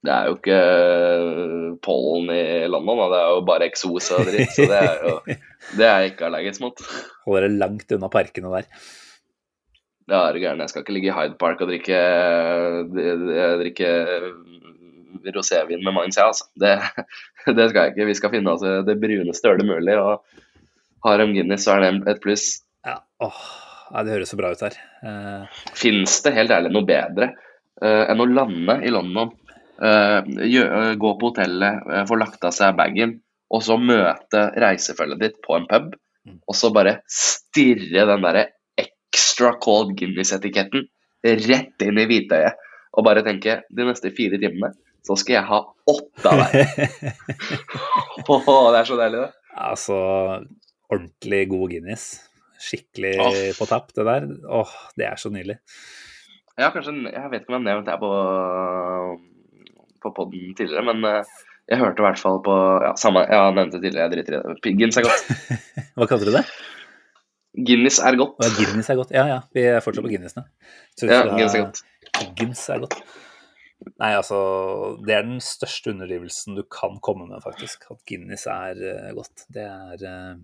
Det 0.00 0.12
er 0.14 0.30
jo 0.30 0.36
ikke 0.38 0.60
pollen 1.84 2.30
i 2.32 2.44
London, 2.72 3.02
det 3.12 3.18
er 3.20 3.34
jo 3.34 3.42
bare 3.44 3.66
eksos 3.68 4.08
og 4.16 4.24
dritt. 4.30 4.54
Så 4.56 4.64
det 4.70 4.78
er 4.80 5.02
jo 5.04 5.16
det 5.78 5.86
er 5.86 6.02
jeg 6.02 6.14
ikke 6.14 6.26
allergisk 6.30 6.64
mot. 6.64 6.82
Holder 7.26 7.46
deg 7.46 7.60
langt 7.60 7.94
unna 7.96 8.10
parkene 8.12 8.52
der. 8.56 8.70
Ja, 10.10 10.24
er 10.24 10.34
du 10.34 10.40
gæren. 10.42 10.62
Jeg 10.64 10.72
skal 10.72 10.82
ikke 10.82 10.94
ligge 10.96 11.12
i 11.12 11.14
Hyde 11.14 11.36
Park 11.38 11.60
og 11.62 11.68
drikke, 11.70 11.98
drikke 13.60 13.90
rosévin 15.34 15.82
med 15.84 15.94
Mainz, 15.96 16.18
jeg, 16.18 16.26
altså. 16.26 16.46
Det, 16.60 16.76
det, 17.56 17.70
skal 17.70 17.82
jeg 17.82 17.94
ikke. 17.94 18.08
Vi 18.08 18.16
skal 18.18 18.32
finne 18.34 18.54
oss 18.54 18.64
det 18.86 18.96
bruneste 19.00 19.52
ølet 19.52 19.68
mulig. 19.68 19.96
Og 19.98 21.06
har 21.06 21.20
de 21.20 21.28
Guinness, 21.32 21.64
så 21.64 21.76
er 21.76 21.86
det 21.86 22.14
et 22.14 22.22
pluss. 22.22 22.46
Ja, 22.86 22.98
åh, 23.24 23.40
det 24.04 24.14
høres 24.14 24.32
så 24.32 24.38
bra 24.40 24.52
ut 24.52 24.64
her. 24.64 24.76
Uh... 25.04 25.62
Fins 25.76 26.20
det 26.24 26.34
helt 26.36 26.54
ærlig 26.54 26.72
noe 26.74 26.88
bedre 26.88 27.32
uh, 27.32 28.04
enn 28.10 28.22
å 28.22 28.28
lande 28.28 28.78
i 28.86 28.92
London, 28.92 29.32
uh, 29.80 30.20
gå 31.00 31.10
på 31.20 31.32
hotellet, 31.32 31.90
få 32.08 32.20
lagt 32.20 32.44
av 32.46 32.54
seg 32.56 32.78
bagen, 32.78 33.18
og 33.50 33.64
så 33.66 33.76
møte 33.80 34.46
reisefølget 34.62 35.22
ditt 35.24 35.38
på 35.44 35.56
en 35.56 35.68
pub, 35.70 35.92
mm. 36.28 36.40
og 36.46 36.56
så 36.56 36.70
bare 36.74 37.00
stirre 37.10 38.06
den 38.12 38.26
derre 38.26 38.46
extra 38.78 39.56
cold 39.62 39.96
Guinness-etiketten 39.98 40.86
rett 41.20 41.84
inn 41.84 41.98
i 42.00 42.06
hvitøyet, 42.08 42.68
og 42.96 43.06
bare 43.06 43.24
tenke 43.26 43.60
de 43.70 43.86
neste 43.86 44.12
fire 44.14 44.38
timene 44.40 44.72
så 45.06 45.16
skal 45.18 45.38
jeg 45.38 45.48
ha 45.48 45.60
åtte 45.90 46.32
av 46.32 46.42
deg. 46.42 46.74
oh, 48.30 48.68
det 48.72 48.80
er 48.80 48.88
så 48.88 48.98
deilig, 49.00 49.22
det. 49.22 49.30
Altså, 49.70 49.96
ordentlig 50.90 51.42
god 51.50 51.72
Guinness. 51.74 52.08
Skikkelig 52.60 53.14
oh. 53.24 53.38
på 53.56 53.68
tapp, 53.70 53.92
det 53.96 54.04
der. 54.06 54.28
Åh, 54.44 54.62
oh, 54.68 54.88
det 55.00 55.08
er 55.08 55.20
så 55.20 55.32
nydelig. 55.32 55.60
Ja, 56.60 56.68
kanskje, 56.74 56.92
Jeg 57.08 57.30
vet 57.32 57.44
ikke 57.44 57.54
om 57.56 57.64
jeg 57.64 57.72
har 57.72 57.78
nevnt 57.80 57.88
det 57.88 57.96
på, 58.02 58.10
på 60.04 60.12
poden 60.16 60.50
tidligere, 60.58 60.84
men 60.90 61.06
eh, 61.08 61.38
jeg 61.70 61.80
hørte 61.80 62.02
i 62.02 62.04
hvert 62.04 62.20
fall 62.20 62.40
på 62.44 62.56
ja, 62.84 62.90
samme, 63.00 63.22
Jeg 63.30 63.54
nevnte 63.56 63.80
tidligere, 63.80 64.04
jeg 64.04 64.12
driter 64.16 64.36
i 64.36 64.42
det. 64.42 64.58
Guinness 64.66 65.00
er 65.00 65.06
godt. 65.06 65.32
Hva 65.96 66.10
kalte 66.10 66.28
du 66.28 66.34
det? 66.34 66.44
Guinness 67.66 67.98
er 68.04 68.18
godt. 68.20 68.36
Ja, 68.44 68.50
Guinness 68.58 68.92
er 68.92 69.00
godt. 69.00 69.14
Ja, 69.14 69.24
ja. 69.30 69.40
Vi 69.56 69.64
er 69.66 69.80
fortsatt 69.84 70.04
på 70.04 70.12
Guinness 70.12 70.36
nå. 70.36 70.44
Ja, 71.06 71.22
Guinness 71.30 71.56
er 71.56 71.64
godt. 71.64 71.82
Guinness 72.36 72.68
er 72.68 72.84
godt. 72.84 73.00
Nei, 74.00 74.12
altså 74.16 74.38
Det 75.04 75.14
er 75.14 75.26
den 75.26 75.40
største 75.44 75.92
underdrivelsen 75.94 76.56
du 76.58 76.62
kan 76.72 76.98
komme 77.04 77.28
med, 77.28 77.42
faktisk. 77.44 77.86
At 77.92 78.00
Guinness 78.08 78.46
er 78.50 78.80
uh, 78.80 79.10
godt. 79.16 79.46
Det 79.52 79.66
er, 79.66 80.04
uh, 80.04 80.38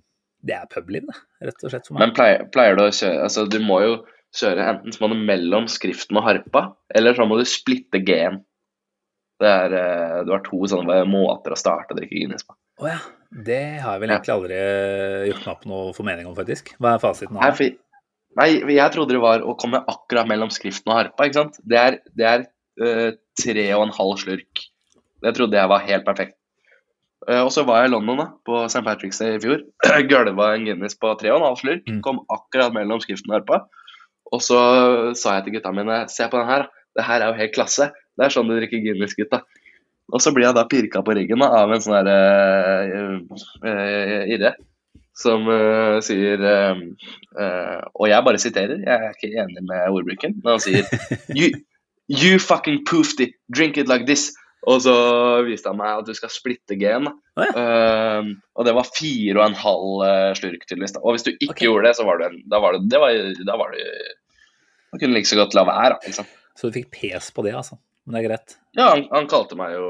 det 0.47 0.57
er 0.57 0.69
publiv, 0.73 1.09
det. 1.09 1.17
Rett 1.49 1.65
og 1.65 1.73
slett 1.73 1.89
for 1.89 1.97
meg. 1.97 2.05
Men 2.05 2.17
pleier, 2.17 2.45
pleier, 2.53 2.77
du 2.79 2.85
å 2.87 2.93
kjøre 2.93 3.25
Altså, 3.27 3.47
du 3.51 3.59
må 3.65 3.81
jo 3.85 3.97
kjøre 4.37 4.69
enten 4.73 4.93
så 4.93 5.03
må 5.03 5.13
du 5.13 5.23
mellom 5.29 5.69
skriften 5.73 6.19
og 6.21 6.27
harpa, 6.27 6.67
eller 6.93 7.17
så 7.17 7.25
må 7.29 7.39
du 7.41 7.47
splitte 7.49 8.03
G-en. 8.05 8.43
Det 9.41 9.53
er 9.53 9.77
uh, 9.77 10.21
Du 10.27 10.33
har 10.35 10.45
to 10.45 10.61
sånne 10.73 11.03
måter 11.09 11.53
å 11.53 11.61
starte 11.61 11.97
å 11.97 11.99
drikke 11.99 12.17
Guinness 12.17 12.47
på. 12.47 12.57
Å 12.57 12.85
oh, 12.85 12.91
ja. 12.93 13.01
Det 13.47 13.63
har 13.83 13.97
jeg 13.97 14.01
vel 14.01 14.13
egentlig 14.15 14.33
aldri 14.33 14.59
gjort 15.29 15.43
meg 15.43 15.53
opp 15.53 15.65
noe 15.69 15.95
formening 15.97 16.29
om, 16.29 16.37
faktisk. 16.37 16.77
Hva 16.81 16.95
er 16.95 17.01
fasiten? 17.03 17.37
Nei, 17.41 17.49
for, 17.57 17.73
nei, 18.39 18.51
jeg 18.77 18.93
trodde 18.95 19.17
det 19.17 19.23
var 19.25 19.43
å 19.43 19.57
komme 19.59 19.81
akkurat 19.83 20.29
mellom 20.31 20.53
skriften 20.55 20.93
og 20.93 21.01
harpa, 21.01 21.27
ikke 21.27 21.41
sant. 21.41 21.59
Det 21.67 21.81
er, 21.81 21.99
det 22.17 22.29
er 22.31 22.45
tre 23.41 23.69
og 23.77 23.87
en 23.87 23.95
halv 23.97 24.19
slurk. 24.23 24.67
Det 25.25 25.33
trodde 25.37 25.59
jeg 25.59 25.73
var 25.73 25.87
helt 25.87 26.07
perfekt. 26.07 26.37
Uh, 27.27 27.43
og 27.43 27.51
så 27.55 27.65
var 27.67 27.83
jeg 27.83 27.91
i 27.91 27.95
London 27.95 28.21
da, 28.21 28.27
på 28.47 28.61
St. 28.69 28.85
Patrick's 28.87 29.19
Day 29.23 29.39
i 29.39 29.43
fjor. 29.43 29.65
Gølva 30.11 30.53
en 30.55 30.67
Guinness 30.69 30.99
på 31.01 31.11
tre 31.21 31.33
og 31.33 31.41
en 31.41 31.49
halv 31.49 31.61
slurk. 31.63 31.87
Mm. 31.89 32.03
Kom 32.05 32.23
akkurat 32.33 32.75
mellom 32.77 33.03
skriften 33.03 33.33
og 33.33 33.41
harpa. 33.41 33.65
Og 34.35 34.43
så 34.43 34.59
sa 35.19 35.37
jeg 35.37 35.47
til 35.47 35.57
gutta 35.57 35.73
mine 35.75 36.05
se 36.11 36.27
på 36.31 36.39
den 36.39 36.51
her, 36.51 36.67
det 36.99 37.05
her 37.07 37.23
er 37.23 37.31
jo 37.31 37.41
helt 37.41 37.55
klasse. 37.55 37.91
Det 38.17 38.27
er 38.27 38.35
sånn 38.35 38.49
du 38.51 38.57
drikker 38.57 38.83
Guinness, 38.85 39.17
gutta. 39.19 39.43
Og 40.15 40.23
så 40.23 40.31
blir 40.35 40.47
jeg 40.47 40.55
da 40.55 40.67
pirka 40.71 41.03
på 41.03 41.17
ryggen 41.19 41.43
da, 41.43 41.51
av 41.65 41.73
en 41.75 41.83
sånn 41.83 41.97
herre 41.97 42.17
uh, 42.95 43.45
uh, 43.67 44.23
irre 44.31 44.55
som 45.17 45.49
uh, 45.49 45.97
sier 46.05 46.43
Og 46.45 48.05
jeg 48.07 48.27
bare 48.27 48.39
siterer, 48.41 48.83
jeg 48.85 48.93
er 49.09 49.17
ikke 49.17 49.33
enig 49.43 49.65
med 49.67 49.89
ordbruken, 49.89 50.37
men 50.45 50.55
han 50.55 50.63
sier 50.63 50.87
you, 51.39 51.51
You 52.09 52.39
fucking 52.39 52.85
poofed 52.87 53.21
it, 53.21 53.35
drink 53.51 53.77
it 53.77 53.89
like 53.89 54.07
this. 54.07 54.33
Og 54.67 54.81
så 54.83 54.95
viste 55.47 55.71
han 55.71 55.79
meg 55.79 56.01
at 56.01 56.09
du 56.09 56.15
skal 56.17 56.31
splitte 56.33 56.75
G-en. 56.79 57.07
Oh, 57.07 57.45
ja. 57.45 58.19
um, 58.19 58.33
og 58.59 58.67
det 58.67 58.75
var 58.75 58.89
fire 58.97 59.39
og 59.39 59.45
en 59.45 59.59
halv 59.61 60.01
uh, 60.03 60.31
slurk, 60.39 60.65
tydeligvis. 60.67 60.97
Og 61.03 61.15
hvis 61.15 61.27
du 61.27 61.31
ikke 61.35 61.53
okay. 61.53 61.67
gjorde 61.69 61.87
det, 61.87 61.93
så 61.99 62.07
var 62.09 62.23
det, 62.23 62.33
da 62.51 62.61
var 62.63 62.75
det, 62.75 62.83
det 62.91 63.47
Da 63.47 63.59
var 63.61 63.75
du 63.75 63.79
Da 63.79 64.99
kunne 64.99 65.15
like 65.15 65.31
så 65.31 65.39
godt 65.39 65.55
la 65.55 65.67
være. 65.69 66.01
Liksom. 66.07 66.27
Så 66.59 66.71
du 66.71 66.79
fikk 66.79 66.91
pes 66.95 67.31
på 67.35 67.45
det, 67.47 67.55
altså? 67.55 67.79
Men 68.07 68.15
det 68.15 68.21
er 68.21 68.29
greit? 68.29 68.57
Ja, 68.77 68.91
han, 68.93 69.07
han, 69.11 69.27
kalte 69.27 69.57
meg 69.59 69.73
jo 69.75 69.87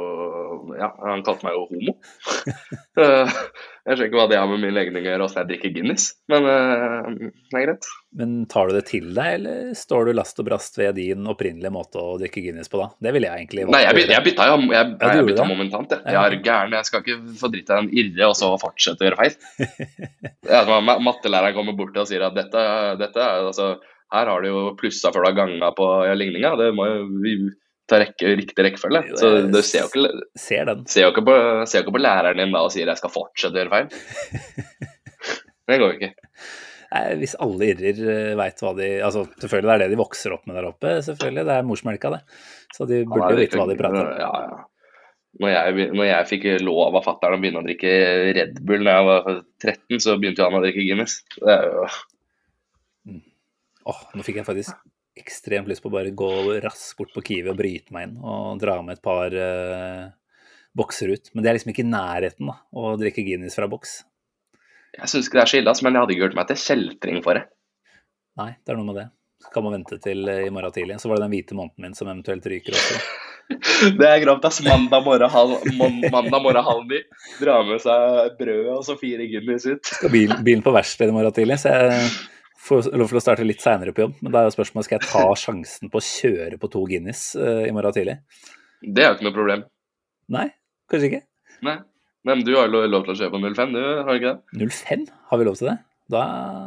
Ja, 0.79 0.89
han 1.03 1.25
kalte 1.27 1.45
meg 1.45 1.57
jo 1.57 1.67
homo. 1.73 1.97
Eh, 2.97 3.29
jeg 3.85 3.99
skjønner 3.99 4.07
ikke 4.09 4.17
hva 4.17 4.29
det 4.31 4.39
har 4.41 4.47
med 4.49 4.63
min 4.63 4.73
legning 4.73 5.05
å 5.05 5.11
gjøre, 5.11 5.25
åssen 5.27 5.43
jeg 5.43 5.49
drikker 5.51 5.73
Guinness, 5.75 6.07
men 6.33 6.47
uh, 6.49 7.11
det 7.13 7.59
er 7.59 7.65
greit. 7.67 7.89
Men 8.17 8.31
tar 8.49 8.71
du 8.71 8.73
det 8.73 8.87
til 8.89 9.11
deg, 9.13 9.35
eller 9.37 9.75
står 9.77 10.09
du 10.09 10.13
last 10.17 10.41
og 10.41 10.47
brast 10.49 10.79
ved 10.81 10.97
din 10.97 11.29
opprinnelige 11.29 11.75
måte 11.75 12.01
å 12.01 12.15
drikke 12.17 12.41
Guinness 12.41 12.73
på 12.73 12.81
da? 12.81 12.87
Det 13.05 13.13
ville 13.13 13.29
jeg 13.29 13.43
egentlig 13.45 13.67
Nei, 13.69 13.83
jeg, 13.85 14.07
jeg 14.15 14.25
bytta 14.31 14.47
jo 14.49 14.57
jeg, 14.63 14.95
ja, 14.97 15.11
jeg 15.13 15.29
bytta 15.29 15.47
momentant, 15.51 15.93
jeg. 15.93 16.07
Jeg 16.09 16.23
er 16.23 16.39
gæren. 16.49 16.79
Jeg 16.79 16.89
skal 16.89 17.05
ikke 17.05 17.37
få 17.43 17.53
dritt 17.53 17.75
av 17.77 17.85
en 17.85 17.93
irre 18.01 18.31
og 18.31 18.35
så 18.41 18.51
fortsette 18.65 19.05
å 19.05 19.11
gjøre 19.11 19.21
feil. 19.21 19.39
ja, 20.55 20.65
Mattelæreren 21.11 21.59
kommer 21.61 21.77
bort 21.77 22.01
og 22.01 22.09
sier 22.09 22.25
at 22.31 22.41
dette, 22.41 22.65
dette 23.05 23.29
altså, 23.29 23.75
her 24.17 24.33
har 24.33 24.41
du 24.41 24.51
jo 24.55 24.67
plussa 24.81 25.13
før 25.13 25.29
du 25.29 25.33
har 25.35 25.39
ganga 25.45 25.73
på 25.77 25.93
ligninga. 26.17 26.57
Det 26.65 26.73
må 26.81 26.89
jo 26.89 27.07
ta 27.91 28.01
rekke, 28.03 28.35
riktig 28.39 28.67
rekkefølge. 28.67 29.03
Så 29.21 29.33
du 29.47 29.59
ser 29.63 29.85
jo 29.85 29.91
ikke, 29.91 30.29
ser 30.39 30.71
ser 30.91 31.07
jo 31.07 31.11
ikke, 31.13 31.25
på, 31.27 31.35
ser 31.67 31.81
jo 31.81 31.87
ikke 31.87 31.97
på 31.97 32.03
læreren 32.03 32.43
din 32.43 32.55
da 32.55 32.65
og 32.67 32.73
sier 32.75 32.89
'jeg 32.91 33.01
skal 33.01 33.15
fortsette 33.15 33.55
å 33.55 33.63
gjøre 33.63 33.75
feil'. 33.75 33.91
det 35.71 35.79
går 35.81 35.93
jo 35.93 35.99
ikke. 35.99 36.13
Nei, 36.87 37.03
hvis 37.21 37.35
alle 37.43 37.73
irrer 37.73 37.99
eh, 37.99 38.33
veit 38.39 38.61
hva 38.63 38.71
de 38.79 38.89
altså 39.03 39.25
Selvfølgelig 39.27 39.67
det 39.67 39.75
er 39.75 39.81
det 39.83 39.91
de 39.91 39.99
vokser 39.99 40.35
opp 40.37 40.45
med 40.47 40.55
der 40.57 40.69
oppe. 40.69 40.95
selvfølgelig, 41.03 41.45
Det 41.49 41.55
er 41.57 41.67
morsmelka, 41.67 42.11
det. 42.15 42.23
Så 42.77 42.87
de 42.87 43.05
burde 43.05 43.35
jo 43.35 43.43
vite 43.43 43.61
hva 43.61 43.69
de 43.71 43.79
prater 43.79 44.03
om. 44.03 44.11
Ja, 44.23 44.33
ja. 44.47 44.65
Når 45.37 45.51
jeg, 45.53 45.89
når 45.93 46.07
jeg 46.07 46.29
fikk 46.31 46.45
lov 46.65 46.97
av 46.97 47.05
fatter'n 47.05 47.37
å 47.37 47.41
begynne 47.43 47.61
å 47.61 47.67
drikke 47.67 47.91
Red 48.39 48.61
Bull 48.65 48.87
da 48.87 48.95
jeg 48.97 49.09
var 49.11 49.27
13, 49.67 49.99
så 50.01 50.15
begynte 50.17 50.47
han 50.47 50.57
å 50.57 50.63
drikke 50.65 50.87
Guinness. 50.87 51.19
Det 51.37 51.53
er 51.53 51.67
jo 51.67 51.83
mm. 53.11 53.25
Åh, 53.85 53.91
oh, 53.93 54.05
nå 54.17 54.25
fikk 54.25 54.41
jeg 54.41 54.49
faktisk 54.49 54.73
ekstremt 55.17 55.69
lyst 55.71 55.83
på 55.85 55.91
å 55.91 55.97
bare 55.97 56.13
gå 56.17 56.31
raskt 56.65 56.97
bort 56.99 57.15
på 57.15 57.25
Kiwi 57.25 57.53
og 57.53 57.59
bryte 57.59 57.95
meg 57.95 58.09
inn 58.09 58.17
og 58.21 58.61
dra 58.61 58.77
med 58.85 58.99
et 58.99 59.05
par 59.05 59.33
uh, 59.33 60.07
bokser 60.77 61.13
ut. 61.15 61.33
Men 61.33 61.45
det 61.45 61.51
er 61.51 61.59
liksom 61.59 61.73
ikke 61.73 61.85
i 61.85 61.91
nærheten 61.91 62.53
da, 62.53 62.59
å 62.77 62.95
drikke 63.01 63.25
Guinness 63.27 63.57
fra 63.59 63.69
boks. 63.71 63.99
Jeg 64.97 65.13
syns 65.13 65.29
ikke 65.29 65.39
det 65.39 65.45
er 65.45 65.53
så 65.53 65.61
ille, 65.61 65.77
men 65.85 65.97
jeg 65.97 66.05
hadde 66.05 66.17
ikke 66.17 66.27
hørt 66.29 66.39
meg 66.39 66.51
til 66.51 66.63
kjeltring 66.63 67.23
for 67.25 67.39
det. 67.39 67.47
Nei, 68.41 68.51
det 68.61 68.73
er 68.73 68.79
noe 68.79 68.89
med 68.89 69.01
det. 69.01 69.07
Så 69.45 69.53
kan 69.53 69.65
man 69.67 69.77
vente 69.77 69.99
til 70.01 70.29
eh, 70.33 70.47
i 70.47 70.53
morgen 70.53 70.73
tidlig. 70.73 70.99
Så 71.01 71.11
var 71.11 71.19
det 71.19 71.27
den 71.27 71.35
hvite 71.35 71.57
måneden 71.57 71.85
min 71.85 71.97
som 71.97 72.09
eventuelt 72.09 72.47
ryker 72.49 72.77
også. 72.77 73.01
det 74.01 74.09
er 74.09 74.23
gravt, 74.25 74.47
ass. 74.49 74.63
Mandag 74.65 75.05
morgen 75.05 75.33
halv, 75.33 75.67
mandag 75.77 76.41
morgen 76.45 76.65
halv 76.67 76.87
ni. 76.89 77.03
Dra 77.41 77.59
med 77.69 77.83
seg 77.85 78.33
brødet 78.41 78.73
og 78.73 78.87
så 78.89 78.97
fire 79.01 79.29
Guinness 79.29 79.69
ut. 79.69 79.85
Skal 79.99 80.13
bilen, 80.13 80.41
bilen 80.47 80.65
på 80.65 80.73
verkstedet 80.77 81.13
i 81.13 81.17
morgen 81.17 81.37
tidlig, 81.37 81.61
så 81.63 81.75
jeg 81.75 82.09
få 82.67 82.81
lov 82.99 83.11
til 83.11 83.21
å 83.21 83.23
starte 83.23 83.47
litt 83.47 83.63
seinere 83.63 83.95
på 83.95 84.05
jobb. 84.05 84.21
Men 84.25 84.35
da 84.35 84.43
er 84.43 84.51
jo 84.51 84.57
spørsmålet 84.57 84.89
skal 84.89 84.99
jeg 84.99 85.09
ta 85.09 85.25
sjansen 85.45 85.93
på 85.93 86.01
å 86.01 86.07
kjøre 86.07 86.61
på 86.63 86.71
to 86.73 86.85
Guinness 86.91 87.29
uh, 87.39 87.65
i 87.67 87.73
morgen 87.75 87.97
tidlig. 87.97 88.19
Det 88.83 89.05
er 89.05 89.13
jo 89.13 89.19
ikke 89.19 89.29
noe 89.29 89.37
problem. 89.37 89.67
Nei, 90.37 90.49
kanskje 90.91 91.11
ikke. 91.11 91.23
Nei, 91.67 91.77
Men 92.27 92.43
du 92.45 92.57
har 92.57 92.67
jo 92.69 92.87
lov 92.91 93.07
til 93.07 93.15
å 93.15 93.19
kjøre 93.21 93.33
på 93.33 93.43
05, 93.43 93.77
du 93.77 93.83
har 93.83 94.11
du 94.11 94.17
ikke 94.19 94.33
det? 94.33 94.71
05? 94.75 95.07
Har 95.31 95.41
vi 95.41 95.47
lov 95.49 95.61
til 95.61 95.71
det? 95.71 95.77
Da... 96.13 96.21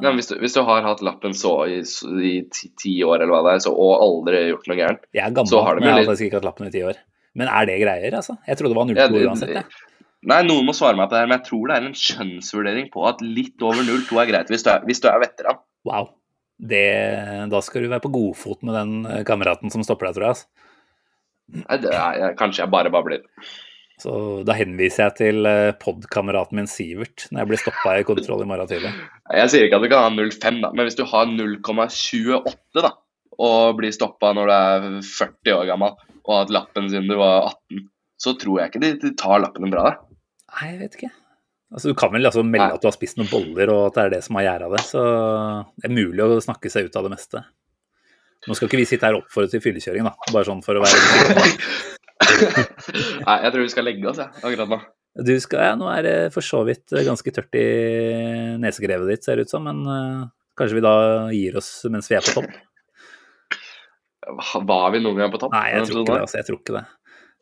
Ja, 0.03 0.11
hvis, 0.15 0.27
du, 0.27 0.33
hvis, 0.41 0.55
du, 0.55 0.65
har 0.67 0.83
hatt 0.83 1.03
lappen 1.05 1.35
så 1.37 1.53
i, 1.71 1.77
i 1.79 2.31
ti, 2.51 2.71
ti, 2.75 2.97
år 3.07 3.21
eller 3.21 3.31
hva 3.31 3.43
det 3.45 3.53
er, 3.53 3.61
så, 3.63 3.71
og 3.71 3.93
aldri 4.03 4.41
gjort 4.49 4.65
noe 4.67 4.75
gærent 4.75 5.05
Jeg 5.15 5.23
er 5.23 5.35
gammel, 5.37 5.79
men 5.79 5.87
jeg 5.87 5.95
har 5.95 6.09
faktisk 6.09 6.27
ikke 6.27 6.39
hatt 6.41 6.47
lappen 6.49 6.67
i 6.67 6.73
ti 6.73 6.81
år. 6.83 6.99
Men 7.39 7.51
er 7.53 7.69
det 7.69 7.77
greier, 7.79 8.17
altså? 8.19 8.35
Jeg 8.49 8.59
trodde 8.59 8.73
det 8.73 8.79
var 8.79 8.89
02 8.89 8.99
Ja, 8.99 9.29
uansett. 9.29 9.53
Ja. 9.55 9.63
Nei, 10.27 10.41
noen 10.43 10.67
må 10.67 10.75
svare 10.75 10.99
meg 10.99 11.07
på 11.07 11.15
det 11.15 11.21
her, 11.21 11.29
men 11.31 11.37
jeg 11.37 11.47
tror 11.47 11.69
det 11.69 11.75
er 11.77 11.85
en 11.87 11.95
skjønnsvurdering 11.95 12.89
på 12.91 13.05
at 13.07 13.21
litt 13.23 13.63
over 13.63 13.85
0,2 13.87 14.19
er 14.19 14.31
greit 14.33 14.51
hvis 14.51 14.65
du 14.65 14.71
er, 14.73 14.83
hvis 14.89 14.99
du 14.99 15.07
er 15.07 15.21
veteran. 15.23 15.61
Wow. 15.87 16.11
Det, 16.59 16.83
da 17.51 17.61
skal 17.63 17.85
du 17.85 17.91
være 17.91 18.03
på 18.03 18.11
godfot 18.11 18.65
med 18.67 18.75
den 18.75 18.95
eh, 19.07 19.23
kameraten 19.27 19.71
som 19.71 19.83
stopper 19.85 20.09
deg, 20.09 20.17
tror 20.17 20.25
jeg. 20.25 20.35
Altså. 20.35 20.49
Nei, 21.63 21.77
er, 21.95 22.37
kanskje 22.37 22.65
jeg 22.65 22.73
bare 22.73 22.91
babler. 22.93 23.23
Så 23.99 24.13
da 24.47 24.55
henviser 24.55 25.07
jeg 25.07 25.15
til 25.17 25.47
eh, 25.49 25.73
podkameraten 25.79 26.59
min 26.59 26.69
Sivert 26.71 27.25
når 27.29 27.41
jeg 27.41 27.49
blir 27.51 27.61
stoppa 27.63 27.95
i 27.99 28.05
kontroll 28.07 28.43
i 28.45 28.49
morgen 28.49 28.69
tidlig. 28.69 28.91
Jeg 29.35 29.51
sier 29.51 29.67
ikke 29.67 29.79
at 29.79 29.85
du 29.85 29.91
kan 29.91 30.05
ha 30.05 30.11
0,5, 30.13 30.59
da, 30.63 30.73
men 30.75 30.87
hvis 30.87 30.99
du 30.99 31.05
har 31.07 31.31
0,28 31.31 32.83
da, 32.85 32.93
og 33.39 33.79
blir 33.79 33.95
stoppa 33.95 34.31
når 34.35 34.51
du 34.51 34.55
er 34.55 34.87
40 35.07 35.55
år 35.55 35.65
gammel 35.71 35.95
og 35.95 36.35
har 36.35 36.45
hatt 36.45 36.53
lappen 36.53 36.91
siden 36.91 37.09
du 37.11 37.17
var 37.19 37.49
18, 37.71 37.87
så 38.19 38.35
tror 38.39 38.59
jeg 38.59 38.71
ikke 38.71 38.83
de, 38.83 38.93
de 39.01 39.15
tar 39.19 39.39
lappen 39.43 39.65
din 39.65 39.73
bra, 39.73 39.89
da. 39.89 40.15
Nei, 40.59 40.71
jeg 40.73 40.79
vet 40.83 40.99
ikke. 40.99 41.11
Altså, 41.69 41.91
du 41.91 41.97
kan 41.97 42.09
vel 42.13 42.25
altså 42.25 42.41
melde 42.41 42.73
at 42.73 42.81
du 42.81 42.87
har 42.89 42.95
spist 42.95 43.19
noen 43.19 43.29
boller, 43.29 43.69
og 43.69 43.87
at 43.89 43.97
det 43.97 44.03
er 44.03 44.13
det 44.15 44.21
som 44.25 44.39
har 44.39 44.47
gjæra 44.47 44.69
det. 44.73 44.83
Så 44.89 45.01
det 45.77 45.89
er 45.89 45.93
mulig 45.93 46.25
å 46.25 46.39
snakke 46.41 46.71
seg 46.73 46.89
ut 46.89 46.97
av 46.97 47.05
det 47.05 47.13
meste. 47.13 47.43
Nå 48.47 48.55
skal 48.55 48.69
ikke 48.69 48.79
vi 48.79 48.87
sitte 48.87 49.05
her 49.05 49.17
og 49.17 49.25
oppfordre 49.25 49.51
til 49.51 49.61
fyllekjøring, 49.63 50.07
da. 50.07 50.31
Bare 50.31 50.47
sånn 50.47 50.63
for 50.65 50.79
å 50.79 50.83
være 50.85 50.95
Nei, 53.27 53.35
jeg 53.43 53.51
tror 53.51 53.61
vi 53.63 53.71
skal 53.71 53.85
legge 53.87 54.09
oss, 54.09 54.21
jeg, 54.21 54.31
akkurat 54.41 54.71
nå. 54.71 54.79
Du 55.19 55.33
skal, 55.41 55.63
ja, 55.71 55.75
Nå 55.79 55.89
er 55.91 56.05
det 56.05 56.15
for 56.33 56.45
så 56.45 56.61
vidt 56.67 56.93
ganske 56.93 57.33
tørt 57.35 57.57
i 57.59 57.67
nesegrevet 58.61 59.09
ditt, 59.11 59.25
ser 59.27 59.39
det 59.39 59.47
ut 59.47 59.53
som. 59.53 59.65
Men 59.67 59.83
uh, 59.85 60.25
kanskje 60.59 60.79
vi 60.79 60.85
da 60.85 60.95
gir 61.35 61.59
oss 61.59 61.71
mens 61.91 62.09
vi 62.11 62.17
er 62.17 62.25
på 62.25 62.39
topp? 62.39 62.49
Var 64.69 64.89
vi 64.93 65.01
noen 65.03 65.19
gang 65.19 65.33
på 65.33 65.41
topp? 65.41 65.55
Nei, 65.55 65.67
jeg 65.73 65.89
tror 65.89 66.03
ikke 66.03 66.15
det. 66.15 66.23
altså, 66.25 66.39
jeg 66.39 66.47
tror 66.49 66.59
ikke 66.61 66.77
det. 66.77 66.85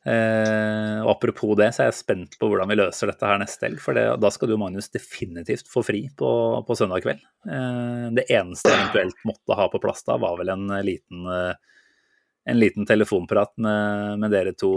Eh, 0.07 0.99
og 1.03 1.09
Apropos 1.17 1.55
det, 1.59 1.71
så 1.75 1.83
er 1.83 1.89
jeg 1.89 1.97
spent 1.99 2.37
på 2.39 2.47
hvordan 2.47 2.69
vi 2.71 2.77
løser 2.79 3.09
dette 3.11 3.27
her 3.27 3.39
neste 3.41 3.67
helg. 3.67 3.81
For 3.83 3.97
det, 3.97 4.05
da 4.23 4.31
skal 4.31 4.51
du 4.51 4.57
Magnus 4.61 4.87
definitivt 4.93 5.67
få 5.71 5.83
fri 5.83 6.05
på, 6.15 6.29
på 6.67 6.77
søndag 6.79 7.03
kveld. 7.03 7.23
Eh, 7.47 8.05
det 8.15 8.27
eneste 8.31 8.71
jeg 8.71 8.85
eventuelt 8.85 9.25
måtte 9.27 9.57
ha 9.59 9.67
på 9.73 9.81
plass 9.83 10.05
da, 10.07 10.19
var 10.21 10.37
vel 10.39 10.53
en 10.53 10.69
liten, 10.87 11.25
eh, 11.33 11.83
en 12.47 12.61
liten 12.61 12.87
telefonprat 12.87 13.51
med, 13.59 14.23
med 14.23 14.31
dere 14.31 14.55
to 14.55 14.71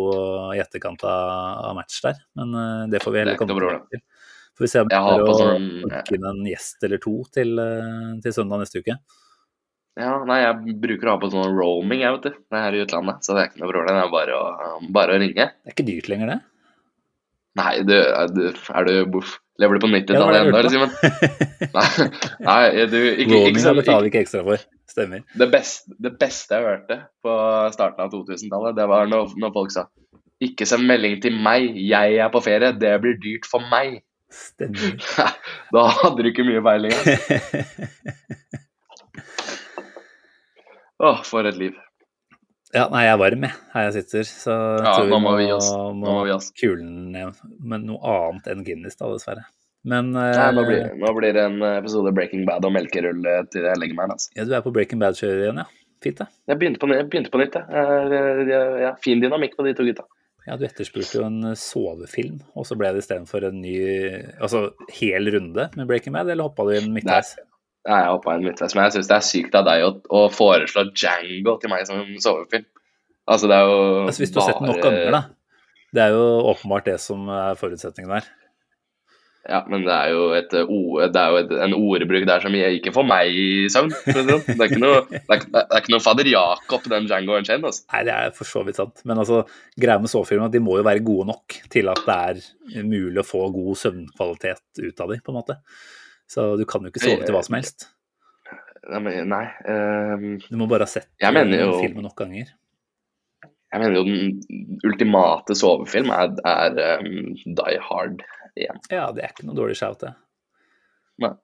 i 0.56 0.62
etterkant 0.62 1.04
av, 1.06 1.70
match 1.78 2.00
der. 2.06 2.18
Men 2.40 2.56
eh, 2.56 2.84
det 2.96 3.04
får 3.04 3.14
vi 3.14 3.22
er 3.22 3.28
heller 3.28 3.40
komme 3.40 3.58
tilbake 3.60 3.94
til. 3.94 4.06
Får 4.58 4.66
vi 4.66 4.72
se 4.72 4.80
om 4.82 4.90
vi 4.90 4.96
klarer 4.98 5.30
å 5.30 5.38
sånn- 5.38 6.14
inn 6.16 6.30
en 6.32 6.40
gjest 6.48 6.82
eller 6.88 7.00
to 7.00 7.14
til, 7.32 7.54
eh, 7.62 8.08
til 8.24 8.34
søndag 8.34 8.64
neste 8.64 8.82
uke. 8.82 8.98
Ja, 9.98 10.12
nei, 10.24 10.38
jeg 10.44 10.76
bruker 10.80 11.08
å 11.08 11.16
ha 11.16 11.20
på 11.20 11.30
sånn 11.32 11.56
roaming, 11.56 12.04
jeg, 12.04 12.14
vet 12.14 12.28
du. 12.28 12.38
Det 12.46 12.56
er 12.56 12.62
her 12.68 12.76
i 12.78 12.82
utlandet, 12.84 13.24
så 13.26 13.34
det 13.34 13.42
er 13.42 13.50
ikke 13.50 13.62
noe 13.64 13.72
problem. 13.72 13.96
Det 13.98 14.04
er 14.04 14.12
bare 14.14 14.38
å, 14.38 14.44
bare 14.94 15.16
å 15.16 15.20
ringe. 15.20 15.46
Det 15.50 15.72
er 15.72 15.74
ikke 15.74 15.88
dyrt 15.88 16.10
lenger, 16.12 16.34
det. 16.34 16.38
Nei, 17.58 17.72
du, 17.82 17.94
er 17.98 18.30
du, 18.30 18.44
er 18.54 18.86
du? 18.86 19.22
Lever 19.60 19.76
du 19.76 19.82
på 19.82 19.88
Ja, 19.90 20.00
det 20.06 20.16
var 20.16 20.36
90-tallet 20.36 20.36
det 20.36 20.52
ennå, 20.54 20.70
Simen? 20.72 20.92
Nei, 21.76 22.06
nei, 22.46 22.84
du 22.88 22.96
ikke, 23.00 23.24
ikke, 23.24 23.32
Roaming 23.34 23.58
sånn- 23.64 23.80
betaler 23.80 24.06
vi 24.06 24.12
ikke 24.12 24.22
ekstra 24.24 24.44
for. 24.46 24.62
Stemmer. 24.90 25.20
det, 25.38 25.46
beste, 25.52 25.92
det 26.02 26.10
beste 26.18 26.56
jeg 26.56 26.66
hørte 26.66 26.96
på 27.22 27.34
starten 27.74 28.02
av 28.06 28.14
2000-tallet, 28.14 28.74
det 28.78 28.86
var 28.90 29.10
når, 29.10 29.36
når 29.38 29.52
folk 29.54 29.70
sa 29.74 29.84
Ikke 30.42 30.66
send 30.66 30.88
melding 30.88 31.20
til 31.22 31.36
meg, 31.38 31.76
jeg 31.78 32.16
er 32.24 32.32
på 32.32 32.40
ferie, 32.42 32.72
det 32.80 32.94
blir 33.04 33.18
dyrt 33.22 33.46
for 33.50 33.66
meg. 33.70 34.00
Stemmer. 34.30 34.96
Da 35.74 35.84
hadde 36.00 36.24
du 36.24 36.30
ikke 36.32 36.46
mye 36.46 36.62
peiling. 36.64 36.96
Åh, 41.00 41.22
for 41.24 41.48
et 41.48 41.56
liv. 41.60 41.78
Ja, 42.74 42.84
nei, 42.92 43.00
jeg 43.06 43.14
er 43.16 43.18
varm, 43.18 43.44
jeg, 43.48 43.56
her 43.72 43.86
jeg 43.88 43.94
sitter. 44.02 44.26
Så 44.28 44.52
jeg 44.54 44.84
Ja, 44.84 44.92
tror 45.00 45.08
nå 45.10 45.18
må 45.24 45.32
vi 45.40 45.48
oss. 45.54 45.70
Nå 45.72 45.94
må 46.04 46.20
vi 46.28 46.34
oss. 46.36 46.50
kulen 46.60 47.10
ned 47.14 47.40
med 47.58 47.88
noe 47.88 47.98
annet 48.14 48.46
enn 48.52 48.62
Guinness, 48.66 48.98
da, 49.00 49.08
dessverre. 49.10 49.46
Men 49.90 50.12
Nei, 50.12 50.28
eh, 50.36 50.52
nå, 50.54 50.62
blir, 50.68 50.86
nå 51.00 51.10
blir 51.16 51.32
det 51.34 51.42
en 51.48 51.58
episode 51.72 52.12
Breaking 52.14 52.44
Bad 52.46 52.66
og 52.68 52.74
melkerull 52.76 53.24
eh, 53.26 53.42
til 53.50 53.64
jeg 53.66 53.80
legger 53.80 53.96
meg. 53.98 54.12
Altså. 54.14 54.30
ja, 54.36 54.44
du 54.46 54.54
er 54.54 54.62
på 54.66 54.72
Breaking 54.76 55.00
Bad-kjøret 55.02 55.46
igjen, 55.48 55.62
ja. 55.64 55.66
Fint, 56.04 56.20
det. 56.20 56.28
Jeg 56.48 56.60
begynte 56.60 56.80
på, 56.80 56.88
jeg 56.94 57.08
begynte 57.12 57.32
på 57.32 57.40
nytt, 57.42 57.56
jeg. 57.58 58.48
Ja, 58.84 58.94
fin 59.04 59.20
dynamikk 59.24 59.56
på 59.58 59.66
de 59.66 59.74
to 59.76 59.84
gutta. 59.88 60.06
Ja, 60.46 60.56
du 60.56 60.64
etterspurte 60.64 61.18
jo 61.18 61.24
en 61.26 61.42
sovefilm, 61.58 62.38
og 62.56 62.64
så 62.68 62.76
ble 62.80 62.94
det 62.96 63.02
istedenfor 63.02 63.44
en 63.50 63.58
ny 63.60 63.74
Altså 64.40 64.70
hel 64.96 65.28
runde 65.34 65.66
med 65.76 65.90
Breaking 65.90 66.14
Bad, 66.16 66.30
eller 66.32 66.48
hoppa 66.48 66.64
du 66.64 66.72
inn 66.78 66.94
midtveis? 66.94 67.34
Nei, 67.36 67.44
jeg 67.88 68.10
hoppa 68.12 68.34
en 68.36 68.44
midtveis, 68.44 68.74
men 68.76 68.86
jeg 68.86 68.98
syns 68.98 69.08
det 69.08 69.16
er 69.16 69.26
sykt 69.26 69.56
av 69.56 69.68
deg 69.68 69.86
å, 69.86 69.92
å 70.12 70.26
foreslå 70.32 70.90
Django 70.90 71.56
til 71.60 71.72
meg 71.72 71.86
som 71.88 72.02
sovefilm. 72.20 72.66
Altså, 73.30 73.48
det 73.48 73.56
er 73.56 73.70
jo 73.70 73.78
Altså, 74.08 74.24
hvis 74.24 74.34
du 74.34 74.40
har 74.40 74.50
sett 74.50 74.60
den 74.60 74.72
nok 74.72 74.82
ganger, 74.84 75.14
da. 75.14 75.22
Det 75.90 76.02
er 76.04 76.12
jo 76.14 76.26
åpenbart 76.52 76.86
det 76.86 77.00
som 77.02 77.24
er 77.34 77.56
forutsetningen 77.58 78.12
der. 78.18 78.28
Ja, 79.48 79.62
men 79.64 79.86
det 79.86 79.92
er 79.94 80.10
jo, 80.12 80.24
et, 80.36 80.52
eh, 80.52 80.68
det 81.10 81.16
er 81.16 81.32
jo 81.32 81.38
et, 81.40 81.52
en 81.64 81.74
ordbruk 81.74 82.26
der 82.28 82.42
som 82.44 82.54
jeg 82.54 82.76
ikke 82.76 82.92
får 82.92 83.06
meg 83.08 83.32
i 83.32 83.46
søvn. 83.72 83.88
Det 84.04 84.24
sånn. 84.26 84.42
Det 84.44 84.58
er 84.58 84.66
ikke 84.66 84.82
noe, 84.82 84.98
det 85.08 85.22
er, 85.24 85.46
det 85.46 85.62
er 85.64 85.80
ikke 85.80 85.94
noe 85.94 86.04
fader 86.04 86.28
Jakob, 86.28 86.84
den 86.92 87.08
Django 87.08 87.38
Unchained. 87.38 87.64
Altså. 87.70 87.86
Nei, 87.94 88.02
det 88.06 88.16
er 88.18 88.34
for 88.36 88.50
så 88.50 88.62
vidt 88.66 88.78
sant. 88.78 89.00
Men 89.08 89.22
altså, 89.22 89.40
greia 89.80 90.02
med 90.02 90.12
sovefilmer 90.12 90.44
er 90.44 90.52
at 90.52 90.58
de 90.58 90.62
må 90.66 90.76
jo 90.76 90.84
være 90.86 91.04
gode 91.06 91.30
nok 91.32 91.56
til 91.72 91.88
at 91.90 92.04
det 92.04 92.18
er 92.18 92.84
mulig 92.84 93.22
å 93.22 93.26
få 93.26 93.46
god 93.54 93.80
søvnkvalitet 93.80 94.84
ut 94.84 95.02
av 95.06 95.14
dem, 95.14 95.24
på 95.24 95.32
en 95.32 95.40
måte. 95.40 95.58
Så 96.30 96.54
du 96.60 96.64
kan 96.68 96.84
jo 96.86 96.92
ikke 96.92 97.02
sove 97.02 97.26
til 97.26 97.34
hva 97.34 97.42
som 97.46 97.56
helst. 97.58 97.88
Nei, 98.90 99.44
Um, 99.68 100.38
Du 100.48 100.56
må 100.58 100.66
bare 100.70 100.86
ha 100.86 100.90
sett 100.90 101.10
den 101.20 101.52
filmen 101.82 102.06
nok 102.06 102.16
ganger. 102.18 102.48
jeg 103.70 103.82
mener 103.82 103.98
jo 103.98 104.04
den 104.08 104.80
ultimate 104.88 105.54
sovefilm 105.58 106.10
er, 106.14 106.32
er 106.48 106.78
um, 107.04 107.34
Die 107.60 107.76
Hard 107.86 108.22
igjen. 108.56 108.80
Ja, 108.90 109.10
det 109.14 109.24
er 109.26 109.34
ikke 109.34 109.46
noe 109.46 109.58
dårlig 109.58 109.76
shout, 109.78 110.00
det. 110.02 110.14
Nei. 111.22 111.34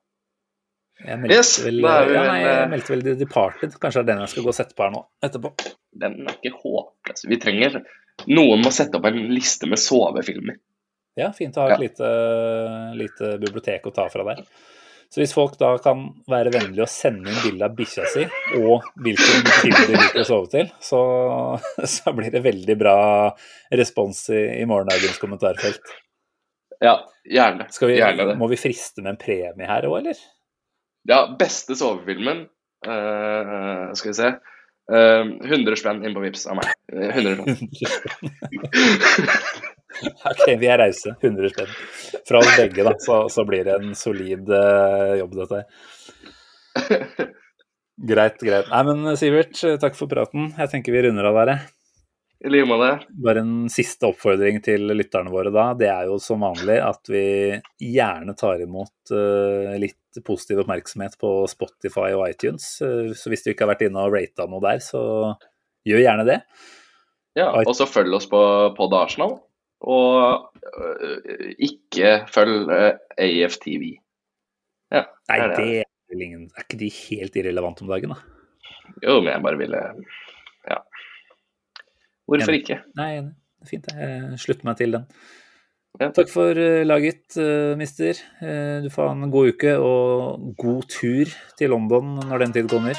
Jeg 1.04 1.20
meldte, 1.20 1.36
Yes, 1.36 1.50
vel, 1.60 1.82
er 1.84 2.08
ja, 2.08 2.22
nei, 2.24 2.38
jeg 2.40 2.54
eh, 2.56 2.68
meldte 2.72 2.92
vel 2.94 3.02
The 3.04 3.14
Departed. 3.20 3.74
Kanskje 3.82 4.00
det 4.00 4.06
er 4.06 4.14
den 4.14 4.22
jeg 4.24 4.32
skal 4.32 4.46
gå 4.46 4.52
og 4.54 4.56
sette 4.56 4.76
på 4.78 4.86
her 4.86 4.94
nå 4.94 5.02
etterpå. 5.28 5.50
Den 6.02 6.16
er 6.24 6.38
ikke 6.38 6.62
håpløs. 6.62 7.26
Vi 7.28 7.38
trenger 7.42 7.82
Noen 8.32 8.62
må 8.64 8.70
sette 8.72 8.96
opp 8.96 9.04
en 9.10 9.18
liste 9.28 9.68
med 9.68 9.76
sovefilmer. 9.82 10.56
Ja, 11.20 11.28
fint 11.36 11.56
å 11.60 11.66
ha 11.66 11.74
et 11.74 11.82
lite, 11.82 12.08
lite 12.96 13.34
bibliotek 13.42 13.84
å 13.88 13.92
ta 13.92 14.06
fra 14.12 14.24
der. 14.30 14.40
Så 15.12 15.22
hvis 15.22 15.34
folk 15.36 15.54
da 15.60 15.72
kan 15.82 16.08
være 16.28 16.52
vennlige 16.54 16.84
og 16.84 16.90
sende 16.90 17.30
inn 17.30 17.38
bilde 17.44 17.68
av 17.68 17.76
bikkja 17.78 18.08
si 18.10 18.24
og 18.58 18.88
hvilken 19.04 19.46
time 19.62 19.84
de 19.86 20.00
liker 20.00 20.22
å 20.24 20.26
sove 20.28 20.50
til, 20.52 20.72
så, 20.82 21.02
så 21.94 22.14
blir 22.16 22.34
det 22.34 22.42
veldig 22.46 22.76
bra 22.80 22.98
respons 23.78 24.26
i, 24.34 24.42
i 24.62 24.66
morgendagens 24.68 25.22
kommentarfelt. 25.22 25.94
Ja, 26.82 26.98
gjerne. 27.24 27.70
Skal 27.72 27.94
vi, 27.94 28.00
gjerne 28.02 28.28
det. 28.32 28.36
må 28.36 28.50
vi 28.52 28.60
friste 28.60 29.00
med 29.04 29.14
en 29.14 29.22
premie 29.22 29.70
her 29.70 29.88
òg, 29.88 30.02
eller? 30.02 30.20
Ja, 31.06 31.22
beste 31.38 31.78
sovefilmen 31.78 32.44
Uh, 32.86 33.92
Skal 33.94 34.10
vi 34.10 34.14
se. 34.14 34.28
Uh, 34.92 35.50
100 35.50 35.76
spenn 35.76 36.04
inn 36.04 36.14
på 36.14 36.22
Vips 36.22 36.46
av 36.46 36.60
meg. 36.60 36.70
Eh, 36.92 37.10
100 37.10 37.56
spenn. 37.90 38.30
Ok, 40.32 40.44
vi 40.60 40.68
er 40.70 40.80
rause. 40.82 41.14
100 41.20 41.52
spenn. 41.54 41.72
Fra 42.28 42.42
oss 42.42 42.52
begge, 42.58 42.84
da, 42.86 42.94
så, 43.02 43.22
så 43.32 43.46
blir 43.48 43.64
det 43.68 43.78
en 43.80 43.94
solid 43.98 44.50
uh, 44.52 45.16
jobb, 45.20 45.40
dette 45.42 45.62
her. 45.62 47.32
Greit, 47.96 48.42
greit. 48.44 48.66
Nei, 48.68 48.82
men 48.84 49.16
Sivert, 49.16 49.56
takk 49.80 49.94
for 49.96 50.10
praten. 50.10 50.50
Jeg 50.52 50.68
tenker 50.68 50.92
vi 50.92 51.06
runder 51.06 51.30
av 51.30 51.38
jeg. 51.48 51.62
I 52.44 52.50
like 52.52 52.68
måte. 52.68 52.90
Bare 53.24 53.40
en 53.40 53.70
siste 53.72 54.10
oppfordring 54.10 54.58
til 54.64 54.84
lytterne 54.92 55.32
våre 55.32 55.48
da. 55.54 55.70
Det 55.78 55.88
er 55.88 56.10
jo 56.10 56.18
som 56.20 56.44
vanlig 56.44 56.76
at 56.84 57.08
vi 57.08 57.24
gjerne 57.80 58.36
tar 58.36 58.60
imot 58.60 59.14
uh, 59.14 59.72
litt 59.80 60.20
positiv 60.26 60.60
oppmerksomhet 60.66 61.16
på 61.20 61.30
Spotify 61.48 62.10
og 62.12 62.26
iTunes. 62.28 62.68
Uh, 62.84 63.14
så 63.16 63.32
hvis 63.32 63.46
du 63.46 63.54
ikke 63.54 63.64
har 63.64 63.72
vært 63.72 63.86
inne 63.88 64.04
og 64.04 64.12
rata 64.12 64.44
noe 64.50 64.60
der, 64.66 64.82
så 64.84 65.00
gjør 65.88 66.04
gjerne 66.04 66.28
det. 66.28 66.38
Ja, 67.36 67.50
og 67.64 67.72
så 67.76 67.88
følg 67.88 68.14
oss 68.16 68.28
på 68.28 68.42
Pod 68.76 68.94
Arsenal. 68.96 69.38
Og 69.80 70.52
øh, 70.80 71.52
ikke 71.58 72.26
følg 72.32 72.70
øh, 72.72 72.92
AFTV. 73.18 73.84
Ja, 74.94 75.02
Nei, 75.28 75.38
det 75.56 75.66
er 75.82 76.20
ingen 76.22 76.44
Er 76.54 76.62
ikke 76.62 76.78
de 76.78 76.88
helt 76.94 77.34
irrelevante 77.36 77.82
om 77.82 77.90
dagen, 77.90 78.12
da? 78.14 78.20
Jo, 79.02 79.18
men 79.20 79.32
jeg 79.32 79.42
bare 79.42 79.58
ville 79.58 79.80
Ja. 80.70 80.78
Hvorfor 82.26 82.50
Enig. 82.52 82.62
ikke? 82.62 82.78
Nei, 82.98 83.10
enig. 83.18 83.34
Det 83.56 83.66
er 83.66 83.70
fint, 83.70 83.88
det. 83.90 83.96
Jeg 83.98 84.38
slutter 84.42 84.68
meg 84.68 84.78
til 84.78 84.94
den. 84.96 85.04
Ja. 86.00 86.08
Takk 86.12 86.28
for 86.30 86.58
eh, 86.60 86.84
laget, 86.86 87.36
mister. 87.80 88.18
Du 88.84 88.88
får 88.92 89.08
ha 89.08 89.14
en 89.16 89.30
god 89.32 89.52
uke 89.54 89.76
og 89.80 90.50
god 90.58 90.82
tur 90.92 91.30
til 91.58 91.70
London 91.72 92.18
når 92.28 92.44
den 92.44 92.52
tid 92.52 92.68
kommer. 92.70 92.98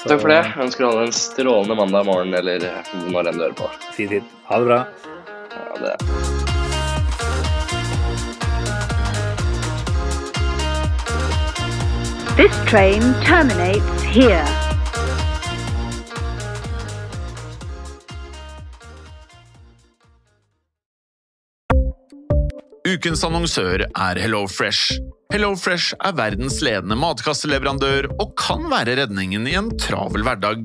Så, 0.00 0.08
Takk 0.08 0.22
for 0.22 0.32
det. 0.32 0.38
Jeg 0.46 0.64
ønsker 0.64 0.86
alle 0.88 1.06
en 1.10 1.12
strålende 1.12 1.76
mandag 1.76 2.06
morgen, 2.08 2.32
eller 2.34 2.62
når 3.12 3.28
enn 3.30 3.36
du 3.36 3.44
hører 3.44 3.58
på. 3.58 3.68
Fin 3.98 4.08
tid. 4.14 4.30
Ha 4.48 4.60
det 4.62 4.70
bra. 4.70 4.80
Ha 5.60 5.76
det. 5.76 5.96
This 12.36 12.56
train 12.70 13.02
terminates 13.24 14.02
here. 14.02 14.46
Ukens 22.88 23.22
annonsør 23.24 23.84
er 23.84 24.18
HelloFresh. 24.18 24.96
HelloFresh 25.30 25.94
er 26.00 26.16
verdens 26.16 26.62
ledende 26.64 26.96
matkasseleverandør 26.98 28.08
og 28.16 28.32
kan 28.40 28.64
være 28.72 28.96
redningen 29.02 29.46
i 29.46 29.58
en 29.60 29.70
travel 29.78 30.24
hverdag. 30.26 30.64